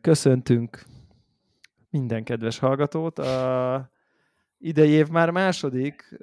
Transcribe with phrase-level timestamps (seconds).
[0.00, 0.84] Köszöntünk
[1.90, 3.18] minden kedves hallgatót.
[3.18, 3.90] A
[4.58, 6.18] idei év már második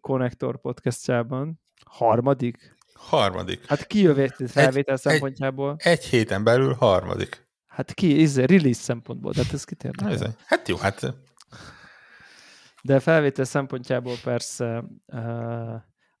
[0.00, 1.60] Connector podcastjában.
[1.84, 2.76] Harmadik?
[2.94, 3.66] Harmadik.
[3.66, 5.74] Hát ki jövét felvétel egy, szempontjából?
[5.78, 7.46] Egy, egy héten belül harmadik.
[7.66, 9.90] Hát ki, ez release szempontból, tehát ez kit
[10.46, 11.14] Hát jó, hát...
[12.82, 15.74] De felvétel szempontjából persze uh,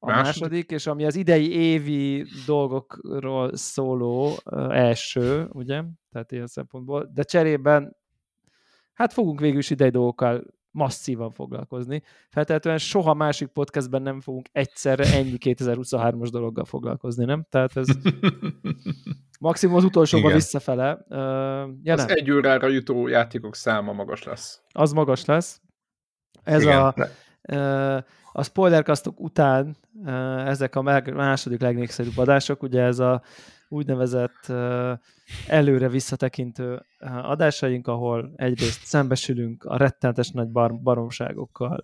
[0.04, 0.40] a második.
[0.40, 4.32] második, és ami az idei évi dolgokról szóló
[4.70, 5.82] első, ugye?
[6.10, 7.10] Tehát ilyen szempontból.
[7.14, 7.96] De cserében,
[8.92, 12.02] hát fogunk végül is idei dolgokkal masszívan foglalkozni.
[12.28, 17.46] Feltehetően soha másik podcastben nem fogunk egyszerre ennyi 2023-as dologgal foglalkozni, nem?
[17.48, 17.86] Tehát ez
[19.40, 20.36] maximum az utolsóban Igen.
[20.36, 21.04] visszafele.
[21.08, 21.18] Uh,
[21.82, 22.08] ja, az nem.
[22.08, 24.62] egy órára jutó játékok száma magas lesz.
[24.72, 25.60] Az magas lesz.
[26.42, 26.78] Ez Igen.
[26.78, 26.94] a...
[27.52, 28.04] Uh,
[28.36, 29.76] a spoilerkasztok után
[30.46, 30.82] ezek a
[31.12, 33.22] második legnépszerűbb adások, ugye ez a
[33.68, 34.52] úgynevezett
[35.46, 36.82] előre visszatekintő
[37.22, 41.82] adásaink, ahol egyrészt szembesülünk a rettenetes nagy bar- baromságokkal,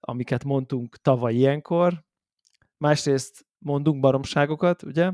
[0.00, 2.04] amiket mondtunk tavaly ilyenkor,
[2.76, 5.10] másrészt mondunk baromságokat, ugye,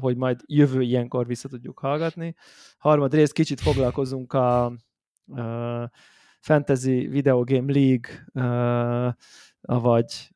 [0.00, 2.34] hogy majd jövő ilyenkor vissza tudjuk hallgatni.
[2.78, 4.72] Harmadrészt kicsit foglalkozunk a, a
[6.40, 8.26] Fantasy Video Game League,
[9.60, 10.30] vagy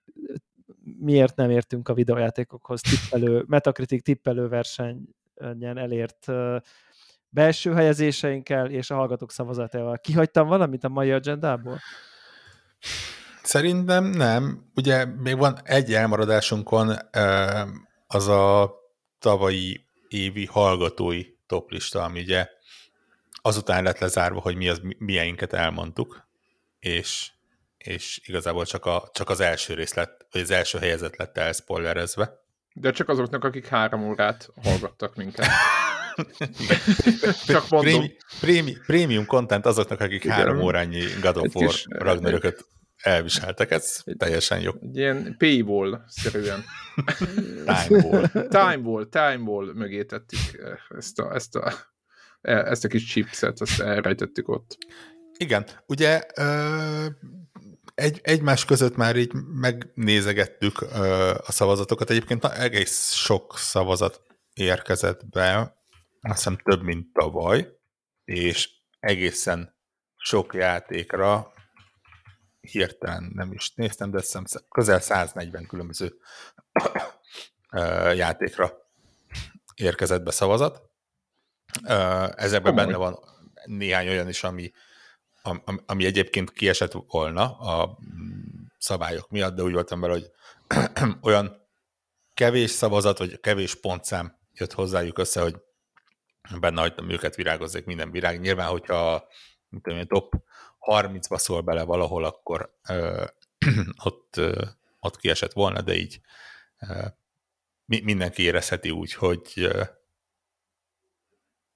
[0.98, 6.26] miért nem értünk a videójátékokhoz tippelő, Metacritic tippelő versenyen elért
[7.28, 9.98] belső helyezéseinkkel és a hallgatók szavazatával.
[9.98, 11.78] Kihagytam valamit a mai agendából?
[13.42, 14.70] Szerintem nem.
[14.74, 16.96] Ugye még van egy elmaradásunkon,
[18.06, 18.74] az a
[19.18, 22.48] tavalyi évi hallgatói toplista, ami ugye
[23.42, 26.26] azután lett lezárva, hogy mi az, milyenket elmondtuk,
[26.78, 27.30] és,
[27.76, 32.40] és igazából csak, a, csak az első rész lett, vagy az első helyezet lett elspoilerezve.
[32.74, 35.46] De csak azoknak, akik három órát hallgattak minket.
[37.46, 37.92] csak mondom.
[37.92, 40.36] Prémi, prémi, prémium content azoknak, akik Igen.
[40.36, 42.66] három órányi God of War Ragnarököt
[42.96, 44.72] elviseltek, ez teljesen jó.
[44.80, 46.64] Egy ilyen paywall-szerűen.
[47.64, 48.28] time wall.
[48.48, 50.40] time wall, time wall mögé tettük
[50.88, 51.72] ezt a, ezt a
[52.42, 54.78] ezt a kis chipset, azt elrejtettük ott.
[55.36, 56.20] Igen, ugye
[57.94, 60.80] egy, egymás között már így megnézegettük
[61.46, 62.10] a szavazatokat.
[62.10, 64.22] Egyébként na, egész sok szavazat
[64.54, 65.76] érkezett be,
[66.20, 67.68] azt hiszem több, mint tavaly,
[68.24, 68.70] és
[69.00, 69.76] egészen
[70.16, 71.52] sok játékra
[72.60, 76.14] hirtelen nem is néztem, de hiszem közel 140 különböző
[78.14, 78.72] játékra
[79.74, 80.91] érkezett be szavazat.
[82.36, 83.18] Ezekben benne van
[83.64, 84.72] néhány olyan is, ami,
[85.42, 87.98] ami, ami egyébként kiesett volna a
[88.78, 90.30] szabályok miatt, de úgy voltam vele, hogy
[91.28, 91.68] olyan
[92.34, 95.56] kevés szavazat, vagy kevés pontszám jött hozzájuk össze, hogy
[96.60, 98.40] benne hagytam őket virágozzék minden virág.
[98.40, 99.28] Nyilván, hogyha
[99.68, 100.34] mint tudom, top
[100.80, 103.24] 30-ba szól bele valahol, akkor ö,
[104.04, 104.64] ott, ö,
[105.00, 106.20] ott kiesett volna, de így
[106.78, 107.06] ö,
[107.86, 109.82] mindenki érezheti úgy, hogy ö,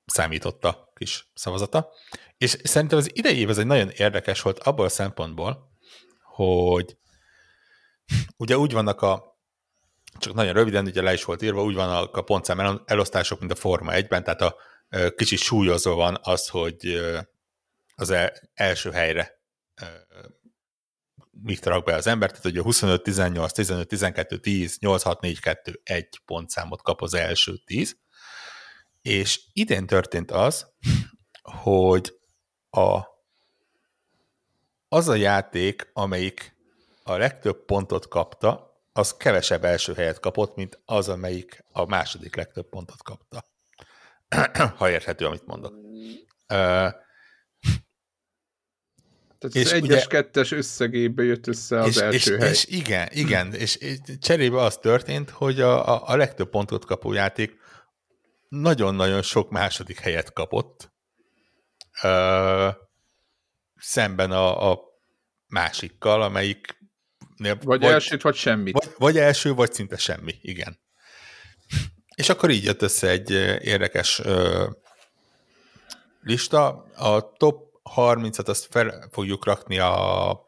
[0.06, 1.92] számított a kis szavazata.
[2.38, 5.70] És szerintem az idei év ez egy nagyon érdekes volt abból a szempontból,
[6.22, 6.96] hogy
[8.36, 9.34] ugye úgy vannak a
[10.18, 13.54] csak nagyon röviden, ugye le is volt írva, úgy vannak a pontszám elosztások, mint a
[13.54, 14.56] Forma 1-ben, tehát a
[15.16, 17.00] kicsit súlyozva van az, hogy
[17.94, 18.14] az
[18.54, 19.40] első helyre
[21.42, 25.40] mit rak be az ember, tehát ugye 25, 18, 15, 12, 10, 8, 6, 4,
[25.40, 27.96] 2, 1 pontszámot kap az első 10,
[29.06, 30.66] és idén történt az,
[31.42, 32.14] hogy
[32.70, 33.00] a,
[34.88, 36.56] az a játék, amelyik
[37.02, 42.68] a legtöbb pontot kapta, az kevesebb első helyet kapott, mint az, amelyik a második legtöbb
[42.68, 43.44] pontot kapta.
[44.78, 45.74] ha érthető, amit mondok.
[46.48, 46.92] Uh,
[49.38, 52.50] tehát és az egyes, kettes összegébe jött össze az és, első és, hely.
[52.50, 57.12] És igen, igen, és, és cserébe az történt, hogy a, a, a legtöbb pontot kapó
[57.12, 57.64] játék
[58.48, 60.92] nagyon-nagyon sok második helyet kapott,
[62.02, 62.68] ö,
[63.76, 64.80] szemben a, a
[65.46, 66.76] másikkal, amelyik
[67.38, 68.72] vagy, vagy elsőt, vagy semmit.
[68.72, 70.80] Vagy, vagy első, vagy szinte semmi, igen.
[72.14, 74.66] És akkor így jött össze egy érdekes ö,
[76.20, 76.68] lista.
[76.94, 80.38] A top 30-at azt fel fogjuk rakni a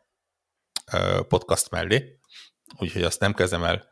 [0.92, 2.18] ö, podcast mellé,
[2.78, 3.88] úgyhogy azt nem kezdem el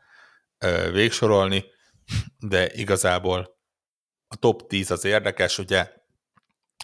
[0.57, 1.65] ö, végsorolni,
[2.39, 3.56] de igazából
[4.27, 5.91] a top 10 az érdekes, ugye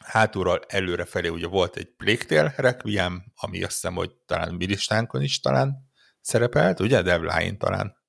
[0.04, 5.40] hátulról előrefelé ugye volt egy Plague Requiem, ami azt hiszem, hogy talán mi listánkon is
[5.40, 5.92] talán
[6.22, 7.02] szerepelt, ugye?
[7.02, 8.02] Devline talán.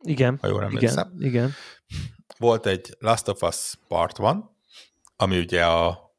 [0.00, 1.54] Igen, ha jól igen, igen.
[2.38, 4.36] volt egy Last of Us Part 1,
[5.16, 6.12] ami ugye a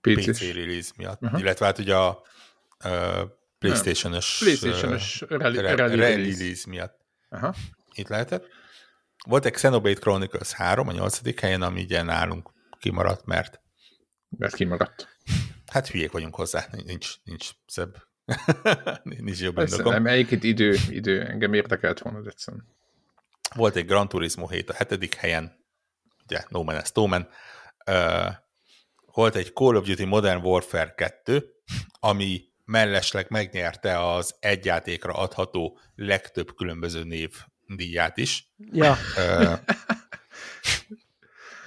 [0.00, 0.26] PC-s.
[0.26, 1.38] PC release miatt, Aha.
[1.38, 2.22] illetve hát ugye a
[2.84, 3.22] uh,
[3.58, 5.96] PlayStation-os PlayStation-os release.
[5.96, 6.98] release miatt
[7.28, 7.54] Aha.
[7.94, 8.46] itt lehetett.
[9.28, 13.60] Volt egy Xenoblade Chronicles 3 a nyolcadik helyen, ami ugye nálunk kimaradt, mert
[14.38, 15.18] Mert kimaradt.
[15.66, 17.96] hát hülyék vagyunk hozzá, nincs, nincs szebb,
[19.02, 19.92] nincs jobb Persze, indokom.
[20.02, 22.66] nem, egyébként idő, idő, engem érdekelt volna, egyszerűen.
[23.54, 25.64] Volt egy Gran Turismo 7 a hetedik helyen,
[26.24, 27.28] ugye No Man's No Man.
[27.86, 28.32] Uh,
[29.14, 31.44] volt egy Call of Duty Modern Warfare 2,
[32.00, 37.30] ami mellesleg megnyerte az egy játékra adható legtöbb különböző név
[37.76, 38.52] díját is.
[38.72, 38.96] Ja,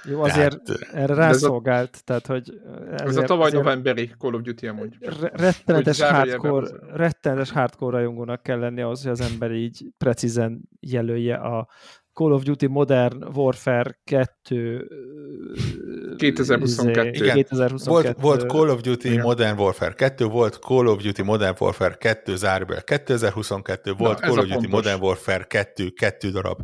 [0.04, 2.60] jó, azért Tehát, erre ez a- rászolgált, tehát hogy
[2.92, 4.96] Ez a ezért- tavaly ezért novemberi Call of Duty amúgy.
[5.00, 11.34] re- rettenetes hardcore, rettenetes hardcore rajongónak kell lenni ahhoz, hogy az ember így precízen jelölje
[11.34, 11.68] a
[12.12, 17.10] Call of Duty Modern Warfare 2 ö, 2022.
[17.10, 19.20] izé, Igen, 2022 volt, volt Call of Duty Igen.
[19.20, 24.38] Modern Warfare 2, volt Call of Duty Modern Warfare 2 záróbel 2022, volt ez Call
[24.38, 24.70] of Duty fontos.
[24.70, 26.60] Modern Warfare 2, kettő darab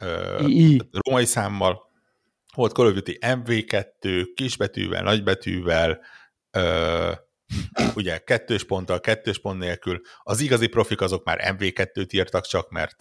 [0.00, 0.80] uh, II.
[0.90, 1.90] római számmal,
[2.54, 6.00] volt Call of Duty MV2, kisbetűvel, nagybetűvel,
[6.50, 7.10] ö,
[7.94, 10.00] ugye kettős ponttal, kettős pont nélkül.
[10.22, 12.96] Az igazi profik azok már MV2-t írtak csak, mert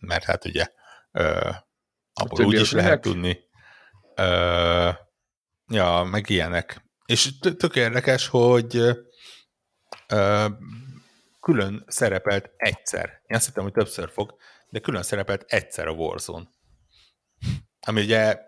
[0.00, 0.66] mert hát ugye
[1.12, 1.50] ö,
[2.12, 3.38] abból úgy is lehet tudni.
[4.14, 4.90] Ö,
[5.66, 6.84] ja, meg ilyenek.
[7.06, 8.76] És tök érdekes, hogy
[10.08, 10.46] ö,
[11.40, 13.22] külön szerepelt egyszer.
[13.26, 14.34] Én azt hittem, hogy többször fog,
[14.68, 16.48] de külön szerepelt egyszer a Warzone.
[17.80, 18.38] Ami ugye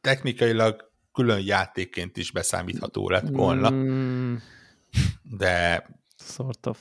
[0.00, 4.36] technikailag külön játékként is beszámítható lett volna, Mm,
[5.22, 5.86] de
[6.18, 6.78] sort of.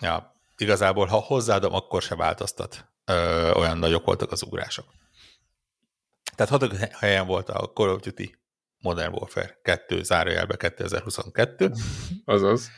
[0.00, 2.88] ja, igazából, ha hozzáadom, akkor se változtat.
[3.04, 4.86] Ö, olyan nagyok voltak az ugrások.
[6.36, 8.36] Tehát hatodik helyen volt a Call of Duty
[8.78, 11.72] Modern Warfare 2, zárójelbe 2022.
[12.24, 12.70] Azaz.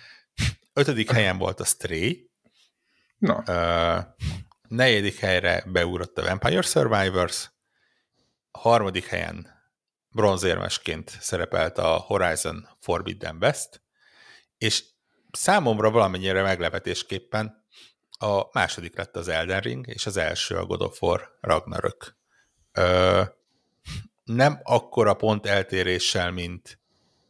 [0.73, 2.31] Ötödik helyen volt a Stray.
[3.19, 3.99] Na, Ö,
[4.69, 7.51] negyedik helyre beugrott a Vampire Survivors.
[8.51, 9.61] A harmadik helyen
[10.09, 13.83] bronzérmesként szerepelt a Horizon Forbidden West,
[14.59, 14.85] és
[15.31, 17.60] számomra valamennyire meglepetésképpen
[18.23, 22.17] a második lett az Elden Ring, és az első a God of War Ragnarök.
[22.73, 23.23] Ö,
[24.25, 26.79] nem akkora pont eltéréssel, mint,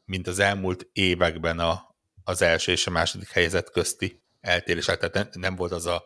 [0.04, 1.94] mint az elmúlt években a,
[2.24, 6.04] az első és a második helyzet közti eltérés, tehát nem, nem volt az a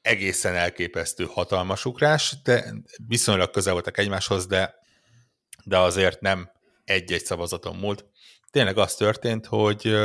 [0.00, 2.72] egészen elképesztő hatalmas ugrás, de
[3.06, 4.74] viszonylag közel voltak egymáshoz, de,
[5.64, 6.50] de azért nem
[6.84, 8.04] egy-egy szavazaton múlt.
[8.50, 9.96] Tényleg az történt, hogy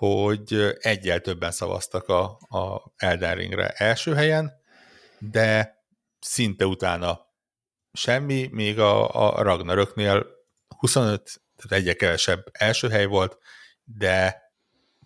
[0.00, 4.52] hogy egyel többen szavaztak a, a Elden Ringre első helyen,
[5.18, 5.78] de
[6.20, 7.26] szinte utána
[7.92, 10.26] semmi, még a, a Ragnaröknél
[10.78, 13.38] 25, tehát egyre kevesebb első hely volt,
[13.84, 14.42] de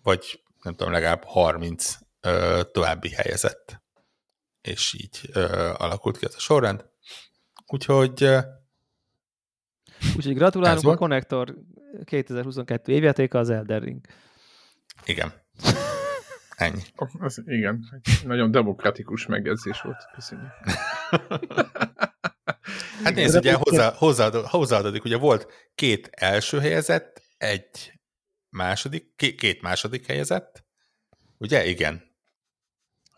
[0.03, 3.81] vagy nem tudom, legalább 30 ö, további helyezett.
[4.61, 6.85] És így ö, alakult ki ez a sorrend.
[7.67, 8.39] Úgyhogy ö,
[10.15, 10.95] Úgyhogy gratulálunk a.
[10.95, 11.55] Connector
[12.03, 14.05] 2022 évjátéka az Elden Ring.
[15.05, 15.33] Igen.
[16.55, 16.81] Ennyi.
[17.19, 20.09] az, igen, nagyon demokratikus megjegyzés volt.
[20.13, 20.51] Köszönjük.
[23.03, 27.99] Hát nézd, ugye hozzá, hozzáad, hozzáadódik, ugye volt két első helyezett, egy
[28.49, 30.65] második, két, második helyezett,
[31.37, 31.65] ugye?
[31.65, 32.03] Igen.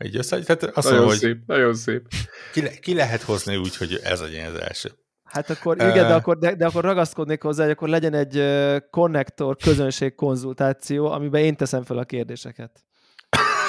[0.03, 2.07] Így össze, tehát azt Nagyon mondom, hogy szép, nagyon szép.
[2.53, 4.91] ki, le, ki lehet hozni úgy, hogy ez legyen az első.
[5.27, 8.77] Hát akkor igen, de akkor, de, de akkor ragaszkodnék hozzá, hogy akkor legyen egy uh,
[8.89, 12.71] connector közönség konzultáció, amiben én teszem fel a kérdéseket.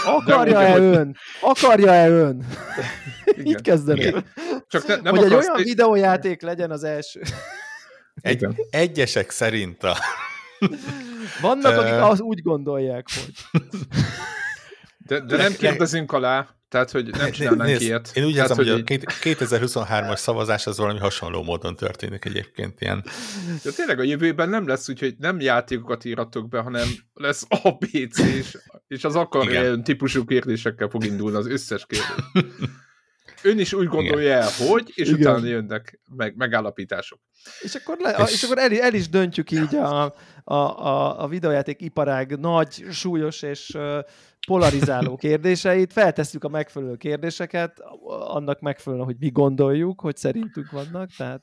[0.04, 1.16] Akarja-e ön?
[1.40, 2.46] Akarja-e ön?
[3.38, 3.62] Így Igen.
[3.62, 4.08] kezdeném.
[4.08, 4.24] Igen.
[4.68, 7.20] Csak ne, nem Hogy egy akarsz, olyan videójáték legyen az első.
[8.20, 9.96] Egy, egyesek szerint a...
[11.40, 13.60] Vannak, akik az úgy gondolják, hogy
[14.98, 18.10] De, de nem kérdezünk alá, tehát, hogy nem csinálnánk Nézd, ilyet.
[18.14, 22.80] Én úgy érzem, hogy a így- két- 2023-as szavazás az valami hasonló módon történik egyébként
[22.80, 23.04] ilyen.
[23.62, 28.18] De tényleg a jövőben nem lesz úgy, hogy nem játékokat íratok be, hanem lesz ABC,
[28.18, 28.56] és,
[28.88, 29.62] és az akar Igen.
[29.64, 32.24] ilyen típusú kérdésekkel fog indulni az összes kérdés.
[33.42, 35.20] Ön is úgy gondolja el, hogy, és Igen.
[35.20, 37.20] utána jönnek meg, megállapítások.
[37.60, 41.28] És akkor, le, És- és akkor el, el is döntjük így a, a, a, a
[41.28, 43.76] videójáték iparág nagy, súlyos és
[44.48, 47.80] polarizáló kérdéseit, feltesszük a megfelelő kérdéseket,
[48.28, 51.42] annak megfelelően, hogy mi gondoljuk, hogy szerintünk vannak, tehát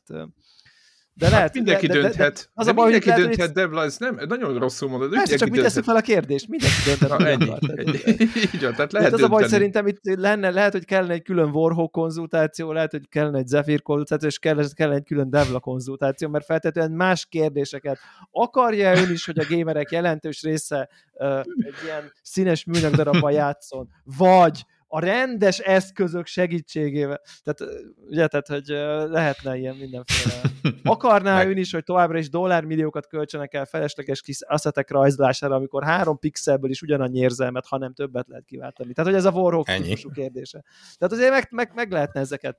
[1.18, 2.50] De lehet, Hát mindenki de, de, de, dönthet.
[2.54, 5.10] az de a baj, mindenki lehet, dönthet, Debla, ez nem, nagyon rosszul mondod.
[5.10, 6.06] Persze, mindenki csak mi tesszük dönthet.
[6.06, 7.18] fel a kérdést, mindenki dönthet.
[7.20, 8.00] Na, ennyi.
[8.56, 11.22] Így van, tehát Lehet lehet az a baj, szerintem itt lenne, lehet, hogy kellene egy
[11.24, 15.60] külön Warhawk konzultáció, lehet, hogy kellene egy Zephyr konzultáció, és kellene, kellene egy külön Devla
[15.60, 17.98] konzultáció, mert feltétlenül más kérdéseket.
[18.32, 23.90] Akarja ön is, hogy a gamerek jelentős része uh, egy ilyen színes műanyag darabban játszon,
[24.18, 27.22] vagy a rendes eszközök segítségével.
[27.44, 27.76] Tehát,
[28.10, 28.68] ugye, tehát, hogy
[29.12, 30.42] lehetne ilyen mindenféle.
[30.84, 36.20] Akarná ön is, hogy továbbra is dollármilliókat költsenek el felesleges kis asszetek rajzlására, amikor három
[36.20, 38.94] pixelből is ugyanannyi érzelmet, hanem többet lehet kiváltani.
[38.94, 39.84] Tehát, hogy ez a Warhawk Ennyi.
[39.84, 40.64] típusú kérdése.
[40.98, 42.58] Tehát azért meg, meg, meg lehetne ezeket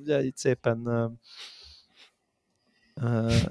[0.00, 0.88] ugye, itt szépen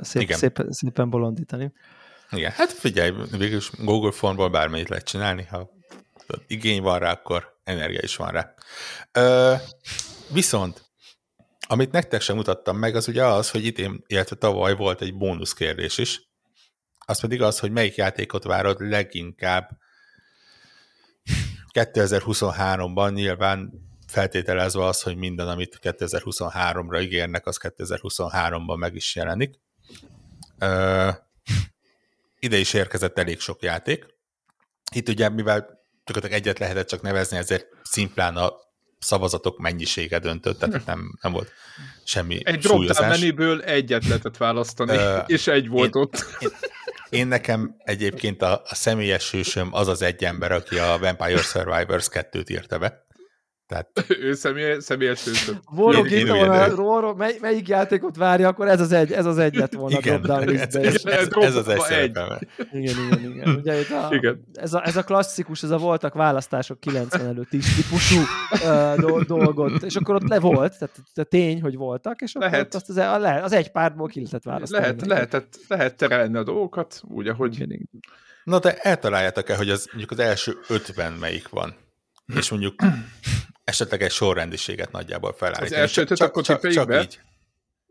[0.01, 0.37] szép, Igen.
[0.37, 1.71] szépen, szépen bolondítani.
[2.31, 5.77] Igen, hát figyelj, végülis Google Formból bármennyit lehet csinálni, ha
[6.47, 8.53] igény van rá, akkor energia is van rá.
[9.11, 9.55] Ö,
[10.31, 10.89] viszont,
[11.67, 15.53] amit nektek sem mutattam meg, az ugye az, hogy idén, illetve tavaly volt egy bónusz
[15.53, 16.21] kérdés is,
[17.05, 19.69] az pedig az, hogy melyik játékot várod leginkább
[21.73, 29.59] 2023-ban nyilván feltételezve az, hogy minden, amit 2023-ra ígérnek, az 2023-ban meg is jelenik.
[30.59, 31.09] Ö,
[32.39, 34.05] ide is érkezett elég sok játék.
[34.93, 35.78] Itt ugye, mivel
[36.13, 38.53] gyakorlatilag egyet lehetett csak nevezni, ezért szimplán a
[38.99, 41.51] szavazatok mennyisége döntött, tehát nem, nem volt
[42.03, 46.25] semmi Egy drop-down menüből egyet lehetett választani, és egy volt én- ott.
[47.09, 52.07] Én nekem egyébként a, a személyes hősöm az az egy ember, aki a Vampire Survivors
[52.11, 53.05] 2-t írta be.
[53.69, 56.67] Tehát ő személy, személyes én írta úgy volna.
[56.67, 60.21] Warhawk, mely, melyik játékot várja, akkor ez az egy, ez az egy lett volna igen,
[60.21, 62.17] drop-down ez, ez, ez, ez az egy egy.
[62.71, 63.55] Igen, igen, igen.
[63.55, 64.43] Ugye itt a, Igen.
[64.53, 68.19] Ez, a, ez a klasszikus, ez a voltak választások 90 előtt is típusú
[68.51, 72.49] uh, do, dolgot, és akkor ott le volt, tehát, tehát tény, hogy voltak, és akkor
[72.49, 72.65] Lehet.
[72.65, 74.81] ott azt az, a, az egy pártból ki lehetett választani.
[74.81, 77.87] Lehet, lehetett, lehet terelni a dolgokat, úgy, ahogy Igen, igen.
[78.43, 81.75] Na de eltaláljátok-e, hogy az, mondjuk az első ötben melyik van?
[82.35, 82.75] És mondjuk
[83.63, 85.67] esetleg egy sorrendiséget nagyjából felállítani.
[85.69, 87.01] Az első Csak- akkor csak- Csak be?
[87.01, 87.19] így.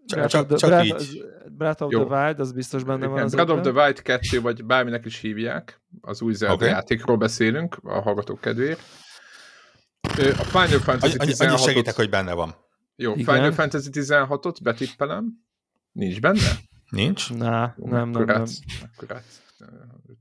[0.06, 0.92] Csak, Breath csak, of the, csak Breath, így.
[0.92, 2.04] az- Breath of Jó.
[2.06, 3.70] the Wild, az biztos benne van Igen, az Breath of the.
[3.70, 6.64] Wild 2, vagy bárminek is hívják, az új Zelda Oké.
[6.66, 8.80] játékról beszélünk, a hallgatók kedvéért.
[10.38, 12.54] A Final Fantasy Annyi, annyi 16 segítek, hogy benne van.
[12.96, 13.34] Jó, Igen.
[13.34, 15.26] Final Fantasy 16-ot betippelem.
[15.92, 16.40] Nincs benne?
[16.90, 17.32] Nincs?
[17.32, 18.36] Na, Jó, nem, nem, nem.
[18.36, 18.58] átsz.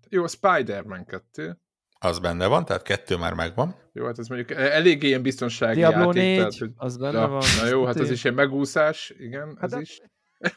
[0.09, 1.59] Jó, Spider-Man 2.
[1.99, 3.75] Az benne van, tehát kettő már megvan.
[3.93, 6.21] Jó, hát ez mondjuk eléggé ilyen biztonsági Diablo játék.
[6.21, 6.69] 4, tehát, hogy...
[6.75, 7.43] az benne Ja, van.
[7.61, 9.99] na jó, hát ez is ilyen megúszás, igen, Hát ez de- is.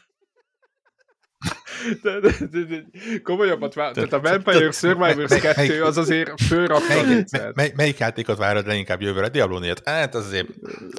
[2.01, 2.83] De, de, de, de,
[3.23, 7.55] komolyabbat vár, tehát a Vampire Survivors melyik- 2 az azért fölrakta a Melyik, lécet.
[7.55, 9.29] mely, melyik játékot várod leginkább jövőre?
[9.29, 10.47] Diablo 4 Hát az azért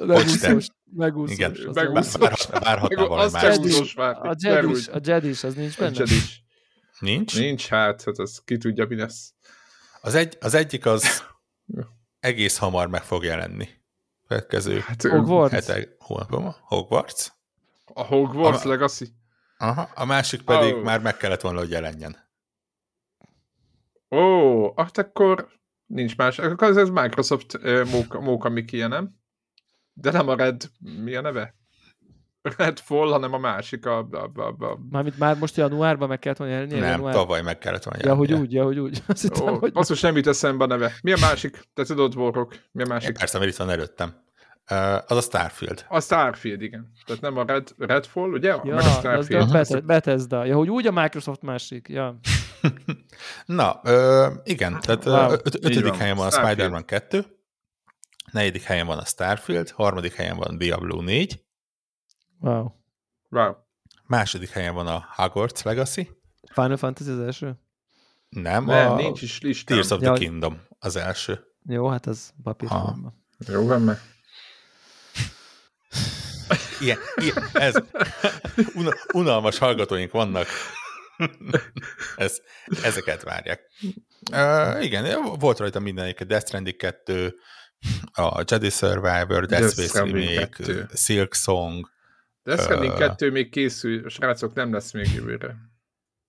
[0.05, 0.67] Megúszós.
[0.95, 1.35] Megúszós.
[1.37, 1.57] Igen.
[1.73, 2.13] Megúszós.
[2.13, 2.19] jó.
[2.21, 3.43] várhat- várhatna Meg- valami más.
[3.95, 4.77] A Jedi, Merúgy.
[4.77, 5.97] is- a Jedi is, az nincs benne?
[5.97, 6.43] Nincs is.
[6.99, 7.39] Nincs?
[7.39, 9.32] Nincs, hát, hát az ki tudja, mi lesz.
[10.05, 11.23] Az, egy, az egyik az
[12.19, 13.67] egész hamar meg fog jelenni.
[14.27, 15.51] Következő Hát, Hogwarts?
[15.51, 15.95] hetek.
[16.61, 17.27] Hogwarts.
[17.93, 19.05] A Hogwarts A- Legacy.
[19.57, 20.83] Aha, a másik pedig Oh.
[20.83, 22.17] már meg kellett volna, hogy jelenjen.
[24.09, 25.49] Ó, hát akkor
[25.85, 26.39] nincs más.
[26.39, 29.15] Akkor ez, Microsoft uh, Móka, Móka Mikie, nem?
[29.93, 31.55] De nem a Red, mi a neve?
[32.57, 36.53] Redfall, hanem a másik, a, a, a, a Mármint már most januárban meg kellett volna
[36.53, 36.79] jelenni?
[36.79, 37.13] Nem, január...
[37.13, 38.35] tavaly meg kellett volna Ja, jelennie.
[38.35, 39.03] hogy úgy, ja, hogy úgy.
[39.07, 39.71] Azt hittem, Ó, hogy...
[39.71, 40.93] basszus, nem jut eszembe a neve.
[41.03, 41.59] Mi a másik?
[41.73, 42.59] Te tudod, Warrock?
[42.71, 43.17] Mi a másik?
[43.17, 44.21] Persze, mert itt van előttem.
[44.71, 45.85] Uh, az a Starfield.
[45.89, 46.91] A Starfield, igen.
[47.05, 48.47] Tehát nem a Red, Redfall, ugye?
[48.47, 49.45] Ja, Meg a az a Starfield.
[49.51, 50.45] Bethesda, Bethesda.
[50.45, 51.87] Ja, hogy úgy a Microsoft másik.
[51.89, 52.19] Ja.
[53.45, 55.31] Na, ö, igen, tehát Wow.
[55.31, 55.97] öt, ötödik van.
[55.97, 56.55] helyen van a Starfield.
[56.57, 57.25] Spider-Man 2,
[58.31, 61.41] negyedik helyen van a Starfield, harmadik helyen van a Diablo 4,
[62.43, 62.71] Wow.
[63.29, 63.55] Wow.
[64.07, 66.09] második helyen van a Hogwarts Legacy,
[66.51, 67.59] Final Fantasy az első?
[68.29, 69.77] nem, Nem, a nincs is listám.
[69.77, 71.39] Tears of the Ja, Kingdom az első.
[71.65, 73.13] Jó, hát az papírforma.
[73.47, 73.97] Jó van, meg.
[76.79, 77.75] Ilyen, ilyen, ez,
[78.75, 80.47] una, unalmas hallgatóink vannak.
[82.15, 82.39] ez,
[82.83, 83.61] ezeket várják.
[84.31, 87.35] Uh, igen, volt rajta mindenik, Death Stranding 2,
[88.13, 90.87] a Jedi Survivor, Death Space Remake, 2.
[90.93, 91.91] Silk Song,
[92.43, 92.97] De Stranding Ö.
[92.97, 95.55] 2 még készül, srácok, nem lesz még jövőre.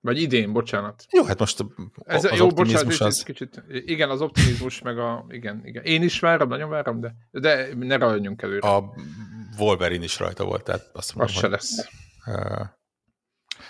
[0.00, 1.04] Vagy idén, bocsánat.
[1.11, 1.64] Jó, hát most
[2.04, 3.23] Ez, az jó, bocsánat, az...
[3.23, 5.83] kicsit, igen, az optimizmus, meg a, igen, igen.
[5.83, 8.68] Én is várom, nagyon várom, de, de ne rajonjunk előre.
[8.68, 8.94] A
[9.59, 11.87] Wolverine is rajta volt, tehát azt az mondom, se hogy, lesz.
[12.26, 12.66] uh,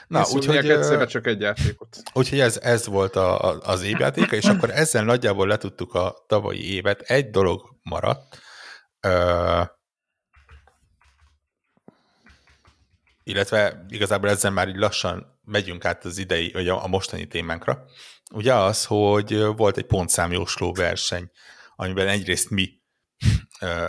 [0.09, 2.03] Na, úgyhogy egyszerre csak egy játékot.
[2.13, 6.73] úgyhogy ez, ez volt a, a, az évjátéka, és akkor ezzel nagyjából letudtuk a tavalyi
[6.75, 7.01] évet.
[7.01, 8.39] Egy dolog maradt.
[9.07, 9.67] Uh,
[13.25, 17.85] illetve igazából ezzel már így lassan megyünk át az idei, vagy a, mostani témánkra.
[18.33, 21.31] Ugye az, hogy volt egy pontszámjósló verseny,
[21.77, 22.83] amiben egyrészt mi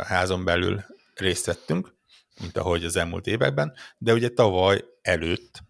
[0.04, 1.96] házon belül részt vettünk,
[2.40, 5.64] mint ahogy az elmúlt években, de ugye tavaly előtt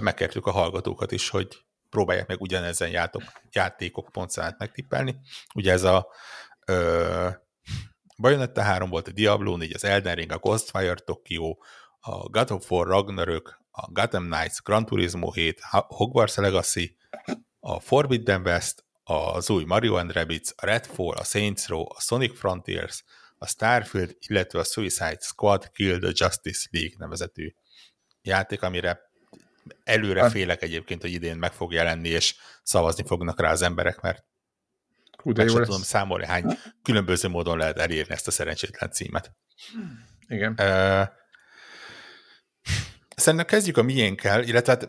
[0.00, 5.20] megkértük a hallgatókat is, hogy próbálják meg ugyanezen játok, játékok pontszámát megtippelni.
[5.54, 6.08] Ugye ez a
[6.66, 7.28] ö,
[8.16, 11.56] Bayonetta 3 volt, a Diablo 4, az Elden Ring, a Ghostfire Tokyo,
[12.04, 16.96] a God of War Ragnarök, a Gotham Knights, Gran Turismo 7, Hogwarts Legacy,
[17.60, 22.38] a Forbidden West, az új Mario and Rabbids, a Redfall, a Saints Row, a Sonic
[22.38, 23.04] Frontiers,
[23.38, 27.54] a Starfield, illetve a Suicide Squad Kill the Justice League nevezetű
[28.22, 29.00] játék, amire
[29.84, 34.24] előre félek egyébként, hogy idén meg fog jelenni, és szavazni fognak rá az emberek, mert
[35.22, 39.32] Hú, de jó tudom számolni, hány különböző módon lehet elérni ezt a szerencsétlen címet.
[40.28, 40.54] Igen.
[40.58, 41.08] Uh,
[43.16, 44.88] szerintem kezdjük a miénkkel, illetve hát,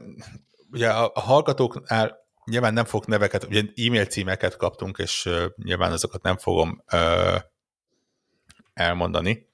[0.72, 5.92] ugye a, a hallgatóknál nyilván nem fog neveket, ugye e-mail címeket kaptunk, és uh, nyilván
[5.92, 7.39] azokat nem fogom uh,
[8.74, 9.50] elmondani,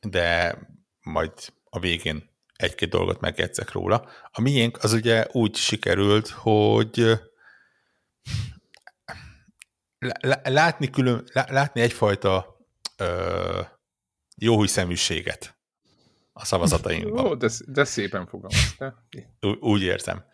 [0.00, 0.58] de
[1.00, 1.32] majd
[1.70, 4.08] a végén egy-két dolgot megjegyzek róla.
[4.30, 7.20] A miénk az ugye úgy sikerült, hogy
[10.42, 12.56] látni, külön, látni egyfajta
[12.96, 13.60] ö,
[14.36, 15.58] jó szeműséget
[16.32, 17.26] a szavazatainkban.
[17.26, 19.06] Ó, de, de szépen fogalmaztál.
[19.60, 20.24] Úgy értem.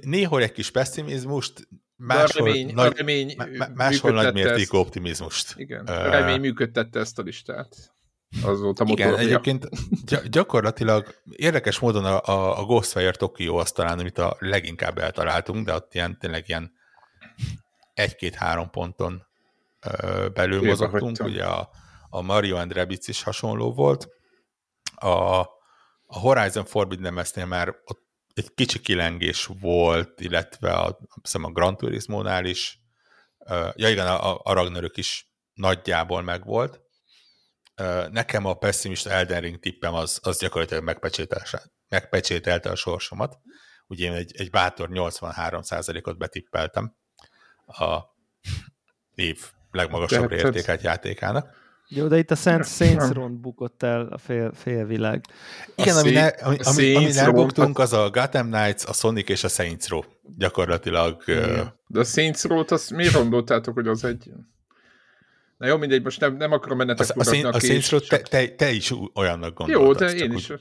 [0.00, 3.36] Néhol egy kis pessimizmust, máshol, remény, nagy, remény
[3.74, 5.54] máshol nagy mértékű optimizmust.
[5.56, 7.94] Igen, a remény működtette ezt a listát.
[8.44, 8.84] Az volt a.
[8.88, 9.68] Igen, egyébként
[10.30, 15.94] gyakorlatilag érdekes módon a, a Ghostwire Tokyo az talán, amit a leginkább eltaláltunk, de ott
[15.94, 16.72] ilyen, tényleg ilyen
[17.94, 19.26] egy-két-három ponton
[20.34, 21.16] belül Éve mozogtunk.
[21.24, 21.70] Ugye a,
[22.10, 24.08] a Mario and Rabbids is hasonló volt.
[24.96, 25.40] A,
[26.06, 28.04] a Horizon Forbidden Westnél már ott
[28.34, 32.80] egy kicsi kilengés volt, illetve a, hiszem a Gran Turismo-nál is.
[33.74, 36.80] Ja igen, a, a Ragnarök is nagyjából megvolt.
[38.10, 40.84] Nekem a pessimista Elden Ring tippem az, az gyakorlatilag
[41.88, 43.38] megpecsételte a sorsomat.
[43.86, 46.96] Ugye én egy, egy bátor 83%-ot betippeltem
[47.66, 48.00] a
[49.14, 51.65] év legmagasabb értékelt játékának.
[51.88, 55.24] Jó, de itt a Saint Saints Row bukott el a fél, félvilág.
[55.74, 59.48] Igen, ami, ne, ami, ami, ami elbuktunk, az a Gotham Knights, a Sonic és a
[59.48, 60.02] Saints Row.
[60.36, 61.22] Gyakorlatilag.
[61.26, 61.60] Uh...
[61.86, 64.30] De a Saints Row-t azt miért gondoltátok, hogy az egy...
[65.58, 68.18] Na jó, mindegy, most nem, nem akarom mennetek az, a, a, a Saints Row te,
[68.18, 70.00] te, te, is olyannak gondoltad.
[70.00, 70.50] Jó, de én is.
[70.50, 70.60] Úgy...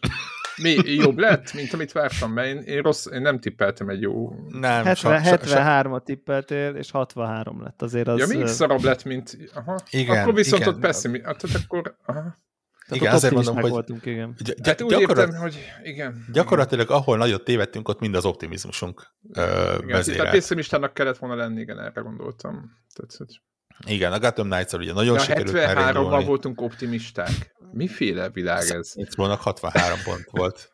[0.61, 4.33] Mi jobb lett, mint amit vártam, mert én, én, rossz, én nem tippeltem egy jó...
[4.47, 8.19] Nem, 70, 73-at tippeltél, és 63 lett azért az...
[8.19, 9.37] Ja, még szarabb lett, mint...
[9.53, 9.79] Aha.
[9.89, 10.73] Igen, akkor viszont igen.
[10.73, 11.25] ott pessimist...
[11.25, 11.97] Hát akkor...
[12.05, 12.43] Aha.
[12.87, 14.35] Tehát igen, azért mondom, hogy voltunk, igen.
[14.37, 16.25] Gy- hát úgy gyakorlat, értem, hogy igen.
[16.31, 20.21] Gyakorlatilag ahol nagyot tévedtünk, ott mind az optimizmusunk igen, vezérelt.
[20.21, 22.53] Tehát pessimistának kellett volna lenni, igen, erre gondoltam.
[22.93, 23.41] Tehát, hogy...
[23.87, 27.54] Igen, a Gotham knights ugye nagyon ja, sikerült 73-ban voltunk optimisták.
[27.75, 28.93] Miféle világ ez?
[29.15, 30.69] Volnak 63 pont volt.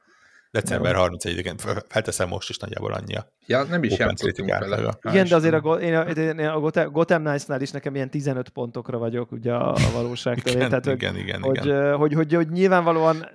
[0.52, 1.56] December 31-én,
[1.88, 4.98] felteszem most is nagyjából annyi a Ja, nem is játszottunk vele.
[5.02, 6.60] Igen, de azért a, én a, én a
[6.90, 10.58] Gotham Knights-nál is nekem ilyen 15 pontokra vagyok ugye a, a valóság terén.
[10.66, 11.96] igen, Tehát, igen, igen, hogy, igen.
[11.96, 13.30] Hogy, hogy, hogy, hogy nyilvánvalóan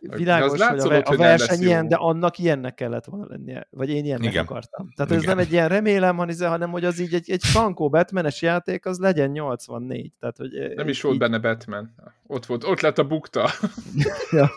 [0.00, 3.66] világos, hogy a, a verseny ilyen, de annak ilyennek kellett volna lennie.
[3.70, 4.44] Vagy én ilyennek Igen.
[4.44, 4.88] akartam.
[4.96, 5.22] Tehát Igen.
[5.22, 8.98] ez nem egy ilyen remélem, hanem hogy az így egy, egy frankó Batmanes játék, az
[8.98, 10.12] legyen 84.
[10.20, 11.20] Tehát, hogy nem is volt így...
[11.20, 11.94] benne Batman.
[12.26, 13.50] Ott volt, ott lett a bukta.
[14.30, 14.50] ja.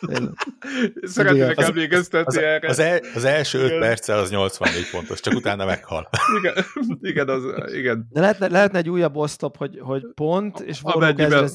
[1.02, 2.68] Szeretnének emlékeztetni az, erre.
[2.68, 6.08] Az, el, az első 5 perce az 84 pontos, csak utána meghal.
[6.38, 6.54] igen,
[7.00, 7.42] igen, az,
[7.74, 8.06] igen.
[8.10, 10.82] De lehetne, lehetne egy újabb oszlop, hogy, hogy pont, és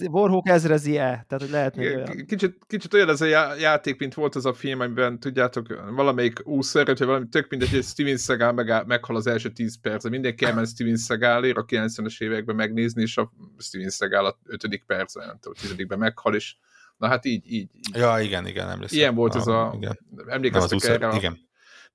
[0.09, 1.25] Warhawk ezrezi-e.
[1.27, 2.25] Tehát, hogy lehetne igen, olyan.
[2.27, 6.97] Kicsit, kicsit olyan ez a játék, mint volt az a film, amiben tudjátok, valamelyik úszöröt,
[6.97, 10.11] vagy valami tök mindegy, hogy Steven Seagal meg, meghal az első 10 percben.
[10.11, 14.83] Mindenki elment Steven Seagalért a 90-es években megnézni, és a Steven Seagal a 5.
[14.85, 16.55] percben, nem tudom, 10 meghal, és
[16.97, 17.69] na hát így, így.
[17.75, 17.95] így.
[17.95, 18.99] Ja, igen, igen, emlékszem.
[18.99, 19.99] Ilyen volt ez a, igen.
[20.27, 21.39] emlékeztek nem, erre a, igen.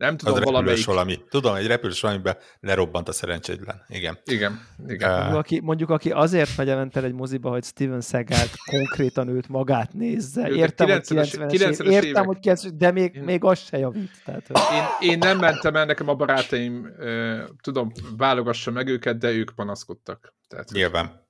[0.00, 0.84] Nem tudom, az valamelyik...
[0.84, 1.18] valami.
[1.28, 3.84] Tudom, egy repülős valamiben lerobbant a szerencsétlen.
[3.88, 4.18] Igen.
[4.24, 4.60] Igen.
[4.86, 5.10] igen.
[5.10, 8.38] Uh, mondjuk, aki, mondjuk, aki azért megy el egy moziba, hogy Steven seagal
[8.70, 10.48] Konkrétan őt magát nézze.
[10.48, 14.10] Értem, 90-es, hogy 90-es, év, értem, hogy 90 de még, én, még az se javít.
[14.24, 14.60] Tehát, hogy...
[14.76, 19.50] én, én, nem mentem el, nekem a barátaim, uh, tudom, válogassa meg őket, de ők
[19.54, 20.34] panaszkodtak.
[20.48, 21.28] Tehát, Nyilván.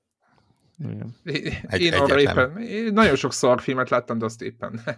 [0.83, 1.15] Igen.
[1.67, 4.97] Egy, én arra éppen, én nagyon sok szarfilmet láttam, de azt éppen nem.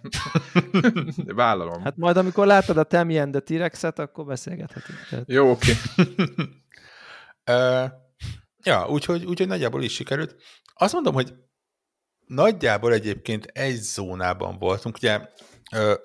[1.35, 1.81] Vállalom.
[1.81, 4.97] Hát majd amikor látod a Temien de T-Rexet, akkor beszélgethetünk.
[5.09, 5.25] Tehát...
[5.27, 5.71] Jó, oké.
[7.45, 7.83] Okay.
[7.83, 7.91] uh,
[8.63, 10.35] ja, úgyhogy, úgyhogy nagyjából is sikerült.
[10.73, 11.33] Azt mondom, hogy
[12.25, 15.21] nagyjából egyébként egy zónában voltunk, ugye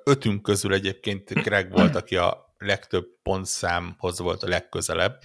[0.04, 5.18] ötünk közül egyébként Greg volt, aki a legtöbb pontszámhoz volt a legközelebb.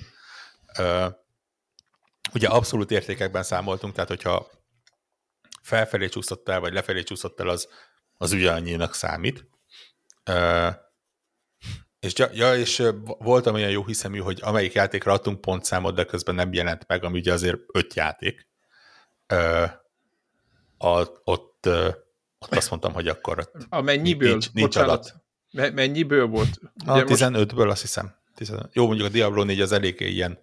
[2.34, 4.52] Ugye abszolút értékekben számoltunk, tehát hogyha
[5.62, 7.68] felfelé csúszott el, vagy lefelé csúszott el, az,
[8.18, 9.48] az ugyanannyinak számít.
[12.00, 16.54] És, ja, és voltam olyan jó hiszemű, hogy amelyik játékra adtunk pontszámot, de közben nem
[16.54, 18.48] jelent meg, ami ugye azért öt játék.
[20.78, 21.70] A, ott, ott
[22.38, 25.16] azt mondtam, hogy akkor a mennyiből, nincs, nincs adat.
[25.52, 26.60] Mennyiből volt?
[26.86, 27.70] Ugye a 15-ből most...
[27.70, 28.16] azt hiszem.
[28.36, 28.76] 15.
[28.76, 30.40] Jó, mondjuk a Diablo 4 az elég ilyen,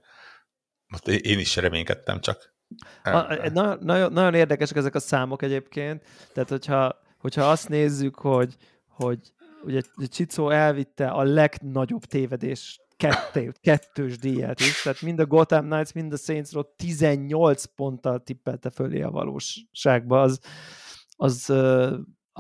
[0.91, 2.55] most én is reménykedtem csak.
[3.03, 8.57] A, na, nagyon, nagyon érdekesek ezek a számok egyébként, tehát hogyha, hogyha azt nézzük, hogy,
[8.89, 9.19] hogy
[9.63, 15.93] ugye Csicó elvitte a legnagyobb tévedés kettő, kettős díjat is, tehát mind a Gotham Knights,
[15.93, 20.41] mind a Saints Row 18 ponttal tippelte fölé a valóságba, az,
[21.17, 21.53] az,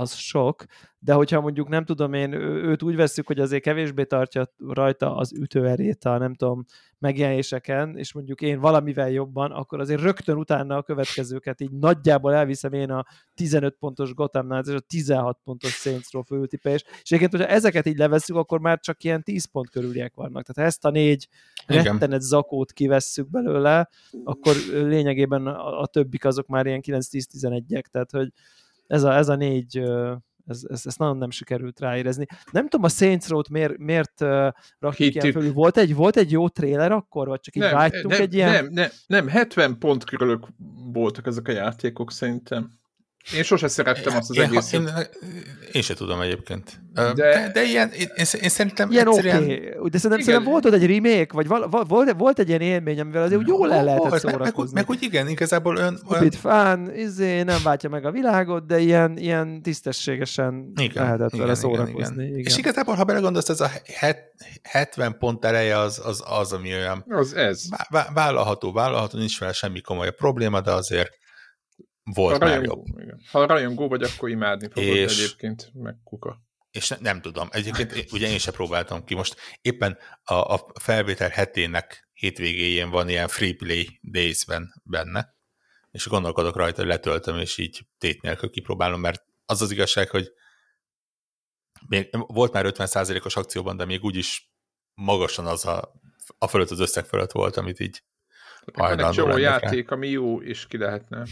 [0.01, 0.65] az sok,
[0.99, 5.33] de hogyha mondjuk nem tudom én, őt úgy veszük, hogy azért kevésbé tartja rajta az
[5.33, 6.65] ütőerét a nem tudom
[6.99, 12.73] megjelenéseken, és mondjuk én valamivel jobban, akkor azért rögtön utána a következőket így nagyjából elviszem
[12.73, 17.31] én a 15 pontos Gotham Knights és a 16 pontos Saints Row főültipés, és egyébként,
[17.31, 20.45] hogyha ezeket így leveszünk, akkor már csak ilyen 10 pont körüliek vannak.
[20.47, 21.29] Tehát ezt a négy
[21.67, 21.85] Igen.
[21.85, 23.89] rettenet zakót kivesszük belőle,
[24.25, 28.33] akkor lényegében a, a többik azok már ilyen 9-10-11-ek, tehát hogy
[28.91, 29.83] ez a, ez a négy
[30.47, 32.27] ez, ez, nagyon nem sikerült ráérezni.
[32.53, 34.49] Nem tudom, a Saints Row-t miért, miért uh,
[34.79, 35.53] rakjuk ilyen fölül.
[35.53, 38.51] Volt egy, volt egy jó trailer akkor, vagy csak így nem, vágytunk nem, egy ilyen...
[38.51, 40.47] Nem, nem, nem, 70 pont körülök
[40.93, 42.80] voltak ezek a játékok szerintem.
[43.35, 44.81] Én sose szerettem azt az én, egészet.
[44.81, 44.89] Én,
[45.73, 46.81] én sem tudom egyébként.
[46.95, 49.43] De, de, de ilyen, én, én szerintem ilyen egyszerűen...
[49.43, 49.59] Okay.
[49.59, 53.23] De szerintem, szerintem volt ott egy remake, vagy val, volt, volt egy ilyen élmény, amivel
[53.23, 54.75] azért úgy jól el lehetett volt, szórakozni.
[54.75, 56.01] Meg, meg, úgy igen, igazából ön...
[56.05, 61.45] Stupid fán, izé, nem váltja meg a világot, de ilyen, ilyen tisztességesen igen, lehetett igen,
[61.45, 62.25] vele szórakozni.
[62.25, 62.47] Igen, igen.
[62.47, 63.71] És igazából, ha belegondolsz, ez a
[64.63, 67.05] 70 pont ereje az, az, az ami olyan...
[67.09, 67.63] Az ez.
[68.15, 71.19] Vállalható, vállalható, nincs vele semmi komoly probléma, de azért
[72.15, 72.85] volt ha már jobb.
[72.99, 73.21] Igen.
[73.31, 76.43] Ha rajongó vagy, akkor imádni fogod és, egyébként, meg kuka.
[76.71, 77.49] És ne, nem tudom.
[77.51, 79.15] Egyébként ugye én sem próbáltam ki.
[79.15, 85.35] Most éppen a, a felvétel hetének hétvégéjén van ilyen free play days-ben benne,
[85.91, 90.33] és gondolkodok rajta, hogy letöltöm, és így tét nélkül kipróbálom, mert az az igazság, hogy
[91.89, 94.53] még volt már 50%-os akcióban, de még úgyis
[94.95, 95.93] magasan az a,
[96.39, 98.03] a fölött az összeg fölött volt, amit így
[98.65, 99.97] Van egy csomó játék, rá.
[99.97, 101.27] ami jó, és ki lehetne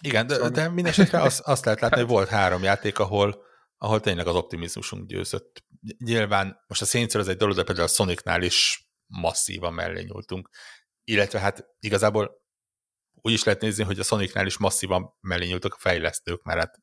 [0.00, 0.50] igen, de, szóval...
[0.50, 3.42] de mindesetre azt, azt lehet látni, hogy volt három játék, ahol,
[3.76, 5.64] ahol tényleg az optimizmusunk győzött.
[5.98, 10.48] Nyilván most a Saints az egy dolog, de például a Sonicnál is masszívan mellé nyúltunk.
[11.04, 12.46] Illetve hát igazából
[13.20, 16.74] úgy is lehet nézni, hogy a Sonicnál is masszívan mellé nyúltak a fejlesztők, mert hát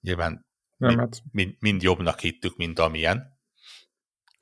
[0.00, 1.22] nyilván Nem, mind, hát.
[1.30, 3.40] mind, mind jobbnak hittük, mint amilyen.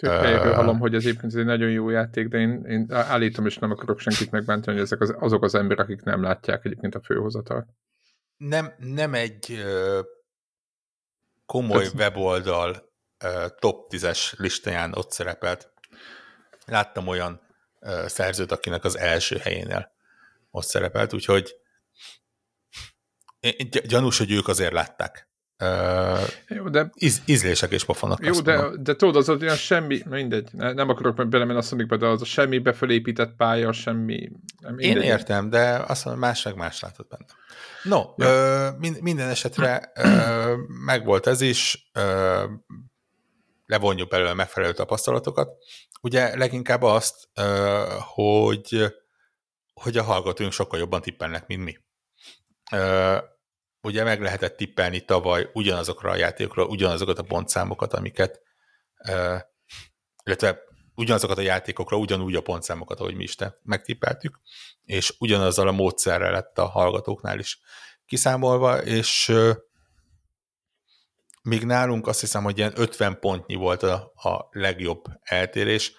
[0.03, 3.71] Uh, hallom, hogy ez egyébként egy nagyon jó játék, de én, én állítom, és nem
[3.71, 7.69] akarok senkit megbántani, hogy ezek az, azok az emberek, akik nem látják egyébként a főhozatalt
[8.41, 9.65] nem, nem egy
[11.47, 11.93] komoly Ez...
[11.93, 12.93] weboldal
[13.59, 15.73] top 10-es listáján ott szerepelt.
[16.65, 17.41] Láttam olyan
[18.07, 19.93] szerzőt, akinek az első helyénél
[20.51, 21.57] ott szerepelt, úgyhogy
[23.85, 25.30] gyanús, hogy ők azért látták.
[25.61, 26.91] Uh, jó, de...
[26.95, 28.27] Íz, ízlések és pofonok.
[28.27, 32.23] Jó, de, de tudod, az olyan semmi, mindegy, nem akarok belemenni a Sonicba, de az
[32.23, 34.31] a semmibe felépített pálya, semmi...
[34.63, 34.87] Mindegy.
[34.87, 37.25] Én értem, de azt mondom, más meg más látott benne.
[37.83, 38.27] No, ja.
[38.27, 38.69] ö,
[39.01, 42.45] minden esetre ö, megvolt ez is, ö,
[43.67, 45.49] levonjuk belőle megfelelő tapasztalatokat.
[46.01, 48.95] Ugye leginkább azt, ö, hogy,
[49.73, 51.77] hogy a hallgatóink sokkal jobban tippelnek, mint mi.
[52.73, 53.17] Ö,
[53.83, 58.41] ugye meg lehetett tippelni tavaly ugyanazokra a játékokra, ugyanazokat a pontszámokat, amiket,
[60.25, 60.59] illetve
[60.95, 64.41] ugyanazokat a játékokra, ugyanúgy a pontszámokat, ahogy mi is te megtippeltük,
[64.85, 67.61] és ugyanazzal a módszerrel lett a hallgatóknál is
[68.07, 69.33] kiszámolva, és
[71.43, 75.93] még nálunk azt hiszem, hogy ilyen 50 pontnyi volt a, a legjobb eltérés,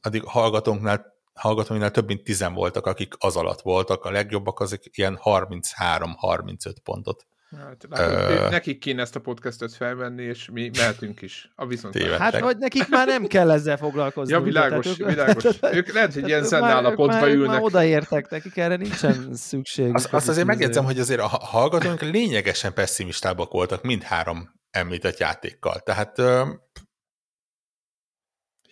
[0.00, 5.18] addig hallgatónknál hallgatóinknál több mint tizen voltak, akik az alatt voltak, a legjobbak azok ilyen
[5.22, 7.26] 33-35 pontot
[7.58, 11.52] Hát, látod, uh, nekik kéne ezt a podcastot felvenni, és mi mehetünk is.
[11.54, 14.32] A viszont Hát, vagy nekik már nem kell ezzel foglalkozni.
[14.32, 15.44] Ja, világos, ugye, világos.
[15.72, 17.46] Ők lehet, hogy ilyen szent állapotban ülnek.
[17.46, 19.94] Már odaértek, nekik erre nincsen szükség.
[19.94, 25.80] Az, azt azért megjegyzem, hogy azért a hallgatóink lényegesen pessimistábbak voltak mindhárom említett játékkal.
[25.80, 26.22] Tehát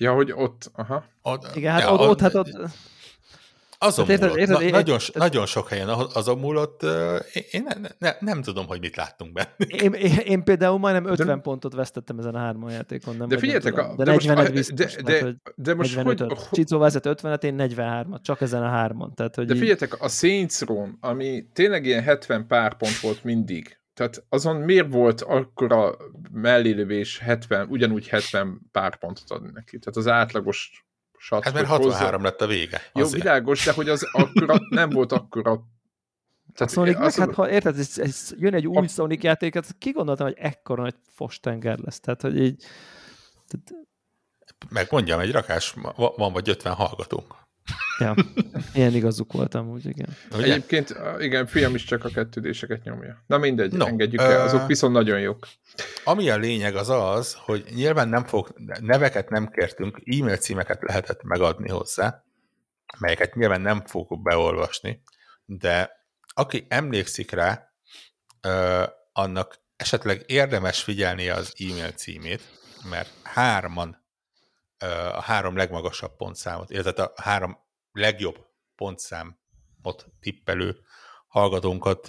[0.03, 1.05] Ja, hogy ott, aha.
[1.23, 2.51] Ott, Igen, hát ja, ott, ott, hát ott...
[3.79, 6.83] azon Hát érted- múlott, érted- na, nagyon, nagyon sok helyen azon múlott,
[7.51, 9.51] én- ne, ne, nem tudom, hogy mit láttunk benne.
[9.67, 13.17] Én, én, én például majdnem 50 pontot vesztettem ezen a három játékon.
[13.17, 13.91] Nem, De nem figyeljetek, tudom.
[13.91, 16.49] a- de, de most 40 a- biztos, de- de- hogy De most hogy, 45-öt.
[16.53, 19.15] Csicó vezet 50-et, én 43-at, csak ezen a hármon.
[19.15, 23.25] Tehát, hogy De így- figyeljetek, a Saints Row, ami tényleg ilyen 70 pár pont volt
[23.25, 25.96] mindig, tehát azon miért volt akkora
[26.31, 29.78] mellélövés 70, ugyanúgy 70 pár pontot adni neki?
[29.78, 30.87] Tehát az átlagos
[31.18, 32.81] sat, Hát mert hogy 63 lett a vége.
[32.94, 33.22] Jó, Azért.
[33.22, 35.50] világos, de hogy az akkora, nem volt akkora...
[35.52, 35.64] A
[36.55, 39.74] Tehát Sonic az, hát ha érted, ez, ez, jön egy új A- Sonic játék, hát
[39.78, 42.00] ki gondoltam, hogy ekkora nagy fostenger lesz.
[42.00, 42.64] Tehát, hogy így,
[43.48, 43.87] tehát,
[44.70, 47.35] Meg mondjam, egy rakás, va- van vagy 50 hallgatónk.
[47.98, 48.14] Ja,
[48.75, 50.09] ilyen igazuk voltam, úgy igen.
[50.35, 50.44] Ugye?
[50.44, 53.22] Egyébként, igen, fiam is csak a kettődéseket nyomja.
[53.27, 55.48] Na mindegy, No, engedjük ö- el, azok viszont nagyon jók.
[56.05, 61.22] Ami a lényeg az az, hogy nyilván nem fog, neveket nem kértünk, e-mail címeket lehetett
[61.22, 62.25] megadni hozzá,
[62.98, 65.03] melyeket nyilván nem fogok beolvasni,
[65.44, 65.90] de
[66.35, 67.72] aki emlékszik rá,
[68.40, 72.42] ö, annak esetleg érdemes figyelni az e-mail címét,
[72.90, 74.02] mert hárman
[75.14, 77.59] a három legmagasabb pontszámot, illetve a három
[77.92, 80.77] legjobb pontszámot tippelő
[81.27, 82.09] hallgatónkat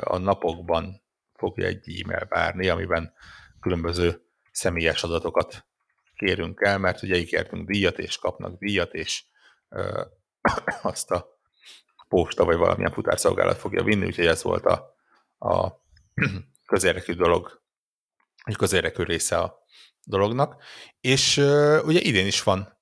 [0.00, 1.02] a napokban
[1.34, 3.12] fogja egy e-mail várni, amiben
[3.60, 5.66] különböző személyes adatokat
[6.14, 9.24] kérünk el, mert ugye ígértünk díjat, és kapnak díjat, és
[10.82, 11.38] azt a
[12.08, 14.94] posta vagy valamilyen futárszolgálat fogja vinni, úgyhogy ez volt a,
[15.38, 15.82] a
[16.72, 17.62] közérdekű dolog,
[18.44, 19.58] egy közérdekű része a
[20.04, 20.62] dolognak.
[21.00, 22.78] És ö, ugye idén is van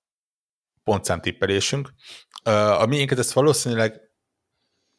[0.83, 1.91] pontszámtippelésünk.
[2.45, 4.01] Ö, a miénket ezt valószínűleg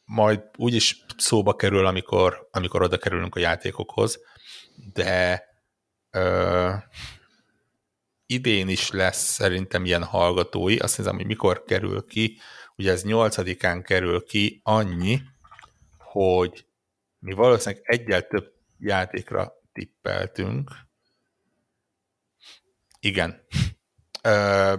[0.04, 4.20] majd úgyis szóba kerül, amikor, amikor oda kerülünk a játékokhoz,
[4.94, 5.44] de
[6.10, 6.74] ö,
[8.26, 12.40] idén is lesz szerintem ilyen hallgatói, azt hiszem, hogy mikor kerül ki,
[12.76, 15.22] ugye ez 8-án kerül ki annyi,
[15.98, 16.66] hogy
[17.20, 20.72] mi valószínűleg egyel több játékra tippeltünk.
[23.00, 23.46] Igen.
[24.24, 24.74] Ö,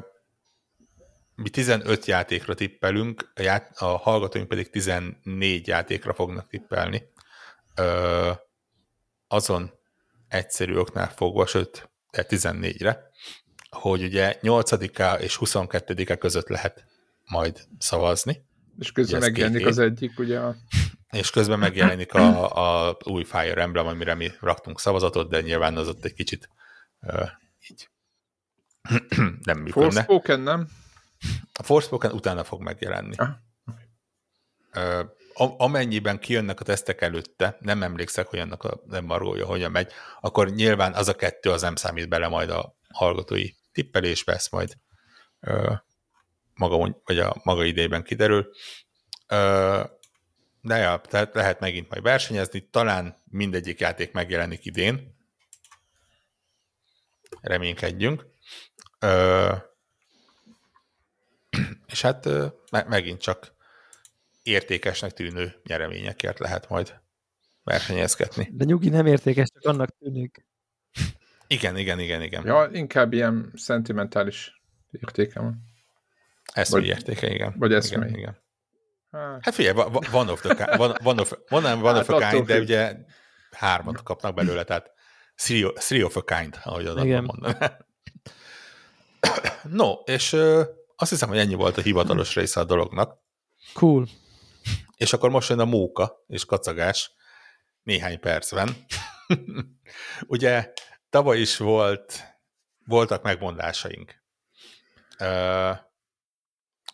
[1.34, 7.02] mi 15 játékra tippelünk, a, ját, a hallgatóink pedig 14 játékra fognak tippelni.
[7.74, 8.30] Ö,
[9.28, 9.72] azon
[10.28, 13.10] egyszerű oknál fogva, sőt, de 14-re,
[13.70, 16.84] hogy ugye 8-a és 22-e között lehet
[17.24, 18.44] majd szavazni,
[18.78, 20.56] És közben megjelenik az egyik, ugye a...
[21.10, 25.88] és közben megjelenik a, a új Fire Emblem, amire mi raktunk szavazatot, de nyilván az
[25.88, 26.48] ott egy kicsit
[27.00, 27.28] uh,
[27.70, 27.88] így
[29.48, 29.90] nem működne.
[29.90, 30.68] Forspoken, nem?
[31.52, 33.14] A Forspoken utána fog megjelenni.
[33.16, 33.28] Ah.
[34.72, 35.02] Ö,
[35.56, 40.92] amennyiben kijönnek a tesztek előtte, nem emlékszek, hogy annak a embargója hogyan megy, akkor nyilván
[40.92, 44.76] az a kettő az nem számít bele majd a hallgatói tippelésbe, ezt majd
[45.40, 45.72] ö,
[46.54, 48.50] maga, vagy a maga idejében kiderül.
[49.26, 49.82] Ö,
[50.60, 55.18] de ja, tehát lehet megint majd versenyezni, talán mindegyik játék megjelenik idén.
[57.40, 58.26] Reménykedjünk.
[59.00, 59.52] Ö,
[61.86, 63.52] és hát ö, me- megint csak
[64.42, 67.00] értékesnek tűnő nyereményekért lehet majd
[67.62, 68.48] versenyezgetni.
[68.52, 70.46] De nyugi nem értékes, csak annak tűnik.
[71.46, 72.46] Igen, igen, igen, igen.
[72.46, 75.64] Ja, inkább ilyen szentimentális értéke van.
[76.52, 77.54] Eszmei vagy- értéke, igen.
[77.58, 78.10] vagy igen, eszmei.
[78.10, 78.42] igen.
[79.10, 79.74] Hát, Hát figyelj,
[80.10, 82.62] van of the van of, van, nem, van Hát of a kind, de függ.
[82.62, 82.96] ugye
[83.50, 84.90] hármat kapnak belőle, tehát
[85.34, 87.24] three, three of a kind, ahogy az Igen.
[87.24, 87.76] mondaná.
[89.62, 90.62] No, és ö,
[90.96, 93.18] azt hiszem, hogy ennyi volt a hivatalos része a dolognak.
[93.74, 94.08] Cool.
[94.96, 97.12] És akkor most jön a móka és kacagás
[97.82, 98.76] néhány percben.
[100.26, 100.72] Ugye
[101.10, 102.24] tavaly is volt,
[102.86, 104.22] voltak megmondásaink.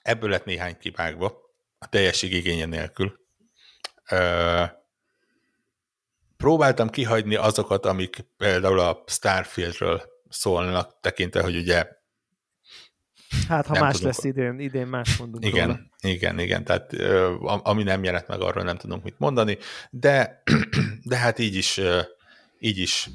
[0.02, 1.32] Ebből lett néhány kivágva,
[1.78, 3.20] a teljesség igénye nélkül.
[6.36, 11.88] Próbáltam kihagyni azokat, amik például a Starfieldről szólnak, tekintve, hogy ugye
[13.48, 14.14] Hát, ha Nem más tudunk.
[14.14, 15.56] lesz idén, idén más mondunk róla.
[15.56, 16.92] Igen, igen, igen, tehát
[17.40, 19.58] ami nem jelent meg, arról nem tudunk mit mondani,
[19.90, 20.42] de,
[21.02, 21.80] de hát így is,
[22.58, 23.08] így is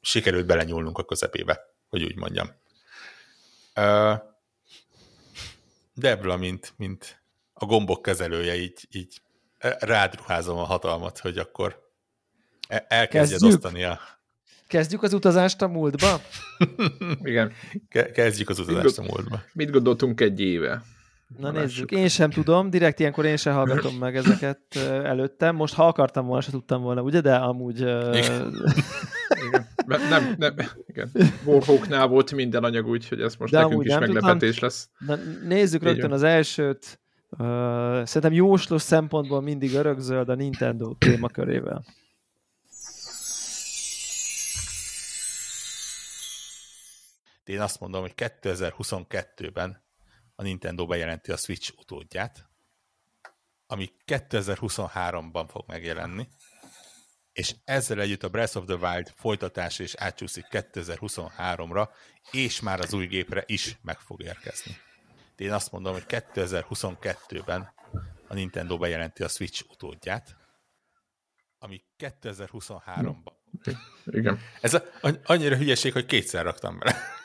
[0.00, 2.48] sikerült belenyúlnunk a közepébe, hogy úgy mondjam.
[5.94, 9.20] Debla, mint, mint a gombok kezelője, így, így
[9.78, 11.90] rád ruházom a hatalmat, hogy akkor
[12.68, 13.64] e- elkezdjed Kezdjük?
[13.64, 14.00] osztani a...
[14.68, 16.20] Kezdjük az utazást a múltba?
[17.22, 17.52] igen.
[17.88, 19.40] ke- Kezdjük az utazást a múltba.
[19.52, 20.82] Mit gondoltunk egy éve?
[21.38, 21.90] Na Na, nézzük, lássuk.
[21.90, 24.60] én sem tudom, direkt ilyenkor én sem hallgatom meg ezeket
[25.04, 25.56] előttem.
[25.56, 27.78] Most ha akartam volna, se tudtam volna, ugye, de amúgy...
[27.80, 28.54] Igen.
[29.46, 29.66] Igen.
[29.86, 30.54] Nem, nem,
[30.86, 31.10] igen.
[31.44, 34.88] Warhawknál volt minden anyag úgy, hogy ez most De nekünk is nem meglepetés lesz.
[34.98, 35.14] Na,
[35.48, 36.18] nézzük Így rögtön van.
[36.18, 37.00] az elsőt.
[37.30, 37.38] Uh,
[38.04, 41.84] szerintem jóslós szempontból mindig örökzöld a Nintendo témakörével.
[47.48, 49.84] Én azt mondom, hogy 2022-ben
[50.34, 52.48] a Nintendo bejelenti a Switch utódját,
[53.66, 56.28] ami 2023-ban fog megjelenni,
[57.32, 61.88] és ezzel együtt a Breath of the Wild folytatása is átcsúszik 2023-ra,
[62.30, 64.76] és már az új gépre is meg fog érkezni.
[65.36, 67.72] De én azt mondom, hogy 2022-ben
[68.28, 70.36] a Nintendo bejelenti a Switch utódját,
[71.58, 73.32] ami 2023-ban.
[74.04, 74.38] Igen.
[74.60, 74.82] Ez a,
[75.24, 77.16] annyira hülyeség, hogy kétszer raktam bele.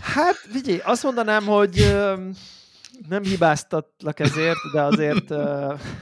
[0.00, 1.96] Hát, vigyé, azt mondanám, hogy
[3.08, 5.30] nem hibáztatlak ezért, de azért,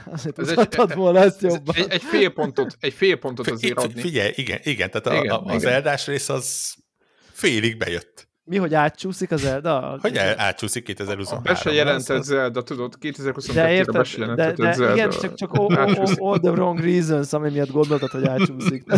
[0.05, 1.75] azért ez egy, volna ezt jobban.
[1.75, 4.01] Egy, egy fél pontot, egy fél pontot azért adni.
[4.01, 5.73] Figyelj, igen, igen, tehát igen, a, a, az igen.
[5.73, 6.75] eldás rész az
[7.31, 8.27] félig bejött.
[8.43, 9.97] Mi, hogy átcsúszik az Zelda?
[10.01, 14.73] Hogy el, átcsúszik 2023 Be se jelentett Zelda, tudod, 2022-re be se jelentett de, de,
[14.73, 14.93] Zelda.
[14.93, 18.83] Igen, csak, csak all, all, all, the wrong reasons, ami miatt gondoltad, hogy átcsúszik.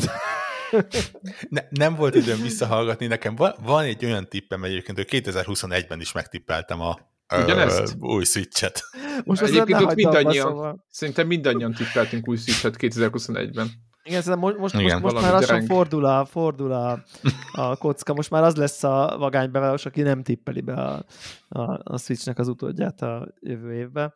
[1.50, 6.12] ne, nem volt időm visszahallgatni, nekem van, van egy olyan tippem egyébként, hogy 2021-ben is
[6.12, 7.10] megtippeltem a,
[7.44, 7.96] Ugyanezt?
[8.00, 8.84] Uh, új Switch-et.
[9.24, 10.86] Most Egyébként ott mindannyian, szóval.
[10.90, 13.72] szerintem mindannyian tippeltünk új Switch-et 2021-ben.
[14.04, 15.02] Igen, szerintem most, most, Igen.
[15.02, 17.04] most, most már lassan fordul, a, fordul a,
[17.52, 21.06] a kocka, most már az lesz a vagánybeváros, aki nem tippeli be a,
[21.50, 24.14] a, a Switch-nek az utódját a jövő évben.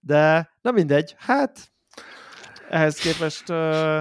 [0.00, 1.72] De, na mindegy, hát
[2.68, 4.00] ehhez képest uh,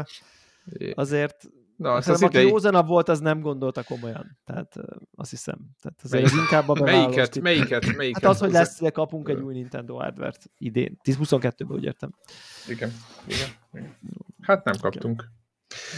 [0.94, 1.50] azért
[1.82, 2.50] Na, hát az aki idei...
[2.50, 4.38] józanabb volt, az nem gondolta komolyan.
[4.46, 4.76] Tehát
[5.16, 5.58] azt hiszem.
[5.82, 8.22] Tehát az Melyik, inkább a melyiket, melyiket, melyiket?
[8.22, 10.98] Hát az, hogy lesz, hogy kapunk egy új Nintendo hardware-t idén.
[11.04, 12.12] 10-22-ben úgy értem.
[12.68, 12.92] Igen,
[13.28, 13.98] igen, igen.
[14.42, 15.24] Hát nem kaptunk.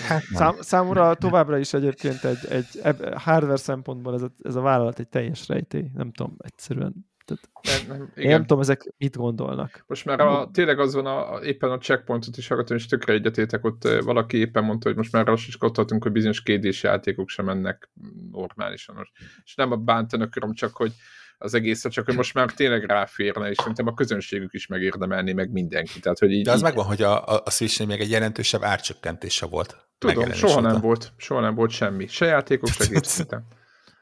[0.07, 0.41] Hát nem.
[0.41, 4.99] Szám, számomra továbbra is egyébként egy, egy, egy hardware szempontból ez a, ez a vállalat
[4.99, 5.89] egy teljes rejtély.
[5.93, 7.49] Nem tudom, egyszerűen tehát
[7.87, 8.31] nem, nem, igen.
[8.31, 9.83] nem tudom, ezek mit gondolnak.
[9.87, 13.65] Most már a, tényleg az van, a, éppen a checkpointot is hallgatom, és tökre egyetétek,
[13.65, 17.89] ott valaki éppen mondta, hogy most már lassítkodhatunk, hogy bizonyos kédés játékok sem mennek
[18.31, 19.09] normálisan.
[19.43, 20.91] És nem a bántani akarom, csak hogy
[21.37, 25.51] az egészet, csak hogy most már tényleg ráférne, és szerintem a közönségük is megérdemelni, meg
[25.51, 25.99] mindenki.
[25.99, 26.63] Tehát, hogy így, De az így...
[26.63, 29.77] megvan, hogy a, a, a switch még egy jelentősebb árcsökkentése volt.
[29.97, 32.07] Tudom, soha nem volt, soha nem volt semmi.
[32.07, 33.05] Se játékok, se gép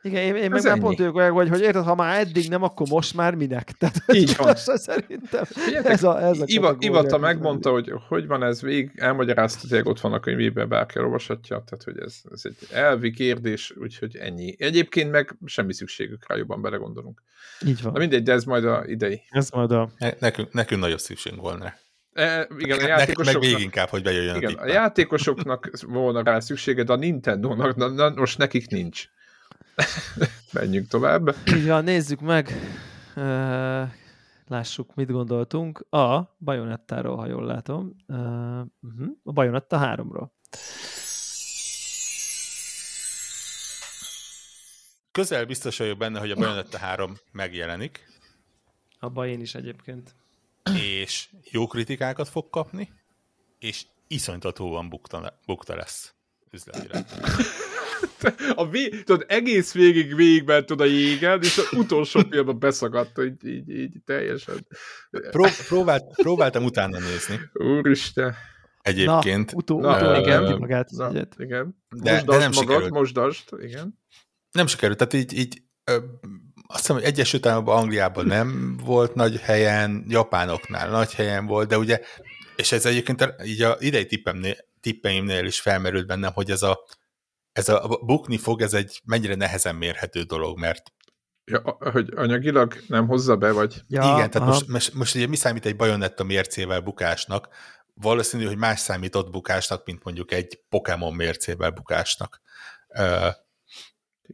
[0.01, 2.63] igen, én, én meg már pont ők olyan, hogy, hogy érted, ha már eddig nem,
[2.63, 3.71] akkor most már minek?
[3.79, 4.55] Tehát, Így van.
[4.55, 5.43] Szerintem
[5.83, 9.99] ez a, ez a Iva, Ivata megmondta, hogy hogy van ez végig, elmagyarázta, hogy ott
[9.99, 14.55] van a könyvében, bárki olvashatja, tehát hogy ez, ez egy elvi kérdés, úgyhogy ennyi.
[14.57, 17.23] Egyébként meg semmi szükségük rá, jobban belegondolunk.
[17.65, 17.93] Így van.
[17.93, 19.21] Na mindegy, de ez majd a idei.
[19.29, 19.89] Ez majd a...
[20.19, 21.73] Nekünk, nekünk nagyobb szükségünk volna
[22.13, 26.39] E, igen, a játékosoknak, meg még inkább, hogy bejöjjön igen, a, a játékosoknak volna rá
[26.39, 29.05] szüksége, de a Nintendo-nak na, na, most nekik nincs.
[30.53, 31.35] Menjünk tovább.
[31.55, 32.53] Így van, nézzük meg.
[34.47, 35.85] Lássuk, mit gondoltunk.
[35.89, 37.95] A Bajonettáról, ha jól látom.
[38.07, 39.07] Uh-huh.
[39.23, 40.29] A Bajonetta 3-ról.
[45.11, 48.05] Közel biztos vagyok benne, hogy a Bajonetta 3 megjelenik.
[48.99, 50.15] Abba én is egyébként.
[50.73, 52.89] És jó kritikákat fog kapni,
[53.59, 56.13] és iszonytatóan bukta, bukta lesz
[56.51, 57.05] üzletileg.
[58.55, 58.89] a vé...
[58.89, 63.95] tudod, egész végig végigment tud a jégen, és az utolsó pillanatban beszagadt, hogy így, így
[64.05, 64.67] teljesen.
[65.09, 67.39] Pró próbált, próbáltam utána nézni.
[67.53, 68.35] Úristen.
[68.81, 69.51] Egyébként.
[69.51, 70.57] Na, utó, Na, utó, igen.
[70.57, 71.75] Magát Na, igen.
[71.89, 72.89] De, de nem magad, sikerült.
[72.89, 73.99] Mosdast, igen.
[74.51, 75.97] Nem sikerült, tehát így, így ö,
[76.67, 81.77] azt hiszem, hogy Egyesült Államokban, Angliában nem volt nagy helyen, Japánoknál nagy helyen volt, de
[81.77, 81.99] ugye,
[82.55, 86.83] és ez egyébként így a idei tippemnél, tippeimnél is felmerült bennem, hogy ez a
[87.51, 90.91] ez a bukni fog, ez egy mennyire nehezen mérhető dolog, mert
[91.45, 93.81] Ja, hogy anyagilag nem hozza be, vagy?
[93.87, 97.47] Ja, Igen, tehát most, most, most ugye mi számít egy bajonetta mércével bukásnak?
[97.93, 102.41] Valószínű, hogy más számított bukásnak, mint mondjuk egy Pokémon mércével bukásnak.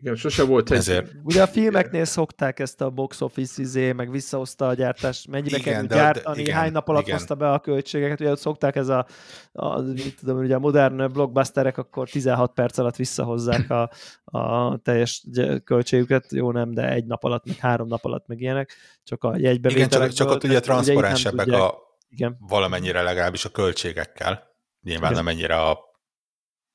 [0.01, 0.77] Igen, sose volt egy...
[0.77, 1.11] Ezért...
[1.23, 5.85] Ugye a filmeknél szokták ezt a box office izé, meg visszahozta a gyártást, mennyibe kell
[5.85, 7.15] gyártani, de, igen, hány nap alatt igen.
[7.17, 9.07] hozta be a költségeket, ugye ott szokták ez a,
[9.51, 13.89] a mit tudom, ugye a modern blockbusterek akkor 16 perc alatt visszahozzák a,
[14.23, 15.23] a teljes
[15.63, 19.37] költségüket, jó nem, de egy nap alatt, meg három nap alatt, meg ilyenek, csak a
[19.37, 19.93] jegybevételek.
[19.93, 21.77] Igen, csak, csak ott ugye transzparensebbek a
[22.09, 22.37] igen.
[22.39, 24.43] valamennyire legalábbis a költségekkel,
[24.81, 25.21] nyilván igen.
[25.21, 25.79] amennyire a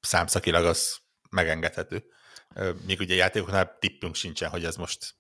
[0.01, 0.99] számszakilag az
[1.31, 2.05] megengedhető.
[2.87, 5.15] Még ugye játékoknál tippünk sincsen, hogy ez most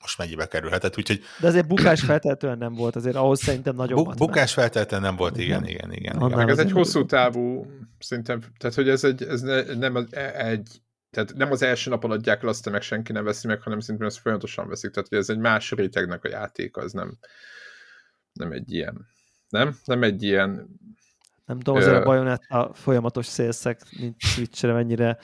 [0.00, 1.20] most mennyibe kerülhetett, úgyhogy...
[1.40, 4.04] De azért bukás feltétlenül nem volt, azért ahhoz szerintem nagyobb.
[4.04, 6.16] Bu- bukás feltétlenül nem volt, igen, igen, igen.
[6.16, 6.36] igen.
[6.36, 7.66] Meg ez egy hosszú távú,
[7.98, 11.90] szerintem, tehát hogy ez, egy, ez ne, nem az, e, egy, tehát nem az első
[11.90, 15.08] napon adják el azt, meg senki nem veszi meg, hanem szerintem ezt folyamatosan veszik, tehát
[15.08, 17.18] hogy ez egy más rétegnek a játék, az nem,
[18.32, 19.06] nem egy ilyen,
[19.48, 19.76] nem?
[19.84, 20.78] Nem egy ilyen...
[21.44, 25.18] Nem tudom, azért a Bayonetta folyamatos szélszek, mint Switch-re mennyire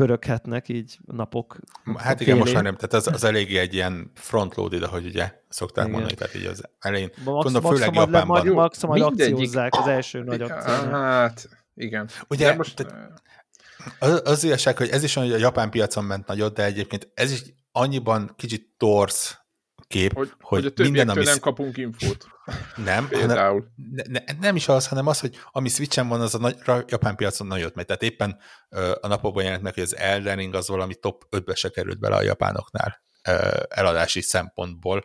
[0.00, 1.58] pöröghetnek így napok.
[1.96, 5.84] Hát igen, most már nem, tehát az, az eléggé egy ilyen frontloaded, ahogy ugye szokták
[5.84, 5.96] igen.
[5.96, 7.10] mondani, tehát így az elején.
[7.24, 8.46] Max, gondolom, főleg Japánban.
[8.46, 10.90] Le, max, majd akciózzák az első nagy akció.
[10.90, 12.08] Hát, igen.
[12.28, 12.74] Ugye, de most...
[12.76, 13.22] Tehát,
[13.98, 17.10] az, az igazság, hogy ez is olyan, hogy a japán piacon ment nagyot, de egyébként
[17.14, 17.42] ez is
[17.72, 19.39] annyiban kicsit torsz
[19.90, 21.24] kép, hogy, hogy, hogy a minden, ami...
[21.24, 22.26] nem kapunk infót.
[22.76, 26.38] Nem, hanem, ne, ne, nem is az, hanem az, hogy ami Switchen van, az a
[26.38, 27.86] nagy, japán piacon nagyot megy.
[27.86, 28.38] Tehát éppen
[28.68, 31.98] ö, a napokban jelent meg, hogy az Elden Ring az valami top 5-be se került
[31.98, 35.04] bele a japánoknál ö, eladási szempontból,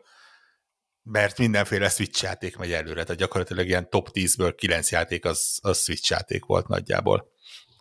[1.02, 5.82] mert mindenféle Switch játék megy előre, tehát gyakorlatilag ilyen top 10-ből 9 játék az, az
[5.82, 7.32] Switch játék volt nagyjából.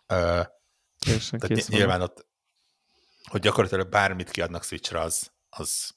[0.07, 0.41] Ö,
[0.99, 2.27] Készen, tehát nyilván ott,
[3.31, 5.95] hogy gyakorlatilag bármit kiadnak Switchre, az, az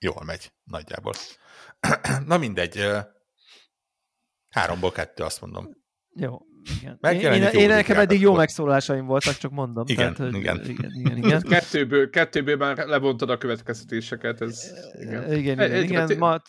[0.00, 1.12] jól megy nagyjából.
[2.26, 2.86] Na mindegy,
[4.48, 5.68] háromból kettő, azt mondom.
[6.14, 6.38] Jó,
[6.80, 6.98] igen.
[7.00, 9.84] Én, én, én nekem eddig jó megszólásaim voltak, csak mondom.
[9.86, 10.64] Igen, tehát, igen.
[10.64, 11.42] igen, igen, igen.
[11.42, 14.40] Kettőből, kettőből már levontad a következtetéseket.
[14.40, 14.70] Ez,
[15.00, 15.82] igen, igen, igen.
[15.82, 16.42] igen ma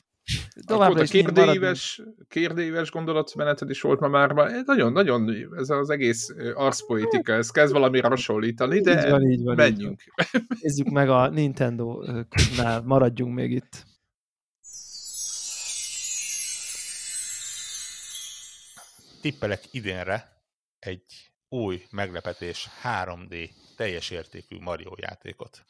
[0.65, 4.32] Továbbra is kérdéves, kérdéves gondolatmeneted is volt ma már.
[4.65, 10.01] Nagyon-nagyon ez az egész arszpoetika, ez kezd valamire hasonlítani, de így van, így van, menjünk.
[10.01, 10.47] Így van.
[10.61, 13.86] Nézzük meg a Nintendo-nál, maradjunk még itt.
[19.22, 20.43] Tippelek idénre
[20.80, 25.65] egy új meglepetés 3D teljes értékű Mario játékot.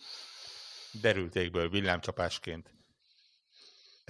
[1.01, 2.80] Derültékből villámcsapásként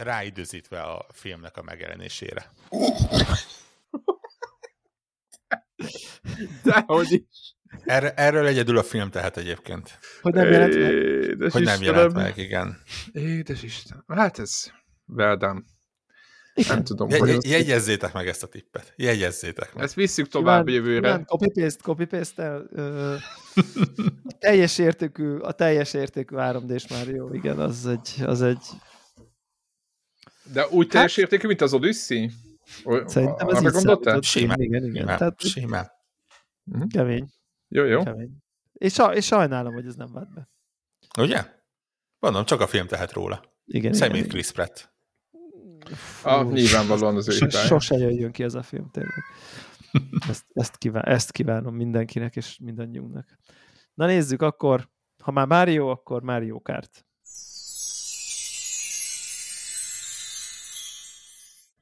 [0.04, 2.52] ráidőzítve a filmnek a megjelenésére.
[6.64, 7.56] Dehogy is.
[7.86, 10.00] Erre, erről egyedül a film tehet egyébként.
[10.22, 10.92] Hogy nem jelent meg?
[10.92, 12.78] Édes hogy nem jelent meg, igen.
[13.12, 14.04] Édes Isten.
[14.08, 14.72] Hát ez
[15.08, 15.62] well done.
[16.54, 16.76] Igen.
[16.76, 17.10] Nem tudom.
[17.10, 18.94] Je, je, jegyezzétek meg ezt a tippet.
[18.96, 19.84] Jegyezzétek meg.
[19.84, 21.24] Ezt visszük tovább Kíván, jövőre.
[21.26, 22.68] Copy-paste, copy-paste el.
[22.72, 23.16] Ö,
[24.24, 28.66] a teljes értékű, a teljes értékű 3D-s Mario, igen, az egy, az egy
[30.54, 32.30] de úgy hát, teljes értékű, mint az Odyssey?
[33.06, 34.22] Szerintem ez így gondoltál?
[34.22, 34.62] Simán.
[34.62, 34.96] Igen, igen.
[34.96, 35.18] Simán.
[35.18, 35.92] Tehát, Simán.
[36.64, 36.88] Mhm.
[36.88, 37.30] Kemény.
[37.68, 38.04] Jó, jó.
[38.04, 38.38] Kemény.
[38.74, 40.50] És, és sajnálom, hogy ez nem vált be.
[41.20, 41.46] Ugye?
[42.20, 43.44] Mondom, csak a film tehet róla.
[43.66, 44.94] Igen, Szemét Chris Pratt.
[46.24, 49.24] Ah, nyilvánvalóan az ő so, Sose jöjjön ki ez a film, tényleg.
[50.30, 53.38] Ezt, ezt, kíván, ezt kívánom mindenkinek és mindannyiunknak.
[53.94, 54.90] Na nézzük akkor,
[55.24, 57.06] ha már Mario, akkor Mario Kart.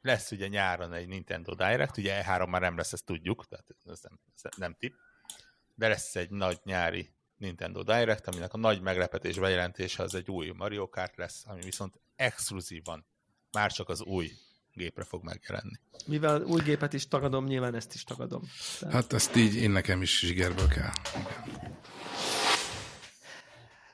[0.02, 4.00] Lesz ugye nyáron egy Nintendo Direct, ugye E3 már nem lesz, ezt tudjuk, tehát ez
[4.02, 4.96] nem, ez nem tip,
[5.76, 10.50] de lesz egy nagy nyári Nintendo Direct, aminek a nagy meglepetés bejelentése az egy új
[10.50, 13.06] Mario Kart lesz, ami viszont exkluzívan
[13.52, 14.32] már csak az új
[14.74, 15.80] gépre fog megjelenni.
[16.06, 18.42] Mivel új gépet is tagadom, nyilván ezt is tagadom.
[18.80, 18.94] Tehát...
[18.94, 20.92] Hát ezt így én nekem is zsigerből kell.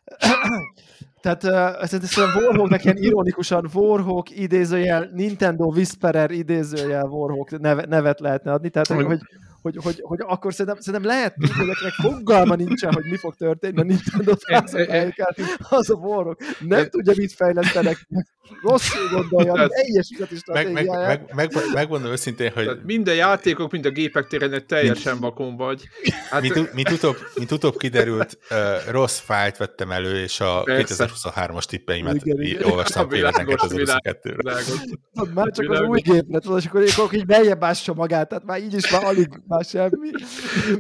[1.22, 8.52] Tehát uh, szerintem Warhawknak ilyen ironikusan Warhawk idézőjel, Nintendo Whisperer idézőjel Warhawk neve, nevet lehetne
[8.52, 9.20] adni, tehát hogy,
[9.66, 13.80] hogy, hogy, hogy, akkor szerintem, szerintem lehet hogy akinek fogalma nincsen, hogy mi fog történni
[13.80, 14.34] a Nintendo
[15.70, 18.08] az a Warhawk nem tudja, mit fejlesztenek,
[18.62, 22.64] rosszul gondolja, hogy teljes is meg, meg, meg, meg, megmondom őszintén, hogy...
[22.64, 25.88] Tehát minden játékok, mind a gépek téren teljesen vakon vagy.
[26.30, 26.42] Hát...
[26.42, 32.26] Mint, mint, utóbb, mint utóbb kiderült, uh, rossz fájlt vettem elő, és a 2023-as tippeimet
[32.26, 32.64] igen, igen.
[32.64, 34.54] olvastam példánket az 22-re.
[35.34, 35.80] Már csak világos.
[35.80, 38.92] az új gépre, tudod, és akkor, akkor így beljebb ássa magát, tehát már így is
[38.92, 40.10] már alig már semmi,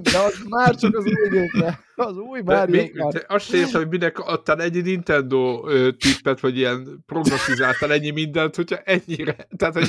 [0.01, 1.83] de az már csak az új gépre.
[1.95, 2.91] Az új Mario mi,
[3.27, 9.47] Azt értem, hogy minek adtál egy Nintendo tippet, vagy ilyen prognostizáltál ennyi mindent, hogyha ennyire.
[9.57, 9.87] Tehát, hogy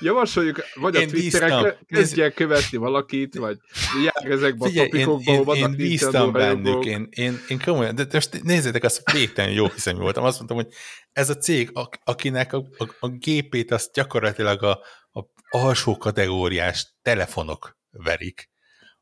[0.00, 3.58] javasoljuk, vagy a én Twitteren kezdjen követni valakit, vagy
[4.04, 8.84] jár ezekben a topikokba, ahol vannak én bennük, én, én, én komolyan, de most nézzétek,
[8.84, 10.24] azt végtelen jó hiszem voltam.
[10.24, 10.68] Azt mondtam, hogy
[11.12, 11.70] ez a cég,
[12.04, 14.80] akinek a, a, a gépét azt gyakorlatilag a,
[15.12, 18.50] a alsó kategóriás telefonok verik,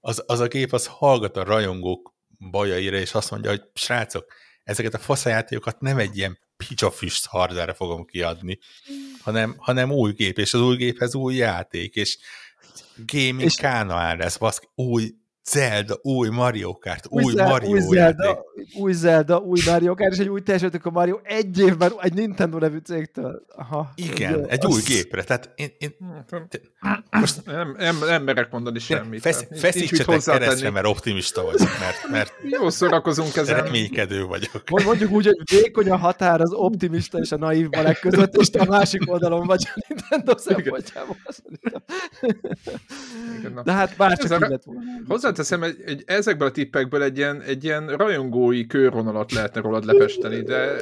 [0.01, 2.15] az, az a gép az hallgat a rajongók
[2.51, 4.33] bajaira, és azt mondja, hogy srácok,
[4.65, 8.59] ezeket a faszajátékokat nem egy ilyen picsafüst hardware fogom kiadni,
[9.21, 12.19] hanem, hanem új gép, és az új géphez új játék, és
[12.97, 13.55] gaming és...
[13.55, 15.15] kánaán lesz, baszki, új
[15.45, 18.17] Zelda, új Mario Kart, új, új Zel- Mario új játék.
[18.17, 18.43] Zelda,
[18.79, 22.59] új Zelda, új Mario Kart, és egy új teljesítők a Mario egy évben egy Nintendo
[22.59, 23.43] nevű cégtől.
[23.57, 25.25] Aha, Igen, Jó, egy az- új gépre.
[25.25, 25.97] Tehát én, én
[27.11, 29.21] Most nem, nem, nem merek mondani semmit.
[29.21, 33.63] fesz, feszítsetek keresztre, mert optimista vagyok, mert, mert Jó szórakozunk ezen.
[33.65, 34.63] reménykedő vagyok.
[34.71, 38.51] Mond- Mondjuk úgy, hogy vékony a határ az optimista és a naív balek között, és
[38.51, 41.17] te a másik oldalon vagy a Nintendo szempontjából.
[43.65, 44.81] De hát bár csak a- így lett volna.
[45.37, 50.43] Hozzáteszem, egy, egy, ezekből a tippekből egy ilyen, egy ilyen rajongói körvonalat lehetne rólad lefesteni,
[50.43, 50.77] de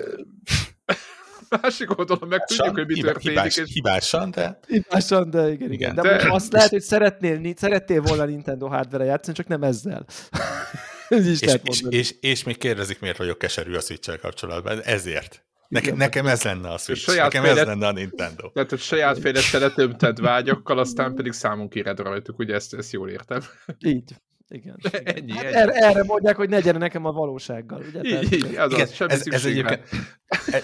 [1.62, 3.38] másik oldalon meg tudjuk, hogy mi Hibá- történik.
[3.38, 5.72] hibás, és hibásan, de Hibásan, de igen, igen.
[5.72, 5.94] Igen.
[5.94, 10.06] De, De- azt lehet, hogy szeretnél, szerettél volna Nintendo hardware játszani, csak nem ezzel.
[11.08, 14.80] Ez is és, lehet és, és, és még kérdezik, miért vagyok keserű a switch kapcsolatban.
[14.82, 15.44] Ezért.
[15.68, 15.98] Neke, Igen.
[15.98, 18.50] nekem ez lenne a Switch, saját nekem ez fejlett- lenne a Nintendo.
[18.50, 23.08] Tehát, hogy saját fejlett letömted vágyakkal, aztán pedig számon kéred rajtuk, ugye ezt, ezt jól
[23.08, 23.40] értem.
[23.84, 24.14] Így.
[24.52, 24.76] Igen.
[24.82, 25.02] igen.
[25.16, 25.54] Ennyi, Hát ennyi.
[25.56, 27.80] erre, erre mondják, hogy ne gyere nekem a valósággal.
[27.80, 28.00] Ugye?
[28.02, 29.88] Így, így, az Igen, az, semmi ez, ez egyébként,
[30.52, 30.62] e-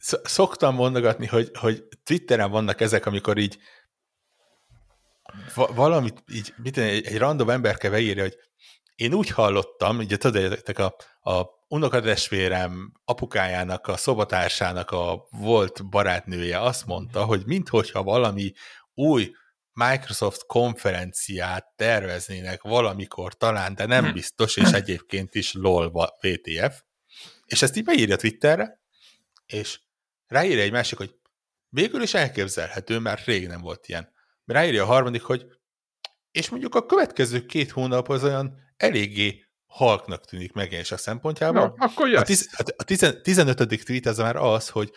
[0.00, 3.58] sz- szoktam mondogatni, hogy, hogy Twitteren vannak ezek, amikor így
[5.54, 8.36] va- valamit, így, mit egy, egy random emberke beírja, hogy
[8.94, 10.94] én úgy hallottam, ugye tudjátok, a,
[11.30, 18.52] a unokatestvérem apukájának, a szobatársának a volt barátnője azt mondta, hogy minthogyha valami
[18.94, 19.30] új
[19.74, 26.82] Microsoft konferenciát terveznének valamikor talán, de nem biztos, és egyébként is LOL va- VTF,
[27.46, 28.80] és ezt így beírja Twitterre,
[29.46, 29.80] és
[30.26, 31.14] ráírja egy másik, hogy
[31.68, 34.12] végül is elképzelhető, mert rég nem volt ilyen.
[34.44, 35.46] Ráírja a harmadik, hogy
[36.30, 41.74] és mondjuk a következő két hónap az olyan eléggé halknak tűnik megjelenések szempontjából.
[41.76, 43.84] No, akkor A, tiz, a tizen, 15.
[43.84, 44.92] tweet az már az, hogy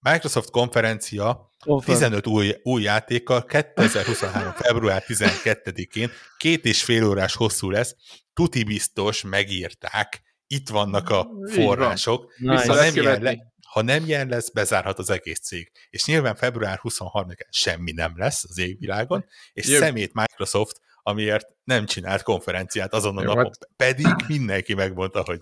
[0.00, 1.98] Microsoft konferencia Confirm.
[1.98, 4.52] 15 új, új játékkal 2023.
[4.52, 7.94] február 12-én két és fél órás hosszú lesz,
[8.34, 12.52] tuti biztos megírták, itt vannak a források, Nice.
[12.60, 13.36] Vissza ha nem, le,
[13.66, 15.70] ha nem ilyen lesz, bezárhat az egész cég.
[15.90, 19.78] És nyilván február 23-án semmi nem lesz az égvilágon, és Jó.
[19.78, 23.44] szemét Microsoft, amiért nem csinált konferenciát azon a Jó, napon.
[23.44, 25.38] hát- Pedig mindenki megmondta, hogy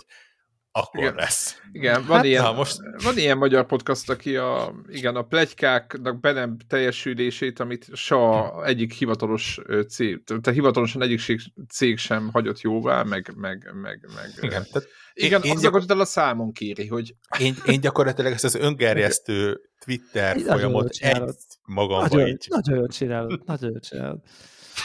[0.79, 1.15] akkor Igen.
[1.15, 1.61] lesz.
[1.73, 6.21] Igen, van, Hát, ilyen, na, most- van ilyen magyar podcast, aki a, igen, a plegykáknak
[6.21, 9.59] be nem teljesülését, amit soha egyik hivatalos
[9.89, 11.21] cég, tehát hivatalosan egyik
[11.69, 16.05] cég- sem hagyott jóvá, meg, meg, meg, meg Igen, tehát igen én, én, azokat utána
[16.05, 21.23] számon kéri, hogy én, én gyakorlatilag ezt az öngerjesztő Twitter jól folyamot egy
[21.65, 22.47] magamba Nagyon, így.
[22.49, 24.21] nagyon jól csinálod, nagyon jól csinálod.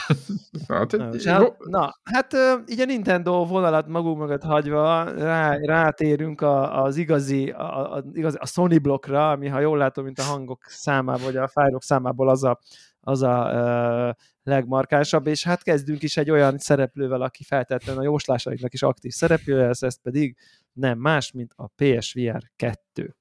[0.66, 1.56] Nagyon csinálod.
[1.58, 7.50] Na, hát ö, így a Nintendo vonalat magunk mögött hagyva rá, rátérünk a, az igazi,
[7.50, 11.36] a, a, igazi, a Sony blokkra, ami ha jól látom, mint a hangok számából, vagy
[11.36, 12.58] a fájlok számából az a,
[13.00, 14.10] az a ö,
[14.50, 19.68] legmarkánsabb, és hát kezdünk is egy olyan szereplővel, aki feltétlenül a jóslásainknak is aktív szereplője,
[19.68, 20.36] ez, ez pedig
[20.72, 23.16] nem más, mint a PSVR 2.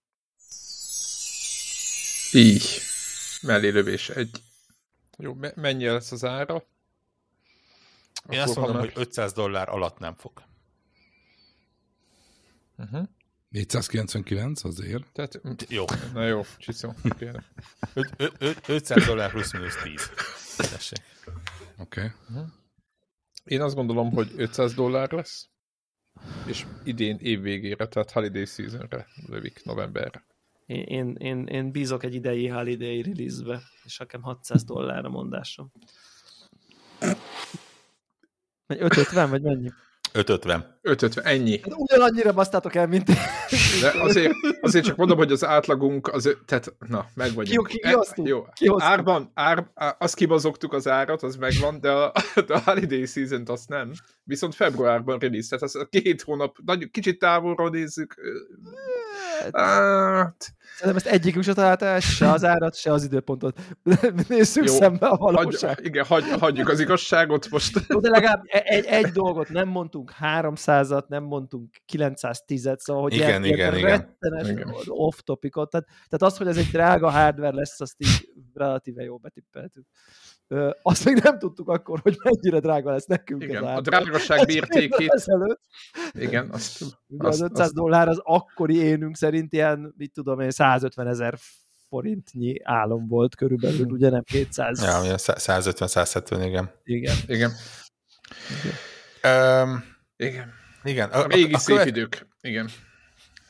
[2.32, 2.82] így.
[3.41, 4.30] Mellélövés egy.
[5.18, 6.64] Jó, me- mennyi lesz az ára?
[8.30, 10.43] Én azt Akkor, mondom, ha hogy 500 dollár alatt nem fog.
[12.78, 13.07] uh-huh.
[13.49, 15.11] 499 azért.
[15.11, 15.86] Tehát, Jó.
[16.14, 16.41] na jó,
[18.38, 20.09] ö- 500 dollár plusz-minusz 10.
[20.57, 21.01] Tessék.
[21.78, 22.11] Oké.
[22.30, 22.43] Okay.
[23.43, 25.49] Én azt gondolom, hogy 500 dollár lesz,
[26.45, 30.26] és idén év végére, tehát holiday seasonre lövik novemberre.
[30.66, 35.72] Én, én, én, bízok egy idei holiday release-be, és nekem 600 dollár a mondásom.
[38.66, 39.72] Vagy 550, vagy mennyi?
[40.14, 40.72] 550.
[40.86, 41.60] 550, ennyi.
[41.64, 43.06] Hát ugyanannyira basztátok el, mint.
[43.82, 47.68] De azért, azért csak mondom, hogy az átlagunk, az, tehát, na, meg vagyunk.
[47.68, 47.90] Ki- ki- E-
[48.24, 48.90] Jó, kihoztuk.
[48.92, 52.12] árban, ár, á- azt kibazogtuk az árat, az megvan, de a,
[52.48, 53.92] de a holiday season azt nem.
[54.24, 58.16] Viszont februárban release, tehát az a két hónap, nagy, kicsit távolról nézzük.
[59.54, 63.60] Hát, Szerintem ezt egyikünk se találta el, se az árat, se az időpontot.
[64.28, 65.80] Nézzük Jó, szembe a hagy, valóság.
[65.84, 67.80] igen, hagy, hagyjuk az igazságot most.
[67.88, 70.12] Jó, de legalább e- egy, egy dolgot nem mondtunk
[70.82, 73.89] 300-at, nem mondtunk 910-et, szóval hogy Igen, ilyen, igen, ilyen igen.
[73.89, 74.74] rettenes Igen.
[74.88, 75.69] off-topicot.
[75.69, 79.86] Tehát, tehát az, hogy ez egy drága hardware lesz, azt így relatíve jó betippeltük.
[80.47, 84.45] Ö, azt még nem tudtuk akkor, hogy mennyire drága lesz nekünk Igen, az a drágaság
[84.45, 85.13] mértékét,
[86.11, 90.39] igen, azt, Ugye az azt, 500 azt, dollár az akkori énünk szerint ilyen, mit tudom
[90.39, 91.38] én, 150 ezer
[91.89, 94.82] forintnyi álom volt körülbelül, ugye nem 200.
[94.82, 96.71] Ja, olyan 150-170, igen.
[96.84, 97.15] Igen.
[97.28, 97.51] igen,
[99.24, 99.84] Um,
[100.15, 100.53] igen.
[100.84, 101.10] Igen.
[101.10, 102.28] A régi a, szép követ, idők.
[102.42, 102.70] Igen.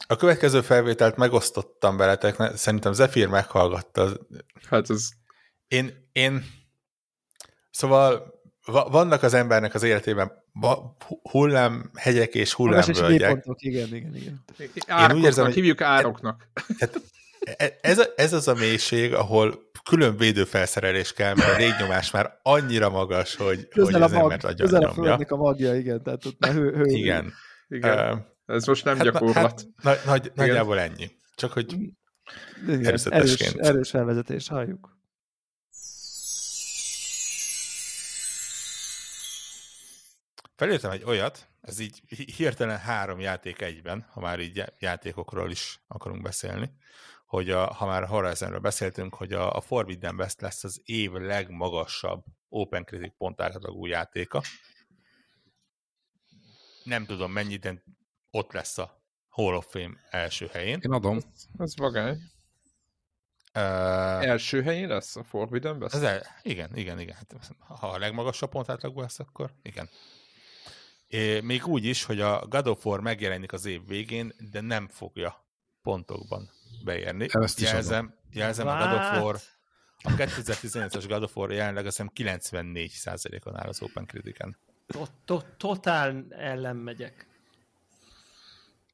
[0.08, 4.12] a következő felvételt megosztottam veletek, szerintem Zephyr meghallgatta.
[4.70, 5.10] Hát ez,
[5.68, 6.46] Én, én
[7.72, 8.34] szóval
[8.66, 10.32] va, vannak az embernek az életében
[11.32, 13.46] hullám hegyek és hullámvölgyek.
[13.56, 14.44] igen, igen, igen.
[14.88, 16.48] Ároknak, úgy érzem, hogy- hívjuk ároknak.
[16.78, 17.00] Tehát e-
[17.82, 22.90] ez, a- ez az a mélység, ahol külön védőfelszerelés kell, mert a légnyomás már annyira
[22.90, 25.04] magas, hogy, hogy Közel a az mag, embert agyon közel a nyomja.
[25.04, 26.84] földnek a magja, igen, tehát ott már hő, hő.
[26.86, 27.34] Igen.
[27.68, 27.98] Igen.
[28.46, 29.36] Ö, Ez most nem hát, na- gyakorlat.
[29.36, 31.12] hát, nagy, nagy, nagyjából ennyi.
[31.36, 31.74] Csak hogy
[32.68, 34.92] igen erős, erős felvezetés, halljuk.
[40.56, 45.52] felírtam egy olyat, ez így hi- hirtelen három játék egyben, ha már így já- játékokról
[45.52, 46.72] is akarunk beszélni,
[47.34, 52.24] hogy a, ha már Horizonről beszéltünk, hogy a, a Forbidden West lesz az év legmagasabb
[52.50, 54.42] Open Critic pontátlagú játéka.
[56.84, 57.84] Nem tudom mennyi, de
[58.32, 60.80] ott lesz a Hall of Fame első helyén.
[60.84, 61.20] Én adom.
[61.58, 62.16] Ez vagány.
[63.54, 65.96] Uh, Első helyén lesz a Forbidden West?
[65.96, 67.16] Ez el, igen, igen, igen.
[67.16, 69.90] Hát, ha a legmagasabb pontátlagú lesz, akkor igen.
[71.08, 74.88] É, még úgy is, hogy a God of War megjelenik az év végén, de nem
[74.88, 75.46] fogja
[75.82, 76.50] pontokban
[76.84, 77.28] beérni.
[77.30, 79.22] Ezt is jelzem, jelzem a God of?
[79.22, 79.40] War,
[80.04, 84.58] a 2018-as God of War jelenleg azt hiszem 94%-on áll az Open Critic-en.
[84.88, 87.28] To- to- Totál ellen megyek.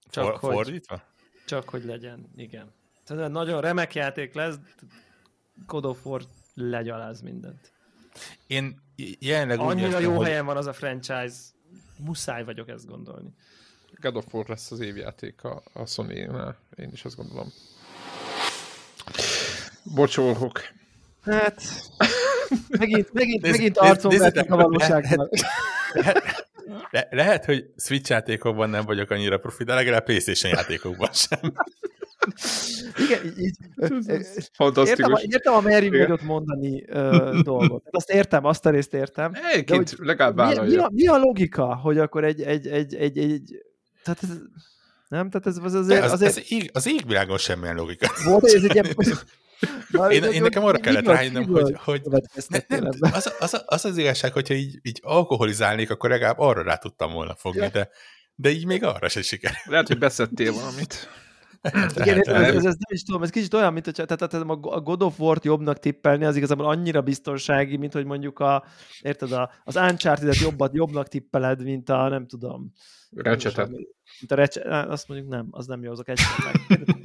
[0.09, 1.03] Csak For, hogy, fordítva?
[1.45, 2.73] csak hogy legyen, igen.
[3.05, 4.55] Tehát nagyon remek játék lesz,
[5.65, 6.23] God of War
[6.53, 7.71] legyaláz mindent.
[8.47, 8.81] Én
[9.19, 11.35] jelenleg úgy Annyira értem, jó hogy helyen van az a franchise,
[11.97, 13.33] muszáj vagyok ezt gondolni.
[14.01, 16.57] God of War lesz az évjáték a, a Sony-nál.
[16.75, 17.51] Én is azt gondolom.
[19.95, 20.61] Bocsolhok.
[21.25, 21.61] Hát,
[22.67, 23.77] megint, megint, Nézd- megint
[24.17, 25.29] vettek a valóságban.
[26.91, 31.39] Le- lehet, hogy Switch játékokban nem vagyok annyira profi, de legalább PlayStation játékokban sem.
[32.97, 34.01] Igen, így, így értem,
[34.53, 35.23] Fantasztikus.
[35.23, 35.89] értem a Igen.
[36.01, 37.83] nagyot mondani ö, dolgot.
[37.91, 39.31] Azt értem, azt a részt értem.
[39.51, 40.83] Egyébként legalább Mi, mi, vállalja.
[40.85, 43.65] a, mi a logika, hogy akkor egy, egy, egy, egy, egy
[44.03, 44.29] tehát ez,
[45.07, 48.07] nem, tehát ez az De azért, az, azért az, ég, az égvilágon semmilyen logika.
[48.25, 48.85] volt ez egy ilyen...
[49.89, 52.01] Na, Én, én nekem arra kellett rájönnöm, hogy, hogy
[52.47, 56.75] ne, nem, az, az, az, az igazság, hogyha így, így alkoholizálnék, akkor legalább arra rá
[56.75, 57.69] tudtam volna fogni, Ja.
[57.69, 57.89] de,
[58.35, 59.53] de így még arra se siker.
[59.65, 61.09] Lehet, hogy beszedtél valamit.
[61.95, 64.81] Igen, ez, ez, ez, nem is tudom, ez kicsit olyan, mint hogyha tehát, tehát a
[64.81, 68.63] God of War-t jobbnak tippelni, az igazából annyira biztonsági, mint hogy mondjuk a,
[69.01, 72.71] érted, a, az Uncharted-et jobbat, jobbnak tippeled, mint a, nem tudom,
[73.15, 73.69] Recsetet.
[73.69, 76.19] mint a recse, á, azt mondjuk nem, az nem jó, azok egy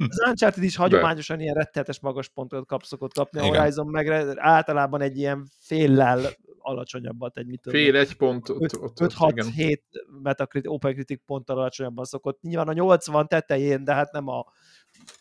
[0.07, 3.43] Az Uncharted is hagyományosan ilyen rettenetes magas pontot kap, szokott kapni, a.
[3.43, 6.19] Horizon meg általában egy ilyen féllel
[6.65, 9.47] alacsonyabbat, egy mit tudom, Fél egy pont ott, ott, ott igen.
[9.55, 9.79] 5-6-7
[10.21, 12.41] Metacritic, Open Critic ponttal alacsonyabban szokott.
[12.41, 14.45] Nyilván a 80 tetején, de hát nem a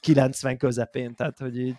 [0.01, 1.75] 90 közepén, tehát hogy így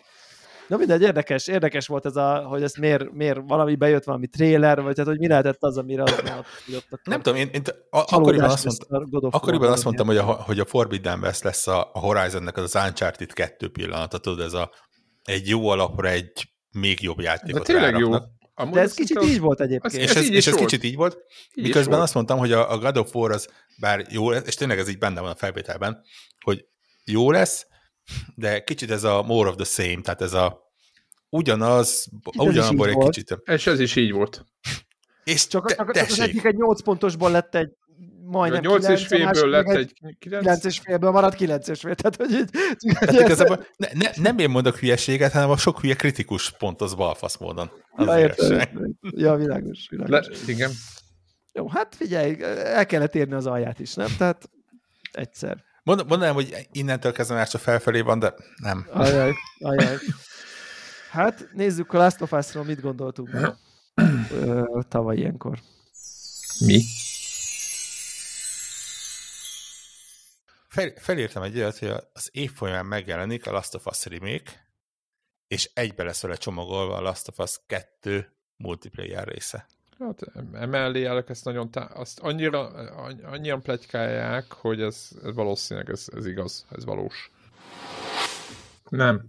[0.68, 4.82] Na mindegy, érdekes, érdekes volt ez a, hogy ezt miért, miért valami bejött valami trailer,
[4.82, 6.24] vagy tehát, hogy mi lehetett az, amire az
[6.92, 9.84] ott nem tudom, én, én a, akkoriban azt, lesz mondtam, a God of akkoriban azt
[9.84, 13.70] mondtam, hogy a, hogy a Forbidden West lesz a, a Horizonnek az, az Uncharted 2
[13.70, 14.72] pillanata, tudod, ez a
[15.24, 18.12] egy jó alapra egy még jobb De játékot tényleg jó.
[18.58, 19.94] Amúgy De ez kicsit mondtam, így volt egyébként.
[19.94, 20.66] Ez- És ez ez, így és ez volt.
[20.66, 21.18] kicsit így volt,
[21.54, 22.04] így miközben volt.
[22.04, 23.48] azt mondtam, hogy a, a God of War az
[23.80, 26.02] bár jó lesz, és tényleg ez így benne van a felvételben,
[26.44, 26.66] hogy
[27.06, 27.68] jó lesz,
[28.36, 30.64] de kicsit ez a more of the same, tehát ez a
[31.30, 33.16] ugyanaz, ugyanabból egy volt.
[33.16, 33.38] kicsit.
[33.46, 34.46] És ez is így volt.
[35.24, 37.70] És Csak, te, csak, csak az tessék, egyik egy 8 pontosból lett egy
[38.26, 40.44] majdnem 8 és 9, a másik félből lett egy 9.
[40.44, 42.50] 9 és félből maradt 9 és fél, tehát hogy így...
[43.00, 46.94] tehát igazából ne, ne, nem én mondok hülyeséget, hanem a sok hülye kritikus pont az
[46.94, 47.72] balfasz módon.
[47.92, 50.48] Az Ja, ja, értem, ja, világos, Le, világos.
[50.48, 50.72] igen.
[51.54, 54.08] Jó, hát figyelj, el kellett érni az alját is, nem?
[54.18, 54.50] Tehát
[55.12, 55.64] egyszer.
[55.84, 58.88] Mond, mondanám, hogy innentől kezdve már csak felfelé van, de nem.
[58.92, 59.98] Ajaj, ajaj.
[61.12, 63.30] Hát nézzük a Last of Us-ról, mit gondoltunk
[64.88, 65.60] tavaly ilyenkor.
[66.66, 66.84] Mi?
[70.76, 74.68] Fel, felírtam egy olyat, hogy az év folyamán megjelenik a Last of Us remake,
[75.48, 79.68] és egybe lesz vele csomagolva a Last of Us 2 multiplayer része.
[80.00, 80.22] Hát
[80.54, 86.06] emellé állok ezt nagyon tá- azt annyira, anny- annyian plegykálják, hogy ez, ez valószínűleg ez,
[86.16, 87.32] ez igaz, ez valós.
[88.90, 89.26] Nem.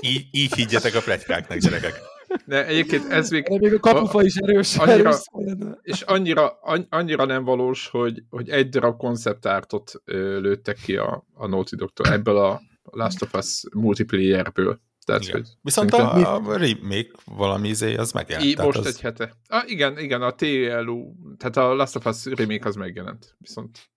[0.00, 2.00] Így, így higgyetek a pletykáknak, gyerekek.
[2.46, 4.76] De egyébként ez még, De még a kapufa is erős.
[4.76, 10.96] Annyira- erős és annyira, anny- annyira nem valós, hogy, hogy egy darab konceptártot lőttek ki
[10.96, 14.80] a, a Naughty Dog-tól ebből a Last of Us multiplayerből.
[15.04, 15.34] Tehát, Igen.
[15.34, 18.54] hogy Viszont a, a remake valami izé, az megjelent.
[18.54, 19.32] Tehát most az, egy hete.
[19.48, 23.34] Ah, igen, igen, a TLU, tehát a Last of Us remake az megjelent.
[23.38, 23.90] Viszont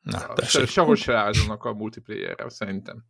[0.00, 0.34] Na,
[0.66, 3.04] sehol se áldonak a multiplayerre, szerintem.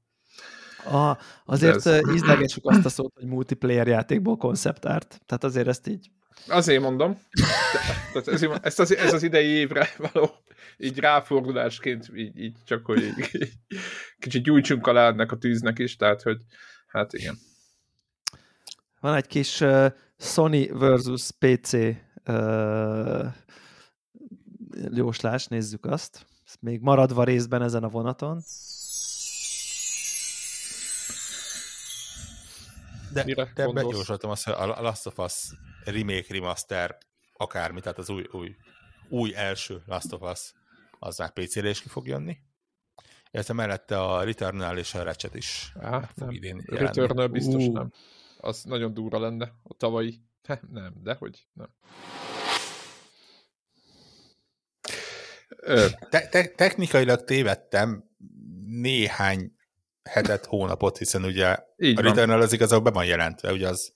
[0.93, 2.15] A, azért ez- ez...
[2.15, 5.21] ízlegessük azt a szót, hogy multiplayer játékból konceptárt.
[5.27, 6.11] Tehát azért ezt így
[6.49, 7.19] Azért mondom.
[8.13, 10.31] Tehát ez, ezt az, ez az idei évre való
[10.77, 13.53] így ráfordulásként, így, így csak hogy így, így,
[14.19, 16.39] kicsit gyújtsunk alá ennek a tűznek is, tehát hogy
[16.87, 17.39] hát igen.
[19.01, 19.87] Van egy kis uh,
[20.19, 21.73] Sony versus PC
[22.27, 23.27] uh,
[24.91, 26.27] jóslás, nézzük azt.
[26.61, 28.43] Még maradva részben ezen a vonaton.
[33.13, 35.35] De, Mire de begyorsoltam azt, hogy a Last of Us
[35.85, 36.99] remake, remaster,
[37.37, 38.57] akármi, tehát az új, új,
[39.09, 40.53] új első Last of Us,
[40.99, 42.39] az már PC-re is ki fog jönni.
[43.31, 46.31] Illetve mellette a Returnal és a Ratchet is Á, fog nem.
[46.31, 46.63] idén.
[46.67, 47.73] Returnal biztos uh.
[47.73, 47.93] nem.
[48.39, 50.23] Az nagyon durva lenne, a tavalyi.
[50.71, 51.69] nem, de hogy nem.
[56.11, 58.05] Te- te- technikailag tévedtem
[58.67, 59.58] néhány
[60.09, 63.93] hetet, hónapot, hiszen ugye Így a Returnal az igazából be van jelentve, ugye az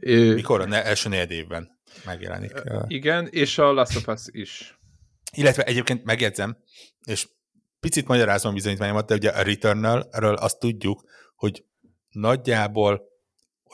[0.00, 0.32] é...
[0.32, 2.52] mikor a ne- első négy évben megjelenik.
[2.86, 4.78] Igen, és a Last of Us is.
[5.32, 6.56] Illetve egyébként megjegyzem,
[7.04, 7.28] és
[7.80, 11.04] picit magyarázom a bizonyítványomat, de ugye a Returnal-ről azt tudjuk,
[11.34, 11.64] hogy
[12.08, 13.10] nagyjából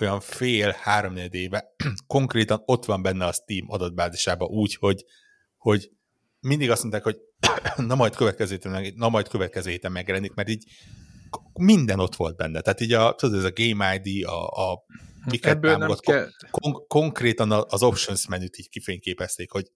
[0.00, 1.74] olyan fél, három éve
[2.06, 5.04] konkrétan ott van benne a Steam adatbázisában úgy, hogy,
[5.56, 5.90] hogy
[6.40, 7.18] mindig azt mondták, hogy
[7.86, 10.64] na majd következő héten, na majd következő héten megjelenik, mert így
[11.52, 12.60] minden ott volt benne.
[12.60, 14.84] Tehát így a, tudod, ez a Game ID, a, a
[15.24, 16.28] miket Ebből támogat, nem kell...
[16.50, 19.70] kon- konkrétan az options menüt így kifényképezték, hogy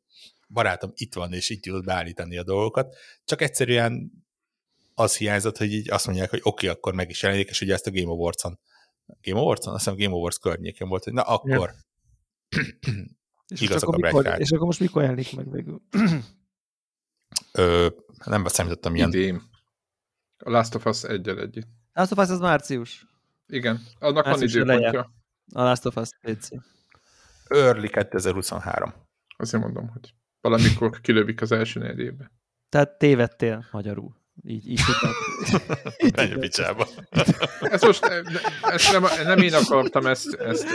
[0.49, 2.97] barátom, itt van, és itt tudod beállítani a dolgokat.
[3.25, 4.11] Csak egyszerűen
[4.95, 7.73] az hiányzott, hogy így azt mondják, hogy oké, okay, akkor meg is jelenik, és ugye
[7.73, 8.59] ezt a Game Awards-on
[9.21, 9.75] Game Awards-on?
[9.75, 11.75] Azt hiszem Game Awards környékén volt, hogy na akkor
[13.47, 15.83] és, Igazak a mikor, és akkor most mikor jelenik meg végül?
[17.53, 17.89] Ö,
[18.25, 19.09] nem számítottam ilyen.
[19.09, 19.51] Idén.
[20.45, 21.69] A Last of Us egyel együtt.
[21.93, 23.07] Last of Us az március.
[23.47, 25.13] Igen, annak március van időpontja.
[25.55, 26.49] A Last of Us PC.
[27.49, 28.93] Early 2023.
[29.37, 32.15] Azért mondom, hogy valamikor kilövik az első négy.
[32.69, 34.22] Tehát tévedtél magyarul.
[34.45, 35.13] Így, így tudták.
[36.17, 36.89] Menj a picsába.
[37.61, 38.05] ezt most
[38.63, 40.67] ezt nem, nem én akartam ezt, ezt,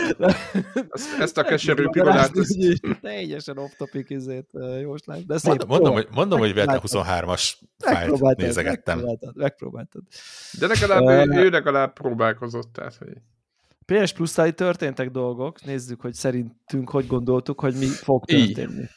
[0.90, 2.36] ezt, ezt a keserű pillanát.
[2.36, 2.56] Ezt...
[3.00, 4.50] Teljesen off-topic izét
[4.80, 5.48] jóslás, de szép.
[5.48, 8.96] Mondom, mondom, hogy, mondom, hogy Verte 23-as fájlt nézegettem.
[8.98, 10.02] Megpróbáltad, megpróbáltad.
[10.58, 13.16] De legalább ő, ő legalább próbálkozott, tehát, hogy...
[13.86, 18.80] PS plus történtek dolgok, nézzük, hogy szerintünk hogy gondoltuk, hogy mi fog történni.
[18.80, 18.88] Így.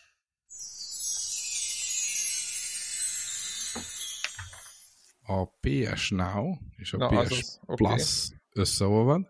[5.40, 8.38] A PS Now és a Na, PS az, Plus okay.
[8.54, 9.30] összeolvad,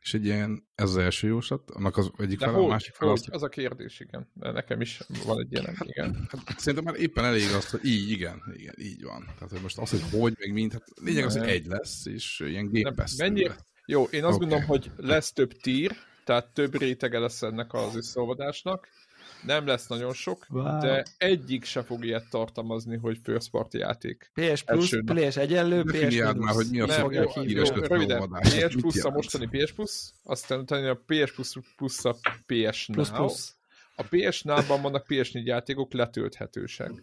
[0.00, 3.08] és egy ilyen, ez az első jóslat, annak az egyik fel, a másik fel.
[3.08, 4.30] Az, az a kérdés, igen.
[4.34, 6.28] De nekem is van egy ilyen, hát, igen.
[6.44, 9.24] Hát, szerintem már éppen elég az, hogy így, igen, igen, így van.
[9.34, 12.40] Tehát, hogy most az, hogy hogy, meg mint, hát lényeg az, hogy egy lesz, és
[12.46, 13.18] ilyen gépesz.
[13.18, 13.50] Mennyi...
[13.86, 14.38] Jó, én azt okay.
[14.38, 18.88] gondolom, hogy lesz több tír, tehát több rétege lesz ennek az összeolvadásnak,
[19.46, 20.80] nem lesz nagyon sok, wow.
[20.80, 24.30] de egyik se fog ilyet tartalmazni, hogy first party játék.
[24.34, 26.34] PS Plus, PS egyenlő, PS Minus.
[26.34, 30.58] már, hogy mi a nem, jó, jó, röviden, PS Plus a mostani PS Plus, aztán
[30.58, 32.16] utána a PS Plus plusz a
[32.46, 32.96] PS Now.
[32.96, 33.52] Plus, plus.
[33.96, 37.02] A PS Now-ban vannak PS4 játékok letölthetőség.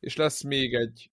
[0.00, 1.10] És lesz még egy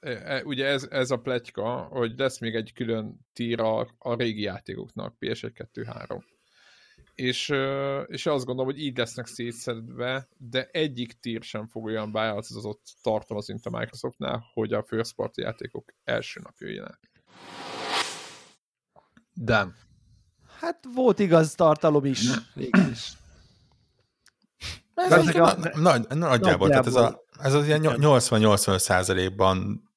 [0.00, 4.14] e, e, ugye ez, ez a pletyka, hogy lesz még egy külön tír a, a
[4.14, 6.24] régi játékoknak, PS1, 2, 3
[7.14, 7.48] és,
[8.06, 13.48] és azt gondolom, hogy így lesznek szétszedve, de egyik tír sem fog olyan beállítozott tartalmaz,
[13.48, 17.10] mint a Microsoftnál, hogy a first party játékok első nap jöjjenek.
[19.34, 19.66] De.
[20.60, 22.20] Hát volt igaz tartalom is,
[22.54, 23.12] végül is.
[24.94, 29.90] Ez a, nagy, nagy, nagyjából, tehát ez, a, ez az ilyen 80-80 százalékban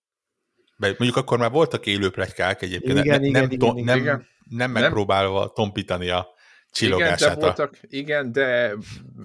[0.77, 4.27] mondjuk akkor már voltak élő plegykák egyébként, igen, ne, igen, nem, igen, igen, nem, igen.
[4.49, 6.34] nem megpróbálva tompítani a
[6.81, 8.73] igen, de voltak, igen, de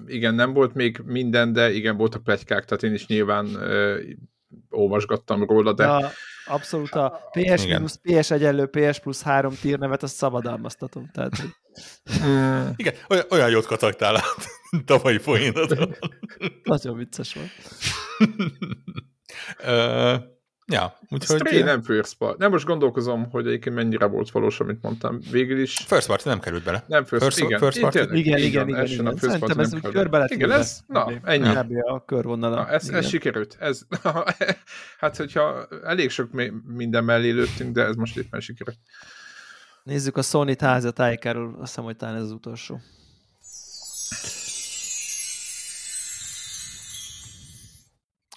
[0.07, 3.99] igen, nem volt még minden, de igen, voltak plegykák, tehát én is nyilván ö,
[4.69, 5.83] olvasgattam róla, de...
[5.83, 6.11] Ja,
[6.45, 11.09] abszolút a PS minusz, PS egyenlő, PS plusz 3 tírnevet, azt szabadalmaztatom.
[11.13, 11.31] Tehát,
[12.75, 14.23] igen, olyan, olyan jót kataktál a
[14.85, 15.95] tavalyi poénodon.
[16.63, 17.51] Nagyon vicces volt.
[20.65, 21.37] Ja, úgyhogy...
[21.37, 22.37] Stray nem first part.
[22.37, 25.19] Nem most gondolkozom, hogy egyébként mennyire volt valós, amit mondtam.
[25.31, 25.77] Végül is...
[25.87, 26.83] First party nem került bele.
[26.87, 27.59] Nem first, first igen.
[27.59, 27.97] First party?
[27.97, 28.67] Igen, igen, igen.
[28.67, 29.05] igen, igen.
[29.05, 30.29] A Szerintem ez úgy körbe lett.
[30.29, 31.79] Igen, ez, na, ennyi.
[31.79, 32.55] a körvonala.
[32.55, 33.57] Na, ez, ez sikerült.
[33.59, 33.81] Ez,
[34.99, 36.29] hát, hogyha elég sok
[36.65, 38.77] minden mellé lőttünk, de ez most éppen sikerült.
[39.83, 42.79] Nézzük a Sony házat tájékáról, azt hiszem, hogy talán ez az utolsó.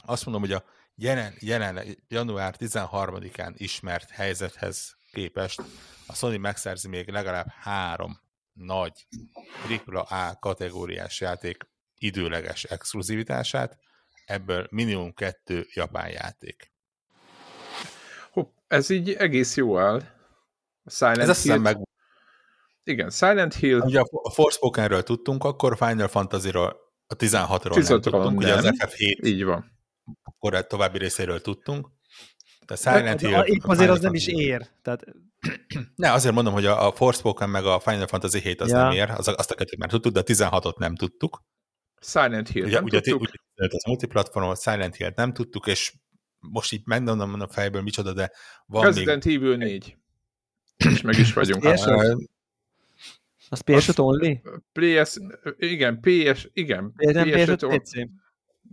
[0.06, 0.64] Azt mondom, hogy a
[0.94, 5.62] jelen, jelen január 13-án ismert helyzethez képest
[6.06, 8.20] a Sony megszerzi még legalább három
[8.52, 9.06] nagy
[9.86, 11.66] AAA kategóriás játék
[11.98, 13.78] időleges exkluzivitását,
[14.26, 16.72] ebből minimum kettő japán játék.
[18.30, 20.02] Hopp, ez így egész jó áll.
[20.84, 21.58] A Silent ez Hill...
[21.58, 21.76] meg...
[22.84, 23.80] Igen, Silent Hill...
[23.80, 26.76] Ugye a Forspokenről tudtunk, akkor Final Fantasy-ról
[27.06, 28.36] a 16-ról nem tudtunk, nem.
[28.36, 29.73] ugye az FF7 így van.
[30.44, 31.88] Akkor további részéről tudtunk.
[32.66, 33.44] De Silent Hill...
[33.44, 34.68] Épp azért az nem is ér.
[34.82, 35.04] Tehát...
[35.96, 38.76] Ne, azért mondom, hogy a, a Forspoken meg a Final Fantasy 7 az ja.
[38.76, 41.44] nem ér, az, azt a kettőt már tudtuk, de a 16-ot nem tudtuk.
[42.00, 43.20] Silent Hill ugye, nem ugye, tudtuk.
[43.20, 45.94] Ugye, az multiplatformon, Silent Hill nem tudtuk, és
[46.38, 48.30] most így megmondom a fejből micsoda, de
[48.66, 49.36] van Resident még...
[49.36, 49.96] Evil 4.
[50.76, 51.64] És meg is vagyunk.
[53.48, 54.42] Az PS5 only?
[54.72, 55.18] PS,
[55.56, 56.92] igen, PS, igen.
[56.96, 57.90] Nem PS5 PC?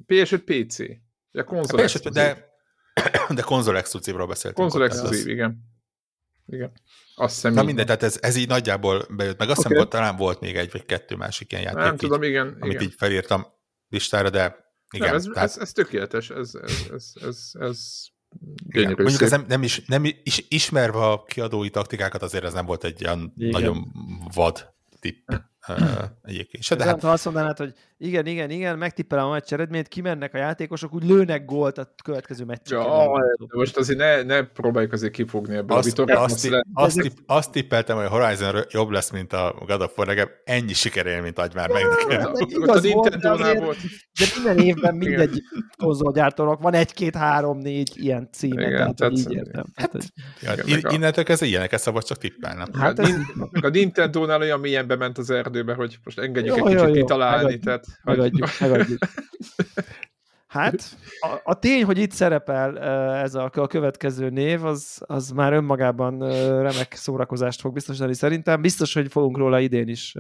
[0.08, 0.78] PS5 PC.
[1.32, 2.54] Ja, konzol PS5, de,
[3.38, 4.70] de konzol exkluzívról beszéltünk.
[4.70, 5.70] Konzol exkluzív, igen.
[6.48, 6.72] Igen.
[7.16, 9.38] Azt hiszem, Na mindegy, tehát ez, ez így nagyjából bejött.
[9.38, 9.72] Meg azt okay.
[9.72, 11.84] hiszem, talán volt még egy vagy kettő másik ilyen játék.
[11.84, 12.58] Nem így, tudom, igen.
[12.60, 12.84] Amit igen.
[12.84, 13.46] így felírtam
[13.90, 15.08] listára, de igen.
[15.08, 15.50] Nem, ez, tehát...
[15.50, 18.06] ez, ez, tökéletes, ez, ez, ez, ez, ez
[18.68, 22.66] igen, mondjuk ez nem, nem, is, nem is, ismerve a kiadói taktikákat, azért ez nem
[22.66, 23.50] volt egy olyan igen.
[23.50, 23.92] nagyon
[24.34, 25.30] vad tipp
[26.24, 26.64] egyébként.
[26.64, 27.02] Se, de hát...
[27.02, 31.04] Ha azt mondanád, hogy igen, igen, igen, megtippelem a meccs eredményt, kimennek a játékosok, úgy
[31.04, 32.86] lőnek gólt a következő meccseken.
[32.86, 33.10] Ja,
[33.52, 36.24] most azért ne, ne próbáljuk azért kifogni ebből azt, a vitorát.
[36.24, 40.32] Azt, azt, tipp, azt tippeltem, hogy a Horizon jobb lesz, mint a God of War,
[40.44, 42.32] ennyi sikerél, mint adj már meg nekem.
[43.60, 43.78] Volt.
[44.20, 45.42] De minden évben mindegy
[45.78, 49.66] konzolgyártónak van egy-két-három-négy ilyen címe, igen, tehát, tehát így értem.
[49.76, 49.92] Hát,
[50.46, 52.68] hát, innentől kezdve ilyeneket szabad csak tippelnem.
[52.74, 56.72] Hát, hát a Nintendo-nál olyan mélyen bement az erdő erdőbe, hogy most engedjük jó, egy
[56.72, 57.02] kicsit jó, jó.
[57.02, 57.44] kitalálni.
[57.44, 58.70] Megadjuk, tehát, megadjuk, hogy...
[58.70, 59.00] megadjuk.
[60.52, 62.80] Hát, a, a tény, hogy itt szerepel
[63.16, 66.20] ez a, a következő név, az, az már önmagában
[66.62, 68.62] remek szórakozást fog biztosítani szerintem.
[68.62, 70.16] Biztos, hogy fogunk róla idén is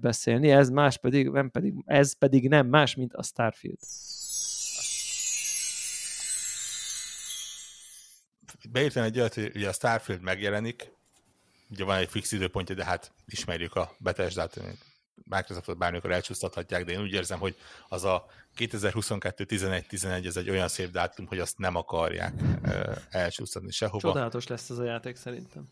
[0.00, 0.50] beszélni.
[0.50, 3.78] Ez más pedig, nem pedig, ez pedig nem más, mint a Starfield.
[8.70, 10.95] Beírtam egy olyat, hogy a Starfield megjelenik,
[11.70, 14.60] ugye van egy fix időpontja, de hát ismerjük a Bethesda-t,
[15.24, 17.56] Microsoftot bármikor elcsúsztathatják, de én úgy érzem, hogy
[17.88, 22.32] az a 2022-11-11 ez egy olyan szép dátum, hogy azt nem akarják
[23.10, 24.08] elcsúsztatni sehova.
[24.08, 25.68] Csodálatos lesz ez a játék szerintem.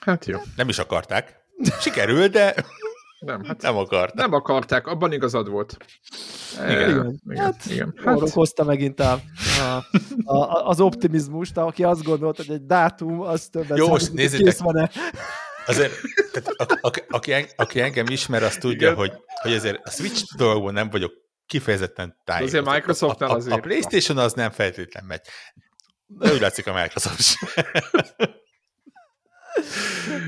[0.00, 0.38] Hát jó.
[0.56, 1.46] Nem is akarták.
[1.80, 2.54] Sikerült, de
[3.18, 4.14] nem, hát nem akarták.
[4.14, 5.76] Nem akarták, abban igazad volt.
[6.54, 7.20] Igen, igen.
[7.28, 7.44] igen.
[7.44, 7.94] Hát, igen.
[8.04, 8.30] Hát...
[8.30, 9.20] hozta megint a,
[9.60, 14.58] a, a, az optimizmust, aki azt gondolt, hogy egy dátum, az többet Jó, most nézzétek,
[14.58, 14.90] van-e.
[15.66, 15.92] Azért,
[16.32, 19.12] tehát, a, a, aki, aki engem ismer, az tudja, hogy,
[19.42, 21.12] hogy azért a Switch dolgokban nem vagyok
[21.46, 22.60] kifejezetten tájékozott.
[22.60, 23.54] Azért Microsoftnál azért.
[23.54, 25.20] A, a PlayStation az nem feltétlen megy.
[26.06, 27.38] De úgy látszik a Microsoft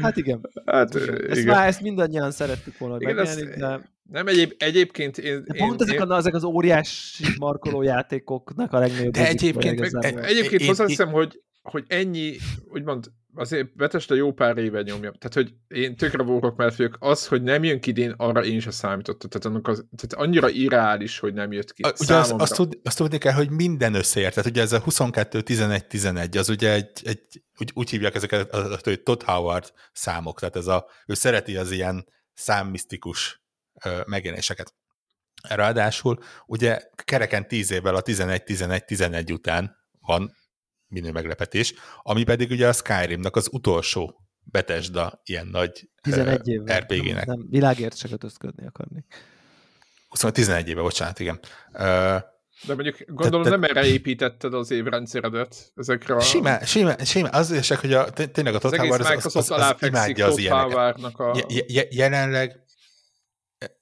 [0.02, 0.40] Hát igen.
[0.66, 1.54] Hát, ezt, igen.
[1.54, 3.90] Már, ezt mindannyian szerettük volna igen, megélni, de...
[4.10, 5.44] Nem, egyéb, egyébként én...
[5.44, 6.10] De pont én, ezek, én...
[6.10, 9.12] A, ezek az óriási markoló játékoknak a legnagyobb...
[9.12, 12.36] De egyébként, meg, egyébként hozzáteszem, hogy, hogy ennyi,
[12.72, 15.10] úgymond azért Bethesda jó pár éve nyomja.
[15.10, 18.60] Tehát, hogy én tökre volok mert vagyok, az, hogy nem jön ki idén, arra én
[18.60, 19.30] sem számítottam.
[19.30, 21.82] Tehát, annak az, tehát annyira irreális, hogy nem jött ki.
[21.98, 24.34] Ugye azt, azt, tud, azt tudni kell, hogy minden összeért.
[24.34, 28.96] Tehát ugye ez a 22-11-11, az ugye egy, egy úgy, úgy hívják ezeket, a, a
[29.02, 33.42] Todd Howard számok, tehát ez a, ő szereti az ilyen számmisztikus
[34.06, 34.74] megjelenéseket.
[35.48, 40.34] Ráadásul ugye kereken 10 évvel a 11-11-11 után van
[40.90, 46.78] minő meglepetés, ami pedig ugye a Skyrimnak az utolsó Bethesda ilyen nagy 11 évvel.
[46.78, 47.26] RPG-nek.
[47.26, 49.04] Nem, nem világért se kötözködni akarni.
[50.32, 51.40] 11 éve, bocsánat, igen.
[52.66, 56.20] De mondjuk gondolom te, te, nem erre építetted az évrendszeredet ezekre a...
[56.20, 59.74] Simán, simán, simán az is, hogy a, tényleg a Todd Howard az, az, az, az
[59.80, 61.04] imádja az ilyeneket.
[61.18, 61.46] A...
[61.90, 62.64] jelenleg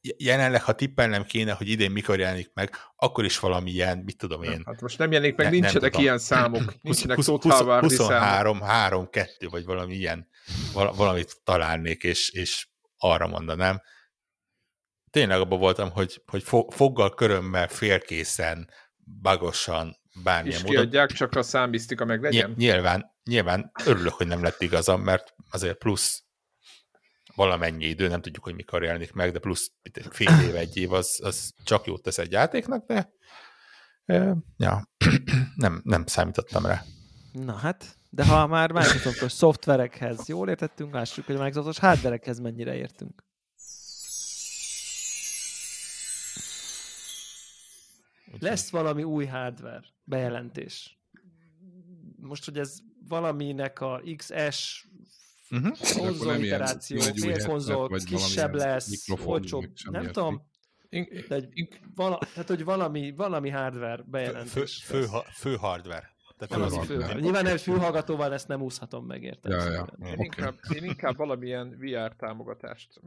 [0.01, 4.43] jelenleg, ha tippelnem kéne, hogy idén mikor jelenik meg, akkor is valami ilyen, mit tudom
[4.43, 4.63] én.
[4.67, 7.43] Hát most nem jelenik meg, ne, nincsenek ilyen számok, nincsenek 20, 20,
[7.81, 10.29] 23, 3, 2, vagy valami ilyen,
[10.73, 12.69] valamit találnék, és, és
[12.99, 13.83] arra mondanám.
[15.11, 18.71] Tényleg abban voltam, hogy, hogy foggal, körömmel, félkészen,
[19.23, 20.81] bagosan, bármilyen és módon.
[20.81, 22.55] kiadják, csak a számbisztika meg legyen?
[22.57, 26.28] Nyilván, nyilván örülök, hogy nem lett igazam, mert azért plusz
[27.39, 29.73] valamennyi idő, nem tudjuk, hogy mikor jelenik meg, de plusz
[30.11, 33.13] fél év, egy év, az, az csak jót tesz egy játéknak, de
[34.57, 34.89] ja,
[35.57, 36.83] nem, nem számítottam rá.
[37.33, 42.75] Na hát, de ha már Microsoftos szoftverekhez jól értettünk, lássuk, hogy a Microsoftos hardverekhez mennyire
[42.75, 43.25] értünk.
[48.39, 50.99] Lesz valami új hardware bejelentés.
[52.17, 52.79] Most, hogy ez
[53.09, 54.88] valaminek a XS
[55.51, 55.77] Uh-huh.
[55.97, 60.47] Konzol iteráció, félkonzol, kisebb lesz, olcsóbb, nem tudom,
[61.29, 64.85] de egy, vala, tehát, hogy valami, valami hardware bejelentés.
[64.85, 66.17] Fő, fő, fő hardware.
[66.39, 69.53] Tehát nem az fő, nyilván egy fülhallgatóval ezt nem úszhatom meg, érted?
[69.53, 69.87] Ja, ja.
[70.05, 70.25] Én, okay.
[70.25, 73.01] inkább, én inkább valamilyen VR támogatást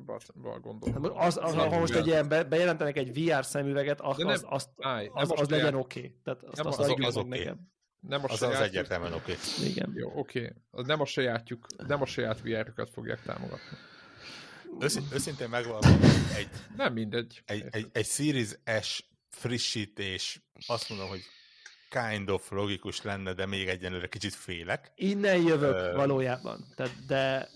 [0.61, 1.17] gondolom.
[1.17, 4.69] Az, az, ha most egy ilyen be, bejelentenek egy VR szemüveget, az, nem, az, az,
[4.79, 5.99] állj, az, az legyen oké.
[5.99, 6.15] Okay.
[6.23, 7.29] Tehát azt, nem, azt az, az, az okay.
[7.39, 7.71] nekem.
[8.01, 8.61] Nem a az, sajátjuk.
[8.61, 9.31] az egyértelműen oké.
[9.31, 9.69] Okay.
[9.69, 9.91] Igen.
[9.95, 10.53] Jó, oké.
[10.71, 10.85] Okay.
[10.85, 13.77] Nem a sajátjuk, nem a saját VR-üket fogják támogatni.
[15.13, 16.01] őszintén megvalom,
[16.35, 16.49] egy...
[16.75, 17.41] Nem mindegy.
[17.45, 18.49] Egy, egy, egy Series
[18.81, 21.21] S frissítés, azt mondom, hogy
[21.89, 24.91] kind of logikus lenne, de még egyenlőre kicsit félek.
[24.95, 27.49] Innen jövök uh, valójában, tehát, de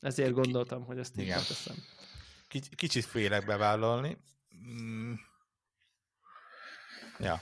[0.00, 1.76] ezért gondoltam, hogy ezt így teszem.
[2.48, 4.16] Kic- kicsit félek bevállalni.
[4.68, 5.12] Mm.
[7.18, 7.40] Ja.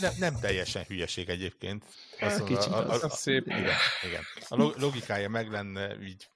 [0.00, 1.84] Nem, nem teljesen hülyeség egyébként.
[2.20, 3.46] Azt mondom, kicsit a, a, a, a, szép.
[3.46, 3.76] Igen,
[4.06, 4.22] igen.
[4.48, 6.28] A logikája meg lenne így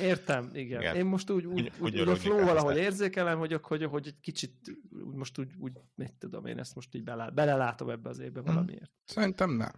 [0.00, 0.80] Értem, igen.
[0.80, 0.96] igen.
[0.96, 4.52] Én most úgy, úgy, úgy, úgy a flow valahogy érzékelem, hogy, hogy, hogy egy kicsit
[4.90, 8.40] úgy most úgy, úgy, mit tudom én, ezt most így belá, belelátom ebbe az évbe
[8.40, 8.54] hmm.
[8.54, 8.90] valamiért.
[9.04, 9.72] Szerintem nem.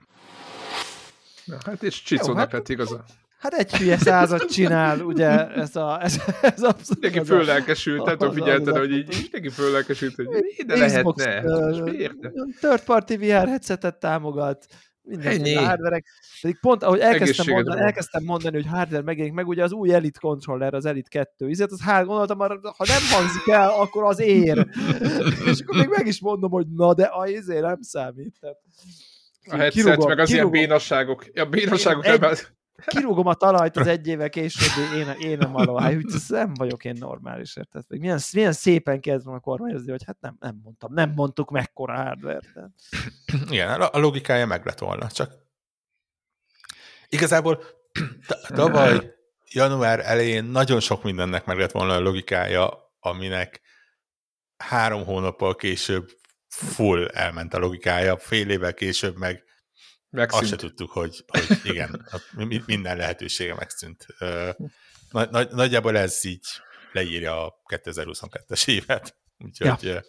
[1.44, 3.04] Na, hát és Csicónak hát, igaza.
[3.44, 7.00] Hát egy hülye százat csinál, ugye, ez a, ez, ez abszolút.
[7.00, 10.26] Neki föllelkesült, tehát figyelted, hogy így, neki föllelkesült, hogy
[10.56, 11.42] ide lehetne.
[12.60, 14.66] Third party VR headsetet támogat,
[15.02, 16.06] mindenféle hardverek.
[16.40, 20.18] Pedig pont, ahogy elkezdtem mondani, elkezdtem mondani, hogy hardware megjelenik meg, ugye az új Elite
[20.20, 24.66] controller, az Elite 2, ezért az hát gondoltam, ha nem hangzik el, akkor az ér.
[25.50, 28.36] és akkor még meg is mondom, hogy na, de a izé nem számít.
[28.40, 28.56] Tehát,
[29.50, 30.54] a headset, kirúgom, meg az kirúgom.
[30.54, 31.24] ilyen bénasságok.
[31.32, 32.20] Ja, bénasságok egy,
[32.86, 35.80] kirúgom a talajt az egy éve később, én, én nem alól.
[35.80, 35.94] Hát,
[36.28, 37.84] nem vagyok én normális, érted?
[37.88, 42.72] Milyen, milyen szépen kezd a kormányozni, hogy hát nem, nem mondtam, nem mondtuk mekkora hardware
[43.50, 45.32] Igen, a logikája meg lett volna, csak
[47.08, 47.64] igazából
[48.48, 49.14] tavaly
[49.50, 53.60] január elején nagyon sok mindennek meg lett volna a logikája, aminek
[54.56, 56.10] három hónappal később
[56.48, 59.44] full elment a logikája, fél évvel később meg
[60.14, 60.42] Megszűnt.
[60.42, 62.08] Azt se tudtuk, hogy, hogy igen,
[62.66, 64.06] minden lehetősége megszűnt.
[65.10, 66.46] Nagy, nagy, nagyjából ez így
[66.92, 69.16] leírja a 2022-es évet.
[69.38, 70.02] Úgyhogy ja.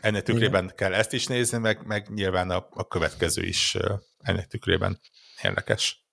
[0.00, 0.76] ennek tükrében igen.
[0.76, 3.76] kell ezt is nézni, meg, meg nyilván a, a következő is
[4.18, 5.00] ennek tükrében
[5.42, 6.06] érdekes.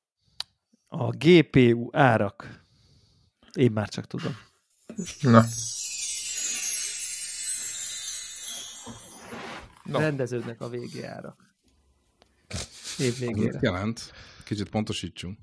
[0.88, 2.64] A GPU árak.
[3.54, 4.38] Én már csak tudom.
[5.22, 5.44] Na.
[9.84, 10.00] No.
[10.00, 11.49] Rendeződnek a végi árak
[13.00, 13.52] év végére.
[13.52, 14.14] Mit jelent?
[14.44, 15.38] Kicsit pontosítsunk.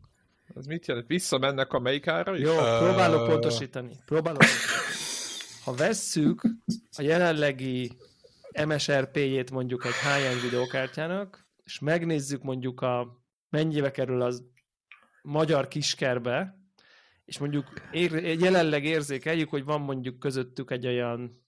[0.54, 1.07] Az mit jelent?
[1.07, 2.42] Visszamennek a melyik ára is?
[2.42, 3.96] Jó, próbálok pontosítani.
[4.04, 4.42] Próbálok.
[5.64, 6.42] Ha vesszük
[6.96, 7.92] a jelenlegi
[8.66, 14.44] MSRP-jét mondjuk egy high-end videókártyának, és megnézzük mondjuk a mennyibe kerül az
[15.22, 16.59] magyar kiskerbe,
[17.24, 21.44] és mondjuk ér, jelenleg érzékeljük, hogy van mondjuk közöttük egy olyan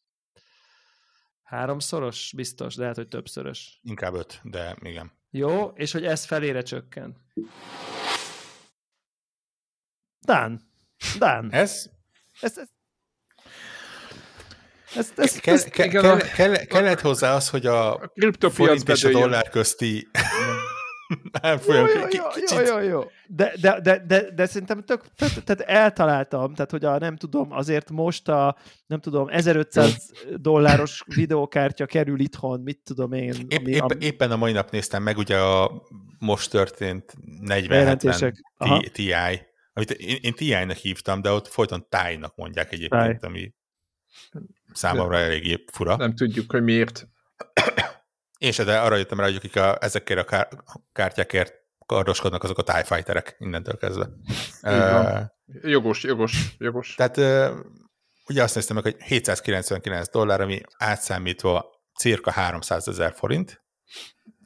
[1.42, 3.80] háromszoros, biztos, de lehet, hogy többszörös.
[3.82, 5.12] Inkább öt, de igen.
[5.30, 7.16] Jó, és hogy ez felére csökken.
[10.20, 10.60] Dán.
[11.18, 11.52] Dán.
[11.52, 11.90] Ez?
[12.40, 12.68] Ez, ez,
[14.94, 19.04] ez, ez, ke, ez, ke, ke, ke, kellett hozzá az, hogy a, a forint és
[19.04, 20.08] a dollár közti
[21.40, 23.02] Elfolyam, jó, jó, jó, jó, jó.
[23.26, 27.90] De, de, de, de, de szerintem tök, tehát eltaláltam, tehát hogy a, nem tudom, azért
[27.90, 28.56] most a,
[28.86, 33.34] nem tudom, 1500 dolláros videókártya kerül itthon, mit tudom én.
[33.48, 34.04] Épp, ami, épp, ami...
[34.04, 35.82] Éppen a mai nap néztem meg ugye a
[36.18, 37.98] most történt 40
[38.92, 39.12] Ti,
[39.72, 43.30] amit én, én TI-nek hívtam, de ott folyton tájnak mondják egyébként, Táj.
[43.30, 43.54] ami
[44.72, 45.96] számomra eléggé fura.
[45.96, 47.08] Nem tudjuk, hogy miért.
[48.38, 50.48] Én se, de arra jöttem rá, hogy akik a, ezekért a kár,
[50.92, 51.54] kártyákért
[51.86, 54.08] kardoskodnak, azok a TIE Fighterek innentől kezdve.
[54.62, 55.20] Uh,
[55.70, 56.94] jogos, jogos, jogos.
[56.94, 57.58] Tehát uh,
[58.28, 63.62] ugye azt néztem meg, hogy 799 dollár, ami átszámítva cirka 300 ezer forint.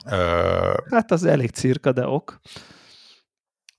[0.04, 2.40] Uh, hát az elég cirka, de ok.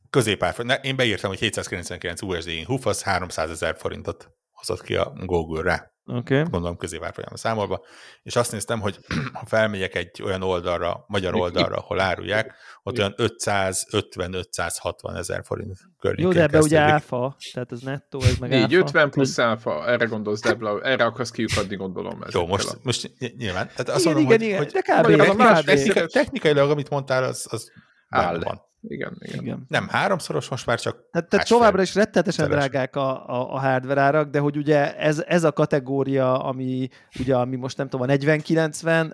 [0.09, 5.92] Középár, én beírtam, hogy 799 USD HUF, az 300 ezer forintot hozott ki a Google-re
[6.05, 6.43] okay.
[6.43, 7.81] gondolom középárfolyam számolva,
[8.23, 8.99] és azt néztem, hogy
[9.33, 16.25] ha felmegyek egy olyan oldalra, magyar oldalra, ahol árulják, ott olyan 550-560 ezer forint környékén
[16.25, 18.75] Jó, de ebbe ugye áfa, tehát ez nettó, ez meg 4, áfa.
[18.75, 22.23] 50 plusz áfa, erre gondolsz, Debla, erre akarsz kiukadni, gondolom.
[22.31, 22.77] Jó, most, a...
[22.81, 23.67] most nyilván.
[23.67, 25.35] Tehát azt igen, mondom, igen, hogy, igen, hogy de kb.
[25.35, 27.71] Technika, technika, technikailag, amit mondtál, az, az
[28.09, 28.39] áll.
[28.39, 28.61] Van.
[28.87, 29.65] Igen, igen, igen.
[29.67, 34.01] Nem háromszoros, most már csak Tehát, tehát továbbra is rettetesen drágák a, a, a hardware
[34.01, 36.87] árak, de hogy ugye ez, ez a kategória, ami
[37.19, 39.13] ugye, ami most nem tudom, a 40-90,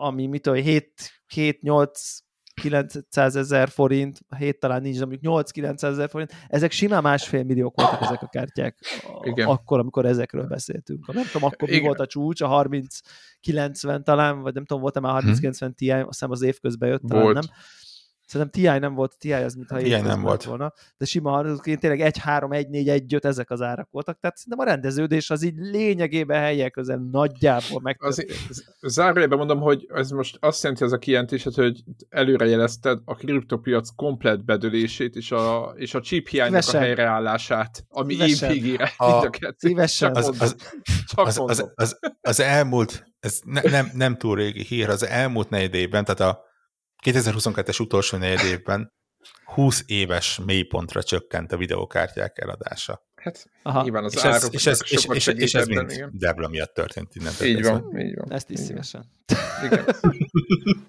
[0.00, 1.88] ami mit tudom, 7-8
[2.60, 7.42] 900 ezer forint, a hét talán nincs, de mondjuk 8-900 ezer forint, ezek simán másfél
[7.42, 8.78] milliók voltak ezek a kártyák
[9.22, 9.48] Igen.
[9.48, 11.12] akkor, amikor ezekről beszéltünk.
[11.12, 11.80] Nem tudom, akkor Igen.
[11.80, 12.48] mi volt a csúcs, a
[13.42, 15.66] 30-90 talán, vagy nem tudom, volt-e már 30-90 hm.
[15.74, 17.34] Ti, azt hiszem az év közben jött, talán volt.
[17.34, 17.44] nem
[18.30, 20.44] Szerintem TI nem volt, TI az, mintha TI nem volt.
[20.44, 24.18] volna, de sima hardware tényleg 1, 3, 1, 4, 1, 5 ezek az árak voltak,
[24.20, 28.00] tehát szerintem a rendeződés az így lényegében helyek közel nagyjából meg.
[28.80, 34.44] Zárójelben mondom, hogy ez most azt jelenti ez a kijelentés, hogy előrejelezted a kriptopiac komplet
[34.44, 40.14] bedőlését és a, és a chip hiánynak a helyreállását, ami évvégére a, a Szívesen.
[40.14, 40.56] Az, az,
[41.14, 45.74] az, az, az, az, elmúlt, ez ne, nem, nem túl régi hír, az elmúlt negyed
[45.74, 46.48] évben, tehát a
[47.06, 48.92] 2022-es utolsó negyed évben
[49.44, 53.08] 20 éves mélypontra csökkent a videókártyák eladása.
[53.14, 53.82] Hát Aha.
[53.82, 56.10] nyilván az és ez, és ez, és, és, és ez mind igen.
[56.12, 57.32] Debla miatt történt innen.
[57.42, 58.32] Így van, így van.
[58.32, 59.04] Ezt is szívesen.
[59.64, 59.84] Igen.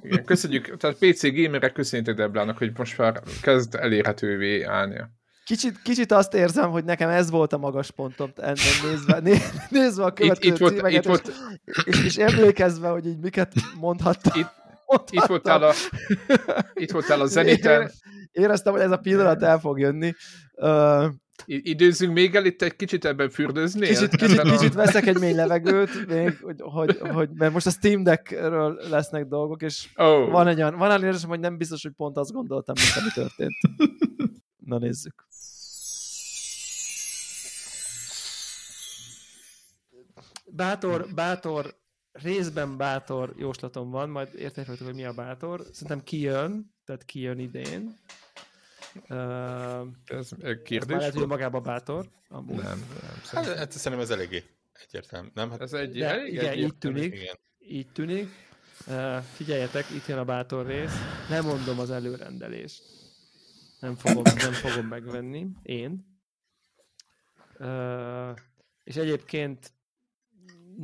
[0.02, 0.26] igen.
[0.26, 5.10] Köszönjük, tehát PC gamerek köszönjük Deblának, hogy most már kezd elérhetővé állnia.
[5.46, 9.38] Kicsit, kicsit azt érzem, hogy nekem ez volt a magas pontom ennek nézve, né,
[9.70, 11.32] nézve a következő itt, itt volt, címeket, itt volt.
[11.84, 14.40] És, és, emlékezve, hogy így miket mondhattam.
[14.40, 14.61] Itt,
[15.10, 15.74] itt voltál a,
[16.74, 17.92] itt voltál a zeniten.
[18.32, 20.14] Éreztem, hogy ez a pillanat el fog jönni.
[20.54, 21.06] Uh,
[21.46, 23.88] Időzzünk még el itt egy kicsit ebben fürdőzni?
[23.88, 24.52] Kicsit, kicsit, a...
[24.52, 29.26] kicsit veszek egy mély levegőt, még, hogy, hogy, hogy, mert most a Steam Deckről lesznek
[29.26, 30.32] dolgok, és oh.
[30.32, 33.54] van egy olyan, van olyan hogy nem biztos, hogy pont azt gondoltam, mint ami történt.
[34.66, 35.28] Na nézzük.
[40.46, 41.76] Bátor, bátor
[42.12, 45.66] részben bátor jóslatom van, majd értékelhető, hogy mi a bátor.
[45.72, 47.98] Szerintem kijön, tehát kijön idén.
[49.10, 50.30] Uh, ez
[50.64, 50.98] kérdés?
[50.98, 52.10] Lehet, hogy magába bátor.
[52.30, 52.56] Amúgy.
[52.56, 53.22] Nem, nem.
[53.32, 54.44] Hát, hát szerintem ez eléggé
[54.74, 55.50] egyértelmű, nem?
[55.50, 57.14] Hát ez egy, De, elég igen, így tűnik.
[57.14, 57.40] Igen.
[57.60, 58.30] Így tűnik.
[58.88, 60.94] Uh, figyeljetek, itt jön a bátor rész.
[61.30, 62.84] Nem mondom az előrendelést.
[63.80, 65.48] Nem fogom, nem fogom megvenni.
[65.62, 66.20] Én.
[67.60, 68.38] Uh,
[68.84, 69.72] és egyébként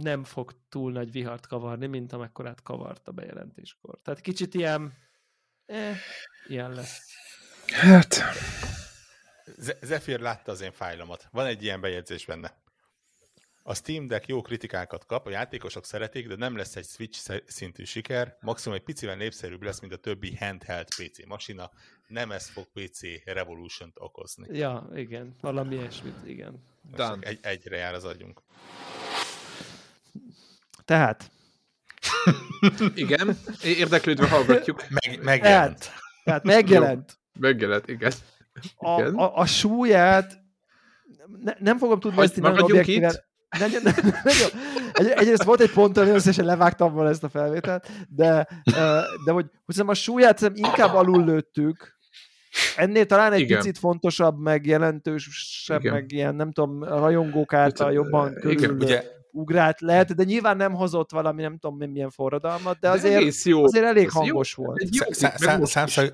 [0.02, 4.00] nem fog túl nagy vihart kavarni, mint amekkorát kavart a bejelentéskor.
[4.04, 4.94] Tehát kicsit ilyen,
[5.66, 5.98] eh,
[6.48, 7.02] ilyen lesz.
[7.68, 8.24] Hát...
[9.82, 11.28] Zephyr látta az én fájlomat.
[11.32, 12.66] Van egy ilyen bejegyzés benne.
[13.64, 17.84] A Steam Deck jó kritikákat kap, a játékosok szeretik, de nem lesz egy Switch szintű
[17.84, 21.72] siker, maximum egy picivel népszerűbb lesz, mint a többi handheld PC masina,
[22.08, 24.58] nem ez fog PC Revolution-t okozni.
[24.58, 26.64] Ja, igen, valami ilyesmit, igen.
[27.20, 28.42] Egy, egyre jár az agyunk.
[30.88, 31.32] Tehát.
[32.96, 34.84] igen, érdeklődve hallgatjuk.
[34.90, 35.80] Meg, megjelent.
[35.80, 37.20] Tehát, tehát megjelent.
[37.40, 38.12] megjelent, igen.
[38.76, 40.40] A, a, a súlyát
[41.44, 43.16] ne, nem fogom tudni ezt nem objektíven.
[43.60, 44.34] Nem, nem, nem, nem,
[44.94, 48.48] Egy, egyrészt volt egy pont, hogy összesen levágtam volna ezt a felvételt, de,
[49.26, 51.96] de hogy, hogy a súlyát inkább alul lőttük,
[52.76, 53.58] Ennél talán egy Igen.
[53.58, 55.94] picit fontosabb, meg jelentősebb, Igen.
[55.94, 58.52] meg ilyen, nem tudom, rajongók által jobban körül.
[58.52, 63.44] Igen, ugye ugrált lehet, de nyilván nem hozott valami, nem tudom milyen forradalmat, de azért,
[63.44, 63.64] de jó.
[63.64, 64.64] azért elég hangos jó.
[64.64, 64.80] volt.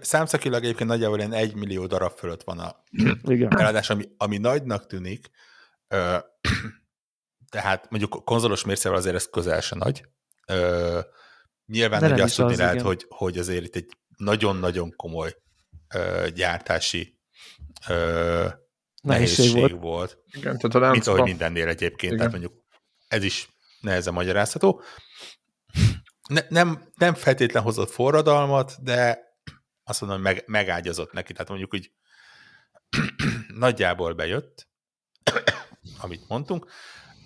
[0.01, 2.83] számszakilag egyébként nagyjából ilyen egy millió darab fölött van a
[3.49, 5.29] eladás, ami, ami nagynak tűnik,
[5.87, 6.17] ö,
[7.51, 10.05] tehát mondjuk konzolos mércével azért ez közel se nagy.
[10.47, 10.99] Ö,
[11.65, 15.35] nyilván ugye azt tudni lehet, hogy, hogy azért itt egy nagyon-nagyon komoly
[15.95, 17.19] ö, gyártási
[17.89, 18.47] ö,
[19.01, 19.81] nehézség, nehézség volt.
[19.81, 20.17] volt.
[20.31, 22.17] Igen, tehát a Mint ahogy mindennél egyébként, Igen.
[22.17, 22.62] tehát mondjuk
[23.13, 23.49] ez is
[23.81, 24.81] nehezen magyarázható.
[26.27, 29.19] Ne, nem, nem feltétlen hozott forradalmat, de
[29.83, 31.33] azt mondom, hogy meg, megágyazott neki.
[31.33, 31.91] Tehát mondjuk, hogy
[33.65, 34.67] nagyjából bejött,
[36.03, 36.71] amit mondtunk.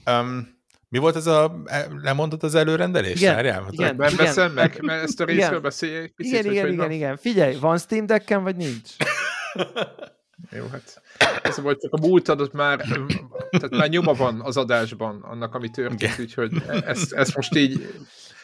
[0.06, 0.56] Um,
[0.90, 1.64] mi volt ez a,
[2.02, 3.22] lemondott az előrendelés?
[3.22, 6.92] Igen, Várjál, igen, igen, beszél meg, mert ezt a részről beszélj Picit, igen, igen, igen,
[6.92, 7.18] igen.
[7.18, 8.92] Figyelj, van Steam Decken, vagy nincs?
[10.52, 11.02] Jó, hát
[11.44, 12.82] ez volt csak a múltadot már,
[13.50, 16.52] tehát már nyoma van az adásban annak, ami történt, úgyhogy
[16.86, 17.88] ezt, ezt most így...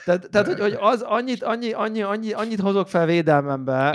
[0.05, 3.91] Tehát, tehát hogy, hogy az annyit, annyi, annyi, annyi, annyit hozok fel védelmembe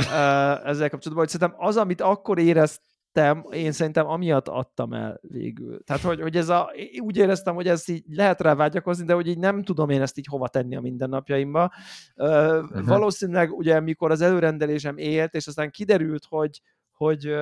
[0.64, 5.84] ezzel kapcsolatban, hogy szerintem az, amit akkor éreztem, én szerintem amiatt adtam el végül.
[5.84, 6.70] Tehát, hogy, hogy ez a,
[7.00, 10.18] úgy éreztem, hogy ez így lehet rá vágyakozni, de hogy így nem tudom én ezt
[10.18, 11.72] így hova tenni a mindennapjaimba.
[12.16, 12.86] Uh, uh-huh.
[12.86, 16.60] Valószínűleg ugye, mikor az előrendelésem élt, és aztán kiderült, hogy,
[16.92, 17.34] hogy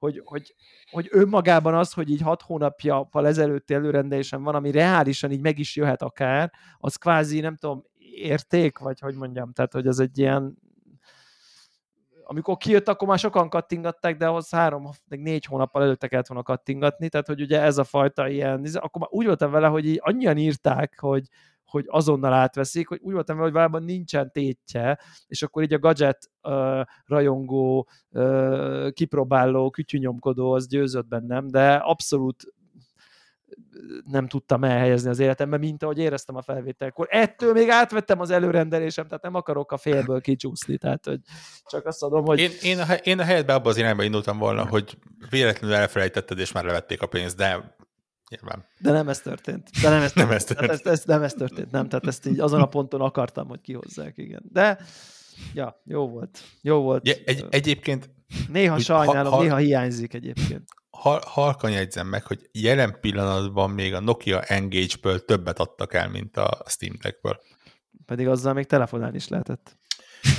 [0.00, 0.54] hogy, hogy,
[0.90, 5.76] hogy önmagában az, hogy így hat hónapja ezelőtti előrendelésem van, ami reálisan így meg is
[5.76, 10.58] jöhet akár, az kvázi, nem tudom, érték, vagy hogy mondjam, tehát hogy az egy ilyen
[12.24, 16.42] amikor kijött, akkor már sokan kattingatták, de ahhoz három, meg négy hónappal előtte kellett volna
[16.42, 19.98] kattingatni, tehát hogy ugye ez a fajta ilyen, akkor már úgy voltam vele, hogy így
[20.02, 21.28] annyian írták, hogy,
[21.70, 26.30] hogy azonnal átveszik, hogy úgy voltam hogy valójában nincsen tétje, és akkor így a gadget
[26.42, 32.54] uh, rajongó, uh, kipróbáló, kütyűnyomkodó az győzött bennem, de abszolút
[34.04, 37.06] nem tudtam elhelyezni az életembe, mint ahogy éreztem a felvételkor.
[37.10, 41.20] Ettől még átvettem az előrendelésem, tehát nem akarok a félből kicsúszni, tehát hogy
[41.64, 42.38] csak azt adom, hogy...
[42.38, 44.98] Én, én, a, én a helyetben abban az irányba indultam volna, hogy
[45.30, 47.76] véletlenül elfelejtetted, és már levették a pénzt, de
[48.30, 48.64] nyilván.
[48.78, 49.70] De nem ez történt.
[49.82, 50.28] De nem ez történt.
[50.28, 50.70] nem ez történt.
[50.70, 54.18] Ez, ez, nem ez történt, nem, tehát ezt így azon a ponton akartam, hogy kihozzák,
[54.18, 54.42] igen.
[54.52, 54.78] De,
[55.54, 56.40] ja, jó volt.
[56.62, 57.08] Jó volt.
[57.08, 58.10] Ja, egy, egyébként...
[58.48, 60.64] Néha sajnálom, ha, ha, néha hiányzik egyébként
[61.26, 66.64] halkan jegyzem meg, hogy jelen pillanatban még a Nokia Engage-ből többet adtak el, mint a
[66.66, 67.40] Steam Deck-ből.
[68.06, 69.78] Pedig azzal még telefonálni is lehetett.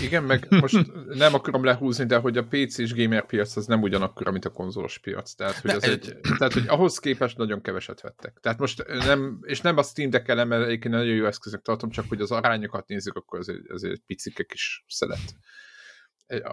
[0.01, 3.81] Igen, meg most nem akarom lehúzni, de hogy a PC és gamer piac az nem
[3.81, 5.33] ugyanakkor, mint a konzolos piac.
[5.33, 8.37] Tehát, hogy, az egy, tehát, hogy ahhoz képest nagyon keveset vettek.
[8.41, 11.89] Tehát most nem, és nem a Steam deck elem, mert egyébként nagyon jó eszközök tartom,
[11.89, 15.35] csak hogy az arányokat nézzük, akkor azért, azért picike kis szelet.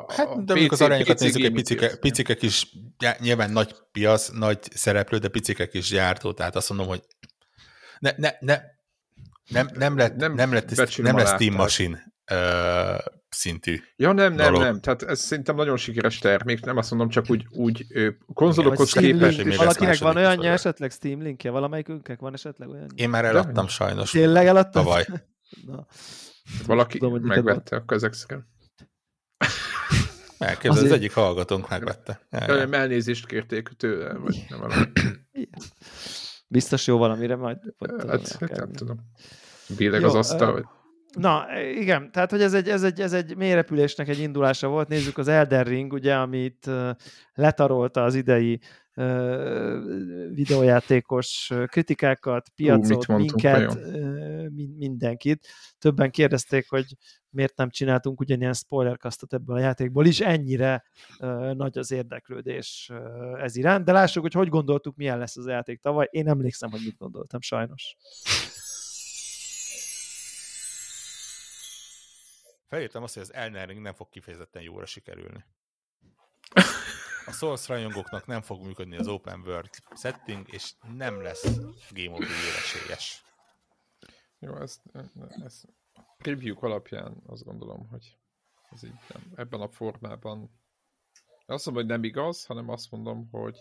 [0.09, 2.67] Hát, de PC, az arányokat nézzük, egy picike, picike kis,
[3.19, 7.03] nyilván nagy piac, nagy szereplő, de picike kis gyártó, tehát azt mondom, hogy
[7.99, 8.61] ne, ne, ne,
[9.51, 12.99] nem, nem lett, nem, nem lett, nem lesz Steam Machine uh,
[13.29, 14.63] szintű Ja, nem, nem, dolog.
[14.63, 14.81] nem.
[14.81, 17.87] Tehát ez szerintem nagyon sikeres termék, nem azt mondom, csak úgy, úgy
[18.35, 19.43] konzolokhoz képest.
[19.43, 21.51] Link, valakinek van olyan esetleg Steam linkje?
[21.51, 22.87] Valamelyikünknek van esetleg olyan?
[22.95, 23.71] Én már eladtam de?
[23.71, 24.11] sajnos.
[24.11, 24.85] Tényleg eladtam?
[24.85, 25.07] Tavaly.
[25.67, 25.87] Na.
[26.67, 28.45] Valaki tudom, megvette, akkor ezek szerint.
[30.39, 30.87] Elképzel, Azért...
[30.87, 32.21] az egyik hallgatónk megvette.
[32.31, 34.85] Nem, elnézést kérték tőle, vagy nem valami.
[36.47, 37.59] Biztos jó valamire majd.
[38.07, 38.99] Hát, hát nem tudom.
[39.77, 40.65] Bíleg az asztal, vagy...
[41.17, 44.89] Na, igen, tehát hogy ez egy, ez, egy, ez egy mélyrepülésnek egy indulása volt.
[44.89, 46.71] Nézzük az Elden Ring, ugye, amit
[47.35, 48.61] letarolta az idei
[50.33, 55.49] videójátékos kritikákat, piacot, Ú, minket, uh, mindenkit.
[55.79, 56.85] Többen kérdezték, hogy
[57.31, 60.85] miért nem csináltunk ugyanilyen spoilerkasztot ebből a játékból is, ennyire
[61.21, 65.47] uh, nagy az érdeklődés uh, ez iránt, de lássuk, hogy hogy gondoltuk, milyen lesz az
[65.47, 66.09] a játék tavaly.
[66.11, 67.97] Én emlékszem, hogy mit gondoltam, sajnos.
[72.69, 75.45] Felírtam azt, hogy az Elden Ring nem fog kifejezetten jóra sikerülni.
[77.27, 81.59] A Souls rajongóknak nem fog működni az Open World setting, és nem lesz
[81.91, 83.25] Game of the esélyes.
[84.39, 84.83] Jó, ezt,
[85.45, 85.69] ezt
[86.19, 88.17] review alapján azt gondolom, hogy
[88.71, 90.51] ez így nem, ebben a formában
[91.47, 93.59] azt mondom, hogy nem igaz, hanem azt mondom, hogy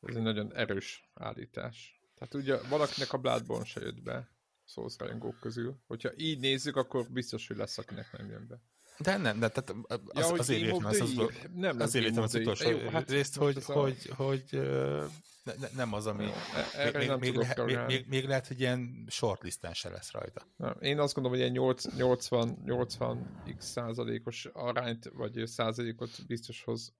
[0.00, 2.00] ez egy nagyon erős állítás.
[2.14, 4.33] Tehát ugye valakinek a Bloodborne se jött be
[4.64, 5.76] Souls rajongók közül.
[5.86, 8.60] Hogyha így nézzük, akkor biztos, hogy lesz, akinek nem jön be.
[8.98, 11.20] De nem, de tehát az, ja, azért írtam az, az,
[11.54, 14.14] nem azért írtam az utolsó jó, hát részt, hogy, hogy, a...
[14.14, 14.44] hogy
[15.44, 16.26] ne, ne, nem az, ami...
[16.74, 20.46] E- még, nem még, lehet, még, még, még, lehet, hogy ilyen shortlisten se lesz rajta.
[20.80, 21.64] Én azt gondolom, hogy ilyen
[21.96, 26.94] 80, 80 x százalékos arányt, vagy százalékot biztos hoz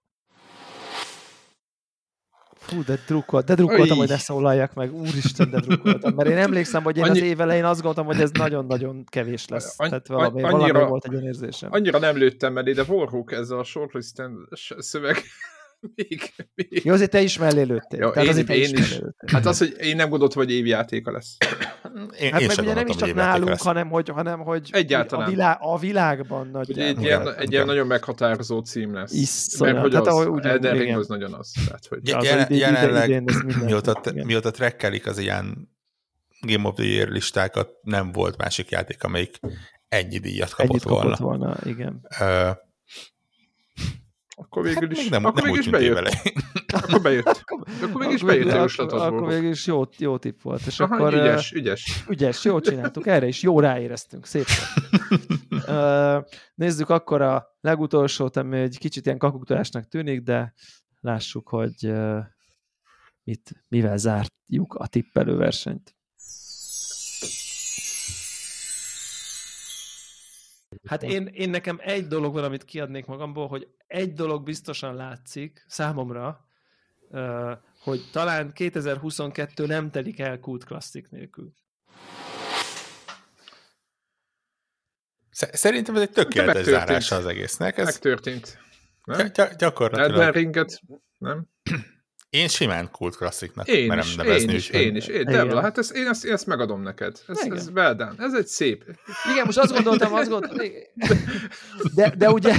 [2.66, 4.94] Fú, de drukkolt, de drukkoltam, hogy ne szólaljak meg.
[4.94, 6.14] Úristen, de drukkoltam.
[6.14, 7.20] Mert én emlékszem, hogy én Annyi...
[7.20, 9.74] az év elején azt gondoltam, hogy ez nagyon-nagyon kevés lesz.
[9.76, 9.88] Annyi...
[9.88, 11.68] Tehát valami, annyira, valami volt egy olyan érzésem.
[11.72, 15.16] Annyira nem lőttem elé, de Warhawk ezzel a shortlisten szöveg
[15.94, 16.84] még, még.
[16.84, 18.00] Jó, azért te is mellé lőttél.
[18.00, 19.00] Jó, én, azért én is.
[19.26, 21.36] Hát az, hogy én nem gondoltam, hogy évjátéka lesz.
[22.18, 23.62] Én, hát én meg ugye nem is csak nálunk, lesz.
[23.62, 25.26] hanem hogy, hanem hogy Egyáltalán.
[25.26, 26.78] A, világ, a világban nagy.
[26.78, 29.12] egy, ilyen, egy ilyen nagyon meghatározó cím lesz.
[29.12, 29.74] Iszonyat.
[29.74, 31.52] Mert hogy hát, az, ahogy, Elden Ring az nagyon az.
[31.66, 33.32] Tehát, hogy ja, jelen, jelenleg,
[33.64, 35.72] mióta, mióta trekkelik az ilyen
[36.40, 39.38] Game of the Year listákat, nem volt másik játék, amelyik
[39.88, 41.16] ennyi díjat kapott Ennyit volna.
[41.16, 42.06] Kapott volna, igen.
[42.20, 42.56] Uh,
[44.34, 45.94] akkor végül hát is, nem, akkor nem végül is bejött.
[45.94, 46.10] Vele.
[46.82, 47.26] akkor bejött.
[47.82, 49.00] Akkor végül is bejött a jóslatod.
[49.00, 50.66] Akkor végül is jó, jó tipp volt.
[50.66, 52.04] És Aha, akkor, ügyes, ügyes.
[52.08, 53.06] Ügyes, jó csináltuk.
[53.06, 54.26] Erre is jó ráéreztünk.
[54.26, 54.46] Szép.
[56.54, 60.54] nézzük akkor a legutolsót, ami egy kicsit ilyen kakuktorásnak tűnik, de
[61.00, 61.92] lássuk, hogy
[63.24, 65.94] mit, mivel zárjuk a tippelő versenyt.
[70.86, 75.64] Hát én, én nekem egy dolog van, amit kiadnék magamból, hogy egy dolog biztosan látszik
[75.68, 76.46] számomra,
[77.78, 81.52] hogy talán 2022 nem telik el Kult Classic nélkül.
[85.30, 87.78] Szerintem ez egy tökéletes zárása az egésznek.
[87.78, 88.58] Ez megtörtént.
[89.04, 89.26] Nem?
[89.26, 90.10] Gy- gyakorlatilag.
[90.10, 90.80] Elden Ringet,
[91.18, 91.46] nem?
[92.34, 94.52] Én simán kult klassziknak én merem is, nevezni.
[94.52, 95.06] Én is, én is.
[95.06, 97.16] Én, Debla, hát ezt, én, ezt, én ezt megadom neked.
[97.28, 98.14] Ez, ez well done.
[98.18, 98.84] Ez egy szép.
[99.32, 100.66] Igen, most azt gondoltam, azt gondoltam.
[101.94, 102.54] De, de ugye...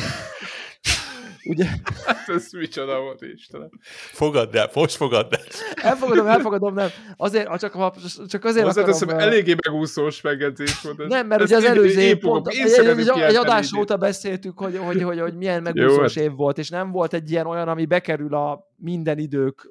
[1.45, 1.65] ugye...
[2.05, 3.69] Hát ez micsoda volt, Istenem.
[4.11, 5.41] Fogadd el, most fogadd el.
[5.75, 6.89] Elfogadom, elfogadom, nem.
[7.17, 7.93] Azért, csak, ha,
[8.27, 8.99] csak azért Hozzá akarom...
[8.99, 10.99] Teszem, eléggé megúszós megjegyzés volt.
[10.99, 14.77] Ez, nem, mert ugye az előző év pont, egy, egy, egy adás óta beszéltük, hogy,
[14.77, 18.35] hogy, hogy, hogy milyen megúszós év volt, és nem volt egy ilyen olyan, ami bekerül
[18.35, 19.69] a minden idők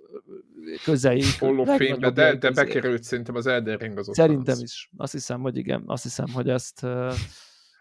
[0.84, 1.20] közei.
[1.20, 4.62] Fame, de, de bekerült szerintem az Elden Ring az Szerintem az.
[4.62, 4.90] is.
[4.96, 5.82] Azt hiszem, hogy igen.
[5.86, 6.86] Azt hiszem, hogy ezt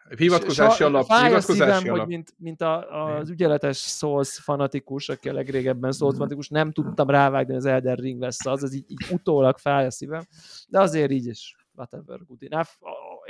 [0.10, 1.08] Hivatkozási alap.
[1.08, 1.98] Hivatkozási szívem, alap.
[1.98, 7.10] hogy mint, mint a, az ügyeletes Souls fanatikus, aki a legrégebben Souls fanatikus, nem tudtam
[7.10, 10.24] rávágni, az Elden Ring lesz az, az így, így utólag fáj a szívem,
[10.68, 12.70] de azért így is whatever good enough.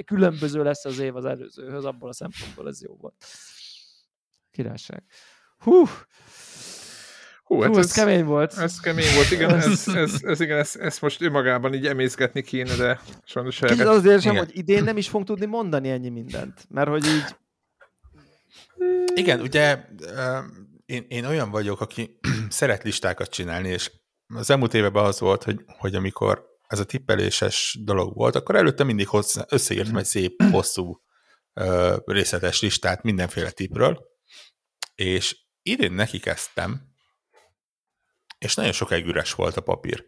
[0.06, 3.26] Különböző lesz az év az előzőhöz, abból a szempontból ez jó volt.
[4.52, 5.04] Királyság.
[5.58, 5.84] Hú,
[7.54, 8.54] Hú, hát Hú, ez, ez kemény volt.
[8.58, 12.76] Ez kemény volt, igen, ez, ez, ez, igen, ez, ez most önmagában így emészgetni kéne,
[12.76, 13.90] de sajnos Kicsit erre...
[13.90, 17.36] azért sem, hogy idén nem is fogunk tudni mondani ennyi mindent, mert hogy így...
[19.16, 19.86] Igen, ugye
[20.86, 22.20] én, én olyan vagyok, aki
[22.50, 23.92] szeret listákat csinálni, és
[24.28, 28.84] az elmúlt években az volt, hogy, hogy amikor ez a tippeléses dolog volt, akkor előtte
[28.84, 31.02] mindig hozzá, összeírtam egy szép, hosszú,
[32.06, 34.06] részletes listát mindenféle tipről,
[34.96, 36.93] és idén neki kezdtem,
[38.44, 40.06] és nagyon sokáig üres volt a papír.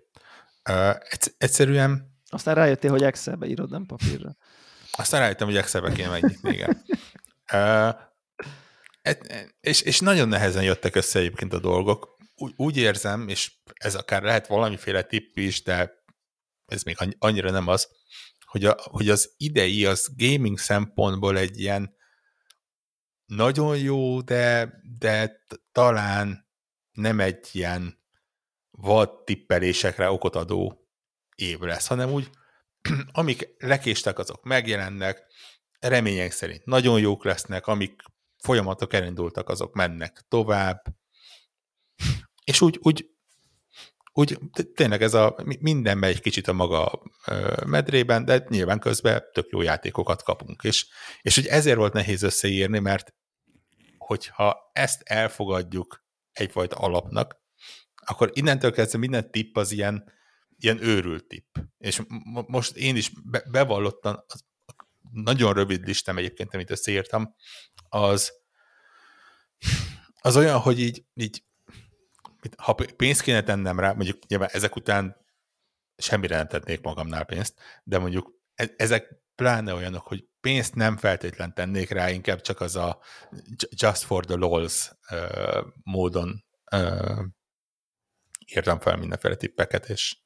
[0.70, 0.96] Uh,
[1.38, 2.14] egyszerűen...
[2.30, 4.36] Aztán rájöttél, hogy Excelbe írod, nem papírra.
[4.92, 6.84] Aztán rájöttem, hogy Excelbe kéne megnyitni, igen.
[7.54, 7.96] Uh,
[9.60, 12.18] és, és nagyon nehezen jöttek össze egyébként a dolgok.
[12.36, 16.04] Úgy, úgy érzem, és ez akár lehet valamiféle tipp is, de
[16.66, 17.90] ez még annyira nem az,
[18.46, 21.96] hogy, a, hogy az idei az gaming szempontból egy ilyen
[23.26, 25.42] nagyon jó, de, de
[25.72, 26.50] talán
[26.92, 28.04] nem egy ilyen
[28.78, 30.88] vad tippelésekre okot adó
[31.36, 32.30] év lesz, hanem úgy,
[33.12, 35.24] amik lekéstek, azok megjelennek,
[35.80, 38.02] remények szerint nagyon jók lesznek, amik
[38.44, 40.82] folyamatok elindultak, azok mennek tovább,
[42.44, 43.10] és úgy, úgy,
[44.14, 44.40] úgy
[44.74, 47.02] tényleg ez a minden megy kicsit a maga
[47.66, 50.88] medrében, de nyilván közben tök jó játékokat kapunk, és,
[51.22, 53.14] és hogy ezért volt nehéz összeírni, mert
[53.98, 57.45] hogyha ezt elfogadjuk egyfajta alapnak,
[58.06, 60.12] akkor innentől kezdve minden tipp az ilyen,
[60.58, 61.58] ilyen őrült tipp.
[61.78, 62.02] És
[62.48, 64.44] most én is be, bevallottan, az
[65.12, 67.36] nagyon rövid listám egyébként, amit összeírtam,
[67.90, 68.32] az,
[70.22, 71.44] az olyan, hogy így, így
[72.58, 75.26] ha pénzt kéne tennem rá, mondjuk nyilván ezek után
[75.98, 81.54] semmire nem tennék magamnál pénzt, de mondjuk e, ezek pláne olyanok, hogy pénzt nem feltétlen
[81.54, 83.00] tennék rá, inkább csak az a
[83.70, 84.92] just for the lols
[85.84, 86.46] módon
[88.56, 90.18] írtam fel mindenféle tippeket, és,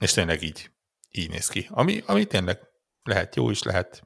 [0.00, 0.70] és tényleg így,
[1.10, 1.66] így néz ki.
[1.70, 2.58] Ami, ami tényleg
[3.02, 4.02] lehet jó is, lehet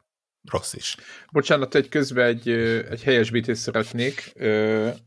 [0.50, 0.96] rossz is.
[1.32, 2.48] Bocsánat, egy közben egy,
[2.90, 4.32] egy helyesbítést szeretnék.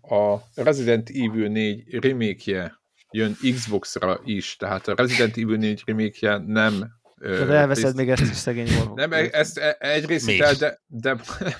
[0.02, 2.80] A Resident Evil 4 remake
[3.12, 8.36] jön Xbox-ra is, tehát a Resident Evil 4 remake nem de elveszed még ezt is
[8.36, 8.94] szegény volt.
[8.94, 11.18] Nem, ezt e- egyrészt el, de, de,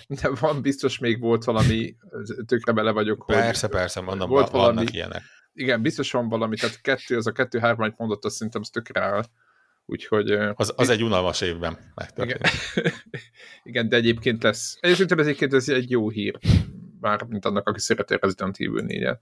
[0.08, 1.96] de, van biztos még volt valami,
[2.46, 3.24] tökre bele vagyok.
[3.28, 5.22] Persze, hogy persze, mondom, volt valami, vannak ilyenek
[5.60, 9.02] igen, biztos van valami, tehát kettő, az a kettő-három, amit mondott, azt szerintem az tökre
[9.02, 9.24] áll.
[9.86, 10.32] Úgyhogy...
[10.32, 12.50] Az, az egy unalmas évben megtörtént.
[12.76, 12.92] Igen.
[13.70, 14.78] igen, de egyébként lesz.
[14.80, 16.40] Egyébként ez egyébként ez egy jó hír.
[17.00, 19.22] Már, mint annak, aki szereti a Resident Evil 4 -et.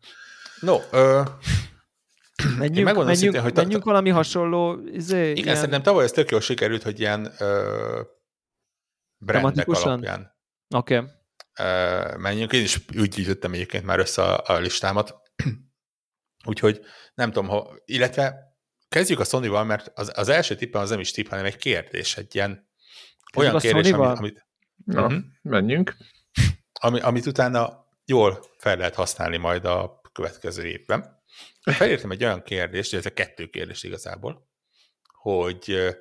[0.59, 1.21] No, ö,
[2.43, 4.79] menjünk, menjünk, szintén, hogy menjünk ta, valami hasonló...
[4.91, 5.55] Izé, igen, ilyen...
[5.55, 8.01] szerintem tavaly ez tök jól sikerült, hogy ilyen ö,
[9.17, 10.35] brandek alapján.
[10.75, 10.97] Oké.
[10.97, 11.07] Okay.
[12.17, 12.53] menjünk.
[12.53, 15.15] Én is úgy gyűjtöttem egyébként már össze a, a listámat.
[16.47, 16.81] Úgyhogy
[17.13, 18.57] nem tudom, ha, illetve
[18.89, 22.17] kezdjük a Sony-val, mert az, az első tippem az nem is tipp, hanem egy kérdés,
[22.17, 22.69] egy ilyen
[23.31, 24.47] Kezdjük olyan kérdés, amit, amit
[24.85, 25.95] Na, uh-huh, menjünk.
[26.79, 31.16] Ami, amit utána jól fel lehet használni majd a következő évben.
[31.61, 34.49] Felírtam egy olyan kérdést, ez a kettő kérdés igazából,
[35.03, 35.95] hogy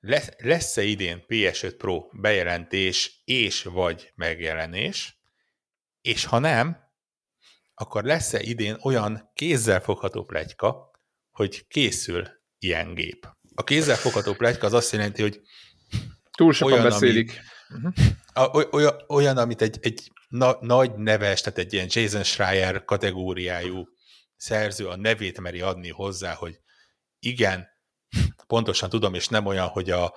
[0.00, 5.20] lesz, lesz-e idén PS5 Pro bejelentés és vagy megjelenés,
[6.00, 6.76] és ha nem,
[7.74, 10.90] akkor lesz-e idén olyan kézzelfogható plegyka,
[11.30, 12.28] hogy készül
[12.58, 13.26] ilyen gép.
[13.54, 15.40] A kézzelfogható plegyka az azt jelenti, hogy
[16.30, 17.40] túl sokan olyan, beszélik.
[17.68, 17.88] Ami,
[18.34, 18.74] uh-huh.
[18.74, 23.88] olyan, olyan, amit egy, egy na, nagy neves, tehát egy ilyen Jason Schreier kategóriájú
[24.42, 26.60] szerző a nevét meri adni hozzá, hogy
[27.18, 27.68] igen,
[28.46, 30.14] pontosan tudom, és nem olyan, hogy a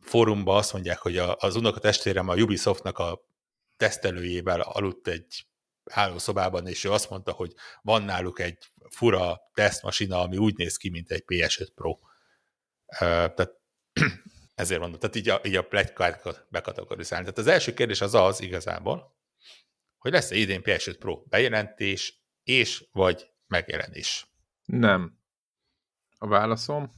[0.00, 3.28] fórumban azt mondják, hogy a, az unokatestvérem a Ubisoftnak a
[3.76, 5.46] tesztelőjével aludt egy
[5.90, 10.90] hálószobában, és ő azt mondta, hogy van náluk egy fura tesztmasina, ami úgy néz ki,
[10.90, 11.98] mint egy PS5 Pro.
[12.98, 13.50] Tehát
[14.54, 17.24] ezért mondom, tehát így a, így a plegykákat bekategorizálni.
[17.24, 19.16] Tehát az első kérdés az az igazából,
[19.98, 24.28] hogy lesz-e idén PS5 Pro bejelentés és vagy megjelenés?
[24.64, 25.18] Nem.
[26.18, 26.92] A válaszom.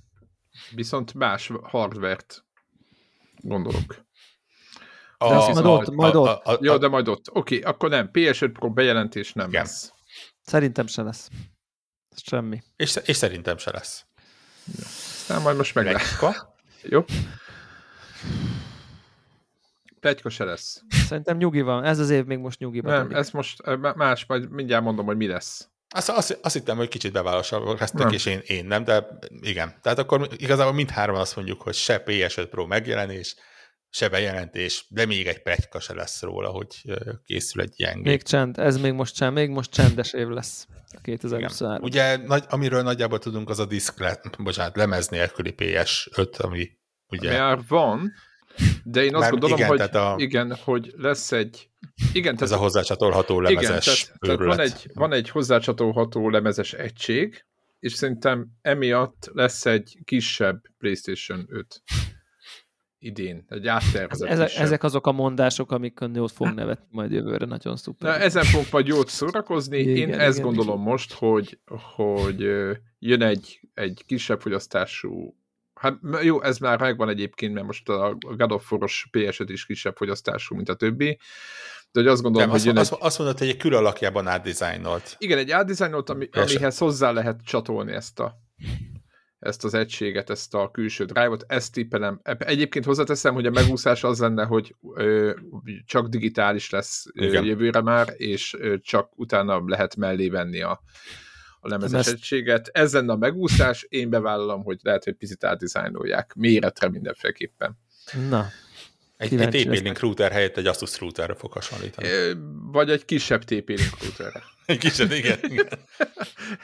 [0.74, 2.44] Viszont más hardvert
[3.36, 4.05] gondolok.
[5.18, 6.44] A, de azt majd ott, majd a, ott.
[6.44, 7.31] A, a, Jó, de majd ott.
[7.31, 8.10] Oké, okay, akkor nem.
[8.12, 9.62] PS5 Pro bejelentés nem igen.
[9.62, 9.93] lesz.
[10.40, 11.31] Szerintem se lesz.
[12.16, 12.62] Semmi.
[12.77, 14.06] És, és szerintem se lesz.
[14.66, 14.85] Ja.
[14.85, 15.97] Aztán majd most meg
[16.82, 17.05] Jó.
[20.01, 20.82] Plegyka se lesz.
[20.89, 21.85] Szerintem nyugi van.
[21.85, 22.93] Ez az év még most nyugi van.
[22.93, 23.62] Nem, ez most
[23.94, 25.70] más, majd mindjárt mondom, hogy mi lesz.
[25.97, 29.06] Azt, azt, azt hittem, hogy kicsit bevállalások és én, én nem, de
[29.40, 29.74] igen.
[29.82, 33.36] Tehát akkor igazából mindhárman azt mondjuk, hogy se PS5 Pro megjelenés,
[33.90, 36.82] se bejelentés, de még egy plegyka se lesz róla, hogy
[37.24, 40.66] készül egy ilyen Még csend, ez még most csend, még most csendes év lesz.
[41.02, 41.82] 2023.
[41.82, 46.70] Ugye, nagy, amiről nagyjából tudunk, az a diszk, le, bocsánat, lemez nélküli PS5, ami
[47.09, 47.39] ugye...
[47.39, 48.12] Már van,
[48.85, 50.15] de én azt Már gondolom, igen, hogy a...
[50.16, 51.70] igen, hogy lesz egy
[52.12, 56.73] igen, tehát, ez a hozzácsatolható lemezes igen, tehát, tehát van, egy, van egy hozzácsatolható lemezes
[56.73, 57.45] egység,
[57.78, 61.83] és szerintem emiatt lesz egy kisebb PlayStation 5
[62.99, 67.77] idén, egy áttervezett ezek, ezek azok a mondások, amik jót fog nevetni majd jövőre, nagyon
[67.77, 68.11] szuper.
[68.11, 69.78] Na, ezen fogunk majd jót szórakozni.
[69.78, 70.91] Igen, Én igen, ezt igen, gondolom igen.
[70.91, 71.59] most, hogy,
[71.95, 72.41] hogy
[72.99, 75.37] jön egy, egy kisebb fogyasztású
[75.81, 79.97] Hát jó, ez már megvan egyébként, mert most a God of War-os ps is kisebb
[79.97, 81.19] fogyasztású, mint a többi,
[81.93, 82.98] de hogy azt gondolom, Nem, hogy azt, egy...
[83.01, 85.16] azt mondod, hogy egy kül alakjában átdizájnolt.
[85.19, 88.44] Igen, egy átdizájnolt, ami, amihez hozzá lehet csatolni ezt a
[89.39, 92.20] ezt az egységet, ezt a külső drive-ot, ezt tippelem.
[92.39, 95.35] Egyébként hozzáteszem, hogy a megúszás az lenne, hogy ö,
[95.86, 100.82] csak digitális lesz ö, jövőre már, és ö, csak utána lehet mellé venni a,
[101.67, 102.69] a lemezes egységet.
[102.73, 107.79] Ez lenne a megúszás, én bevállalom, hogy lehet, hogy picit átdizájnolják, méretre mindenféleképpen.
[108.29, 108.47] Na,
[109.17, 112.09] egy, egy TP-Link router helyett egy Asus routerre fog hasonlítani.
[112.73, 114.43] Vagy egy kisebb TP-Link routerre.
[114.67, 115.39] egy kisebb, igen.
[115.43, 115.67] igen.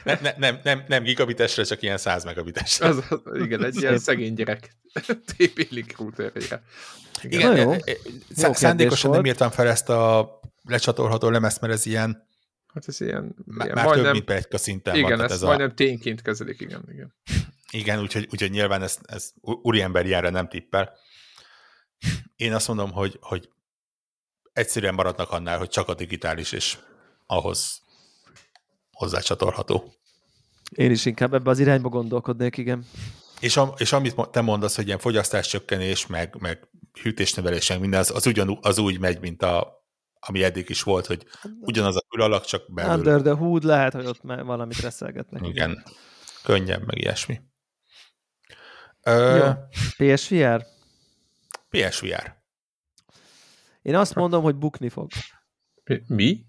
[0.03, 2.87] Ne, ne, nem, nem, nem gigabitesre, csak ilyen 100 megabitesre.
[2.87, 3.03] Az,
[3.33, 4.75] igen, egy ilyen szegény gyerek
[5.35, 6.63] TP-Link routerre.
[7.21, 7.73] Igen, igen jó.
[8.53, 10.31] szándékosan nem írtam fel ezt a
[10.63, 12.27] lecsatolható lemezt, mert ez ilyen
[12.73, 13.35] Hát ez ilyen...
[13.45, 15.13] Már, ilyen már majdnem, több, mint pegyka szinten igen, van.
[15.13, 15.73] Igen, ezt ez majdnem a...
[15.73, 16.83] tényként kezelik, igen.
[16.91, 17.13] Igen,
[17.71, 20.93] igen úgyhogy, úgyhogy nyilván ez, ez úriember ilyenre nem tippel.
[22.35, 23.49] Én azt mondom, hogy, hogy
[24.53, 26.77] egyszerűen maradnak annál, hogy csak a digitális, és
[27.25, 27.81] ahhoz
[28.91, 29.93] hozzácsatolható.
[30.69, 32.85] Én is inkább ebbe az irányba gondolkodnék, igen.
[33.39, 36.67] És, a, és amit te mondasz, hogy ilyen fogyasztáscsökkenés, meg, meg
[37.01, 39.82] hűtésnövelés, meg minden, az, az, ugyan, az úgy megy, mint a,
[40.25, 41.25] ami eddig is volt, hogy
[41.59, 42.93] ugyanaz a külalak, csak belül.
[42.93, 45.41] Under the hood lehet, hogy ott valamit reszelgetnek.
[45.41, 45.69] Igen.
[45.69, 45.83] igen.
[46.43, 47.41] Könnyebb, meg ilyesmi.
[49.03, 49.51] Ö, Jó.
[49.97, 50.65] PSVR?
[51.69, 52.41] PSVR.
[53.81, 55.09] Én azt mondom, hogy bukni fog.
[56.07, 56.45] Mi?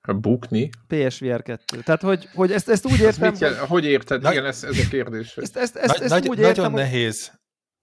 [0.00, 0.70] A bukni?
[0.86, 1.80] PSVR 2.
[1.80, 3.30] Tehát, hogy, hogy ezt, ezt úgy értem...
[3.30, 4.22] Mit jel, hogy érted?
[4.22, 5.36] Nagy, Igen, ez, ez a kérdés.
[5.36, 7.32] Ezt, ezt, ezt, ezt nagy, úgy nagyon értem, nehéz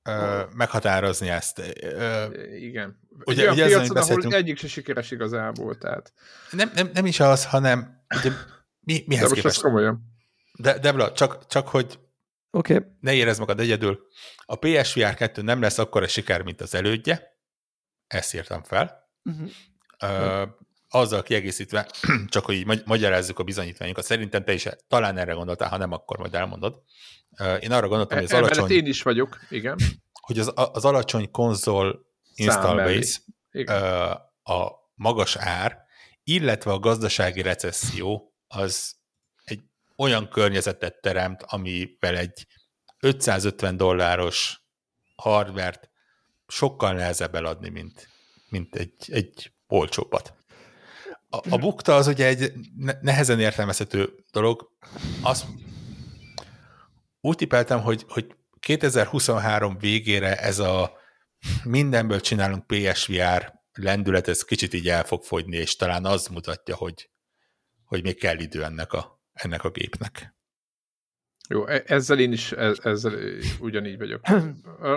[0.10, 1.60] uh, meghatározni ezt.
[1.60, 3.00] Uh, Igen.
[3.24, 6.14] Ugye, ugye piacon, ahol egyik se sikeres igazából, tehát...
[6.52, 8.32] Nem, nem, nem is az, hanem ugye,
[8.80, 9.62] mi, mihez De most képest?
[9.62, 10.02] komolyan.
[10.54, 12.00] De, Debla, csak, csak hogy
[12.52, 12.80] okay.
[13.00, 14.08] ne érezd magad egyedül.
[14.46, 17.40] A PSVR 2 nem lesz akkor a siker, mint az elődje.
[18.08, 19.10] Ezt írtam fel.
[19.24, 19.50] Uh-huh.
[20.04, 20.50] Uh,
[20.92, 21.92] azzal kiegészítve,
[22.34, 26.18] csak hogy így magyarázzuk a bizonyítványokat, szerintem te is talán erre gondoltál, ha nem, akkor
[26.18, 26.82] majd elmondod.
[27.60, 28.72] Én arra gondoltam, hogy az e, alacsony...
[28.72, 29.78] én is vagyok, igen.
[30.22, 32.06] Hogy az, az alacsony konzol
[32.36, 33.20] install base,
[34.44, 35.78] a magas ár,
[36.24, 38.96] illetve a gazdasági recesszió az
[39.44, 39.62] egy
[39.98, 42.48] olyan környezetet teremt, amivel egy
[43.00, 44.62] 550 dolláros
[45.16, 45.90] hardvert
[46.48, 48.08] sokkal nehezebb eladni, mint,
[48.50, 50.34] mint egy, egy olcsóbbat.
[51.34, 52.54] A, a bukta az ugye egy
[53.02, 54.72] nehezen értelmezhető dolog.
[55.22, 55.46] Azt
[57.22, 60.92] úgy tippeltem, hogy, hogy 2023 végére ez a
[61.64, 67.10] mindenből csinálunk PSVR lendület, ez kicsit így el fog fogyni, és talán az mutatja, hogy,
[67.84, 70.36] hogy még kell idő ennek a, ennek a gépnek.
[71.52, 73.14] Jó, e, ezzel én is e, ezzel
[73.60, 74.22] ugyanígy vagyok.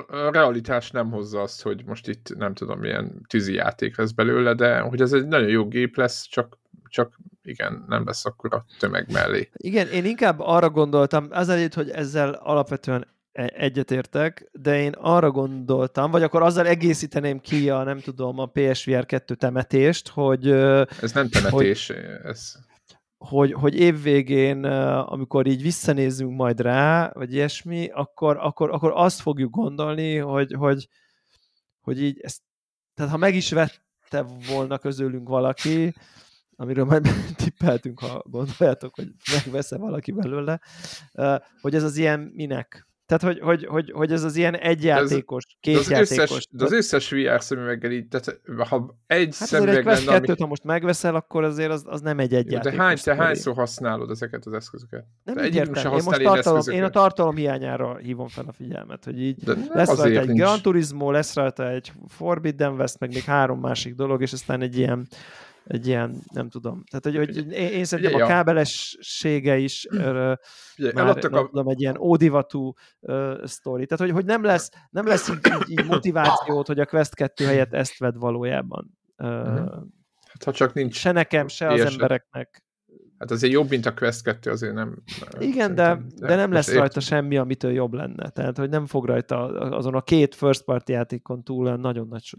[0.06, 4.54] A realitás nem hozza azt, hogy most itt nem tudom, milyen tűzi játék lesz belőle,
[4.54, 6.58] de hogy ez egy nagyon jó gép lesz, csak,
[6.88, 9.48] csak igen, nem lesz akkor a tömeg mellé.
[9.52, 16.10] Igen, én inkább arra gondoltam, azért, hogy ezzel alapvetően e, egyetértek, de én arra gondoltam,
[16.10, 20.48] vagy akkor azzal egészíteném ki a, nem tudom, a PSVR 2 temetést, hogy...
[21.00, 22.54] Ez nem temetés, hogy, ez
[23.28, 29.50] hogy, hogy évvégén, amikor így visszanézzünk majd rá, vagy ilyesmi, akkor, akkor, akkor azt fogjuk
[29.50, 30.88] gondolni, hogy, hogy,
[31.80, 32.42] hogy így ezt,
[32.94, 35.94] tehát ha meg is vette volna közülünk valaki,
[36.56, 37.08] amiről majd
[37.44, 40.60] tippeltünk, ha gondoljátok, hogy megvesz-e valaki belőle,
[41.60, 42.86] hogy ez az ilyen minek?
[43.06, 46.16] Tehát, hogy, hogy, hogy, hogy ez az ilyen egyjátékos, kétjátékos.
[46.16, 49.98] De az összes, de az összes VR szemüveggel így, tehát ha egy hát szemüveg lenne...
[49.98, 50.06] Ami...
[50.06, 52.76] Kettőt, ha most megveszel, akkor azért az, az nem egy egyjátékos.
[52.76, 55.04] De hány, te hányszor használod ezeket az eszközöket?
[55.24, 55.92] Nem így értem.
[55.92, 60.20] Én, most tartalom, én a tartalom hiányára hívom fel a figyelmet, hogy így lesz rajta
[60.20, 60.38] egy nincs.
[60.38, 64.78] Gran Turismo, lesz rajta egy Forbidden West, meg még három másik dolog, és aztán egy
[64.78, 65.08] ilyen
[65.64, 66.84] egy ilyen, nem tudom.
[66.90, 70.36] Tehát, hogy, hogy én, én szerintem a kábelessége is uh,
[70.94, 71.14] már, a...
[71.14, 73.86] tudom, egy ilyen ódivatú uh, sztori.
[73.86, 77.44] Tehát, hogy, hogy nem lesz, nem lesz így, így, így motivációt, hogy a Quest 2
[77.44, 78.98] helyett ezt vedd valójában.
[79.16, 79.28] Uh,
[80.26, 82.63] hát, ha csak nincs se nekem, se az embereknek.
[83.24, 85.02] Hát azért jobb, mint a Quest 2, azért nem...
[85.38, 87.06] Igen, de, de nem lesz rajta ért...
[87.06, 88.28] semmi, amitől jobb lenne.
[88.28, 89.46] Tehát, hogy nem fog rajta
[89.76, 92.30] azon a két first party játékon túl a nagyon nagy,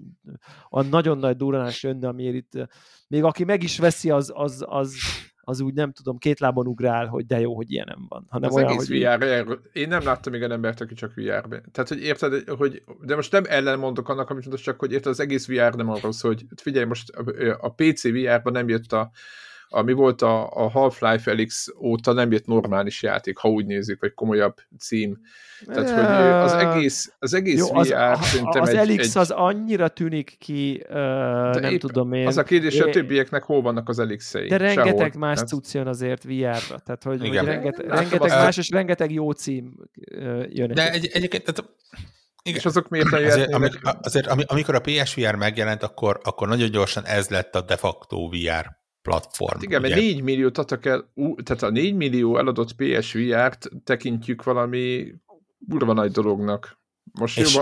[0.69, 2.67] a nagyon nagy duranás jönni, amiért itt
[3.07, 4.95] még aki meg is veszi, az, az, az,
[5.41, 8.25] az úgy nem tudom, két lábon ugrál, hogy de jó, hogy ilyen nem van.
[8.29, 11.63] Hanem az olyan, egész hogy VR, én nem láttam még olyan embert, aki csak VR-ben.
[11.71, 15.11] Tehát, hogy érted, hogy, de most nem ellen mondok annak, amit mondok, csak hogy érted,
[15.11, 18.91] az egész VR nem arról szól, hogy figyelj, most a, a PC VR-ban nem jött
[18.91, 19.11] a,
[19.69, 24.13] ami volt a, a Half-Life Elix óta nem jött normális játék, ha úgy nézzük, vagy
[24.13, 25.17] komolyabb cím.
[25.65, 29.21] Tehát, hogy az egész, az egész Jó, VR az, szerintem az egy, Elix egy...
[29.21, 32.27] az annyira tűnik ki, uh, nem épp, tudom én.
[32.27, 34.47] Az a kérdés, hogy a többieknek hol vannak az Elixei?
[34.47, 35.19] De rengeteg Sehol.
[35.19, 39.73] más cucc jön azért VR-ra, tehát hogy, hogy rengeteg, rengeteg más, és rengeteg jó cím
[40.49, 40.73] jön.
[40.73, 41.71] De egy, egyébként, tehát
[42.43, 42.59] igen.
[42.59, 47.27] És azok miért azért, amik, azért, amikor a PSVR megjelent, akkor, akkor nagyon gyorsan ez
[47.27, 49.53] lett a de facto VR platform.
[49.53, 49.89] Hát igen, ugye?
[49.89, 51.13] mert 4 milliót adtak el,
[51.43, 55.13] tehát a 4 millió eladott PSVR-t tekintjük valami
[55.69, 56.79] kurva nagy dolognak.
[57.11, 57.55] Most és...
[57.55, 57.61] jó,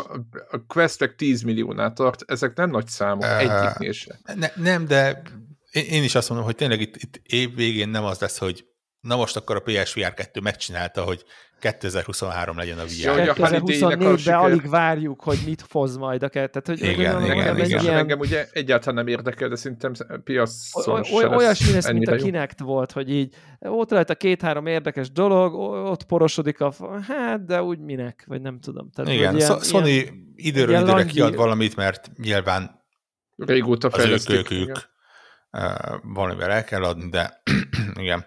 [0.49, 4.17] a Quest 10 milliónál tart, ezek nem nagy számok, uh, egyiknél sem.
[4.35, 5.21] Ne, nem, de
[5.71, 8.65] én is azt mondom, hogy tényleg itt, itt év végén nem az lesz, hogy
[9.03, 11.23] na most akkor a PSVR 2 megcsinálta, hogy
[11.59, 13.33] 2023 legyen a VR.
[13.35, 16.67] 2024-ben alig várjuk, hogy mit hoz majd a kettőt.
[16.67, 17.83] Hogy igen, igen, igen, igen.
[17.83, 17.97] Ilyen...
[17.97, 19.93] Engem ugye egyáltalán nem érdekel, de szerintem
[20.23, 25.53] piacon oly, Olyasmi lesz, mint a Kinect volt, hogy így ott rajta két-három érdekes dolog,
[25.89, 26.73] ott porosodik a...
[27.07, 28.89] Hát, de úgy minek, vagy nem tudom.
[28.91, 31.11] Tehát, igen, ilyen, Sony ilyen, időről ilyen időre langi...
[31.11, 32.83] kiad valamit, mert nyilván
[33.35, 33.87] régóta.
[33.87, 34.77] Az ők, ők, ők
[36.03, 37.41] valamivel el kell adni, de
[38.03, 38.25] igen.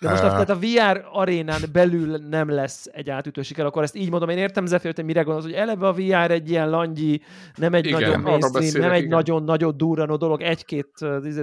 [0.00, 4.10] De most uh, a VR arénán belül nem lesz egy átütő siker, akkor ezt így
[4.10, 7.20] mondom, én értem Zephyr, hogy mire gondolsz, hogy eleve a VR egy ilyen langyi,
[7.54, 10.90] nem egy igen, nagyon mainstream, beszélek, nem egy nagyon-nagyon durranó dolog, egy-két,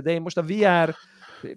[0.01, 0.95] de én most a VR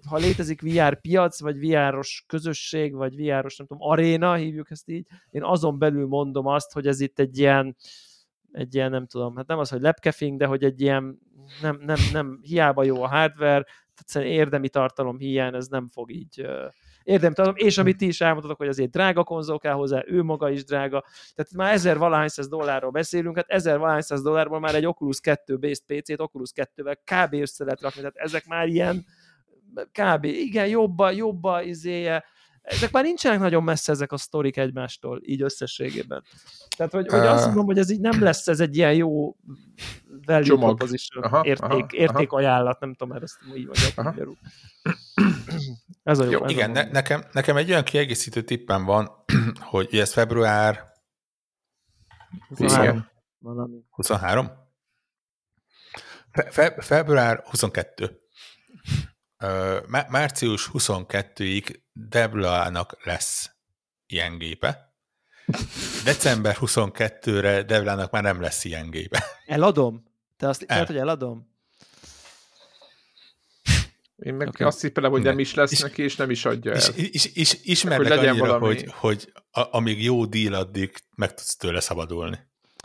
[0.09, 5.07] ha létezik VR piac, vagy VR-os közösség, vagy VR-os, nem tudom, aréna, hívjuk ezt így,
[5.29, 7.75] én azon belül mondom azt, hogy ez itt egy ilyen,
[8.51, 11.19] egy ilyen, nem tudom, hát nem az, hogy lepkefing, de hogy egy ilyen,
[11.61, 13.65] nem, nem, nem, hiába jó a hardware,
[13.95, 16.47] tehát érdemi tartalom hiány, ez nem fog így
[17.03, 20.63] tartalom, és amit ti is elmondtatok, hogy azért drága konzol kell hozzá, ő maga is
[20.63, 21.03] drága,
[21.35, 25.83] tehát már ezer valahányszáz dollárról beszélünk, hát ezer valahányszáz dollárból már egy Oculus 2 based
[25.85, 27.33] PC-t Oculus 2-vel kb.
[27.33, 29.05] össze lehet rakni, tehát ezek már ilyen
[29.91, 30.23] kb.
[30.23, 32.23] igen, jobba, jobba izéje,
[32.61, 36.23] ezek már nincsenek nagyon messze ezek a sztorik egymástól, így összességében.
[36.77, 39.35] Tehát, hogy, hogy azt mondom, hogy ez így nem lesz ez egy ilyen jó
[40.25, 40.77] value Csomag.
[40.77, 44.15] proposition, aha, érték, aha, értékajánlat, nem tudom, mert ezt így vagyok
[46.03, 46.31] Ez a jó.
[46.31, 49.11] jó igen, a ne, nekem, nekem egy olyan kiegészítő tippem van,
[49.71, 50.91] hogy ez február
[52.47, 53.09] 23.
[53.89, 54.51] 23?
[56.31, 58.21] Fe, fe, február 22.
[59.87, 63.51] március 22-ig Deblának lesz
[64.07, 64.93] ilyen gépe.
[66.03, 69.23] December 22-re Devlának már nem lesz ilyen gépe.
[69.45, 70.03] Eladom?
[70.37, 70.85] Te azt El.
[70.85, 71.49] hogy eladom?
[74.15, 74.67] Én meg okay.
[74.67, 76.77] azt hiszem, hogy nem is lesz és, neki, és nem is adja el.
[76.95, 78.65] És, és, és ismernek hogy annyira, valami...
[78.65, 82.39] hogy, hogy a, amíg jó díl, addig meg tudsz tőle szabadulni.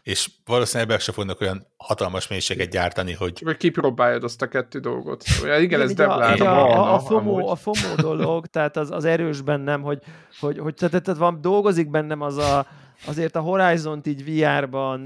[0.07, 3.41] És valószínűleg ebben se fognak olyan hatalmas mélységet gyártani, hogy...
[3.45, 5.25] Vagy kipróbáljad azt a kettő dolgot.
[5.43, 9.41] Igen, igen ez a, a, a, a, FOMO, a FOMO dolog, tehát az, az erős
[9.41, 10.03] bennem, hogy,
[10.41, 12.67] hogy, hogy tehát, tehát van, dolgozik bennem az a,
[13.07, 15.05] azért a Horizon-t így VR-ban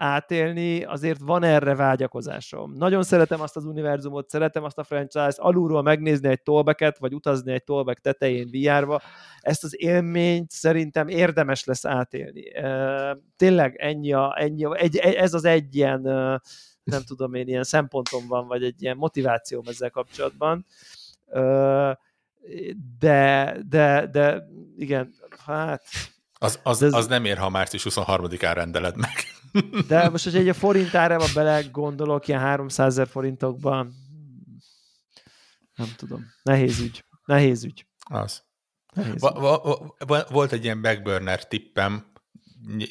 [0.00, 2.72] átélni, azért van erre vágyakozásom.
[2.72, 7.52] Nagyon szeretem azt az univerzumot, szeretem azt a franchise-t, alulról megnézni egy tollbacket, vagy utazni
[7.52, 9.00] egy tollback tetején VR-ba.
[9.40, 12.42] Ezt az élményt szerintem érdemes lesz átélni.
[13.36, 16.00] Tényleg ennyi, a, ennyi a, egy, ez az egy ilyen,
[16.82, 20.66] nem tudom én, ilyen szempontom van, vagy egy ilyen motivációm ezzel kapcsolatban.
[22.98, 24.42] De, de, de
[24.76, 25.14] igen,
[25.46, 25.82] hát
[26.42, 26.92] az, az, ez...
[26.92, 29.12] az nem ér, ha március 23-án rendeled meg.
[29.88, 33.94] De most, hogy egy a forint árába bele gondolok, ilyen 300 ezer forintokban,
[35.74, 36.26] Nem tudom.
[36.42, 37.04] Nehéz ügy.
[37.24, 37.86] Nehéz ügy.
[37.98, 38.42] Az.
[39.18, 42.12] Va, va, va, volt egy ilyen backburner tippem,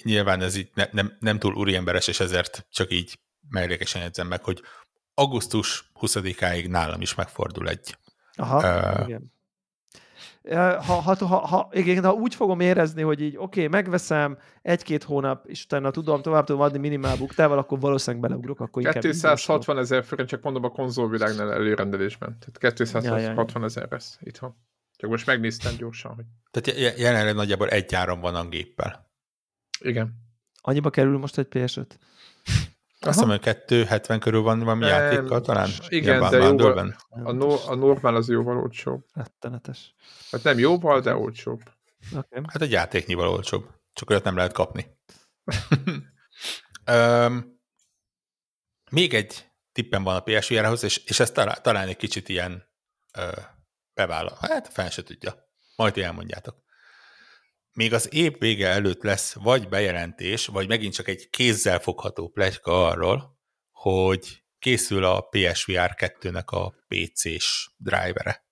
[0.04, 3.20] nyilván ez így ne, nem, nem túl úriemberes, és ezért csak így
[3.50, 4.64] mellékesen jegyzem meg, hogy
[5.14, 7.98] augusztus 20-áig nálam is megfordul egy.
[8.36, 9.34] Aha, uh, igen.
[10.56, 15.04] Ha, ha, ha, ha, igen, ha úgy fogom érezni, hogy így oké, okay, megveszem egy-két
[15.04, 18.60] hónap, és utána tudom, tovább tudom adni minimál buktával, akkor valószínűleg beleugrok.
[18.60, 22.38] Akkor 260 ezer forint, csak mondom a konzolvilágnál előrendelésben.
[22.40, 24.56] Tehát 260 ezer lesz itthon.
[24.96, 26.26] Csak most megnéztem gyorsan, hogy...
[26.52, 29.12] Tehát jelenleg nagyjából egy áram van a géppel.
[29.80, 30.14] Igen.
[30.62, 31.86] Annyiba kerül most egy PS5?
[33.00, 35.70] Azt hiszem, hogy 270 körül van valami um, játékkal talán?
[35.88, 39.06] Igen, de jóval, a, no, a normál az jóval olcsóbb.
[39.14, 39.96] Rettenetes.
[40.32, 41.62] Hát nem jóval, de olcsóbb.
[42.12, 42.42] Okay.
[42.48, 43.70] Hát egy játéknyival olcsóbb.
[43.94, 44.98] Csak olyat nem lehet kapni.
[46.92, 47.60] um,
[48.92, 52.64] még egy tippem van a PSVR-hoz, és, és ez talán, talán egy kicsit ilyen
[53.18, 53.44] uh,
[53.94, 54.38] bevállal.
[54.42, 55.50] Hát fel se tudja.
[55.76, 56.56] Majd elmondjátok.
[57.74, 62.88] Még az év vége előtt lesz vagy bejelentés, vagy megint csak egy kézzel fogható plegyka
[62.88, 63.40] arról,
[63.72, 68.48] hogy készül a PSVR 2-nek a PC-s drivere.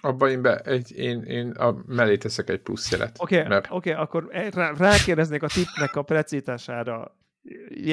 [0.00, 3.16] Abba én, be, egy, én, én a mellé teszek egy plusz jelet.
[3.20, 3.70] Oké, okay, mert...
[3.70, 7.16] okay, akkor rá, rákérdeznék a tipnek a precítására.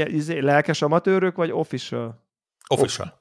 [0.06, 2.27] Izé, lelkes amatőrök, vagy official?
[2.68, 3.20] Official.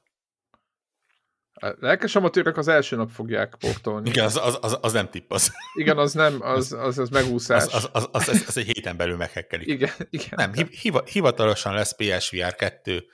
[1.61, 4.09] A lelkes amatőrök az első nap fogják portolni.
[4.09, 5.53] Igen, az, az, az, az nem tipp, az.
[5.75, 7.63] Igen, az nem, az, az, az megúszás.
[7.65, 9.67] Az, az, az, az, az egy héten belül meghekkelik.
[9.67, 10.29] Igen, igen.
[10.37, 13.05] Nem, hiva, hivatalosan lesz PSVR 2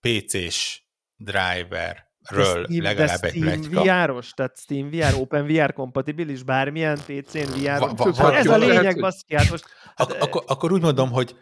[0.00, 0.82] PC-s
[1.16, 3.60] driver ről Steam, legalább egy Steam
[4.06, 7.78] VR-os, tehát Steam VR, Open VR kompatibilis, bármilyen PC-n VR.
[7.78, 9.64] Va, va, va, ez a lényeg, lehet, baszki, hát most...
[9.96, 11.36] Hát, ak- akkor, akkor úgy mondom, hogy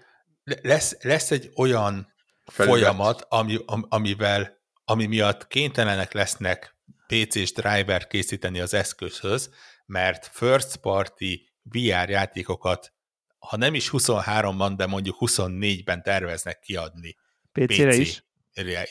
[0.62, 2.12] lesz, lesz egy olyan
[2.44, 2.78] Felület.
[2.78, 3.58] folyamat, ami,
[3.88, 4.60] amivel
[4.92, 9.50] ami miatt kénytelenek lesznek PC-s driver készíteni az eszközhöz,
[9.86, 12.92] mert first party VR játékokat,
[13.38, 17.16] ha nem is 23-ban, de mondjuk 24-ben terveznek kiadni.
[17.52, 18.24] PC-re PC is.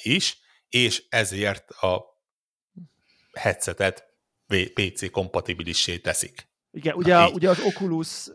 [0.01, 0.37] is,
[0.69, 2.03] és ezért a
[3.33, 4.05] headsetet
[4.73, 6.50] PC kompatibilissé teszik.
[6.73, 8.27] Igen, ugye, a, ugye az Oculus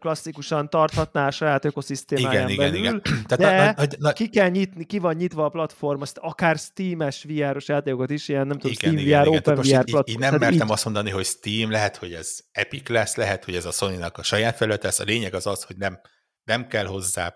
[0.00, 3.24] klasszikusan tarthatná a saját ökoszisztémáján igen, belül, igen, igen.
[3.28, 6.56] Tehát de na, na, na, ki kell nyitni, ki van nyitva a platform, azt akár
[6.58, 9.38] Steam-es VR-os játékokat is, ilyen nem tudom, igen, Steam igen, VR, igen.
[9.38, 10.04] Open VR platform.
[10.06, 10.72] Így, így nem mertem így...
[10.72, 14.22] azt mondani, hogy Steam, lehet, hogy ez Epic lesz, lehet, hogy ez a Sony-nak a
[14.22, 14.98] saját felület lesz.
[14.98, 16.00] A lényeg az az, hogy nem,
[16.44, 17.34] nem kell hozzá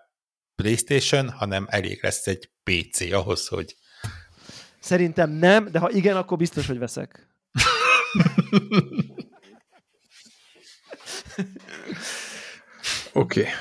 [0.55, 3.77] PlayStation, hanem elég lesz egy PC ahhoz, hogy...
[4.81, 7.29] Szerintem nem, de ha igen, akkor biztos, hogy veszek.
[13.13, 13.41] Oké.
[13.41, 13.53] Okay.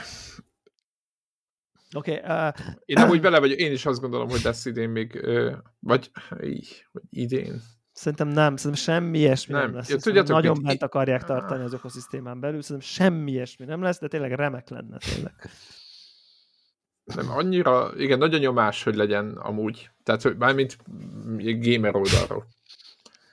[1.94, 2.20] Oké.
[2.20, 2.54] Okay, uh,
[2.86, 6.12] én nem úgy bele vagyok, én is azt gondolom, hogy lesz idén még, uh, vagy,
[6.44, 7.62] így, vagy idén.
[7.92, 9.90] Szerintem nem, szerintem semmi ilyesmi nem, nem lesz.
[9.90, 10.66] Ja, tudjátok, nagyon mit...
[10.66, 14.98] bent akarják tartani az ökoszisztémán belül, szerintem semmi ilyesmi nem lesz, de tényleg remek lenne
[14.98, 15.34] tényleg.
[17.04, 19.90] Nem, annyira, igen, nagyon nyomás, hogy legyen amúgy.
[20.04, 20.78] Tehát, hogy mármint
[21.38, 22.48] gamer oldalról.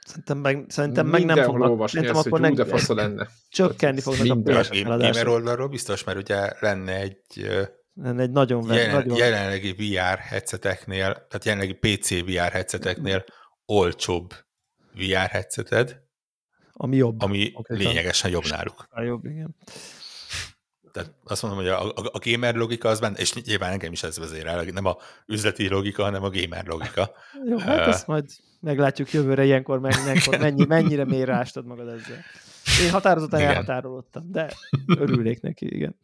[0.09, 1.71] Szerintem meg, szerintem meg nem fognak.
[1.71, 3.29] Olvasni szerintem ezt, akkor hogy de fasza lenne.
[3.49, 7.49] Csökkenni fognak a PS Gamer oldalról biztos, mert ugye lenne egy
[7.95, 9.17] lenne egy nagyon, jelen, nagyon...
[9.17, 13.25] jelenlegi VR headseteknél, tehát jelenlegi PC VR headseteknél
[13.67, 14.35] olcsóbb
[14.95, 16.01] VR headseted,
[16.73, 17.23] ami jobb.
[17.23, 18.89] Ami okay, lényegesen jobb náluk.
[18.95, 19.57] Jobb, igen.
[20.93, 24.03] Tehát azt mondom, hogy a, a, a gamer logika az benne, és nyilván engem is
[24.03, 24.97] ez vezérel, nem a
[25.27, 27.11] üzleti logika, hanem a gamer logika.
[27.49, 28.25] Jó, hát uh, ezt majd
[28.61, 32.25] meglátjuk jövőre ilyenkor, meg, ilyenkor mennyi, mennyire mélyre ástad magad ezzel.
[32.83, 33.51] Én határozottan igen.
[33.51, 34.53] elhatárolódtam, de
[34.87, 35.97] örülnék neki, igen.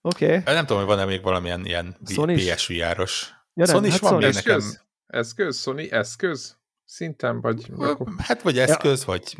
[0.00, 0.36] Oké.
[0.38, 0.54] Okay.
[0.54, 1.96] Nem tudom, hogy van-e még valamilyen ilyen
[2.34, 3.30] PSVR-os.
[3.54, 4.56] Ja, Sony hát van Sony nekem.
[4.56, 4.84] Eszköz?
[5.06, 5.60] eszköz?
[5.60, 6.56] Sony eszköz?
[6.84, 7.70] Szinten, vagy...
[8.18, 9.06] Hát vagy eszköz, ja.
[9.06, 9.36] vagy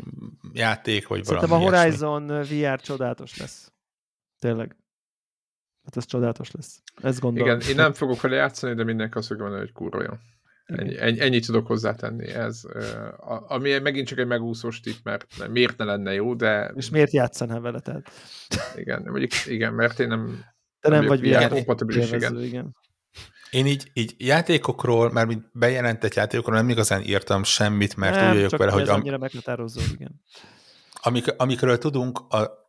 [0.53, 2.61] játék, vagy Szerintem valami a Horizon ilyesmi.
[2.61, 3.71] VR csodálatos lesz.
[4.39, 4.75] Tényleg.
[5.83, 6.81] Hát ez csodálatos lesz.
[7.01, 7.59] Ezt gondolom.
[7.59, 10.13] Igen, én nem fogok vele játszani, de mindenki azt fogja mondani, hogy kurva jó.
[10.65, 12.27] Ennyi, ennyi, ennyit tudok hozzátenni.
[12.27, 12.61] Ez,
[13.47, 16.71] ami megint csak egy megúszós tipp, mert miért ne lenne jó, de...
[16.75, 18.11] És miért játszanál vele, tehát?
[18.75, 20.45] Igen, mondjuk igen, mert én nem...
[20.79, 22.41] Te nem, nem vagy VR kompatibilis, igen.
[22.41, 22.75] igen.
[23.51, 28.35] Én így, így játékokról, már mint bejelentett játékokról nem igazán írtam semmit, mert nem, úgy
[28.35, 28.89] vagyok vele, hogy...
[28.89, 29.19] Am...
[29.19, 30.21] meghatározó, igen.
[31.01, 32.66] Amik, amikről tudunk, a,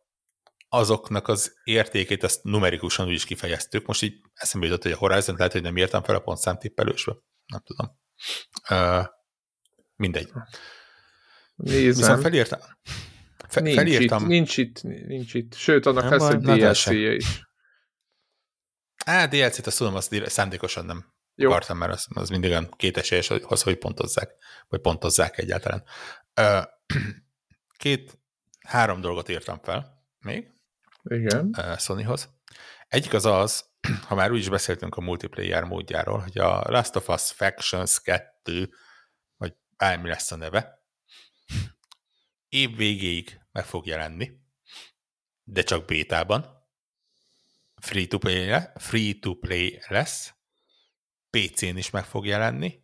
[0.69, 3.85] azoknak az értékét, ezt numerikusan úgy is kifejeztük.
[3.85, 7.15] Most így eszembe jutott, hogy a Horizon lehet, hogy nem írtam fel a pontszámtippelősbe.
[7.45, 7.99] Nem tudom.
[8.69, 9.05] Uh,
[9.95, 10.31] mindegy.
[11.55, 12.01] Nézem.
[12.01, 12.59] Viszont felírtam.
[13.47, 14.21] Fe, nincs felírtam.
[14.21, 15.53] Itt, nincs itt, nincs itt.
[15.53, 17.47] Sőt, annak nem lesz egy DLC-je is.
[19.05, 21.49] Á, DLC-t azt tudom, azt szándékosan nem Jó.
[21.49, 24.29] akartam, mert az, az mindig olyan kétesélyes az, hogy pontozzák,
[24.67, 25.83] vagy pontozzák egyáltalán.
[27.77, 28.19] Két,
[28.67, 30.58] három dolgot írtam fel még.
[31.03, 31.55] Igen.
[31.77, 32.29] Sonyhoz.
[32.87, 33.69] Egyik az az,
[34.07, 38.69] ha már úgy is beszéltünk a multiplayer módjáról, hogy a Last of Us Factions 2,
[39.37, 40.83] vagy bármi lesz a neve,
[42.49, 44.31] év végéig meg fog jelenni,
[45.43, 46.57] de csak bétában.
[47.81, 50.33] Free to play, free to play lesz,
[51.29, 52.83] PC-n is meg fog jelenni,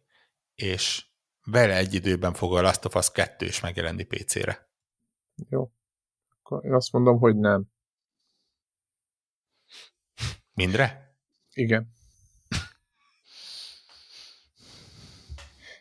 [0.56, 1.06] és
[1.44, 4.70] vele egy időben fog a Last of Us 2 is megjelenni PC-re.
[5.50, 5.72] Jó.
[6.42, 7.74] Akkor én azt mondom, hogy nem.
[10.56, 11.16] Mindre?
[11.54, 11.94] Igen.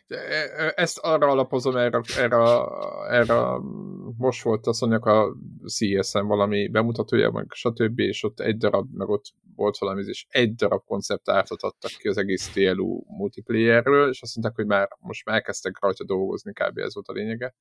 [0.07, 2.37] E, e, ezt arra alapozom, erre, erre,
[3.09, 3.59] erre
[4.17, 5.35] most volt a sony a
[5.65, 7.99] CSN valami bemutatója, meg stb.
[7.99, 9.25] és ott egy darab, meg ott
[9.55, 14.55] volt valami, és egy darab konceptártot adtak ki az egész TLU multiplayerről, és azt mondták,
[14.55, 16.77] hogy már most már elkezdtek rajta dolgozni, kb.
[16.77, 17.55] ez volt a lényege.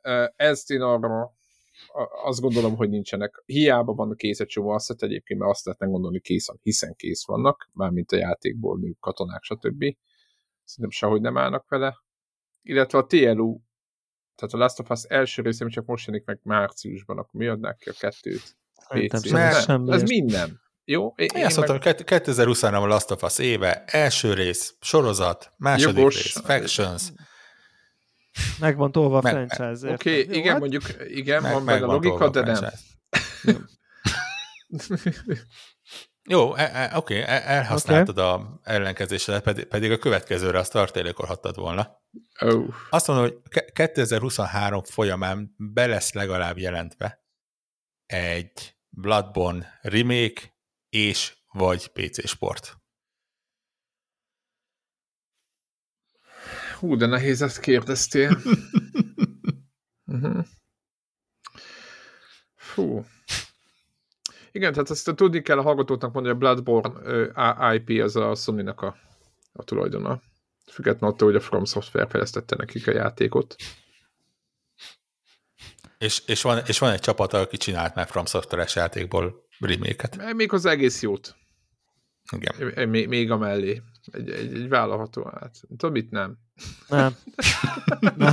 [0.00, 1.38] E, ezt én arra
[2.24, 3.42] azt gondolom, hogy nincsenek.
[3.46, 7.70] Hiába van kész egy csomó asszet egyébként, mert azt lehetne gondolni készen, hiszen kész vannak,
[7.72, 9.84] mármint a játékból nők, katonák, stb.
[10.64, 11.96] Szerintem sehogy nem állnak vele.
[12.62, 13.60] Illetve a TLU,
[14.34, 17.76] tehát a Last of Us első részem csak most jelenik meg márciusban, akkor mi adnák
[17.76, 18.58] ki a kettőt?
[19.66, 20.60] Nem, ez minden.
[20.84, 21.12] Jó?
[21.16, 22.04] Én, én azt mondtam, meg...
[22.04, 26.22] 2023 a Last of Us éve, első rész, sorozat, második Jogos.
[26.22, 27.12] rész, Factions,
[28.60, 29.92] meg van tolva a franchise.
[29.92, 30.60] Oké, okay, igen, hát?
[30.60, 32.70] mondjuk, igen, meg, van meg a logika, de nem.
[36.28, 38.30] Jó, e, e, oké, okay, e, elhasználtad okay.
[38.30, 42.00] a ellenkezésedet, pedig, pedig a következőre a startélékolhattad volna.
[42.40, 42.74] Oh.
[42.90, 47.24] Azt mondom, hogy 2023 folyamán be lesz legalább jelentve
[48.06, 50.40] egy Bloodborne remake
[50.88, 52.79] és vagy PC sport.
[56.80, 58.38] Hú, de nehéz ezt kérdeztél.
[60.06, 60.44] uh-huh.
[62.54, 63.04] Fú.
[64.52, 68.68] Igen, tehát ezt tudni kell a hallgatóknak mondani, hogy a Bloodborne IP az a sony
[68.68, 68.96] a,
[69.52, 70.22] a tulajdona.
[70.66, 73.56] Függetlenül attól, hogy a From Software fejlesztette nekik a játékot.
[75.98, 80.34] És, és, van, és van egy csapat, aki csinált már From Software-es játékból remake-et.
[80.34, 81.36] Még az egész jót.
[82.30, 82.88] Igen.
[82.88, 83.82] Még, még a mellé.
[84.12, 85.60] Egy, egy, egy vállalható át.
[85.90, 86.38] Mit nem.
[86.88, 87.16] Nem.
[88.16, 88.32] nem.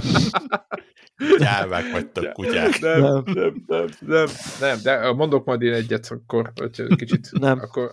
[1.37, 2.79] Gyávák vagytok, kutyák.
[2.79, 4.27] Nem, nem, nem, nem, nem,
[4.59, 7.59] nem, de mondok majd én egyet, akkor hogy kicsit, nem.
[7.59, 7.91] akkor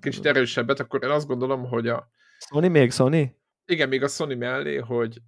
[0.00, 2.10] kicsit erősebbet, akkor én azt gondolom, hogy a...
[2.38, 3.36] Sony még Sony?
[3.64, 5.20] Igen, még a Sony mellé, hogy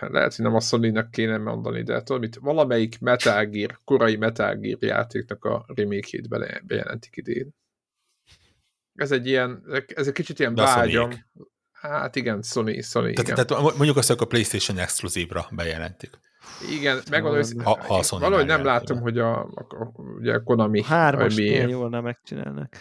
[0.00, 4.54] lehet, hogy nem a Sony-nak kéne mondani, de tudom, mit, valamelyik Metal Gear, korai Metal
[4.54, 6.28] Gear játéknak a remake-ét
[6.66, 7.54] bejelentik idén.
[8.94, 9.64] Ez egy ilyen,
[9.94, 11.10] ez egy kicsit ilyen vágyam.
[11.80, 13.46] Hát igen, Sony, Sony, tehát, igen.
[13.46, 16.10] Tehát mondjuk azt, hogy a PlayStation exkluzívra bejelentik.
[16.70, 20.82] Igen, hogy ha, ha valahogy nem látom, hogy a, a, a, ugye a Konami...
[20.82, 22.76] Hármas milyen jól nem megcsinálnak.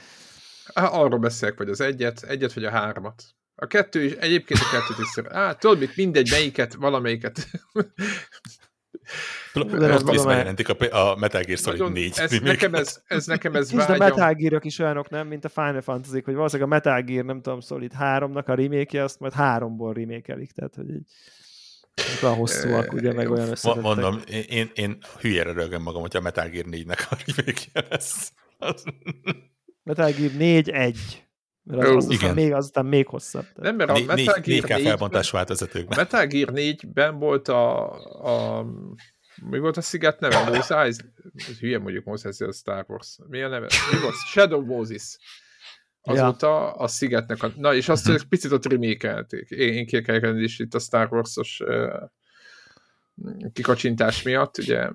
[0.73, 3.23] Arról beszélek, vagy az egyet, egyet vagy a hármat.
[3.55, 7.47] A kettő is, egyébként a kettőt is Hát tudod mit, mindegy, melyiket, valamelyiket
[9.53, 12.13] Plusz bejelentik a, a Metal Gear Solid Nagyon, 4.
[12.17, 13.97] Ez, nekem ez, ez nekem ez vágyam.
[13.97, 17.25] De Metal gear is olyanok, nem, mint a Final fantasy hogy valószínűleg a Metal Gear,
[17.25, 21.07] nem tudom, Solid 3-nak a remake azt majd háromból remake tehát hogy így
[22.23, 23.83] olyan hosszúak, ugye, meg olyan összetettek.
[23.83, 28.33] Mondom, én, én, én hülyére rögöm magam, hogyha a Metal Gear 4-nek a remake lesz.
[29.83, 30.95] Metal Gear 4-1.
[31.77, 32.33] Mert az, az igen.
[32.33, 33.45] még, azután még hosszabb.
[33.55, 35.97] Nem, mert a Metal Gear 4 kell felbontás változatőkben.
[35.97, 37.91] Metal Gear 4-ben volt a,
[38.57, 38.65] a
[39.41, 40.43] mi volt a sziget neve?
[40.49, 41.09] Mos Eisley?
[41.59, 43.17] Hülye mondjuk Mos Eisley, a Star Wars.
[43.27, 43.67] Mi a neve?
[43.91, 44.15] Mi volt?
[44.15, 45.17] Shadow Moses.
[46.01, 46.71] Azóta ja.
[46.71, 47.51] a szigetnek a...
[47.55, 48.27] Na, és azt uh-huh.
[48.29, 49.49] picit ott remékelték.
[49.49, 52.09] Én, én kiekelkedem is itt a Star Wars-os uh,
[53.53, 54.89] kikacsintás miatt, ugye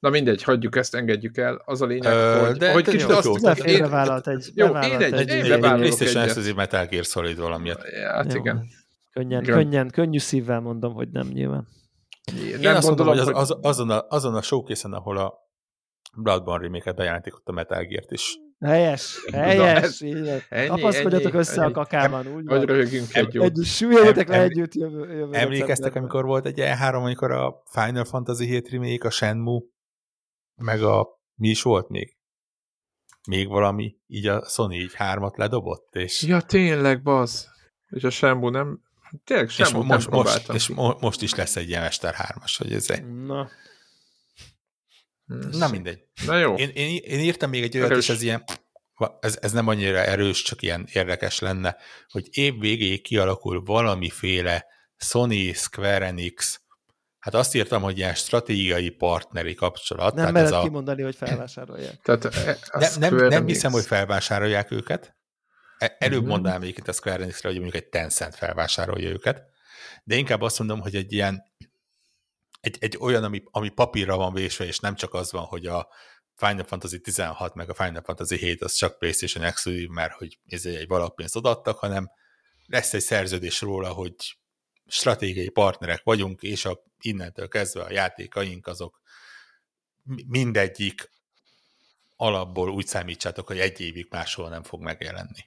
[0.00, 1.62] Na mindegy, hagyjuk ezt, engedjük el.
[1.64, 3.24] Az a lényeg, Ö, hogy, de, hogy kicsit azt...
[3.24, 7.38] Jó, én, vállalt egy, jó, én egy, egy, egy, egy PlayStation Exclusive Metal Gear Solid
[7.38, 7.82] valamiért.
[8.12, 8.40] Hát jó.
[8.40, 8.64] igen.
[9.12, 9.54] Könnyen, igen.
[9.54, 11.68] könnyen, könnyű szívvel mondom, hogy nem nyilván.
[12.32, 15.34] Én nem azt gondolom, mondom, hogy az, az, azon, a, azon a showcase ahol a
[16.16, 18.38] Bloodborne remake-et bejelentik ott a Metal Gear-t is.
[18.64, 20.02] Helyes, helyes.
[20.68, 21.70] Kapaszkodjatok össze ennyi.
[21.70, 22.26] a kakában.
[22.26, 23.44] Úgy vagy röhögünk egy jót.
[23.44, 28.46] Egy, süljetek le együtt jövő, jövő Emlékeztek, amikor volt egy E3, amikor a Final Fantasy
[28.46, 29.60] 7 remake, a Shenmue,
[30.54, 32.16] meg a mi is volt még?
[33.28, 36.22] Még valami, így a Sony így hármat ledobott, és...
[36.22, 37.48] Ja, tényleg, baz.
[37.88, 38.82] És a Shenmue nem...
[39.24, 42.72] Tényleg Shenmue és most, most, És mo- most is lesz egy ilyen Mester 3-as, hogy
[42.72, 43.24] ez egy...
[43.24, 43.48] Na.
[45.50, 46.04] Na mindegy.
[46.26, 46.54] Na jó.
[46.54, 48.44] Én, én, én írtam még egy olyat, és ez ilyen
[49.20, 51.76] ez, ez nem annyira erős, csak ilyen érdekes lenne,
[52.08, 54.66] hogy év végéig kialakul valamiféle
[54.96, 56.60] Sony, Square Enix,
[57.18, 60.14] hát azt írtam, hogy ilyen stratégiai partneri kapcsolat.
[60.14, 60.62] Nem mered a...
[60.62, 62.00] kimondani, hogy felvásárolják.
[62.04, 62.58] Tehát e,
[62.98, 65.16] ne, nem, nem hiszem, hogy felvásárolják őket.
[65.78, 66.28] E, előbb mm-hmm.
[66.28, 69.42] mondanám itt a Square Enix-re, hogy mondjuk egy Tencent felvásárolja őket,
[70.04, 71.49] de inkább azt mondom, hogy egy ilyen
[72.60, 75.88] egy, egy olyan, ami, ami papírra van vésve, és nem csak az van, hogy a
[76.34, 80.64] Final Fantasy 16 meg a Final Fantasy 7 az csak PlayStation Exclusive, mert hogy ez
[80.64, 82.10] egy valapénzt odaadtak, hanem
[82.66, 84.14] lesz egy szerződés róla, hogy
[84.86, 89.00] stratégiai partnerek vagyunk, és a, innentől kezdve a játékaink azok
[90.26, 91.10] mindegyik
[92.16, 95.44] alapból úgy számítsátok, hogy egy évig máshol nem fog megjelenni.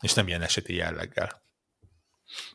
[0.00, 1.42] És nem ilyen eseti jelleggel.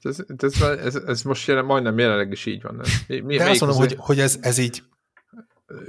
[0.02, 2.82] Ez, ez, ez, ez most jelen, majdnem jelenleg is így van.
[3.08, 4.84] Mi, mi, De azt mondom, hogy, hogy ez, ez így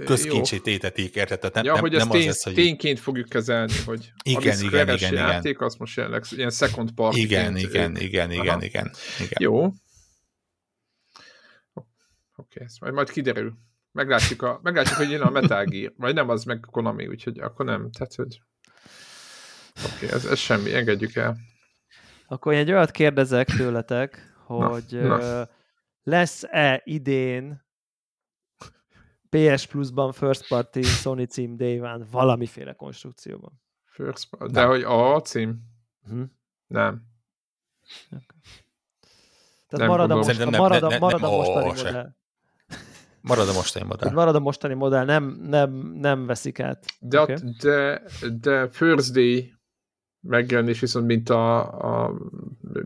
[0.05, 1.39] közkincsét étetik, érted?
[1.39, 2.55] Tehát nem, ja, nem, hogy nem tény, az, hogy...
[2.55, 5.67] tényként fogjuk kezelni, hogy igen, igen, igen, játék, igen.
[5.67, 7.17] az most jelenleg ilyen second part.
[7.17, 8.93] Igen, igen, igen, igen, igen, igen.
[9.39, 9.65] Jó.
[9.65, 9.75] Oké,
[12.37, 13.55] okay, ez majd, majd kiderül.
[13.93, 15.93] Meglátjuk, a, meglátjuk, hogy jön a Metal Gear.
[15.97, 17.91] Vagy nem, az meg Konami, úgyhogy akkor nem.
[17.91, 18.41] Tehát, hogy...
[19.85, 21.37] Oké, okay, ez, ez semmi, engedjük el.
[22.35, 25.49] Akkor egy olyat kérdezek tőletek, hogy na, na.
[26.03, 27.65] lesz-e idén
[29.29, 33.63] PS Plus-ban First Party Sony cím Day One valamiféle konstrukcióban?
[33.85, 35.61] First Party, de hogy a cím?
[36.07, 36.25] Uh-huh.
[36.67, 37.03] Nem.
[38.07, 38.25] Okay.
[39.69, 42.15] Tehát nem marad a, most, nem, marad a, nem, marad a mostani oh, modell.
[43.21, 44.13] Marad a mostani modell.
[44.13, 46.87] Marad a mostani modell, nem, nem, nem veszik át.
[47.01, 47.37] De, okay.
[47.61, 48.03] de,
[48.41, 49.55] de First Day
[50.27, 51.61] megjelenés, viszont mint a,
[52.05, 52.15] a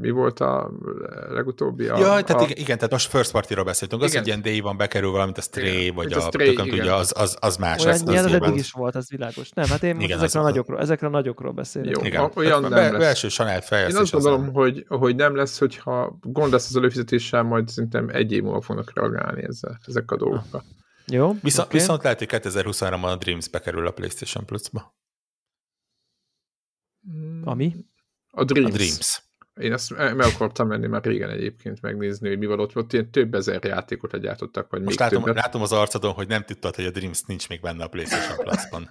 [0.01, 0.71] mi volt a
[1.29, 1.89] legutóbbi?
[1.89, 2.45] A, ja, tehát a...
[2.45, 5.41] igen, igen, tehát most first party-ról beszéltünk, az, hogy ilyen day van bekerül valamint a
[5.41, 7.85] Stray, igen, vagy a, a Stray, tudja, az, az, az más.
[7.85, 9.51] Olyan, az, az eddig is volt, az világos.
[9.51, 11.97] Nem, hát én most igen, ezekről, a nagyokról, ezekről a nagyokról beszélek.
[11.97, 12.31] Jó, igen.
[12.35, 13.01] olyan nem be, lesz.
[13.01, 13.95] Belső fejlesztés.
[13.95, 14.53] Én azt gondolom, nem.
[14.53, 18.93] hogy, hogy nem lesz, hogyha gond lesz az előfizetéssel, majd szerintem egy év múlva fognak
[18.95, 20.65] reagálni ezzel, ezek a dolgokra.
[21.07, 21.35] Jó.
[21.43, 21.81] Viszont, okay.
[21.81, 24.97] viszont lehet, hogy 2023-ban a Dreams bekerül a PlayStation Plus-ba.
[27.45, 27.75] Ami?
[28.31, 28.75] A Dreams.
[28.75, 29.23] A Dreams.
[29.61, 32.77] Én ezt meg akartam menni már régen egyébként megnézni, hogy mi van ott.
[32.77, 35.43] Ott ilyen több ezer játékot legyártottak, vagy Most még látom, többet.
[35.43, 38.91] látom az arcodon, hogy nem tudtad, hogy a Dreams nincs még benne a PlayStation Plus-ban.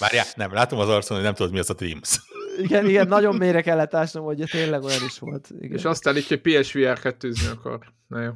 [0.00, 2.20] Várjál, nem, látom az arcodon, hogy nem tudod, mi az a Dreams.
[2.58, 5.48] Igen, igen, nagyon mélyre kellett ásnom, hogy tényleg olyan is volt.
[5.60, 5.76] Igen.
[5.76, 7.78] És azt állítja, hogy PSVR 2 akar.
[8.06, 8.30] Na jó.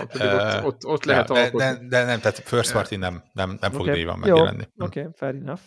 [0.00, 3.70] ott, ott, ott lehet ja, de, de, de, nem, tehát first party nem, nem, nem
[3.70, 4.04] fog okay.
[4.04, 4.68] van megjelenni.
[4.76, 5.60] Oké, okay, fair enough.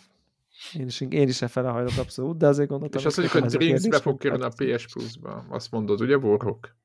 [0.73, 2.99] Én is, én is e hajlok abszolút, de azért gondoltam...
[2.99, 5.45] És azt mondjuk, hogy Dreams be fog kerülni a PS Plus-ba.
[5.49, 6.75] Azt mondod, ugye, Warhawk?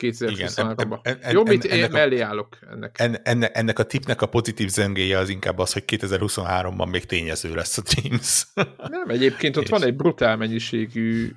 [0.00, 1.32] 2023-ban.
[1.32, 2.98] Jó, mit én mellé állok ennek.
[2.98, 7.54] En, enne, ennek a tipnek a pozitív zengéje az inkább az, hogy 2023-ban még tényező
[7.54, 8.46] lesz a Dreams.
[8.96, 9.70] Nem, egyébként ott és...
[9.70, 11.30] van egy brutál mennyiségű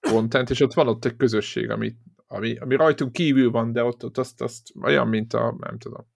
[0.00, 1.94] content, és ott van ott egy közösség, ami,
[2.26, 6.10] ami, ami rajtunk kívül van, de ott, ott azt, azt olyan, mint a, nem tudom.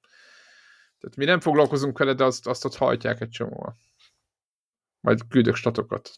[1.00, 3.74] Tehát mi nem foglalkozunk vele, de azt, azt ott hajtják egy csomóan.
[5.06, 6.10] Majd küldök statokat.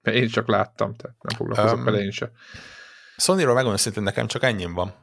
[0.00, 2.30] Mert én csak láttam, tehát nem foglalkozok um, vele én se.
[3.16, 4.94] Sony-ról megmondom szintén nekem csak ennyi van.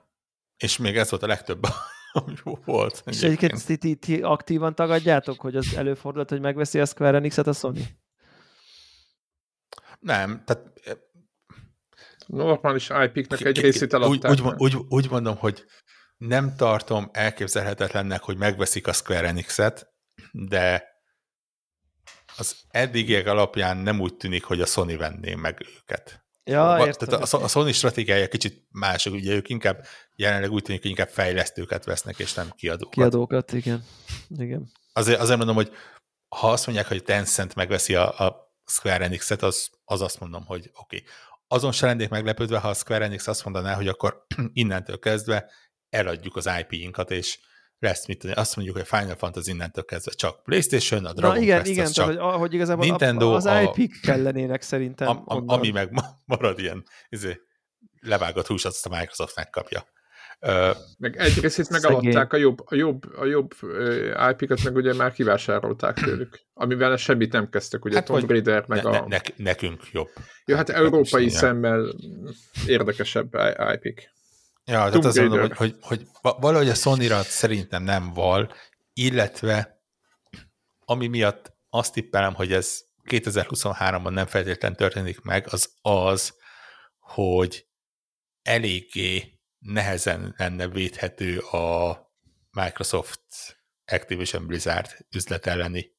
[0.58, 1.64] És még ez volt a legtöbb,
[2.12, 2.36] ami
[2.66, 3.04] volt.
[3.06, 7.48] És egyébként ti, ti, ti aktívan tagadjátok, hogy az előfordult, hogy megveszi a Square Enix-et
[7.48, 7.88] a Sony?
[10.00, 10.82] Nem, tehát
[12.26, 14.32] normális IP-knek egy részét eladták.
[14.32, 15.66] Úgy, úgy, úgy, úgy mondom, hogy
[16.18, 19.94] nem tartom elképzelhetetlennek, hogy megveszik a Square Enix-et,
[20.32, 20.98] de
[22.40, 26.24] az eddigiek alapján nem úgy tűnik, hogy a Sony venné meg őket.
[26.44, 29.86] Ja, a, értem, tehát a, a Sony stratégiája kicsit más, ugye ők inkább
[30.16, 32.94] jelenleg úgy tűnik, hogy inkább fejlesztőket vesznek, és nem kiadókat.
[32.94, 33.84] Kiadókat, igen.
[34.38, 34.72] igen.
[34.94, 35.72] Azért, azért mondom, hogy
[36.36, 40.72] ha azt mondják, hogy Tencent megveszi a, a Square Enix-et, az, az azt mondom, hogy
[40.74, 40.98] oké.
[40.98, 41.08] Okay.
[41.48, 45.52] Azon se lennék meglepődve, ha a Square Enix azt mondaná, hogy akkor innentől kezdve
[45.90, 47.40] eladjuk az IP-inkat, és
[47.80, 51.42] lesz, mit tudni, azt mondjuk, hogy Final Fantasy innentől kezdve csak PlayStation, a Dragon Na,
[51.42, 55.08] igen, Quest igen, csak tehát, hogy, hogy igazából Nintendo, az IP-k kellenének szerintem.
[55.08, 55.90] A, a, ami meg
[56.26, 57.42] marad ilyen izé,
[58.02, 59.88] levágott hús, azt a Microsoft megkapja.
[60.42, 63.54] Uh, meg egy részét megaladták a jobb, a jobb, a jobb
[64.32, 68.84] IP-kat, meg ugye már kivásárolták tőlük, amivel semmit nem kezdtek, ugye hát, Tomb Raider, meg
[68.84, 69.08] ne, a...
[69.08, 70.08] Ne, nekünk jobb.
[70.46, 71.96] Jó, hát európai szemmel
[72.66, 73.34] érdekesebb
[73.74, 74.18] IP-k.
[74.70, 78.54] Ja, tehát azt mondom, hogy, hogy, hogy valahogy a sony szerintem nem val,
[78.94, 79.82] illetve
[80.86, 86.34] ami miatt azt tippelem, hogy ez 2023-ban nem feltétlenül történik meg, az az,
[87.00, 87.68] hogy
[88.42, 91.98] eléggé nehezen lenne védhető a
[92.52, 93.22] Microsoft
[93.86, 95.92] Activision Blizzard üzlet elleni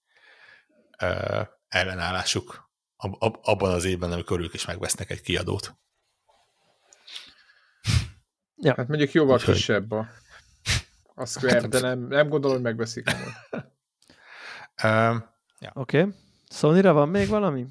[1.03, 5.75] uh, ellenállásuk ab, ab, abban az évben, amikor ők is megvesznek egy kiadót.
[8.61, 8.75] Ja.
[8.77, 9.55] Hát mondjuk jóval Úgyhogy...
[9.55, 10.09] kisebb a,
[11.15, 13.11] a Square, hát, de nem, nem gondolom, hogy megveszik.
[13.53, 13.63] um,
[15.61, 15.71] ja.
[15.75, 16.01] Oké.
[16.01, 16.13] Okay.
[16.51, 17.67] Sony-ra van még valami?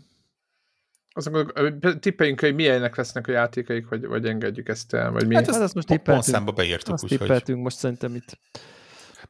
[1.14, 5.36] Azt mondjuk, tippeljünk, hogy milyenek lesznek a játékaik, vagy, vagy engedjük ezt el, vagy mi?
[5.36, 6.16] Hát, hát azt most tippeltünk.
[6.16, 6.94] Pontszámba beírtuk.
[6.94, 8.40] Azt tippeltünk most szerintem itt.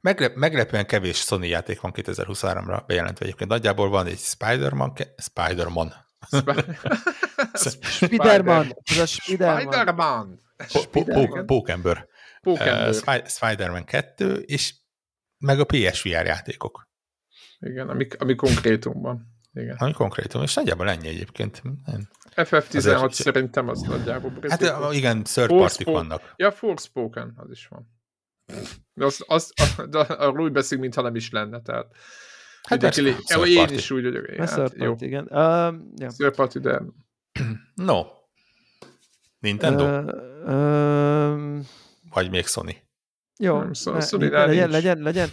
[0.02, 3.49] Meglep, meglepően kevés Sony játék van 2023-ra bejelentve egyébként.
[3.49, 5.94] Nagyjából van egy Spider-Man, ke- Spider-Man.
[7.64, 8.76] Spider-Man.
[9.06, 10.48] Spider-Man.
[11.41, 12.07] Pókember.
[13.26, 14.76] Spider-Man 2, és
[15.38, 16.90] meg a PSVR játékok.
[17.60, 19.38] Igen, ami, ami konkrétumban.
[19.53, 19.76] Igen.
[19.80, 21.61] Ami konkrétum, és nagyjából ennyi egyébként.
[22.36, 24.34] FF16 Azért, szerintem az nagyjából.
[24.48, 26.34] Hát igen, third party vannak.
[26.36, 27.98] Ja, Forspoken, az is van.
[28.95, 29.53] Az, az,
[29.91, 31.95] az, arról beszélünk, mintha nem is lenne, tehát
[32.64, 33.15] Hát persze, én,
[33.45, 34.26] én is úgy vagyok.
[34.26, 35.23] Hát, third party, igen.
[35.23, 36.10] Uh, ja.
[36.18, 36.81] Third party, de...
[37.73, 38.03] No.
[39.40, 39.84] Nintendo?
[39.84, 41.62] Uh, um...
[42.14, 42.76] Vagy még Sony?
[43.38, 45.30] Jó, nem, Sony, Sony legyen, legyen, legyen.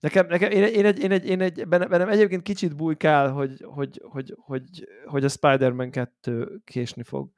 [0.00, 4.02] Nekem, nekem én, én, egy, én, egy, én egy, bennem egyébként kicsit bújkál, hogy, hogy,
[4.04, 7.30] hogy, hogy, hogy a Spider-Man 2 késni fog.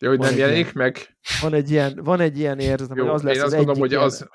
[0.00, 1.16] Jó, hogy van nem jelenik ilyen, meg.
[1.40, 3.90] Van egy ilyen, van egy ilyen érzet, hogy az lesz én az, az mondom, hogy
[3.90, 4.28] ilyen, az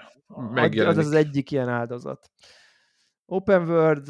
[0.53, 0.99] megjelenik.
[0.99, 2.31] Az az egyik ilyen áldozat.
[3.29, 4.07] Open World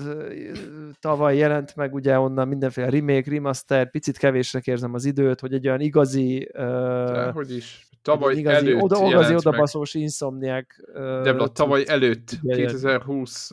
[1.00, 5.68] tavaly jelent meg ugye onnan mindenféle remake, remaster, picit kevésre érzem az időt, hogy egy
[5.68, 6.50] olyan igazi...
[6.54, 10.90] Uh, hogy is tavaly igazi, előtt oda, igazi odabaszós inszomniák.
[10.94, 13.52] De a tavaly előtt, 2020,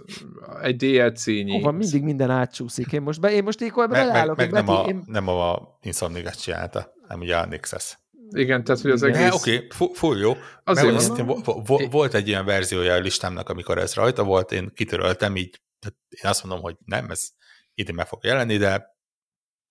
[0.62, 1.52] egy DLC-nyi.
[1.52, 2.92] Hova mindig minden átcsúszik.
[2.92, 4.36] Én most, be, én most belállok.
[4.36, 5.02] Meg, meg, meg nem, a, én...
[5.06, 7.98] nem a Insomniac csinálta, hanem ugye a Nexus.
[8.30, 9.32] Igen, tehát hogy az egész...
[9.32, 10.36] Oké, okay, full jó.
[10.64, 11.42] Azért van.
[11.42, 15.60] Vo- volt egy ilyen verziója a listámnak, amikor ez rajta volt, én kitöröltem, így
[16.08, 17.30] én azt mondom, hogy nem, ez
[17.74, 18.96] idén meg fog jelenni, de...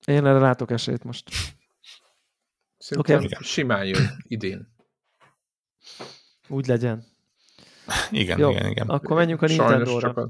[0.06, 1.30] Én erre látok esélyt most.
[2.78, 3.30] Szerintem okay.
[3.42, 4.74] simán jön idén.
[6.48, 7.06] Úgy legyen.
[8.12, 8.88] Igen, Jó, igen, igen.
[8.88, 10.30] Akkor menjünk a Nintendo-ra.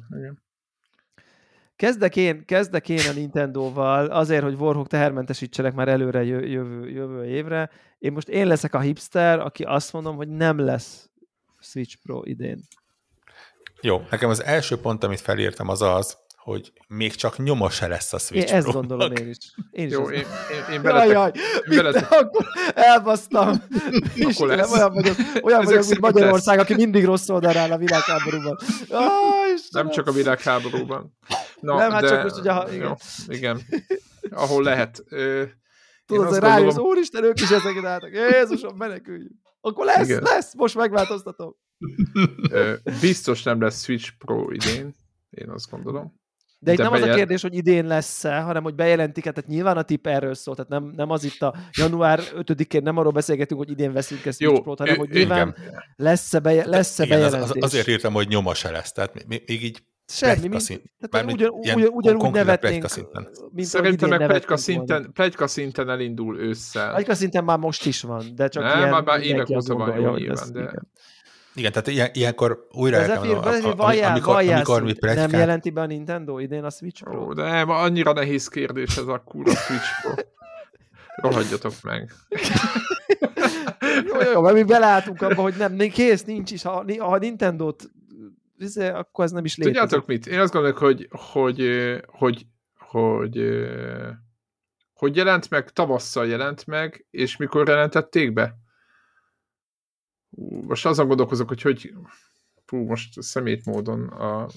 [1.84, 7.70] Kezdek én, kezdek én a Nintendo-val azért, hogy Warhawk tehermentesítsenek már előre jövő, jövő évre.
[8.00, 11.10] Én most én leszek a hipster, aki azt mondom, hogy nem lesz
[11.60, 12.60] Switch Pro idén.
[13.82, 18.14] Jó, nekem az első pont, amit felírtam, az az, hogy még csak nyoma se lesz
[18.14, 19.38] a Switch Én ezt gondolom én is.
[19.72, 22.12] Én is Jó, én, én, én beletek, jaj, jaj, beletek.
[22.12, 23.50] Akkor elbasztam.
[24.32, 24.72] Akkor lesz.
[24.72, 26.70] Olyan vagyok, olyan vagyok mint Magyarország, lesz.
[26.70, 28.58] aki mindig rossz oldalra áll a világháborúban.
[28.90, 31.18] Ah, nem csak a világháborúban.
[31.60, 32.88] Na, nem, hát de, csak most, hogy a, igen.
[32.88, 32.94] Jó,
[33.28, 33.62] igen.
[34.30, 35.04] Ahol lehet.
[36.06, 38.12] Tudod, hogy rájössz, úristen, ők is ezeket álltak.
[38.12, 39.32] Jézusom, meneküljünk.
[39.62, 40.22] Akkor lesz, igen.
[40.24, 41.56] lesz, most megváltoztatom.
[43.02, 44.96] Biztos nem lesz Switch Pro idén,
[45.30, 46.22] én azt gondolom.
[46.64, 47.08] De itt De nem bejel...
[47.08, 50.56] az a kérdés, hogy idén lesz-e, hanem hogy bejelentik, tehát nyilván a tipp erről szól,
[50.56, 54.44] tehát nem, nem az itt a január 5-én, nem arról beszélgetünk, hogy idén veszünk ezt
[54.44, 55.56] Pro-t, hanem hogy nyilván
[55.96, 57.50] lesz-e, beje, lesz-e igen, bejelentés.
[57.50, 60.82] Az, az, azért írtam, hogy nyoma se lesz, tehát még, még így Semmi, mint, szint,
[61.10, 62.86] tehát ugyan, ugyan, ugyanúgy nevetnénk,
[63.52, 66.92] mint Szerintem meg plegyka szinten, plegyka szinten elindul ősszel.
[66.92, 68.90] Plegyka szinten már most is van, de csak nem, ilyen...
[68.90, 70.74] Nem, már évek óta van, jó, nyilván, de...
[71.56, 71.72] Igen.
[71.72, 75.32] Tehát ilyen, ilyenkor újra el kell mondani, vajjál, amikor, amikor mi plegykát...
[75.32, 77.26] Nem jelenti be a Nintendo idén a Switch Pro?
[77.26, 80.14] Ó, de nem, annyira nehéz kérdés ez a kúra Switch Pro.
[81.16, 82.12] Rohadjatok meg.
[84.08, 86.64] jó, jó, mert mi beleálltunk abba, hogy nem, kész, nincs is.
[86.64, 87.90] Ha, ha Nintendo-t
[88.58, 89.80] izé, akkor ez nem is létezik.
[89.80, 90.28] Tudjátok mit?
[90.28, 91.66] Én azt gondolok, hogy, hogy,
[92.08, 92.46] hogy,
[92.78, 93.42] hogy,
[94.94, 98.56] hogy jelent meg, tavasszal jelent meg, és mikor jelentették be?
[100.68, 101.94] Most azon gondolkozok, hogy hogy
[102.66, 104.48] fú, most szemét módon a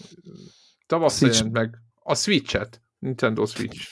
[0.87, 3.89] tavasszal jelent meg a Switch-et, Nintendo Switch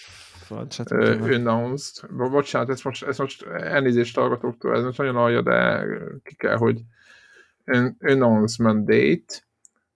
[0.51, 2.11] uh, announced.
[2.17, 5.87] Bocsánat, ez most, ez most elnézést hallgatóktól, ez most nagyon alja, de
[6.23, 6.81] ki kell, hogy
[8.01, 9.43] announcement date.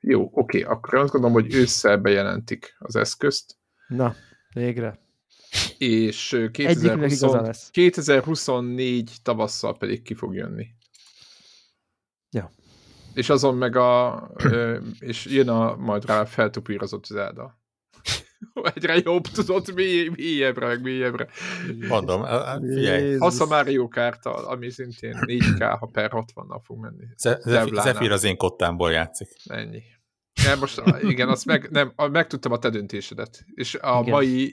[0.01, 3.57] Jó, oké, okay, akkor azt gondolom, hogy ősszel bejelentik az eszközt.
[3.89, 4.15] Na,
[4.55, 4.99] végre.
[5.79, 10.67] És 2020, 2024 tavasszal pedig ki fog jönni.
[12.31, 12.51] Ja.
[13.15, 14.23] És azon meg a,
[14.99, 17.59] és jön a majd rá feltupírozott Zelda.
[18.75, 21.29] Egyre jobb tudott, mély, mélyebbre, meg mélyebbre.
[21.89, 22.25] Mondom,
[22.61, 23.17] figyelj.
[23.19, 27.05] Az a Mario kart ami szintén 4K, ha per 60-nal fog menni.
[27.83, 29.29] Zephyr az én kottámból játszik.
[29.45, 29.83] Ennyi.
[30.45, 34.13] Nem, most igen, azt meg, nem, megtudtam a te döntésedet, és a igen.
[34.13, 34.53] mai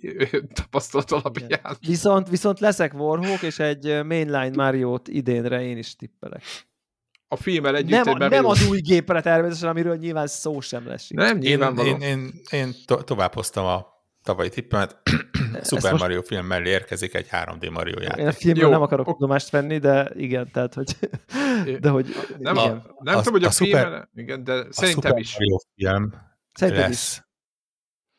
[0.53, 1.77] tapasztalat alapján.
[1.80, 6.43] Viszont, viszont leszek Warhawk, és egy mainline Mario-t idénre én is tippelek
[7.27, 8.03] a filmmel együtt.
[8.03, 11.10] Nem, egy nem az új gépre természetesen, amiről nyilván szó sem lesz.
[11.10, 15.02] Nem, nyilván én, én, én, én to- tovább hoztam a tavalyi tippemet.
[15.64, 16.03] Super most...
[16.03, 18.19] Mario film mellé érkezik egy 3D Mario játék.
[18.19, 20.95] Én a filmről nem akarok tudomást venni, de igen, tehát, hogy...
[21.80, 22.07] De hogy
[22.38, 22.77] nem, igen.
[22.77, 25.34] A, nem a, tudom, hogy a, a film, igen, de szerintem is.
[25.34, 26.14] Mario film
[26.53, 27.18] szerintem lesz.
[27.18, 27.23] Is.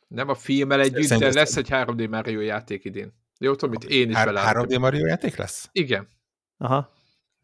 [0.08, 3.12] Nem a filmmel együtt, szerintem de lesz egy 3D Mario játék idén.
[3.38, 4.52] Jó, tudom, mit én is bele.
[4.52, 5.68] 3D Mario játék lesz?
[5.72, 6.08] Igen.
[6.56, 6.92] Aha.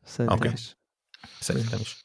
[0.03, 0.53] Szerintem okay.
[0.53, 0.77] is.
[1.41, 2.05] Szerintem is.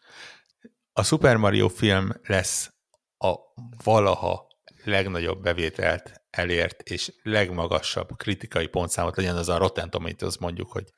[0.93, 2.71] A Super Mario film lesz
[3.17, 3.35] a
[3.83, 4.47] valaha
[4.83, 10.93] legnagyobb bevételt elért és legmagasabb kritikai pontszámot legyen az a Rotten Tomatoes mondjuk, hogy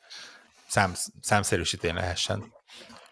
[0.68, 2.54] szám, számszerűsítén lehessen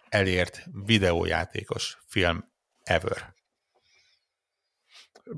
[0.10, 2.52] elért videójátékos film
[2.84, 3.36] ever.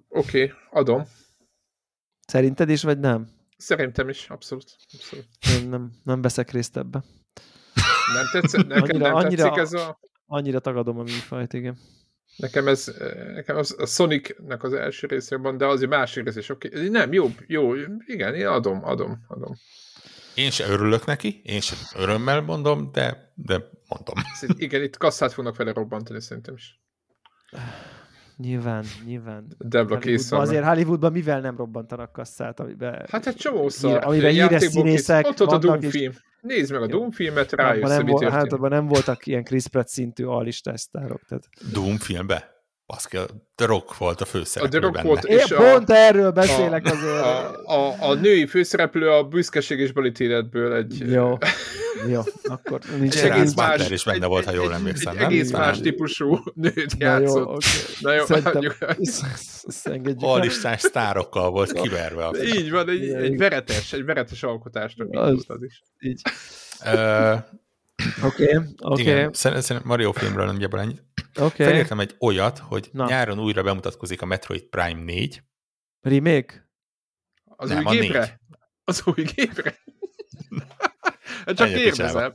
[0.07, 1.07] Oké, okay, adom.
[2.27, 3.29] Szerinted is, vagy nem?
[3.57, 4.75] Szerintem is, abszolút.
[4.93, 5.27] abszolút.
[5.49, 7.03] Én nem, nem veszek részt ebbe.
[8.13, 8.67] Nem tetszett?
[8.67, 9.99] Nekem annyira, nem annyira, tetszik ez a...
[10.25, 11.77] Annyira tagadom a műfajt, igen.
[12.35, 12.93] Nekem ez,
[13.33, 16.67] nekem az, a Sonic-nek az első részében, de az a másik rész is oké.
[16.67, 16.89] Okay.
[16.89, 17.73] Nem, jó, jó,
[18.05, 19.55] igen, én adom, adom, adom.
[20.35, 24.15] Én se örülök neki, én se örömmel mondom, de, de mondom.
[24.57, 26.79] Igen, itt kasszát fognak vele robbantani szerintem is.
[28.37, 29.47] Nyilván, nyilván.
[29.57, 33.05] Debla Hollywoodban, azért Hollywoodban mivel nem robbantanak kasszát, amiben...
[33.09, 34.03] Hát egy csomószor.
[34.03, 36.13] Amiben híres színészek Ott, ott a Doom film.
[36.41, 39.87] Nézd meg a Doom filmet, rájössz, nem, volt, hát abban nem voltak ilyen Chris Pratt
[39.87, 41.21] szintű alistesztárok.
[41.27, 41.43] Tehát...
[41.73, 42.57] Doom filmbe?
[42.85, 43.25] Baszki, a
[43.55, 45.07] The Rock volt a főszereplő A The Rock benne.
[45.07, 47.21] volt, és Én a, pont erről beszélek a, azért.
[47.21, 51.11] A, a, a, női főszereplő a büszkeség és balítéletből egy...
[51.11, 51.37] Jó,
[52.07, 55.51] jó, akkor nincs egy egész más, is benne volt, ha jól emlékszem, egy, egy egész
[55.51, 57.63] más típusú nőt játszott.
[57.99, 58.41] Na jó, okay.
[58.41, 59.05] Na jó,
[59.67, 62.25] Szerintem, Alistás sztárokkal volt kiverve.
[62.25, 65.81] A így van, egy, egy veretes, egy veretes alkotásnak az, az is.
[65.99, 66.21] Így.
[68.23, 69.27] Oké, oké.
[69.31, 71.03] Szerintem Mario filmről nagyjából ennyit.
[71.35, 71.65] Okay.
[71.67, 73.05] Felírtam egy olyat, hogy Na.
[73.05, 75.43] nyáron újra bemutatkozik a Metroid Prime 4.
[76.01, 76.69] Remake?
[77.43, 78.19] Az Nem, új gépre?
[78.19, 78.57] Négy.
[78.83, 79.75] Az új gépre?
[81.45, 82.33] Csak kérdezem.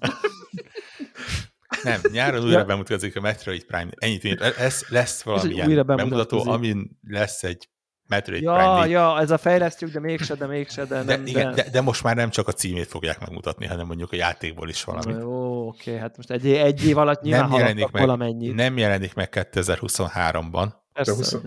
[1.82, 2.64] Nem, nyáron újra ja.
[2.64, 3.90] bemutatkozik a Metroid Prime.
[3.94, 7.68] Ennyit, lesz, lesz valami ilyen bemutató, amin lesz egy
[8.08, 8.90] Metroid ja, Prime 4.
[8.90, 11.24] Ja, ez a fejlesztjük, de mégse, de mégse, de nem.
[11.24, 11.70] De, igen, de...
[11.70, 15.20] De, most már nem csak a címét fogják megmutatni, hanem mondjuk a játékból is valamit.
[15.20, 18.54] Jó, oké, hát most egy, egy év alatt nyilván nem jelenik meg, valamennyit.
[18.54, 20.72] Nem jelenik meg 2023-ban.
[20.92, 21.38] Persze,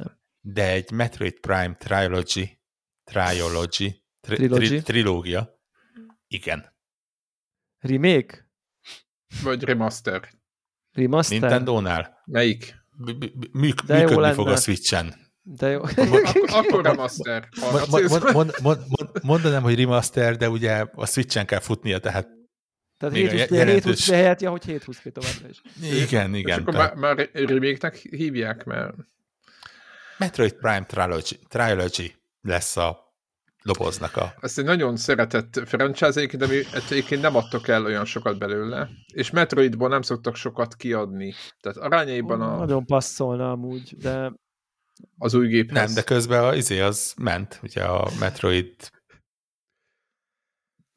[0.42, 2.58] de egy Metroid Prime Trilogy,
[3.04, 5.57] Trilogy, tri, tri, trilógia,
[6.28, 6.76] igen.
[7.80, 8.50] Remake?
[9.44, 10.30] Vagy remaster?
[10.92, 11.40] Remaster?
[11.40, 12.22] Nintendo-nál?
[12.26, 12.76] Melyik?
[13.52, 15.16] Működni fog a Switch-en.
[15.42, 15.82] De jó.
[16.60, 17.50] Akkor remaster.
[19.22, 22.38] mondanám, hogy remaster, de ugye a Switch-en kell futnia, tehát
[22.98, 24.10] tehát 720 jelentős...
[24.10, 25.62] helyett, ja, hogy 720p továbbra is.
[26.04, 26.58] Igen, igen.
[26.58, 26.96] És akkor tehát...
[26.96, 28.94] már, már remake hívják, mert...
[30.18, 33.07] Metroid Prime Trilogy, Trilogy lesz a
[33.68, 34.34] doboznak a...
[34.42, 39.30] Ezt egy nagyon szeretett franchise egyébként, ami egyébként nem adtok el olyan sokat belőle, és
[39.30, 41.34] Metroidból nem szoktak sokat kiadni.
[41.60, 42.58] Tehát arányaiban a...
[42.58, 44.34] Nagyon passzolna amúgy, de
[45.18, 45.86] az új géphez.
[45.86, 48.76] Nem, de közben a, izé az ment, ugye a Metroid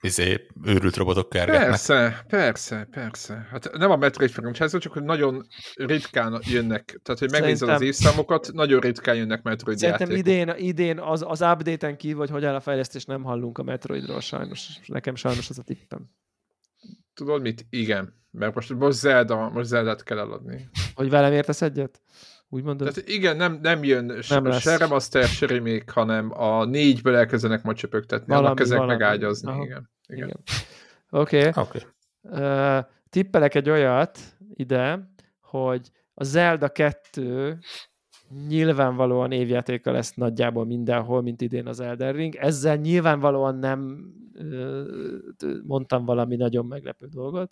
[0.00, 1.68] izé, őrült robotok kergetnek.
[1.68, 3.46] Persze, persze, persze.
[3.50, 7.74] Hát nem a Metroid franchise csak hogy nagyon ritkán jönnek, tehát hogy megnézed Szerintem...
[7.74, 10.28] az évszámokat, nagyon ritkán jönnek Metroid Szerintem játékok.
[10.28, 14.20] idén, idén az, az update-en kívül, hogy hogy áll a fejlesztés, nem hallunk a Metroidról
[14.20, 14.68] sajnos.
[14.86, 16.10] Nekem sajnos az a tippem.
[17.14, 17.66] Tudod mit?
[17.70, 18.18] Igen.
[18.30, 20.68] Mert most, most Zelda, most Zelda-t kell eladni.
[20.94, 22.00] Hogy velem értesz egyet?
[22.52, 22.92] Úgy mondod?
[22.92, 27.76] Tehát igen, nem, nem jön nem se remaster, se remake, hanem a négyből elkezdenek majd
[27.76, 29.50] csöpögtetni, valami, annak ezek megágyazni.
[29.50, 29.64] Aha.
[29.64, 29.90] Igen.
[30.06, 30.28] igen.
[30.28, 30.40] igen.
[31.10, 31.48] Oké.
[31.48, 31.62] Okay.
[31.64, 31.82] okay.
[32.22, 34.18] Uh, tippelek egy olyat
[34.54, 37.58] ide, hogy a Zelda 2
[38.48, 42.34] nyilvánvalóan évjátéka lesz nagyjából mindenhol, mint idén az Elden Ring.
[42.34, 44.12] Ezzel nyilvánvalóan nem
[45.62, 47.50] mondtam valami nagyon meglepő dolgot,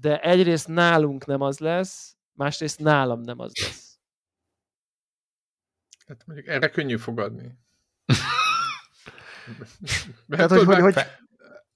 [0.00, 3.98] de egyrészt nálunk nem az lesz, másrészt nálam nem az lesz.
[6.06, 7.58] Hát mondjuk erre könnyű fogadni.
[10.36, 10.92] hát, hogy, hogy, hogy...
[10.92, 11.20] Fe...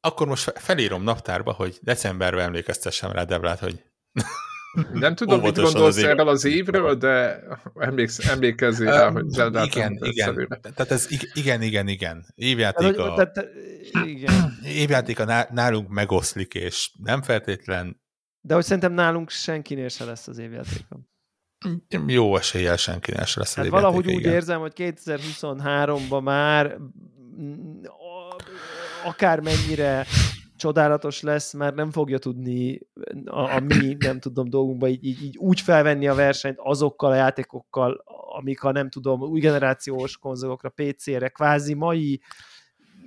[0.00, 3.84] Akkor most felírom naptárba, hogy decemberben emlékeztessem rá Deblát, hogy
[4.92, 7.42] nem tudom, mit gondolsz az erről az évről, de
[7.74, 10.48] emléksz, emlékezzél rá, hogy Zelda Igen, igen.
[10.60, 12.26] Tehát ez igen, igen, igen.
[12.34, 13.32] Évjáték a,
[14.04, 14.58] igen.
[14.64, 18.00] évjáték a nálunk megoszlik, és nem feltétlen
[18.46, 21.08] de hogy szerintem nálunk senkinél se lesz az évjátékom.
[22.06, 24.32] Jó eséllyel senkinél se lesz az hát valahogy úgy igen.
[24.32, 26.76] érzem, hogy 2023-ban már
[29.04, 30.06] akármennyire
[30.56, 32.80] csodálatos lesz, már nem fogja tudni
[33.24, 37.14] a, a mi, nem tudom, dolgunkba így, így, így úgy felvenni a versenyt azokkal a
[37.14, 38.04] játékokkal,
[38.36, 42.20] amik a nem tudom, új generációs konzolokra, PC-re, kvázi mai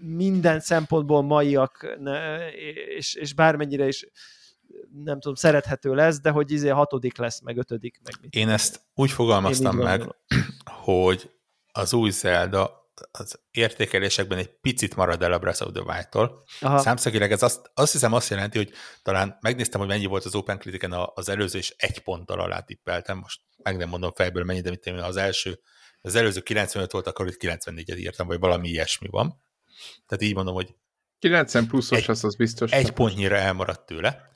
[0.02, 2.50] minden szempontból maiak, ne,
[2.96, 4.08] és, és bármennyire is
[5.04, 8.36] nem tudom, szerethető lesz, de hogy izé hatodik lesz, meg ötödik, meg mit.
[8.36, 10.16] Én ezt úgy fogalmaztam meg,
[10.86, 11.32] hogy
[11.72, 12.78] az új Zelda
[13.12, 16.44] az értékelésekben egy picit marad el a Breath of the Wild-tól.
[16.60, 18.72] Számszakileg ez azt, azt hiszem azt jelenti, hogy
[19.02, 23.18] talán megnéztem, hogy mennyi volt az Open Critic-en az előző, és egy ponttal alá tippeltem,
[23.18, 25.60] most meg nem mondom fejből mennyi, de mit én, az első,
[26.02, 29.42] az előző 95 volt, akkor itt 94-et írtam, vagy valami ilyesmi van.
[30.08, 30.76] Tehát így mondom, hogy
[31.20, 32.72] 90 pluszos lesz, az biztos.
[32.72, 34.30] Egy pontnyira elmaradt tőle.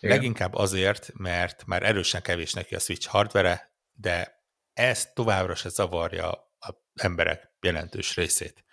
[0.00, 0.16] Igen.
[0.16, 6.30] Leginkább azért, mert már erősen kevés neki a Switch hardvere, de ez továbbra se zavarja
[6.58, 8.64] az emberek jelentős részét.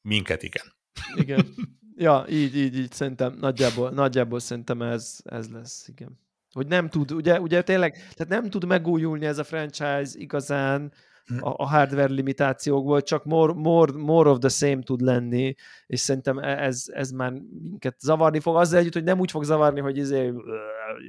[0.00, 0.74] Minket igen.
[1.14, 1.54] Igen.
[1.96, 6.20] Ja, így, így, így szerintem nagyjából, nagyjából szerintem ez, ez lesz, igen.
[6.52, 10.92] Hogy nem tud, ugye, ugye tényleg, tehát nem tud megújulni ez a franchise igazán,
[11.40, 15.54] a, a hardware limitációkból, csak more, more, more of the same tud lenni,
[15.86, 17.32] és szerintem e, ez, ez már
[17.62, 18.56] minket zavarni fog.
[18.56, 20.32] Azzal együtt, hogy nem úgy fog zavarni, hogy izé,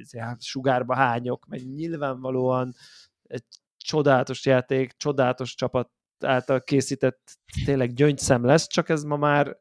[0.00, 2.74] izé, hát sugárba hányok, meg nyilvánvalóan
[3.22, 3.44] egy
[3.76, 9.56] csodálatos játék, csodálatos csapat által készített tényleg gyöngyszem lesz, csak ez ma már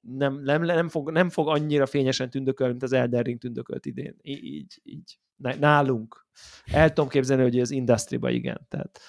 [0.00, 4.16] nem, nem, nem, fog, nem fog annyira fényesen tündökölni, mint az Elden Ring tündökölt idén.
[4.22, 5.18] Így, így.
[5.36, 6.26] Nálunk.
[6.64, 8.66] El tudom képzelni, hogy az industry igen.
[8.68, 9.00] Tehát,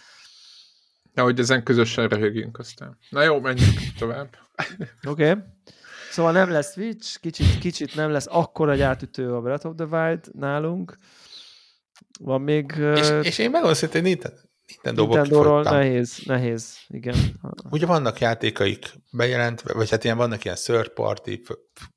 [1.19, 2.97] Ja, hogy ezen közösen röhögjünk aztán.
[3.09, 4.37] Na jó, menjünk tovább.
[5.07, 5.29] Oké.
[5.29, 5.43] Okay.
[6.11, 10.35] Szóval nem lesz Switch, kicsit, kicsit nem lesz akkora gyártütő a Breath of the Wild
[10.35, 10.97] nálunk.
[12.19, 12.73] Van még...
[12.77, 14.37] És, uh, és én megmondom hogy Nintendo,
[14.67, 17.15] Nintendo Nintendo-ról nehéz, nehéz, igen.
[17.69, 21.41] Ugye vannak játékaik bejelentve, vagy hát ilyen vannak ilyen third party,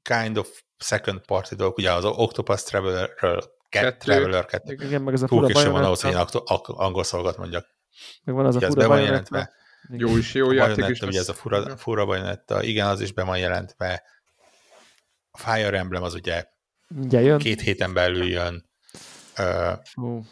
[0.03, 4.73] kind of second party dolgok, ugye az Octopus Traveler-ről, Cat Traveler 2.
[4.73, 6.19] Igen, meg ez a fura van ahhoz, hogy én
[6.67, 7.81] angol szolgat mondjak.
[8.25, 9.53] Meg van az ugye a fura jelentve.
[9.89, 11.01] Jó is, jó játék is.
[11.01, 14.03] Ugye ez a fura, fura bajonetta, igen, az is be van jelentve.
[15.31, 16.45] A Fire Emblem az ugye
[17.11, 17.39] jön.
[17.39, 18.71] két héten belül jön.
[19.39, 20.25] Uh.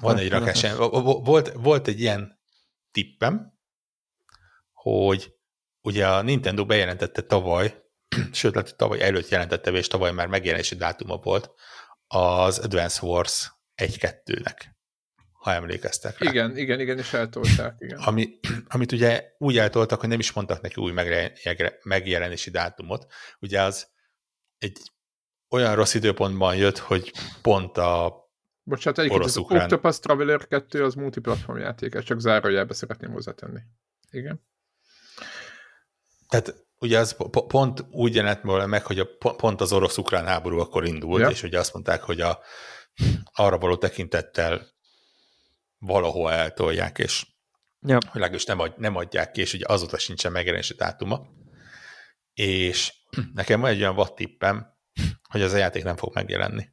[0.00, 0.72] Van egy rakás,
[1.22, 2.38] volt, volt egy ilyen
[2.90, 3.52] tippem,
[4.72, 5.34] hogy
[5.80, 7.84] ugye a Nintendo bejelentette tavaly,
[8.32, 11.50] sőt, lehet, tavaly előtt jelentette, és tavaly már megjelenési dátuma volt
[12.06, 14.78] az Advance Wars 1-2-nek
[15.40, 16.30] ha emlékeztek rá.
[16.30, 17.74] Igen, igen, igen, és eltolták.
[17.78, 17.98] Igen.
[17.98, 18.38] Ami,
[18.68, 20.92] amit ugye úgy eltoltak, hogy nem is mondtak neki új
[21.82, 23.12] megjelenési dátumot.
[23.38, 23.88] Ugye az
[24.58, 24.78] egy
[25.50, 27.12] olyan rossz időpontban jött, hogy
[27.42, 28.18] pont a
[28.62, 29.62] Bocsánat, egyébként az ukrán...
[29.62, 33.60] Octopus Traveler 2 az multiplatform játék, ezt csak zárójelbe szeretném hozzátenni.
[34.10, 34.46] Igen.
[36.28, 41.20] Tehát ugye az pont úgy jelent meg, hogy a, pont az orosz-ukrán háború akkor indult,
[41.20, 41.28] ja.
[41.28, 42.38] és ugye azt mondták, hogy a,
[43.32, 44.78] arra való tekintettel
[45.80, 47.26] valahol eltolják, és
[47.80, 47.94] ja.
[47.94, 51.26] hogy legalábbis nem, ad, nem adják ki, és ugye azóta sincsen megjelenési dátuma.
[52.32, 52.94] És
[53.34, 54.78] nekem van egy olyan vad tippem,
[55.28, 56.68] hogy ez a játék nem fog megjelenni.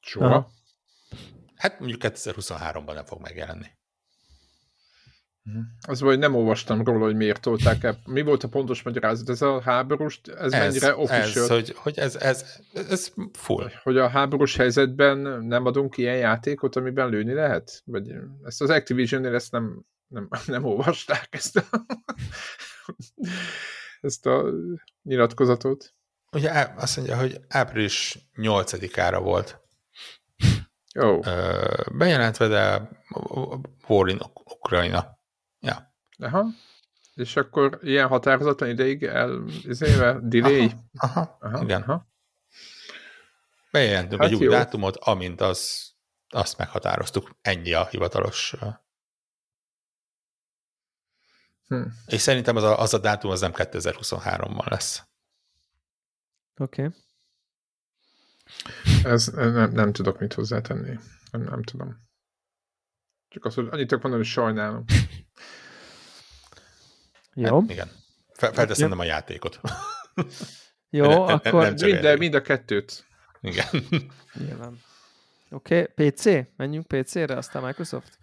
[0.00, 0.26] Soha?
[0.26, 0.50] Aha.
[1.54, 3.66] Hát mondjuk 2023-ban nem fog megjelenni.
[5.52, 5.62] Mhm.
[5.86, 7.98] Az vagy nem olvastam róla, hogy miért tolták el.
[8.06, 9.28] Mi volt a pontos magyarázat?
[9.28, 11.44] Ez a háborús, ez, ez mennyire official?
[11.44, 13.70] Ez, hogy, hogy ez, ez, ez full.
[13.82, 17.82] Hogy a háborús helyzetben nem adunk ilyen játékot, amiben lőni lehet?
[17.84, 18.14] Vagy
[18.44, 21.62] ezt az Activision-nél ezt nem, nem, nem olvasták, ezt a,
[24.00, 24.44] ezt a
[25.02, 25.94] nyilatkozatot.
[26.32, 29.60] Ugye azt mondja, hogy április 8-ára volt
[30.94, 31.24] oh.
[31.92, 32.88] bejelentve, de
[33.86, 35.17] War in Ukrajna.
[36.18, 36.46] Aha.
[37.14, 40.72] És akkor ilyen határozatlan ideig el, izéve, delay?
[40.96, 41.82] Aha, aha, aha igen.
[41.82, 42.06] Aha.
[43.70, 44.46] Bejelentünk hát egy jó.
[44.46, 45.90] új dátumot, amint az,
[46.28, 47.30] azt meghatároztuk.
[47.40, 48.54] Ennyi a hivatalos.
[51.66, 51.82] Hm.
[52.06, 55.02] És szerintem az a, az a dátum az nem 2023-ban lesz.
[56.56, 56.84] Oké.
[56.84, 56.96] Okay.
[59.12, 60.98] Ez nem, nem tudok mit hozzátenni.
[61.30, 62.06] Nem, nem tudom.
[63.28, 64.84] Csak azt, hogy annyit mondani, hogy sajnálom.
[67.38, 67.60] Jó.
[67.60, 67.90] Hát, igen.
[68.34, 69.60] Felteszem nem a játékot.
[70.90, 71.62] Jó, nem, akkor...
[71.62, 73.06] Nem, mind, mind a kettőt.
[73.40, 73.66] Igen.
[74.46, 74.80] Nyilván.
[75.50, 76.10] Oké, okay.
[76.10, 76.24] PC?
[76.56, 78.18] Menjünk PC-re, aztán Microsoft?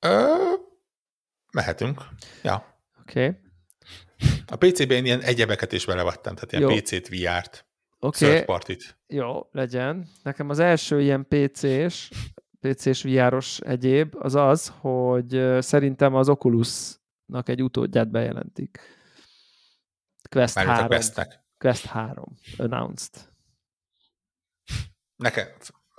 [0.00, 0.34] Ö,
[1.52, 2.02] mehetünk.
[2.42, 2.78] Ja.
[3.00, 3.24] Oké.
[3.24, 3.40] Okay.
[4.46, 7.66] A PC-ben ilyen egyebeket is belevattam, tehát ilyen PC-t, VR-t,
[7.98, 8.30] okay.
[8.30, 8.98] third partit.
[9.06, 10.08] Jó, legyen.
[10.22, 12.10] Nekem az első ilyen PC-s,
[12.60, 16.94] PC-s VR-os egyéb az az, hogy szerintem az Oculus
[17.44, 18.80] egy utódját bejelentik.
[20.28, 20.90] Quest Mármint 3.
[20.90, 21.44] Questnek.
[21.58, 22.38] Quest 3.
[22.56, 23.34] Announced.
[25.16, 25.48] Nekem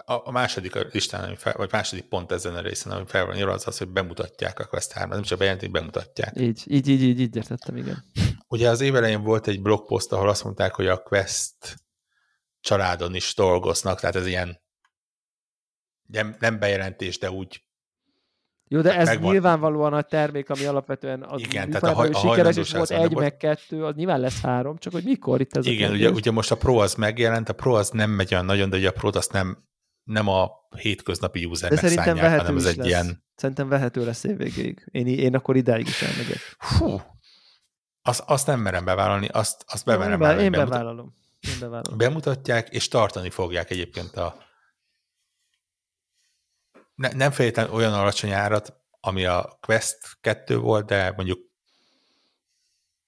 [0.10, 3.52] a második listán, ami fel, vagy második pont ezen a részen, ami fel van írva,
[3.52, 6.40] az az, hogy bemutatják a Quest 3 nem csak bejelentik, bemutatják.
[6.40, 8.04] Így, így, így, így, így értettem, igen.
[8.48, 11.76] Ugye az évelején volt egy blogpost, ahol azt mondták, hogy a Quest
[12.60, 14.62] családon is dolgoznak, tehát ez ilyen
[16.08, 17.67] nem, nem bejelentés, de úgy
[18.68, 19.32] jó, de ez megvan.
[19.32, 23.16] nyilvánvalóan a termék, ami alapvetően az Igen, tehát a, haj, a sikeres, és volt egy,
[23.16, 26.32] meg kettő, az nyilván lesz három, csak hogy mikor itt ez Igen, a ugye, ugye
[26.32, 28.92] most a Pro az megjelent, a Pro az nem megy olyan nagyon, de ugye a
[28.92, 29.58] Pro azt nem,
[30.04, 32.88] nem a hétköznapi usernek de szerintem szánják, hanem ez egy lesz.
[32.88, 33.26] ilyen...
[33.36, 34.88] Szerintem vehető lesz évvégéig.
[34.92, 36.56] Én, én akkor idáig is elmegyek.
[36.60, 37.02] Fú,
[38.02, 40.44] azt, azt nem merem bevállalni, azt, azt bemerem vállalni.
[40.44, 41.16] Én bevállalom.
[41.40, 41.98] Én bevállalom.
[41.98, 44.36] Bemutatják, és tartani fogják egyébként a,
[46.98, 51.40] ne, nem feltétlenül olyan alacsony árat, ami a Quest 2 volt, de mondjuk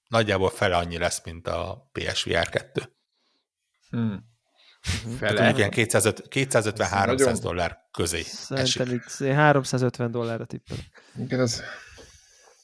[0.08, 2.82] nagyjából fele annyi lesz, mint a PSVR 2.
[3.90, 4.28] Hmm.
[5.18, 5.50] Fele?
[5.50, 9.02] Igen, 250-300 dollár közé Szerintem esik.
[9.18, 10.84] itt 350 dollárra tippelek.
[11.16, 11.62] Igen, az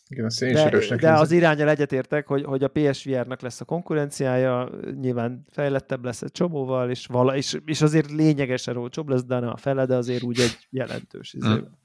[0.09, 4.71] igen, a de, de az irányel egyetértek, hogy, hogy a PSVR-nak lesz a konkurenciája,
[5.01, 9.57] nyilván fejlettebb lesz egy csomóval, és, vala, és, és azért lényegesen olcsóbb lesz, de a
[9.57, 11.49] fele, de azért úgy egy jelentős izé.
[11.49, 11.79] Hmm.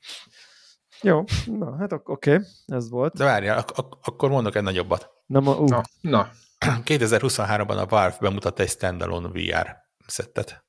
[1.02, 3.14] Jó, na hát oké, okay, ez volt.
[3.14, 5.10] De várjál, ak- ak- akkor mondok egy nagyobbat.
[5.26, 5.70] Na, ma, uh.
[5.70, 6.30] na, na.
[6.86, 9.78] 2023-ban a Valve bemutatta egy standalone VR
[10.08, 10.66] szettet.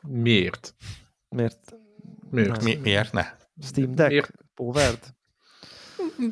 [0.00, 0.74] Miért?
[1.28, 1.74] Miért?
[2.30, 2.62] Miért?
[2.62, 3.26] Mi, miért ne?
[3.62, 4.08] Steam Deck?
[4.08, 4.30] Miért?
[4.54, 5.14] Powered?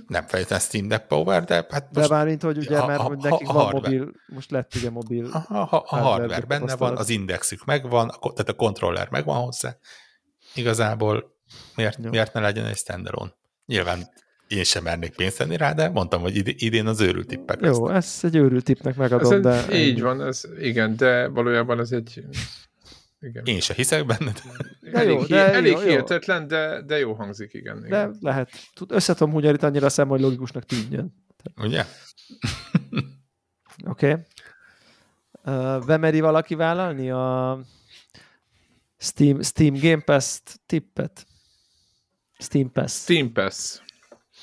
[0.06, 2.08] Nem feltétlenül Steam Deck Power, de hát most...
[2.08, 3.96] De bármint, hogy ugye, mert hogy nekik a van hardware.
[3.96, 5.26] mobil, most lett ugye mobil...
[5.32, 9.42] A, a, a, a hardware benne van, az indexük megvan, a, tehát a kontroller megvan
[9.44, 9.76] hozzá.
[10.54, 11.36] Igazából
[11.76, 13.34] miért, miért ne legyen egy standalone?
[13.66, 14.08] Nyilván
[14.48, 17.96] én sem mernék pénzt tenni rá, de mondtam, hogy idén az őrült tippek Jó, lesznek.
[17.96, 19.78] ezt egy őrült tippnek megadom, ez de...
[19.78, 22.24] Így van, ez, igen, de valójában ez egy
[23.22, 23.44] igen.
[23.44, 24.42] Én se hiszek benned.
[24.80, 27.76] De elég jó, de elég jó, hihetetlen, de, de jó hangzik, igen.
[27.76, 27.88] igen.
[27.88, 28.50] De lehet.
[28.74, 31.14] Tud, össze tudom húgyarít annyira szem, hogy logikusnak tűnjön.
[31.56, 31.84] Ugye?
[33.86, 34.10] Oké.
[34.10, 34.22] Okay.
[35.44, 37.58] Uh, bemeri valaki vállalni a
[38.98, 41.26] Steam, Steam Game Pass tippet?
[42.38, 42.92] Steam Pass.
[42.92, 43.81] Steam Pass.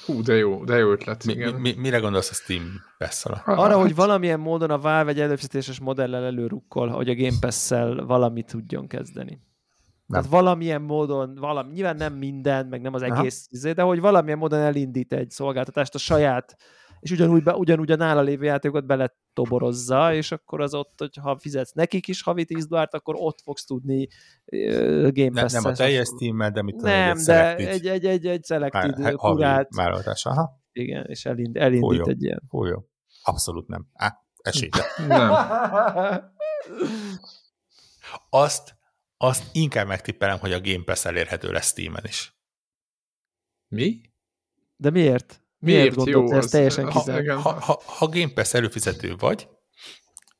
[0.10, 1.26] Hú, de jó, de jó ötlet.
[1.26, 1.54] Mi, igen.
[1.54, 2.64] Mi, mire gondolsz a Steam
[2.98, 3.42] pass -ra?
[3.46, 8.48] Arra, hogy valamilyen módon a Valve egy előfizetéses modellel előrukkol, hogy a Game Pass-szel valamit
[8.48, 9.30] tudjon kezdeni.
[9.30, 10.22] Nem.
[10.22, 13.74] Tehát valamilyen módon, valami, nyilván nem minden, meg nem az egész, Aha.
[13.74, 16.58] de hogy valamilyen módon elindít egy szolgáltatást a saját
[17.00, 21.38] és ugyanúgy, be, ugyanúgy a nála lévő játékokat beletoborozza, és akkor az ott, hogy ha
[21.38, 24.08] fizetsz nekik is havi 10 dollárt, akkor ott fogsz tudni
[24.46, 28.06] uh, Game pass Nem, nem a teljes steam de mit Nem, egy de egy, egy,
[28.06, 29.76] egy, egy selected Már, kurát.
[29.76, 30.62] Vállalatás, aha.
[30.72, 32.44] Igen, és elind, elindít Hú, egy ilyen.
[32.50, 32.78] Hú, jó.
[33.24, 33.88] Abszolút nem.
[33.94, 34.86] Á, esélyte.
[35.08, 35.32] nem.
[38.30, 38.76] Azt,
[39.18, 42.38] azt inkább megtippelem, hogy a Game Pass elérhető lesz Steam-en is.
[43.68, 44.02] Mi?
[44.76, 45.44] De miért?
[45.60, 46.32] Miért, Miért jó?
[46.32, 47.02] Ez teljesen ha,
[47.42, 49.48] ha, ha, ha Game Pass előfizető vagy,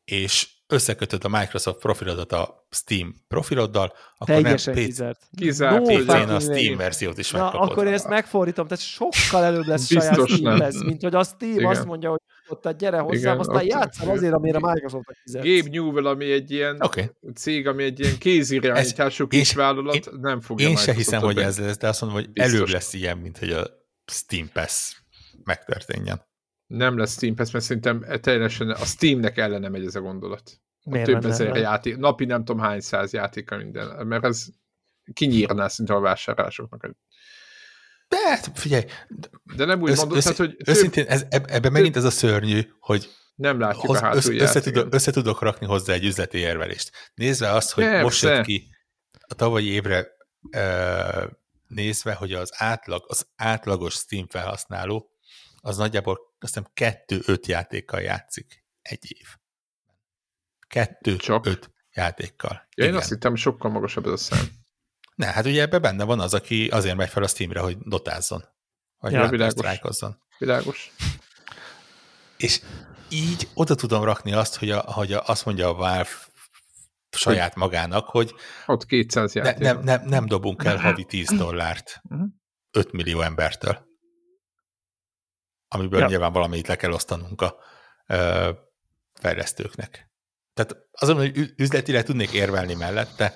[0.04, 5.20] és összekötöd a Microsoft profilodat a Steam profiloddal, akkor Teljesen nem kizárt.
[5.38, 5.86] Kizárt.
[5.86, 9.86] No, PC-n a Steam verziót is Na, akkor én ezt megfordítom, tehát sokkal előbb lesz
[9.86, 10.58] saját Steam nem.
[10.58, 11.66] lesz, mint hogy a Steam Igen.
[11.66, 15.46] azt mondja, hogy ott a gyere hozzám, Igen, aztán játszol azért, amire a Microsoft fizetsz.
[15.46, 17.12] Gabe Newell, ami egy ilyen okay.
[17.36, 21.78] cég, ami egy ilyen kézirányítású kisvállalat, én, nem fogja Én se hiszem, hogy ez lesz,
[21.78, 22.54] de azt mondom, hogy Biztos.
[22.54, 23.68] előbb lesz ilyen, mint hogy a
[24.06, 24.99] Steam Pass
[25.50, 26.22] megtörténjen.
[26.68, 30.62] Nem lesz Steam Pass, mert szerintem teljesen a Steamnek ellene megy ez a gondolat.
[30.84, 34.46] A több ezer játék, napi nem tudom hány száz játéka minden, mert ez
[35.14, 36.96] kinyírná szinte a vásárlásoknak.
[38.08, 38.86] De hát, figyelj,
[39.56, 40.56] de nem úgy össz, mondod, össz, hát, hogy...
[40.66, 44.94] Őszintén, ez, ebben megint ez a szörnyű, hogy nem látjuk hoz, a össze, össze, tudok,
[44.94, 46.92] össze tudok rakni hozzá egy üzleti érvelést.
[47.14, 48.02] Nézve azt, hogy Persze.
[48.02, 48.70] most jött ki
[49.28, 50.08] a tavalyi évre
[50.58, 51.24] uh,
[51.68, 55.10] nézve, hogy az átlag, az átlagos Steam felhasználó
[55.62, 59.28] az nagyjából azt hiszem kettő-öt játékkal játszik egy év.
[60.68, 62.68] Kettő-öt játékkal.
[62.76, 64.48] Ja, én azt hittem, sokkal magasabb ez a szám.
[65.16, 68.44] Ne, hát ugye ebben benne van az, aki azért megy fel a Steamre, hogy dotázzon.
[68.98, 70.00] Vagy ja, világos.
[70.38, 70.92] Világos.
[72.38, 72.62] És
[73.10, 76.10] így oda tudom rakni azt, hogy, a, hogy a, azt mondja a Valve
[77.12, 78.34] saját magának, hogy
[78.66, 82.02] ott 200 ne, nem, nem, nem dobunk el havi 10 dollárt
[82.72, 82.96] 5 mhm.
[82.96, 83.89] millió embertől
[85.70, 86.08] amiből ja.
[86.08, 87.56] nyilván valamit le kell osztanunk a
[88.08, 88.50] ö,
[89.14, 90.10] fejlesztőknek.
[90.54, 93.34] tehát azon, hogy üzletileg tudnék érvelni mellette,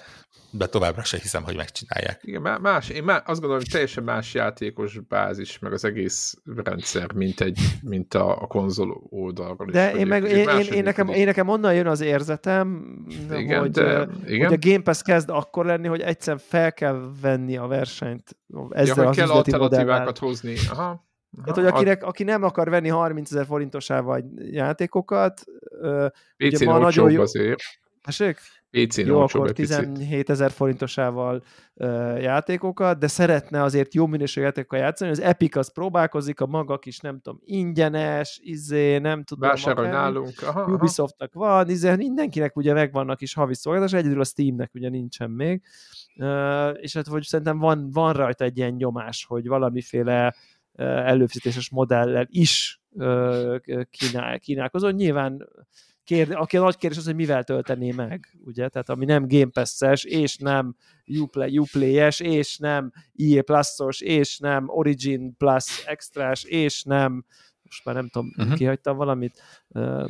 [0.55, 2.19] de továbbra se hiszem, hogy megcsinálják.
[2.23, 7.13] Igen, más, én má, azt gondolom, hogy teljesen más játékos bázis, meg az egész rendszer,
[7.13, 9.71] mint, egy, mint a, a konzol oldalról.
[9.71, 12.97] De is, én, meg, én, én, én, nekem, én nekem onnan jön az érzetem,
[13.31, 14.47] igen, hogy, de, igen.
[14.47, 18.37] hogy a Game Pass kezd akkor lenni, hogy egyszer fel kell venni a versenyt
[18.69, 20.55] ezzel ja, hogy kell alternatívákat hozni.
[20.69, 21.11] Aha.
[21.43, 25.43] Tehát, hogy akinek, aki nem akar venni 30 ezer forintosával játékokat,
[26.37, 27.21] PC ugye ma nagyon jó...
[27.21, 27.61] azért.
[28.01, 28.37] Tessék?
[28.73, 31.43] PC jó, akkor 17 ezer forintosával
[31.73, 36.79] uh, játékokat, de szeretne azért jó minőségű játékokkal játszani, az Epic az próbálkozik, a maga
[36.79, 39.49] kis, nem tudom, ingyenes, izé, nem tudom.
[39.49, 40.33] Vásárolj nálunk.
[40.41, 45.29] Aha, Ubisoftnak van, izé, mindenkinek ugye megvannak is havi szolgáltatás, egyedül a Steamnek ugye nincsen
[45.29, 45.61] még.
[46.15, 50.35] Uh, és hát hogy szerintem van, van rajta egy ilyen nyomás, hogy valamiféle
[50.75, 52.81] előfizetéses modellel is
[53.89, 54.89] kínál, kínálkozó.
[54.89, 55.47] Nyilván
[56.03, 58.69] kérd, aki a nagy kérdés az, hogy mivel töltené meg, ugye?
[58.69, 60.75] Tehát ami nem Game Pass-es, és nem
[61.19, 67.25] Uplay, Uplay-es, és nem EA Plus-os, és nem Origin Plus extrás, és nem
[67.63, 68.55] most már nem tudom, uh-huh.
[68.55, 69.41] kihagytam valamit.
[69.67, 70.09] Uh,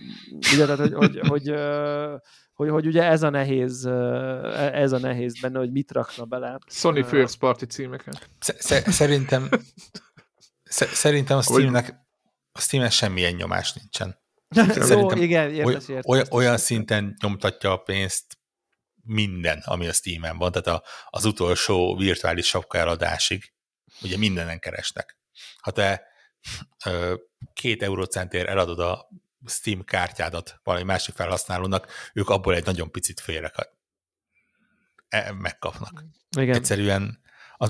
[0.53, 2.19] ugye, tehát, hogy, hogy, hogy, uh,
[2.53, 6.59] hogy, hogy ugye ez a nehéz, uh, ez a nehéz benne, hogy mit rakna bele.
[6.67, 8.29] Sony First Party címeket.
[8.85, 9.49] Szerintem
[10.73, 12.01] Szerintem a Steamnek
[12.51, 14.21] a Steamnek semmilyen nyomás nincsen.
[14.49, 18.37] Szerintem Jó, igen, értes, értes, olyan, olyan szinten nyomtatja a pénzt
[19.03, 23.53] minden, ami a Steam-en van, tehát a, az utolsó virtuális sapka eladásig,
[24.01, 25.17] ugye mindenen keresnek.
[25.57, 26.03] Ha te
[26.85, 27.15] ö,
[27.53, 29.09] két eurócentért eladod a
[29.45, 33.51] Steam kártyádat valami másik felhasználónak, ők abból egy nagyon picit félre
[35.09, 36.03] e, megkapnak.
[36.37, 36.55] Igen.
[36.55, 37.22] Egyszerűen
[37.57, 37.65] a,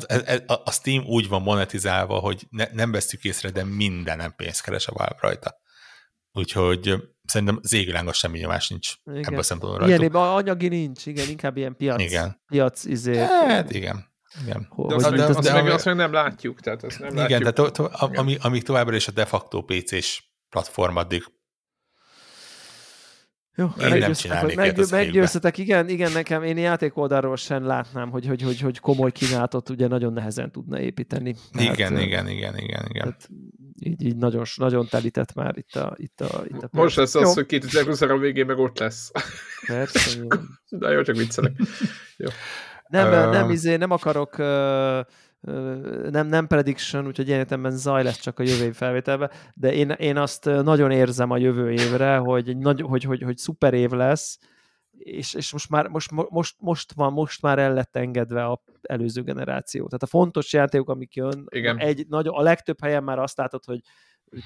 [0.47, 4.87] a, a Steam úgy van monetizálva, hogy ne, nem vesztük észre, de mindenem pénzt keres
[4.87, 5.61] a Valve rajta.
[6.31, 6.95] Úgyhogy
[7.25, 9.23] szerintem az égvilágos semmi nyomás nincs igen.
[9.23, 10.03] ebben a szempontból rajta.
[10.03, 12.01] Ilyen, anyagi nincs, igen, inkább ilyen piac.
[12.01, 12.41] Igen.
[12.47, 13.17] Piac, izé.
[13.17, 14.11] Hát igen.
[14.41, 14.67] Igen.
[14.87, 16.59] De azt, de, de, azt, de, meg, azt meg nem látjuk.
[16.59, 17.53] Tehát azt nem igen, látjuk.
[17.53, 21.23] tehát to, to, ami, amíg továbbra is a de facto PC-s platform, addig
[23.55, 28.27] jó, én nem csinálnék meg, meggyőztetek, igen, igen, nekem én játék oldalról sem látnám, hogy,
[28.27, 31.35] hogy, hogy, hogy komoly kínálatot ugye nagyon nehezen tudna építeni.
[31.59, 33.03] Igen, hát, igen, igen, igen, igen.
[33.03, 33.29] Hát,
[33.79, 37.33] így, így nagyon, nagyon telített már itt a, itt a, itt a Most lesz az,
[37.33, 39.11] hogy 2023 végén meg ott lesz.
[39.67, 40.19] Persze.
[40.69, 41.53] De jó, csak viccelek.
[42.17, 42.27] Jó.
[42.87, 43.33] Nem, uh...
[43.33, 44.99] nem, izé, nem akarok uh,
[46.09, 49.89] nem, nem prediction, úgyhogy ilyen értelemben zaj lesz csak a jövő év felvételben, de én,
[49.89, 53.89] én azt nagyon érzem a jövő évre, hogy, egy nagy, hogy, hogy, hogy szuper év
[53.89, 54.39] lesz,
[54.97, 59.21] és, és most, már, most, most, most, van, most már el lett engedve a előző
[59.21, 59.85] generáció.
[59.85, 61.77] Tehát a fontos játékok, amik jön, Igen.
[61.77, 63.81] Egy, nagy, a legtöbb helyen már azt látod, hogy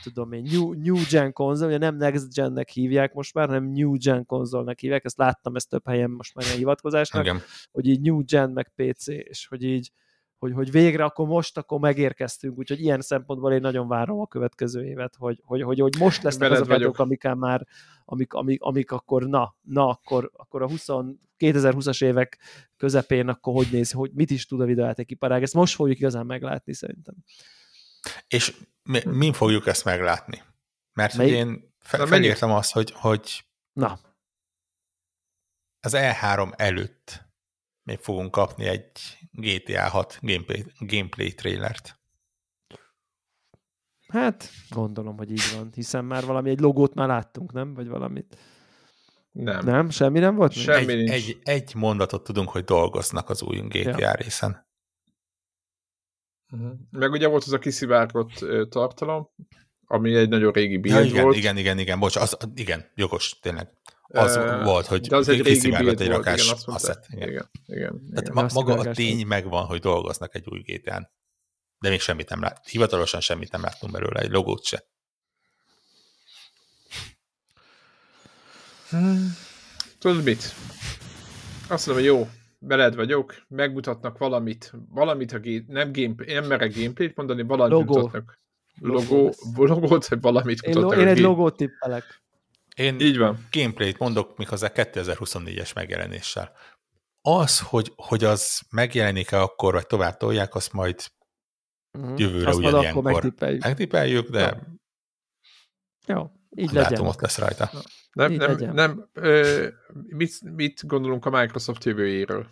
[0.03, 3.98] tudom én, New, New Gen konzol, ugye nem Next Gennek hívják most már, hanem New
[3.98, 7.41] Gen konzolnak hívják, ezt láttam ezt több helyen most már ilyen hivatkozásnak, Igen.
[7.72, 9.91] hogy így New Gen meg PC, és hogy így
[10.39, 14.85] hogy, hogy végre akkor most akkor megérkeztünk, úgyhogy ilyen szempontból én nagyon várom a következő
[14.85, 16.99] évet, hogy, hogy, hogy, hogy most lesznek azok vagyok.
[16.99, 17.68] amik már,
[18.05, 20.88] amik, amik, amik akkor na, na akkor, akkor a 20,
[21.39, 22.38] 2020-as évek
[22.77, 26.73] közepén akkor hogy néz, hogy mit is tud a videójátékiparág, ezt most fogjuk igazán meglátni
[26.73, 27.15] szerintem.
[28.27, 30.43] És mi, mi fogjuk ezt meglátni?
[30.93, 33.99] Mert hogy én fe, felírtam azt, hogy, hogy Na.
[35.80, 37.27] az E3 előtt
[37.88, 38.91] még fogunk kapni egy
[39.31, 41.99] GTA 6 gameplay, gameplay trailert.
[44.07, 47.73] Hát, gondolom, hogy így van, hiszen már valami, egy logót már láttunk, nem?
[47.73, 48.38] Vagy valamit.
[49.31, 49.65] Nem.
[49.65, 49.89] Nem?
[49.89, 50.51] Semmi nem volt?
[50.51, 51.11] Semmi egy, nincs.
[51.11, 54.14] Egy, egy mondatot tudunk, hogy dolgoznak az új GTA ja.
[54.14, 54.68] részen.
[56.51, 56.72] Uh-huh.
[56.91, 59.30] Meg ugye volt az a kiszivárgott tartalom,
[59.85, 61.35] ami egy nagyon régi build ja, igen, volt.
[61.35, 63.69] Igen, igen, igen, bocs, az, igen, jogos, tényleg
[64.07, 67.05] az uh, volt, hogy de az egy régi build egy rakás igen, asszet.
[67.09, 68.34] Igen, igen, igen, Tehát igen.
[68.34, 71.15] Ma, maga a tény megvan, hogy dolgoznak egy új gta
[71.79, 72.67] de még semmit nem lát.
[72.67, 74.84] Hivatalosan semmit nem láttunk belőle, egy logót se.
[78.89, 79.35] Hmm.
[79.99, 80.53] Tudod mit?
[81.69, 82.29] Azt mondom, hogy jó,
[82.59, 87.99] beled vagyok, megmutatnak valamit, valamit a gé- nem, game, nem merek gameplayt mondani, valamit Logo.
[87.99, 88.38] mutatnak.
[88.79, 90.93] Logó, logót, vagy valamit mutatnak.
[90.93, 92.21] Én, én egy logót tippelek.
[92.78, 93.48] Én Így van.
[93.52, 96.52] gameplayt mondok méghozzá 2024-es megjelenéssel.
[97.22, 101.04] Az, hogy, hogy az megjelenik-e akkor, vagy tovább tolják, azt majd
[101.91, 102.20] uh-huh.
[102.20, 103.64] jövőre azt ugyanilyenkor megtippeljük.
[103.64, 104.40] megtippeljük, de
[106.06, 106.16] Jó.
[106.16, 107.08] Jó, így látom, legyen.
[107.08, 107.70] ott lesz rajta.
[108.12, 108.74] Nem, nem, legyen.
[108.74, 109.68] nem ö,
[110.08, 112.48] mit, mit gondolunk a Microsoft jövőjéről?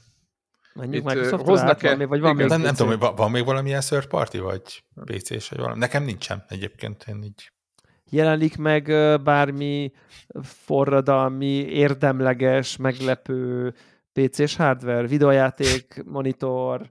[0.74, 1.88] Menjünk Microsoft hoznak -e?
[1.88, 5.50] Valami, vagy van még nem, nem tudom, hogy van még valamilyen third party, vagy PC-s,
[5.50, 5.80] vagy valami.
[5.80, 7.52] Nekem nincsen egyébként, én így
[8.10, 8.84] jelenik meg
[9.24, 9.92] bármi
[10.42, 13.74] forradalmi, érdemleges, meglepő
[14.14, 16.90] PC-s hardware, videojáték, monitor,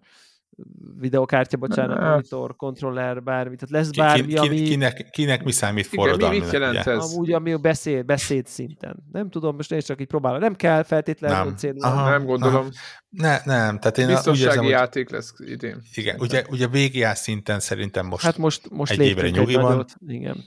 [0.99, 2.09] videokártya, bocsánat, ne.
[2.09, 3.57] monitor, kontroller, bármi.
[3.57, 4.63] Tehát lesz bármi, ki, ki, ami...
[4.63, 6.37] Kinek, kinek mi számít forradalmi?
[6.37, 7.13] Mi, mit jelent ez?
[7.13, 9.05] Amúgy, ami a beszéd, beszéd szinten.
[9.13, 10.41] Nem tudom, most én csak így próbálom.
[10.41, 11.57] Nem kell feltétlenül nem.
[11.57, 11.83] célul.
[11.83, 12.69] Aha, nem gondolom.
[13.09, 15.83] Ne, nem, tehát én Biztonsági úgy érzem, játék lesz idén.
[15.95, 19.85] Igen, ugye, ugye VGA szinten szerintem most, hát most, most egy évre nyugi van.
[20.07, 20.45] Igen.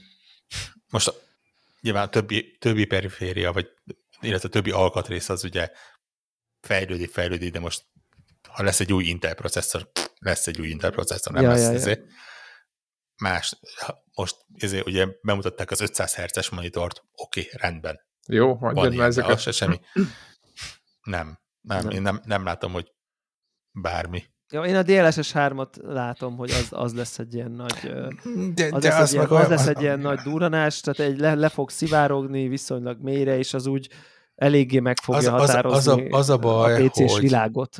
[0.90, 1.12] Most
[1.80, 3.68] nyilván a többi, többi periféria, vagy
[4.20, 5.70] illetve a többi alkatrész az ugye
[6.60, 7.86] fejlődik, fejlődik, de most
[8.48, 11.72] ha lesz egy új Intel processzor, lesz egy új Intel processzor, nem ja, lesz ja,
[11.72, 12.00] ezért.
[12.00, 12.12] Ja.
[13.16, 13.58] Más,
[14.14, 18.00] most ezért ugye bemutatták az 500 Hz-es monitort, oké, okay, rendben.
[18.26, 19.40] Jó, hagyjad már ezeket.
[19.40, 19.80] Se semmi.
[21.02, 22.92] Nem, nem, nem, én nem, nem látom, hogy
[23.72, 24.24] bármi.
[24.50, 27.92] Ja, én a DLSS 3-at látom, hogy az, az lesz egy ilyen nagy
[28.54, 31.18] de, az, de lesz, az, egy ilyen, az lesz egy ilyen nagy duranás, tehát egy
[31.18, 33.88] le, le fog szivárogni viszonylag mélyre, és az úgy
[34.34, 37.78] eléggé meg fogja az, határozni az, az, a, az a, baj, a PC-s hogy világot.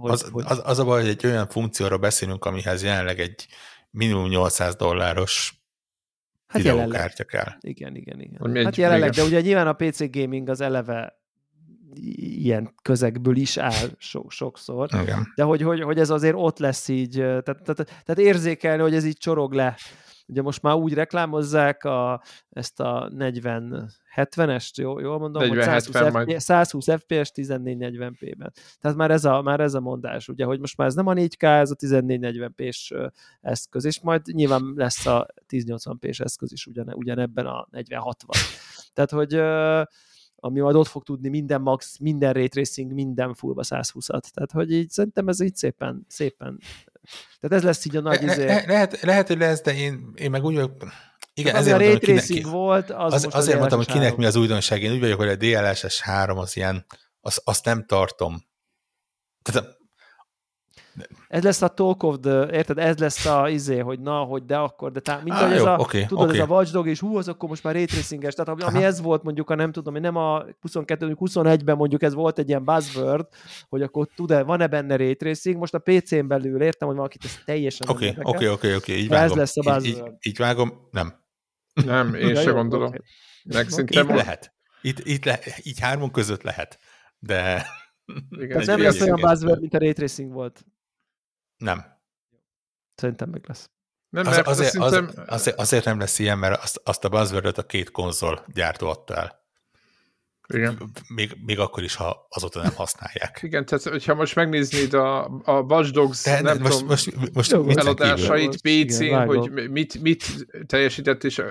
[0.00, 0.44] Hogy, az, hogy...
[0.46, 3.46] Az, az a baj, hogy egy olyan funkcióra beszélünk, amihez jelenleg egy
[3.90, 5.60] minimum 800 dolláros
[6.46, 7.52] hát videókártya kell.
[7.60, 8.64] Igen, igen, igen.
[8.64, 11.20] hát jelenleg, de ugye nyilván a PC gaming az eleve
[11.98, 15.32] ilyen közegből is áll so, sokszor, Igen.
[15.34, 19.04] de hogy, hogy, hogy ez azért ott lesz így, tehát, tehát, tehát érzékelni, hogy ez
[19.04, 19.76] így csorog le.
[20.28, 25.82] Ugye most már úgy reklámozzák a, ezt a 40 70-est, jó, jól mondom, 40, hogy
[25.82, 28.52] 120, 70 FPS, 120 FPS 1440p-ben.
[28.80, 31.12] Tehát már ez, a, már ez a mondás, ugye, hogy most már ez nem a
[31.12, 32.94] 4K, ez a 1440p-s
[33.40, 38.30] eszköz, és majd nyilván lesz a 1080p-s eszköz is ugyan, ugyanebben a 4060.
[38.92, 39.34] Tehát, hogy
[40.46, 44.28] ami majd ott fog tudni minden max, minden ray tracing, minden fullba 120-at.
[44.30, 46.58] Tehát, hogy így szerintem ez így szépen, szépen
[47.40, 48.44] tehát ez lesz így a nagy le, izé...
[48.44, 50.72] le, lehet, lehet, hogy lesz, de én, én meg úgy vagyok,
[51.34, 54.24] igen, az ezért a mondtam, kinek, ki, volt, az, az Azért mondtam, hogy kinek mi
[54.24, 54.82] az újdonság.
[54.82, 56.86] Én úgy vagyok, hogy a DLSS 3 az ilyen,
[57.20, 58.44] az, azt nem tartom.
[59.42, 59.75] Tehát
[61.28, 64.56] ez lesz a talk of the, érted, ez lesz a izé, hogy na, hogy de
[64.56, 66.38] akkor, de tá, mint ah, ez jó, a, okay, tudod, okay.
[66.38, 68.82] ez a Watchdog, és hú, az akkor most már raytracinges, tehát ami Aha.
[68.84, 72.48] ez volt mondjuk, a nem tudom, hogy nem a 22 21-ben mondjuk ez volt egy
[72.48, 73.26] ilyen buzzword,
[73.68, 77.88] hogy akkor tud-e, van-e benne raytracing, most a PC-n belül értem, hogy valakit ez teljesen
[77.88, 79.30] Oké, oké, oké, oké, így vágom.
[79.30, 79.84] Ez lesz a buzzword.
[79.84, 81.24] Így, így, így vágom, nem.
[81.84, 82.86] Nem, én ja, se gondolom.
[82.86, 83.00] Okay.
[83.44, 83.66] Meg.
[83.76, 84.54] Itt lehet.
[84.80, 86.78] Itt, itt le, így hármon között lehet,
[87.18, 87.66] de...
[88.30, 90.64] Igen, ez nem lesz olyan buzzword, mint a raytracing volt.
[91.56, 91.84] Nem.
[92.94, 93.70] Szerintem meg lesz.
[94.08, 95.06] Nem, az, azért, szerintem...
[95.06, 98.88] az, azért, azért nem lesz ilyen, mert azt, azt a buzzword a két konzol gyártó
[98.88, 99.45] adta el.
[100.54, 100.78] Igen.
[101.14, 103.38] Még, még akkor is, ha azóta nem használják.
[103.42, 107.56] Igen, tehát hogyha most megnéznéd a, a Watch Dogs De, nem most, tudom, most, most,
[107.56, 111.44] most eladásait PC-n, hogy mit, mit teljesített, és a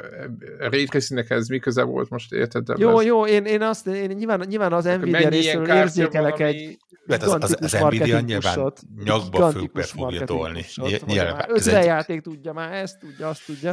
[0.58, 0.88] Ray
[1.28, 2.68] ez mi köze volt most, érted?
[2.78, 3.06] Jó, ez...
[3.06, 6.78] jó, én, én azt, én nyilván, nyilván az Nvidia részéről érzékelek egy
[7.08, 8.74] hát az, az, az Nvidia nyilván
[9.04, 10.66] nyakba főkbe fogja tolni.
[11.06, 11.84] Nyilván.
[11.84, 13.72] Játék tudja már, ezt tudja, azt tudja.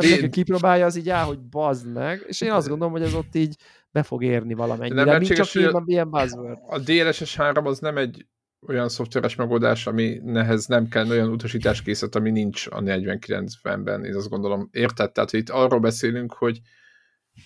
[0.00, 3.34] És kipróbálja, az így áll, hogy bazd meg, és én azt gondolom, hogy ez ott
[3.34, 3.56] így
[3.94, 6.58] be fog érni valamennyire, nem mint csak ilyen, ilyen buzzword.
[6.66, 8.26] A DLSS 3 az nem egy
[8.66, 14.28] olyan szoftveres megoldás, ami nehez nem kell olyan utasításkészlet, ami nincs a 49-ben, én azt
[14.28, 14.68] gondolom.
[14.72, 15.12] Érted?
[15.12, 16.60] Tehát itt arról beszélünk, hogy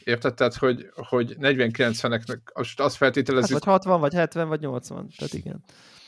[0.04, 0.34] Érted?
[0.34, 2.38] Tehát, hogy, hogy 40-90-eknek
[2.76, 3.52] azt feltételezzük...
[3.52, 5.08] Hát, vagy 60, vagy 70, vagy 80.
[5.16, 5.64] Tehát igen.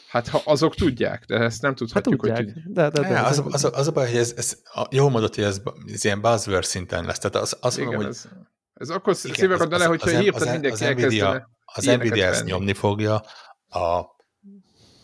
[0.08, 2.26] Hát ha azok tudják, de ezt nem tudhatjuk.
[2.26, 2.72] Hát tudják, hogy...
[2.72, 5.44] de, de, de, de, az, az, az, a baj, hogy ez, ez jó mondott, hogy
[5.44, 7.18] ez, ez ilyen buzzword szinten lesz.
[7.18, 8.14] Tehát az, az igen, mondom, hogy...
[8.14, 8.28] Ez,
[8.80, 13.14] ez akkor szívek le, hogyha hirtelen mindenki az Nvidia, az Nvidia ezt nyomni fogja,
[13.68, 14.00] a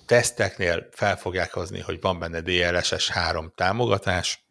[0.06, 4.46] teszteknél fel fogják hozni, hogy van benne DLSS 3 támogatás,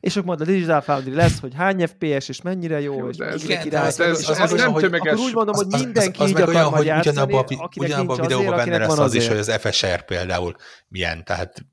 [0.00, 3.16] és akkor majd a Digital Foundry lesz, hogy hány FPS, és mennyire jó, jó és
[3.16, 5.12] ez, igen, király, ez, ez, az, az, az, nem tömeges.
[5.12, 7.34] Akkor úgy mondom, hogy mindenki az, az, az így akar majd játszani,
[7.76, 10.56] ugyanabban a videóban benne lesz az is, hogy az FSR például
[10.88, 11.64] milyen, tehát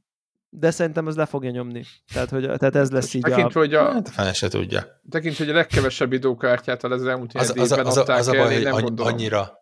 [0.50, 1.84] de szerintem ez le fogja nyomni.
[2.14, 3.64] Tehát, hogy, tehát ez lesz így tekintve, a...
[3.64, 3.92] Hogy a...
[3.92, 5.02] Hát, fene se tudja.
[5.10, 8.64] Tekintve, hogy a legkevesebb időkártyát az elmúlt az, az, az, az, az a baj, hogy
[8.64, 9.60] nem gondolom, annyira,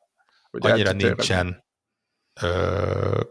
[0.50, 1.66] hogy annyira nincsen
[2.42, 3.22] Ö...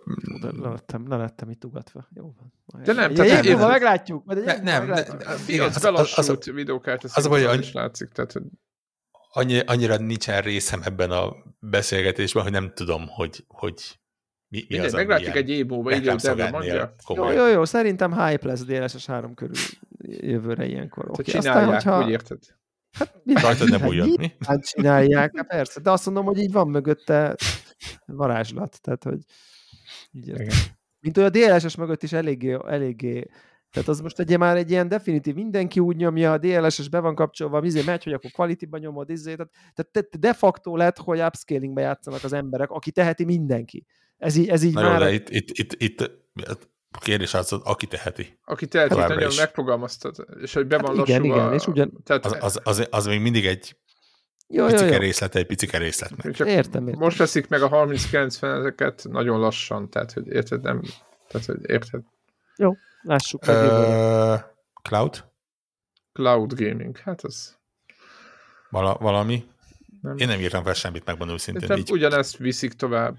[0.40, 2.08] Le, lettem, le lettem itt ugatva.
[2.14, 2.82] Jó van.
[2.82, 4.24] De nem, tehát én, én, meglátjuk.
[4.24, 5.22] Majd ne, nem, meglátjuk.
[5.46, 8.08] Ne, az, az, az, az, videókártya az, az, is látszik.
[8.08, 8.42] Tehát, hogy...
[9.32, 13.98] annyi, annyira nincsen részem ebben a beszélgetésben, hogy nem tudom, hogy, hogy
[14.48, 16.06] mi, mi az, meglátjuk egy év múlva, így
[16.50, 16.94] mondja.
[17.14, 19.56] Jó, jó, jó, szerintem hype lesz DLSS 3 körül
[19.98, 21.10] jövőre ilyenkor.
[21.10, 21.24] Okay.
[21.24, 22.04] Csinálják, Aztán, hogyha...
[22.04, 22.38] úgy érted?
[22.98, 24.32] Hát mi Rajtad nem újat, mi?
[24.46, 27.36] Hát csinálják, hát persze, de azt mondom, hogy így van mögötte
[28.06, 29.18] varázslat, tehát hogy
[30.12, 30.32] így
[31.00, 33.26] Mint hogy a DLSS mögött is eléggé, eléggé
[33.70, 37.14] Tehát az most egy már egy ilyen definitív, mindenki úgy nyomja, a DLSS be van
[37.14, 41.80] kapcsolva, izé megy, hogy akkor quality-ba nyomod, izé, tehát, tehát de facto lett, hogy upscalingbe
[41.80, 43.86] játszanak az emberek, aki teheti mindenki.
[44.18, 45.00] Ez így, ez így Na már...
[45.00, 46.00] Jó, de itt, itt, itt, itt
[46.90, 48.38] a kérdés az, aki teheti.
[48.44, 49.38] Aki teheti, hát, nagyon is.
[49.38, 51.92] megfogalmaztad, és hogy be van hát igen, igen, és ugyan...
[52.04, 52.26] Tehát...
[52.26, 53.76] Az, az, az, az, még mindig egy
[54.48, 54.98] jó, picike jó, jó.
[54.98, 56.34] részlet, egy picike részletnek.
[56.34, 57.00] Csak értem, értem.
[57.00, 60.82] Most veszik meg a 30-90 ezeket nagyon lassan, tehát hogy érted, nem,
[61.28, 62.02] tehát hogy érted.
[62.56, 62.72] Jó,
[63.02, 63.42] lássuk.
[63.46, 64.40] Uh,
[64.82, 65.24] cloud?
[66.12, 67.56] Cloud gaming, hát az...
[68.70, 69.44] Vala, valami?
[70.00, 70.16] Nem.
[70.16, 71.76] Én nem írtam fel semmit, megmondom szintén.
[71.76, 71.90] Így.
[71.90, 73.16] Ugyanezt viszik tovább.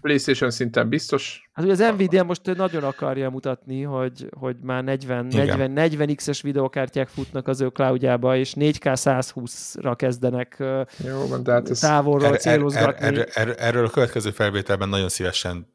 [0.00, 1.50] PlayStation szinten biztos.
[1.52, 6.40] Hát ugye az Nvidia most nagyon akarja mutatni, hogy, hogy már 40, 40, 40 X-es
[6.40, 10.56] videokártyák futnak az ő cloudjába, és 4K 120-ra kezdenek
[11.04, 11.78] Jó, van, de hát ez...
[11.78, 13.06] távolról er, célozgatni.
[13.06, 15.72] Er, er, er, er, erről a következő felvételben nagyon szívesen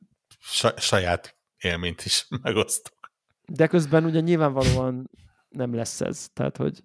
[0.78, 2.94] saját élményt is megosztok.
[3.46, 5.10] De közben ugye nyilvánvalóan
[5.50, 6.28] nem lesz ez.
[6.34, 6.84] Tehát, hogy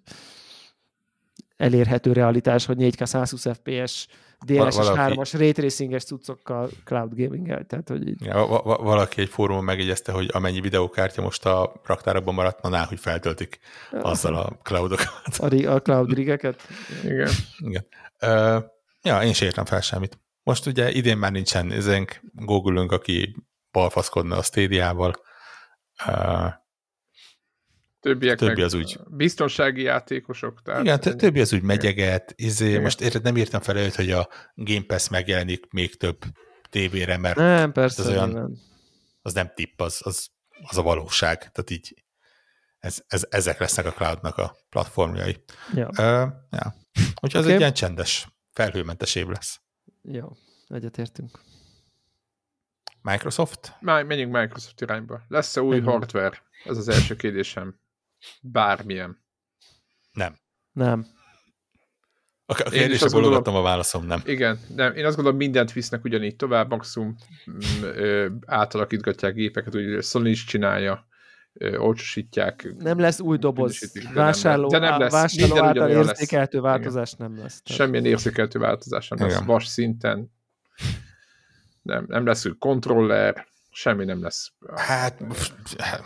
[1.61, 4.07] elérhető realitás, hogy 4K 120 FPS
[4.45, 8.25] DLSS 3-as ray tracinges cuccokkal cloud gaming Tehát, hogy így...
[8.25, 12.85] ja, va- va- valaki egy fórumon megjegyezte, hogy amennyi videókártya most a raktárokban maradt, na,
[12.85, 13.59] hogy feltöltik
[13.91, 15.37] azzal a cloudokat.
[15.37, 16.61] A, a cloud rigeket?
[17.03, 17.29] Igen.
[17.57, 17.85] Igen.
[18.21, 18.63] Uh,
[19.01, 20.19] ja, én sem értem fel semmit.
[20.43, 23.35] Most ugye idén már nincsen ezenk google aki
[23.71, 25.15] balfaszkodna a Stadia-val.
[26.07, 26.60] Uh,
[28.01, 28.99] Többiek többi az úgy.
[29.09, 30.61] Biztonsági játékosok.
[30.61, 31.15] Tehát Igen, ennyi.
[31.15, 32.33] többi az úgy megyeget.
[32.35, 32.81] Izé, Igen.
[32.81, 36.17] most érted, nem írtam fel őt, hogy a Game Pass megjelenik még több
[36.69, 38.57] tévére, mert nem, persze, az olyan, nem.
[39.21, 40.27] az nem tipp, az, az,
[40.61, 41.37] az a valóság.
[41.37, 42.03] Tehát így
[42.79, 45.43] ez, ez, ezek lesznek a cloudnak a platformjai.
[45.73, 45.87] Ja.
[45.87, 46.75] Uh, ja.
[47.21, 47.41] Úgyhogy okay.
[47.41, 49.61] az egy ilyen csendes, felhőmentes év lesz.
[50.01, 50.27] Jó,
[50.67, 51.39] egyetértünk.
[53.01, 53.77] Microsoft?
[53.79, 55.21] Már menjünk Microsoft irányba.
[55.27, 55.87] Lesz-e új Igen.
[55.87, 56.43] hardware?
[56.63, 57.79] Ez az első kérdésem.
[58.41, 59.23] Bármilyen.
[60.13, 60.35] Nem.
[60.71, 61.05] Nem.
[62.45, 64.21] A kérdésre bologattam a válaszom, nem.
[64.25, 64.95] Igen, nem.
[64.95, 67.15] Én azt gondolom, mindent visznek ugyanígy tovább, maximum
[67.51, 71.07] mm, ö, átalakítgatják gépeket, úgy Sony is csinálja,
[71.53, 72.73] ö, olcsosítják.
[72.77, 73.91] Nem lesz új doboz.
[74.13, 75.11] Vásárló, de nem lesz.
[75.11, 76.71] vásárló által érzékeltő lesz.
[76.71, 77.31] változás Igen.
[77.31, 77.61] nem lesz.
[77.61, 77.81] Tehát.
[77.81, 79.43] Semmilyen érzékeltő változás nem lesz.
[79.43, 80.31] Vas szinten.
[81.81, 84.51] Nem, nem lesz új kontroller, semmi nem lesz.
[84.75, 85.23] Hát,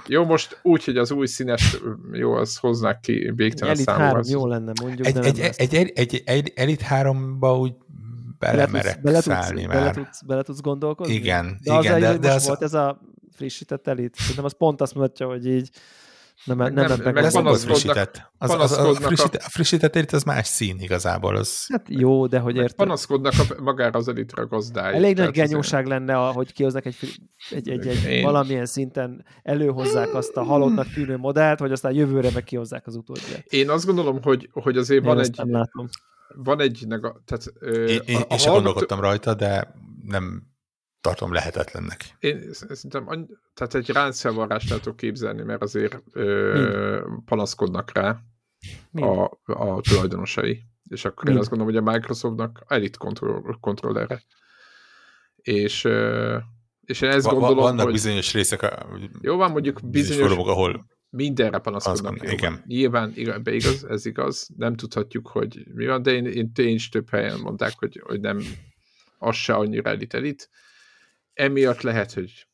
[0.07, 1.77] jó, most úgy, hogy az új színes,
[2.11, 3.99] jó, az hoznák ki végtelen számú.
[3.99, 7.73] Elit 3 jó lenne, mondjuk, egy, de egy, egy, egy, egy, egy Elit 3-ba úgy
[8.39, 9.93] belemerek bele tudsz, szállni bele már.
[9.93, 11.13] Tudsz, bele tudsz gondolkozni?
[11.13, 11.93] Igen, de igen.
[11.93, 12.47] Az de, de, de az...
[12.47, 13.01] volt ez a
[13.31, 14.15] frissített Elit.
[14.15, 15.69] Szerintem az pont azt mutatja, hogy így
[16.43, 18.31] nem, nem, nem, nem, meg az frissített.
[18.37, 21.35] Az, az, az, a, frissített, a frissített elit az más szín igazából.
[21.35, 21.65] Az...
[21.67, 22.75] Hát jó, de hogy érted.
[22.75, 24.95] Panaszkodnak a, magára az elitre a gazdája.
[24.95, 26.95] Elég nagy genyóság lenne, hogy kihoznak egy,
[27.49, 28.23] egy, egy, egy Én...
[28.23, 33.45] valamilyen szinten előhozzák azt a halottnak tűnő modellt, hogy aztán jövőre meg kihozzák az utódját.
[33.45, 35.35] Én azt gondolom, hogy, hogy azért Én van egy...
[35.35, 35.87] Látom.
[36.35, 36.87] Van egy...
[37.25, 37.53] Tehát,
[37.89, 40.54] én, én, a, én sem gondolkodtam rajta, de nem
[41.05, 42.15] tartom lehetetlennek.
[42.19, 48.17] Én szerintem, tehát egy ráncfelvarrást el tudok képzelni, mert azért ö, panaszkodnak rá
[48.93, 50.63] a, a tulajdonosai.
[50.89, 51.35] És akkor Mind.
[51.35, 54.23] én azt gondolom, hogy a Microsoftnak elit kontroll, kontrollerre.
[55.35, 56.37] És, ö,
[56.81, 57.93] és én ezt va, gondolom, Vannak hogy...
[57.93, 58.75] bizonyos részek,
[59.21, 62.23] jó van, mondjuk bizonyos, bizonyos fórumok, ahol mindenre panaszkodnak.
[62.23, 62.63] Jó, igen.
[62.65, 63.11] Nyilván
[63.43, 67.39] igaz, ez igaz, nem tudhatjuk, hogy mi van, de én, én, én is több helyen
[67.39, 68.39] mondták, hogy, hogy nem
[69.17, 70.49] az se annyira elit-elit
[71.35, 72.47] emiatt lehet, hogy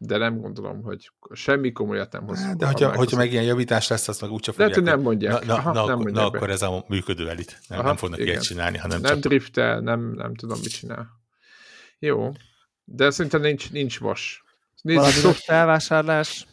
[0.00, 2.54] de nem gondolom, hogy semmi komolyat nem hoz.
[2.56, 4.68] De hogyha, hogyha meg ilyen javítás lesz, azt meg úgyse fogják.
[4.68, 5.44] Lehet, hogy nem mondják.
[5.44, 7.60] Na, na, Aha, na, nem akkor, na akkor ez a működő elit.
[7.68, 9.22] Nem, Aha, nem fognak ilyet csinálni, hanem Nem csak...
[9.22, 11.08] driftel, nem, nem tudom, mit csinál.
[11.98, 12.32] Jó.
[12.84, 14.44] De szerintem nincs, nincs vas.
[14.82, 15.34] Nézzük, valami szok...
[15.34, 16.46] felvásárlás.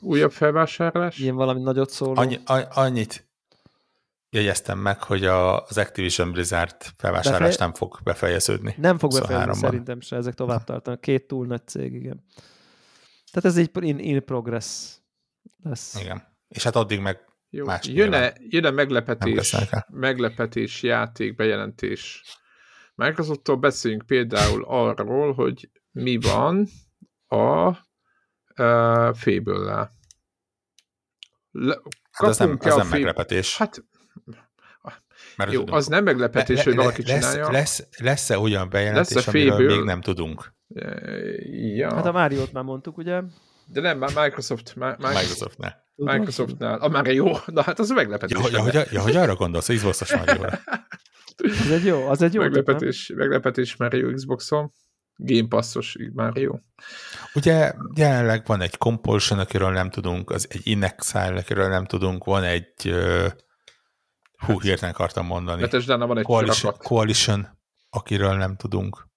[0.00, 1.18] Újabb felvásárlás?
[1.18, 2.20] Ilyen valami nagyot szóló.
[2.20, 2.38] Annyi,
[2.70, 3.29] annyit
[4.30, 7.66] jegyeztem meg, hogy a, az Activision Blizzard felvásárlás Befej...
[7.66, 8.74] nem fog befejeződni.
[8.78, 11.00] Nem fog befejeződni, szerintem se, ezek tovább tartanak.
[11.00, 12.24] Két túl nagy cég, igen.
[13.30, 14.96] Tehát ez egy in, in progress
[15.62, 16.00] lesz.
[16.00, 16.22] Igen.
[16.48, 17.64] És hát addig meg Jó.
[17.64, 19.56] más jön-e, jön-e meglepetés,
[19.88, 22.22] meglepetés játék, bejelentés?
[22.94, 26.68] Microsofttól beszéljünk például arról, hogy mi van
[27.26, 29.90] a uh, Fable-lel.
[32.10, 33.56] Hát ez nem, ez nem meglepetés.
[33.56, 33.84] Hát
[35.36, 37.50] mert Jó, az nem meglepetés, le, hogy valaki lesz, csinálja.
[37.50, 39.76] Lesz, lesz-e olyan bejelentés, lesz amiről féből...
[39.76, 40.52] még nem tudunk?
[41.74, 41.94] Ja.
[41.94, 43.22] Hát a Máriót már mondtuk, ugye?
[43.66, 44.74] De nem, már Microsoft.
[44.74, 45.84] Microsoft Microsoftnál.
[45.96, 46.78] Microsoftnál.
[46.78, 48.38] A már jó, na hát az a meglepetés.
[48.42, 50.58] Ja, ja, hogy, ja, hogy arra gondolsz, az Xbox-os Mario-ra.
[51.64, 52.42] az egy jó, az egy jó.
[52.42, 54.72] Meglepetés, tök, meglepetés Mario Xbox-on.
[55.16, 56.58] Game Passos Mario.
[57.34, 62.42] Ugye jelenleg van egy Compulsion, akiről nem tudunk, az egy Inexile, akiről nem tudunk, van
[62.44, 63.26] egy uh,
[64.46, 65.60] hú, hát, hirtelen akartam mondani.
[65.60, 67.58] Betesdana van egy Coalition, Coalition,
[67.90, 69.08] akiről nem tudunk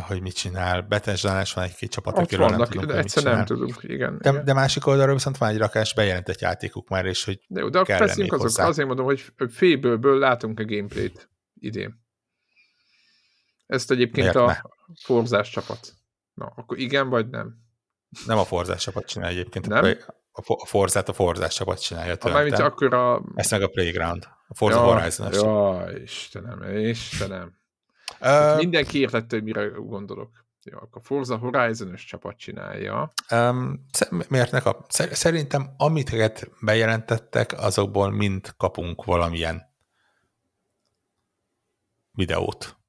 [0.00, 0.82] hogy mit csinál.
[0.82, 4.18] Betesdánás van egy-két csapat, Ott akiről vannak, nem tudunk, de egyszer nem tudunk, igen.
[4.18, 4.44] De, igen.
[4.44, 8.02] de másik oldalról viszont van egy rakás bejelentett játékuk már, és hogy de, de kell
[8.02, 8.66] azok, hozzá.
[8.66, 12.04] azért mondom, hogy féből látunk a gameplayt idén.
[13.66, 14.60] Ezt egyébként Miért a ne?
[15.04, 15.92] Forzás csapat.
[16.34, 17.54] Na, akkor igen vagy nem?
[18.26, 19.66] Nem a Forzás csapat csinálja egyébként.
[19.66, 19.96] Nem?
[20.32, 22.16] A Forzát a Forzás csapat csinálja.
[22.20, 23.22] Ha mármint akkor a...
[23.34, 24.28] Ezt meg a Playground.
[24.48, 27.58] A Forza ja, horizon Ja, Istenem, Istenem.
[28.20, 30.30] Uh, mindenki értette, hogy mire gondolok.
[30.62, 33.12] Ja, akkor Forza horizon csapat csinálja.
[33.30, 33.86] Um,
[34.28, 34.90] miért ne kap?
[34.90, 36.10] Szerintem amit
[36.60, 39.62] bejelentettek, azokból mind kapunk valamilyen
[42.12, 42.79] videót.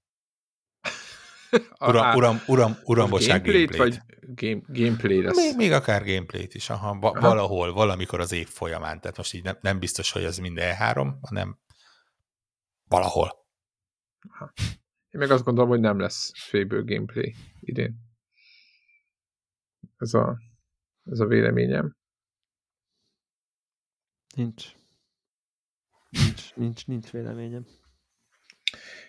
[1.80, 5.36] Uram, uram, uram, uram bocsánat, gameplayt, vagy game, gameplay lesz?
[5.36, 7.28] Még, még akár gameplayt is, aha, va- aha.
[7.28, 11.14] valahol, valamikor az év folyamán, tehát most így nem, nem biztos, hogy ez mind E3,
[11.22, 11.60] hanem
[12.88, 13.46] valahol.
[14.30, 14.52] Aha.
[15.10, 17.96] Én meg azt gondolom, hogy nem lesz félből gameplay idén.
[19.98, 20.38] Ez a,
[21.12, 21.98] ez a véleményem.
[24.36, 24.66] Nincs.
[26.10, 27.66] Nincs, nincs, nincs véleményem.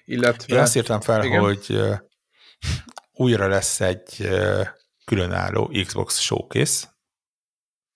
[0.04, 0.54] Illetve...
[0.54, 1.40] Én azt írtam fel, igen?
[1.40, 1.80] hogy
[3.12, 4.28] újra lesz egy
[5.04, 6.86] különálló Xbox Showcase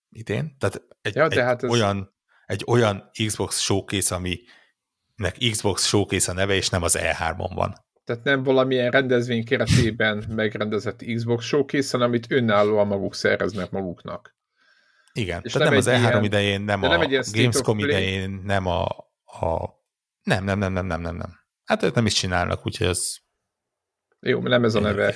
[0.09, 0.55] idén.
[0.57, 1.69] Tehát egy, ja, egy, hát ez...
[1.69, 2.15] olyan,
[2.45, 7.85] egy olyan Xbox Showcase, aminek Xbox Showcase a neve, és nem az E3-on van.
[8.03, 14.35] Tehát nem valamilyen rendezvény keretében megrendezett Xbox Showcase, hanem amit önállóan maguk szereznek maguknak.
[15.13, 18.65] Igen, és tehát nem, nem az E3 ilyen, idején, nem a nem Gamescom idején, nem
[18.65, 18.85] a,
[19.23, 19.75] a...
[20.23, 21.39] Nem, nem, nem, nem, nem, nem, nem.
[21.63, 23.19] Hát ők nem is csinálnak, úgyhogy az...
[24.19, 25.15] Jó, nem ez a neve.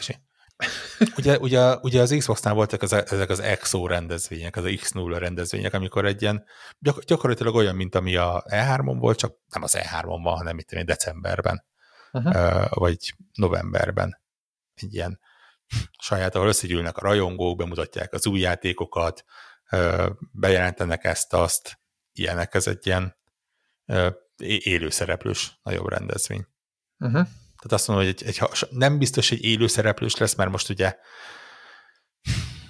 [1.17, 6.05] ugye, ugye, ugye az Xbox-nál voltak az, ezek az EXO rendezvények, az X0 rendezvények, amikor
[6.05, 6.45] egy ilyen
[6.79, 10.75] gyak, gyakorlatilag olyan, mint ami a E3-on volt, csak nem az E3-on van, hanem itt
[10.75, 11.65] decemberben,
[12.11, 12.65] uh-huh.
[12.69, 14.21] vagy novemberben.
[14.73, 15.19] Egy ilyen
[15.99, 19.23] saját, ahol összegyűlnek a rajongók, bemutatják az új játékokat,
[20.31, 21.79] bejelentenek ezt-azt,
[22.13, 23.17] ilyenek, ez egy ilyen
[24.45, 26.45] élőszereplős nagyobb rendezvény.
[26.99, 27.27] Uh-huh.
[27.61, 30.95] Tehát azt mondom, hogy egy, egy, nem biztos, hogy élőszereplős lesz, mert most ugye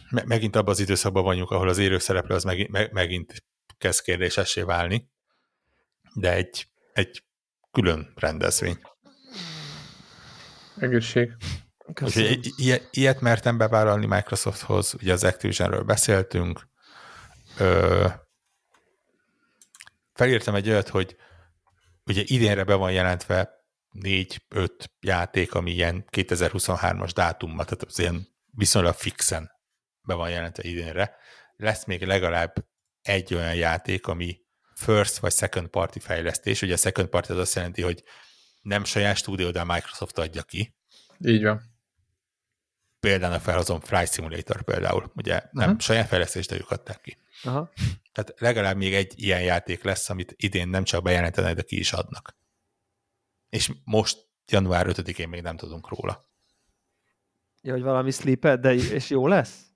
[0.10, 3.44] megint abban az időszakban vagyunk, ahol az élőszereplő az megint, meg, megint
[3.78, 5.10] kezd kérdésessé válni,
[6.14, 7.24] de egy, egy
[7.72, 8.80] külön rendezvény.
[10.78, 11.32] Egészség.
[11.88, 16.68] Úgyhogy ilyet, ilyet mertem bevállalni Microsofthoz, ugye az Activisionről beszéltünk.
[17.58, 18.08] Ö,
[20.14, 21.16] felírtam egy olyat, hogy
[22.06, 23.61] ugye idénre be van jelentve
[23.94, 29.52] 4-5 játék, ami ilyen 2023-as dátummal, tehát az ilyen viszonylag fixen
[30.02, 31.16] be van jelentve idénre.
[31.56, 32.54] Lesz még legalább
[33.02, 34.40] egy olyan játék, ami
[34.74, 36.62] first vagy second party fejlesztés.
[36.62, 38.04] Ugye a second party az azt jelenti, hogy
[38.62, 40.76] nem saját stúdió, de a Microsoft adja ki.
[41.20, 41.62] Így van.
[43.00, 45.80] Például felhozom Flight Simulator például, ugye nem uh-huh.
[45.82, 47.18] saját fejlesztés, de ők adták ki.
[47.44, 47.72] Aha.
[48.12, 51.94] Tehát legalább még egy ilyen játék lesz, amit idén nem csak bejelentenek, de ki is
[51.94, 52.36] adnak.
[53.52, 56.30] És most január 5-én még nem tudunk róla.
[57.62, 59.72] Ja, hogy valami sleep de és jó lesz?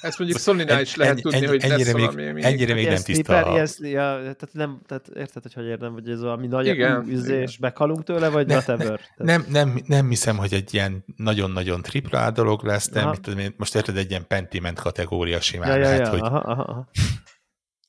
[0.00, 2.44] Ezt mondjuk sony is lehet ennyi, tudni, ennyi, hogy ennyire lesz még, valami, még...
[2.44, 3.12] Ennyire még nem tiszta.
[3.12, 3.54] Sleeper, a...
[3.54, 7.56] Ilyen, ja, tehát, nem, tehát érted, hogy hogy érdem, hogy ez valami nagy igen, üzés,
[7.56, 9.00] bekalunk tőle, vagy ne, whatever?
[9.16, 13.44] Ne, nem, nem, nem hiszem, hogy egy ilyen nagyon-nagyon tripla dolog lesz, de mit tudom,
[13.56, 16.10] most érted, egy ilyen Pentiment kategória simán ja, lehet, ja, ja.
[16.10, 16.20] hogy...
[16.20, 16.88] Aha, aha, aha.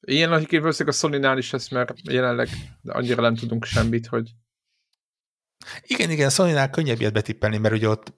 [0.06, 2.48] Ilyen akiként valószínűleg a sony is lesz, mert jelenleg
[2.84, 4.32] annyira nem tudunk semmit, hogy...
[5.82, 8.14] Igen, igen, Sony-nál könnyebb ilyet betippelni, mert ugye ott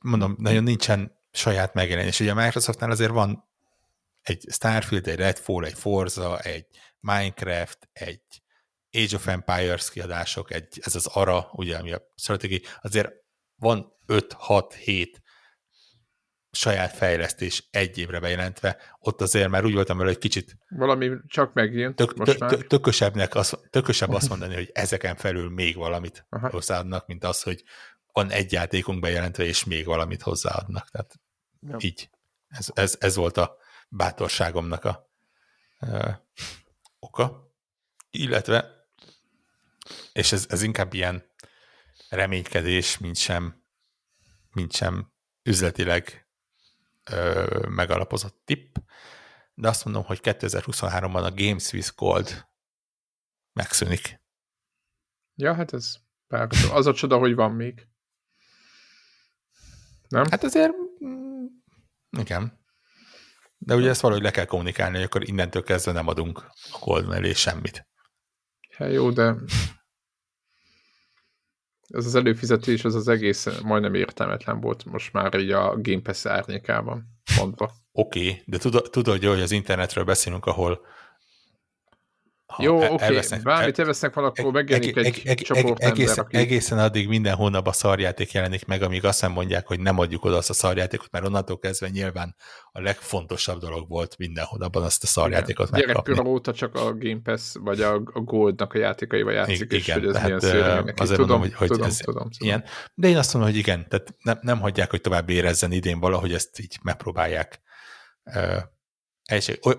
[0.00, 2.20] mondom, nagyon nincsen saját megjelenés.
[2.20, 3.44] Ugye a Microsoftnál azért van
[4.22, 6.66] egy Starfield, egy Redfall, egy Forza, egy
[7.00, 8.22] Minecraft, egy
[8.92, 13.12] Age of Empires kiadások, egy, ez az ARA, ugye, ami a stratégiai, azért
[13.56, 15.06] van 5-6-7
[16.52, 21.52] saját fejlesztés egy évre bejelentve, ott azért már úgy voltam vele, hogy kicsit valami csak
[21.52, 26.26] megjön tök, most tök, tök, tökösebbnek az, tökösebb azt mondani, hogy ezeken felül még valamit
[26.28, 26.50] Aha.
[26.50, 27.64] hozzáadnak, mint az, hogy
[28.12, 30.88] van egy játékunk bejelentve, és még valamit hozzáadnak.
[30.90, 31.14] Tehát
[31.60, 31.76] ja.
[31.80, 32.10] így.
[32.48, 33.56] Ez, ez, ez volt a
[33.88, 35.10] bátorságomnak a
[35.80, 36.10] ö,
[36.98, 37.52] oka.
[38.10, 38.70] Illetve,
[40.12, 41.24] és ez, ez inkább ilyen
[42.08, 43.64] reménykedés, mint sem,
[44.50, 45.12] mint sem
[45.42, 46.19] üzletileg
[47.10, 48.76] ö, megalapozott tipp,
[49.54, 52.46] de azt mondom, hogy 2023-ban a Games with Gold
[53.52, 54.20] megszűnik.
[55.34, 55.94] Ja, hát ez
[56.26, 57.88] Pár, az a csoda, hogy van még.
[60.08, 60.24] Nem?
[60.30, 60.72] Hát azért
[61.04, 61.44] mm,
[62.18, 62.58] igen.
[63.58, 66.38] De ugye ezt valahogy le kell kommunikálni, hogy akkor innentől kezdve nem adunk
[66.72, 67.88] a Gold mellé semmit.
[68.76, 69.34] Hát jó, de
[71.90, 76.26] ez az előfizetés, az az egész majdnem értelmetlen volt most már így a Game Pass
[76.26, 77.04] árnyékában
[77.36, 77.70] mondva.
[77.92, 80.80] Oké, okay, de tudod, tudod, hogy az internetről beszélünk, ahol
[82.50, 83.20] ha Jó, oké, okay.
[83.42, 86.36] bármit elvesznek valakor, megjelenik egy, egy, egy csoport egészen, aki...
[86.36, 90.36] egészen addig minden hónapban szarjáték jelenik meg, amíg azt nem mondják, hogy nem adjuk oda
[90.36, 92.36] azt a szarjátékot, mert onnantól kezdve nyilván
[92.72, 95.80] a legfontosabb dolog volt minden hónapban azt a szarjátékot igen.
[95.86, 96.12] megkapni.
[96.12, 99.92] Gyerekkor óta csak a Game Pass, vagy a, a Goldnak a játékaival játszik, igen, és
[99.92, 102.64] hogy ez tehát, milyen azért tudom, mondom, hogy, hogy tudom, ez tudom, tudom, ilyen.
[102.94, 106.32] De én azt mondom, hogy igen, tehát nem, nem hagyják, hogy tovább érezzen idén valahogy
[106.32, 107.60] ezt így megpróbálják.
[108.24, 108.62] Uh,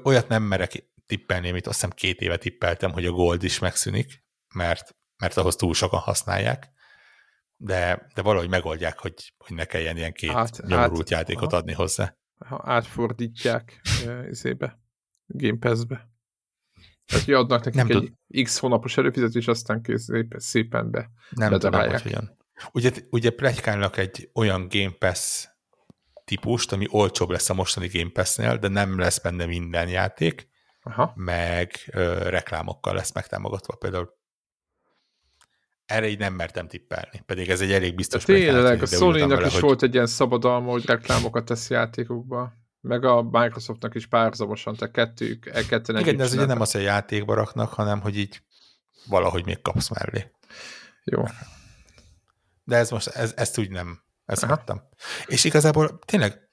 [0.04, 4.24] olyat nem merek tippelni, amit azt hiszem két éve tippeltem, hogy a Gold is megszűnik,
[4.54, 6.70] mert, mert ahhoz túl sokan használják,
[7.58, 11.58] de, de valahogy megoldják, hogy, hogy ne kelljen ilyen két át, nyomorult át, játékot aha.
[11.58, 12.16] adni hozzá.
[12.46, 13.82] Ha átfordítják
[14.30, 14.80] izébe,
[15.26, 16.10] Game Pass-be.
[17.06, 18.44] Tehát, adnak nekik nem egy tud...
[18.44, 20.08] x hónapos előfizetés, aztán kész,
[20.38, 22.38] szépen be Nem tudom, hogy hogyan.
[22.72, 25.48] Ugye, ugye plegykálnak egy olyan Game Pass
[26.24, 30.51] típust, ami olcsóbb lesz a mostani Game Pass-nél, de nem lesz benne minden játék,
[30.84, 31.14] Aha.
[31.16, 33.76] meg ö, reklámokkal lesz megtámogatva.
[33.76, 34.20] Például
[35.86, 39.54] erre így nem mertem tippelni, pedig ez egy elég biztos de Tényleg, a sony is
[39.54, 39.62] hogy...
[39.62, 45.46] volt egy ilyen szabadalma, hogy reklámokat tesz játékokba, meg a Microsoftnak is párzamosan, tehát kettőjük,
[45.46, 48.42] e ketten Igen, de ez ugye nem az, hogy játékba raknak, hanem hogy így
[49.08, 50.32] valahogy még kapsz mellé.
[51.04, 51.24] Jó.
[52.64, 54.82] De ez most, ez, ezt úgy nem, ezt láttam.
[55.26, 56.50] És igazából tényleg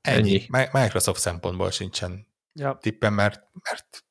[0.00, 0.46] ennyi.
[0.50, 0.68] ennyi.
[0.72, 2.78] Microsoft szempontból sincsen ja.
[2.80, 4.02] tippem, mert, mert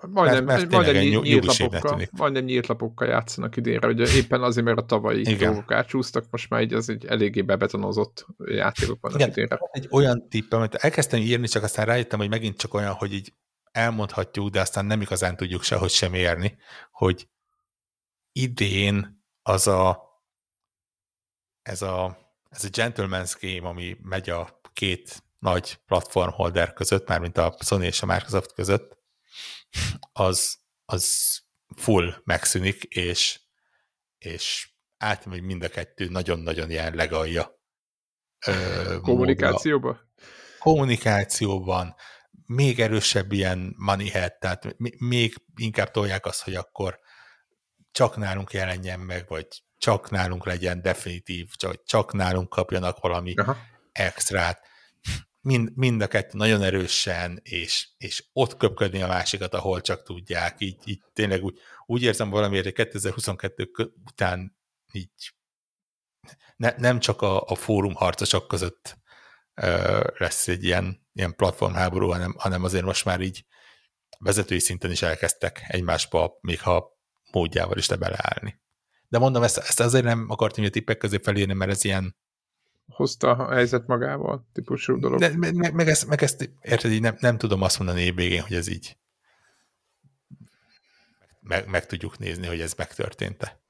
[0.00, 4.66] Majdnem, mert, mert majdnem, nyílt, nyílt lapokkal, majdnem nyílt lapokkal játszanak idénre, hogy éppen azért,
[4.66, 5.38] mert a tavalyi Igen.
[5.38, 9.58] dolgok átsúsztak, most már így az egy eléggé bebetonozott játékok vannak Igen, idénre.
[9.70, 13.32] Egy olyan tipp, amit elkezdtem írni, csak aztán rájöttem, hogy megint csak olyan, hogy így
[13.72, 16.56] elmondhatjuk, de aztán nem igazán tudjuk sehogy sem érni,
[16.90, 17.28] hogy
[18.32, 20.04] idén az a
[21.62, 27.56] ez a, ez a gentleman's game, ami megy a két nagy platformholder között, mármint a
[27.64, 28.98] Sony és a Microsoft között,
[30.12, 31.38] az, az
[31.76, 33.40] full megszűnik, és,
[34.18, 37.60] és átmegy mind a kettő nagyon-nagyon ilyen legalja.
[39.02, 39.98] Kommunikációba?
[40.58, 41.94] Kommunikációban,
[42.46, 47.00] még erősebb ilyen money head, tehát még inkább tolják azt, hogy akkor
[47.90, 49.46] csak nálunk jelenjen meg, vagy
[49.78, 53.56] csak nálunk legyen definitív, csak, csak nálunk kapjanak valami Aha.
[53.92, 54.68] extrát
[55.46, 60.60] mind, mind a kettő nagyon erősen, és, és ott köpködni a másikat, ahol csak tudják.
[60.60, 63.70] Így, így tényleg úgy, úgy érzem valamiért, hogy 2022
[64.06, 64.56] után
[64.92, 65.34] így
[66.56, 68.98] ne, nem csak a, a fórum harcosok között
[69.54, 73.44] ö, lesz egy ilyen, ilyen platformháború, hanem, hanem azért most már így
[74.18, 76.98] vezetői szinten is elkezdtek egymásba, még ha
[77.32, 78.60] módjával is te beleállni.
[79.08, 82.16] De mondom, ezt, ezt azért nem akartam a tippek közé felírni, mert ez ilyen
[82.86, 85.18] hozta a helyzet magával, típusú dolog.
[85.18, 88.56] De, meg, meg, ezt, meg ezt, érted, így nem, nem tudom azt mondani évvégén, hogy
[88.56, 88.96] ez így
[91.40, 93.60] meg, meg tudjuk nézni, hogy ez megtörtént-e.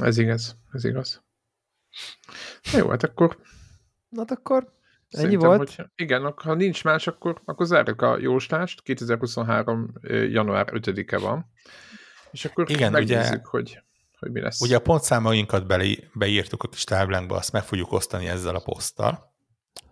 [0.00, 1.22] Ez igaz, ez igaz.
[2.72, 3.38] Na jó, hát akkor
[4.10, 4.72] Na hát akkor
[5.10, 5.74] ennyi volt.
[5.74, 8.82] Hogy, igen, ha nincs más, akkor, akkor zárjuk a jóslást.
[8.82, 9.92] 2023.
[10.08, 11.46] január 5-e van.
[12.30, 13.82] És akkor igen, megnézzük, ugye, hogy
[14.20, 14.60] hogy mi lesz.
[14.60, 15.84] Ugye a pontszámainkat be,
[16.14, 19.34] beírtuk a kis táblánkba, azt meg fogjuk osztani ezzel a poszttal.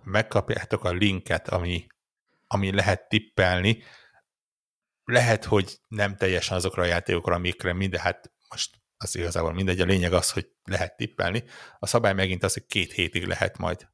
[0.03, 1.87] Megkapjátok a linket, ami,
[2.47, 3.83] ami lehet tippelni.
[5.05, 9.85] Lehet, hogy nem teljesen azokra a játékokra, amikre minden, hát most az igazából mindegy, a
[9.85, 11.45] lényeg az, hogy lehet tippelni.
[11.79, 13.89] A szabály megint az, hogy két hétig lehet majd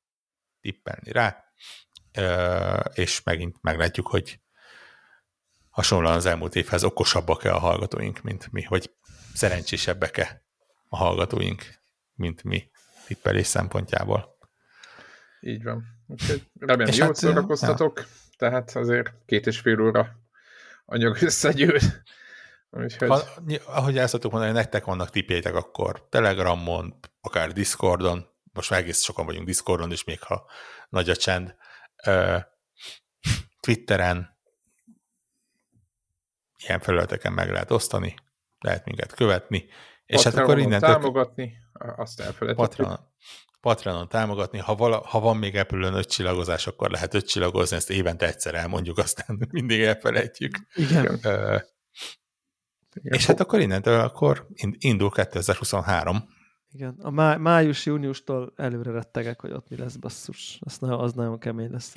[0.61, 1.45] tippelni rá,
[2.95, 4.41] és megint meglátjuk, hogy
[5.71, 8.95] hasonlóan az elmúlt évhez okosabbak-e a hallgatóink, mint mi, vagy
[9.35, 10.43] szerencsésebbek-e
[10.89, 11.65] a hallgatóink,
[12.15, 12.71] mint mi
[13.07, 14.37] tippelés szempontjából.
[15.41, 15.85] Így van.
[16.07, 18.07] Úgyhogy remélem, jól hát, szórakoztatok, ja.
[18.37, 20.17] tehát azért két és fél óra
[20.85, 22.03] anyag összegyűlt.
[22.71, 23.09] Úgyhogy...
[23.09, 23.23] Ha,
[23.67, 29.27] ahogy el szoktuk mondani, nektek vannak tippjeitek, akkor Telegramon, akár Discordon, most már egész sokan
[29.27, 30.51] vagyunk Discordon is, még ha
[30.89, 31.55] nagy a csend,
[32.07, 32.41] uh,
[33.61, 34.39] Twitteren,
[36.57, 38.15] ilyen felületeken meg lehet osztani,
[38.65, 39.67] lehet minket követni.
[40.07, 41.52] És hát akkor innen támogatni,
[41.97, 42.68] azt elfelejtettük.
[42.76, 42.99] Patreon,
[43.60, 47.91] Patreonon támogatni, ha, vala, ha van még Apple-ön öt csillagozás, akkor lehet öt csillagozni, ezt
[47.91, 50.57] évente egyszer elmondjuk, aztán mindig elfelejtjük.
[50.75, 51.20] Igen.
[51.25, 51.60] Uh,
[52.94, 53.12] Igen.
[53.12, 54.47] És hát akkor innentől akkor
[54.78, 56.28] indul 2023.
[56.73, 60.59] Igen, a má- május-júniustól előre rettegek, hogy ott mi lesz basszus.
[60.60, 61.93] Az, na- az nagyon kemény lesz.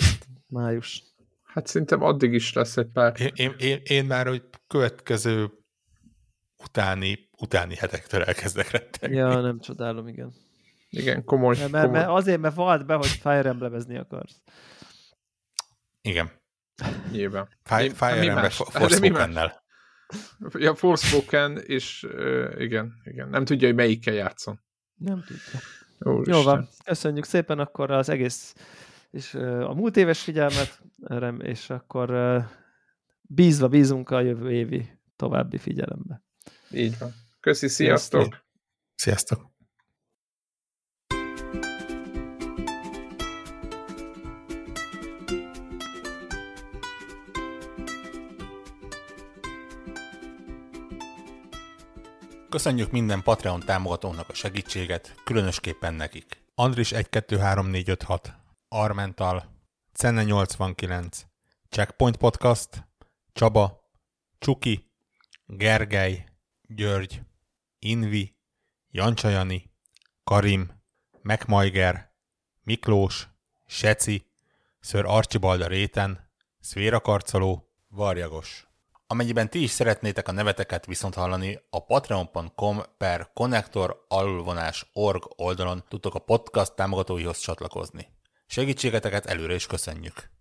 [0.47, 1.03] Május.
[1.43, 3.13] Hát szerintem addig is lesz egy pár.
[3.19, 5.51] Én, én, én, én már, hogy következő
[6.63, 9.15] utáni, utáni hetektől elkezdek rettegni.
[9.15, 10.33] Ja, nem csodálom, igen.
[10.89, 11.57] Igen, komoly.
[11.57, 11.99] Mert, mert, komoly.
[11.99, 14.41] mert azért, mert vald be, hogy Fire Emblemezni akarsz.
[16.01, 16.31] Igen.
[17.11, 17.47] Nyilván.
[17.63, 18.55] Fire, Fire mi más?
[18.55, 19.63] Forspoken-nel.
[20.53, 23.29] Ja, Forspoken, és uh, igen, igen.
[23.29, 24.59] Nem tudja, hogy melyikkel játszon.
[24.95, 25.59] Nem tudja.
[25.99, 26.35] Úristen.
[26.35, 28.55] Jó van, köszönjük szépen akkor az egész
[29.11, 32.43] és uh, a múlt éves figyelmet, rem- és akkor uh,
[33.21, 36.23] bízva bízunk a jövő évi további figyelembe.
[36.71, 37.13] Így van.
[37.39, 38.45] Köszi, sziasztok!
[38.95, 39.55] Sziasztok!
[52.49, 56.43] Köszönjük minden Patreon támogatónak a segítséget, különösképpen nekik.
[56.55, 58.33] Andris 123456,
[58.67, 59.43] Armental,
[59.93, 61.25] Cenne 89,
[61.69, 62.87] Checkpoint Podcast,
[63.33, 63.91] Csaba,
[64.39, 64.91] Csuki,
[65.45, 66.26] Gergely,
[66.69, 67.21] György,
[67.79, 68.35] Invi,
[68.91, 69.71] Jancsajani,
[70.23, 70.71] Karim,
[71.21, 72.11] Megmajger,
[72.63, 73.27] Miklós,
[73.65, 74.25] Seci,
[74.79, 76.29] Ször Archibald a réten,
[76.59, 78.67] Szvéra Karcoló, Varjagos.
[79.07, 85.83] Amennyiben ti is szeretnétek a neveteket viszont hallani, a patreon.com per connector alulvonás org oldalon
[85.87, 88.07] tudtok a podcast támogatóihoz csatlakozni.
[88.45, 90.36] Segítségeteket előre is köszönjük!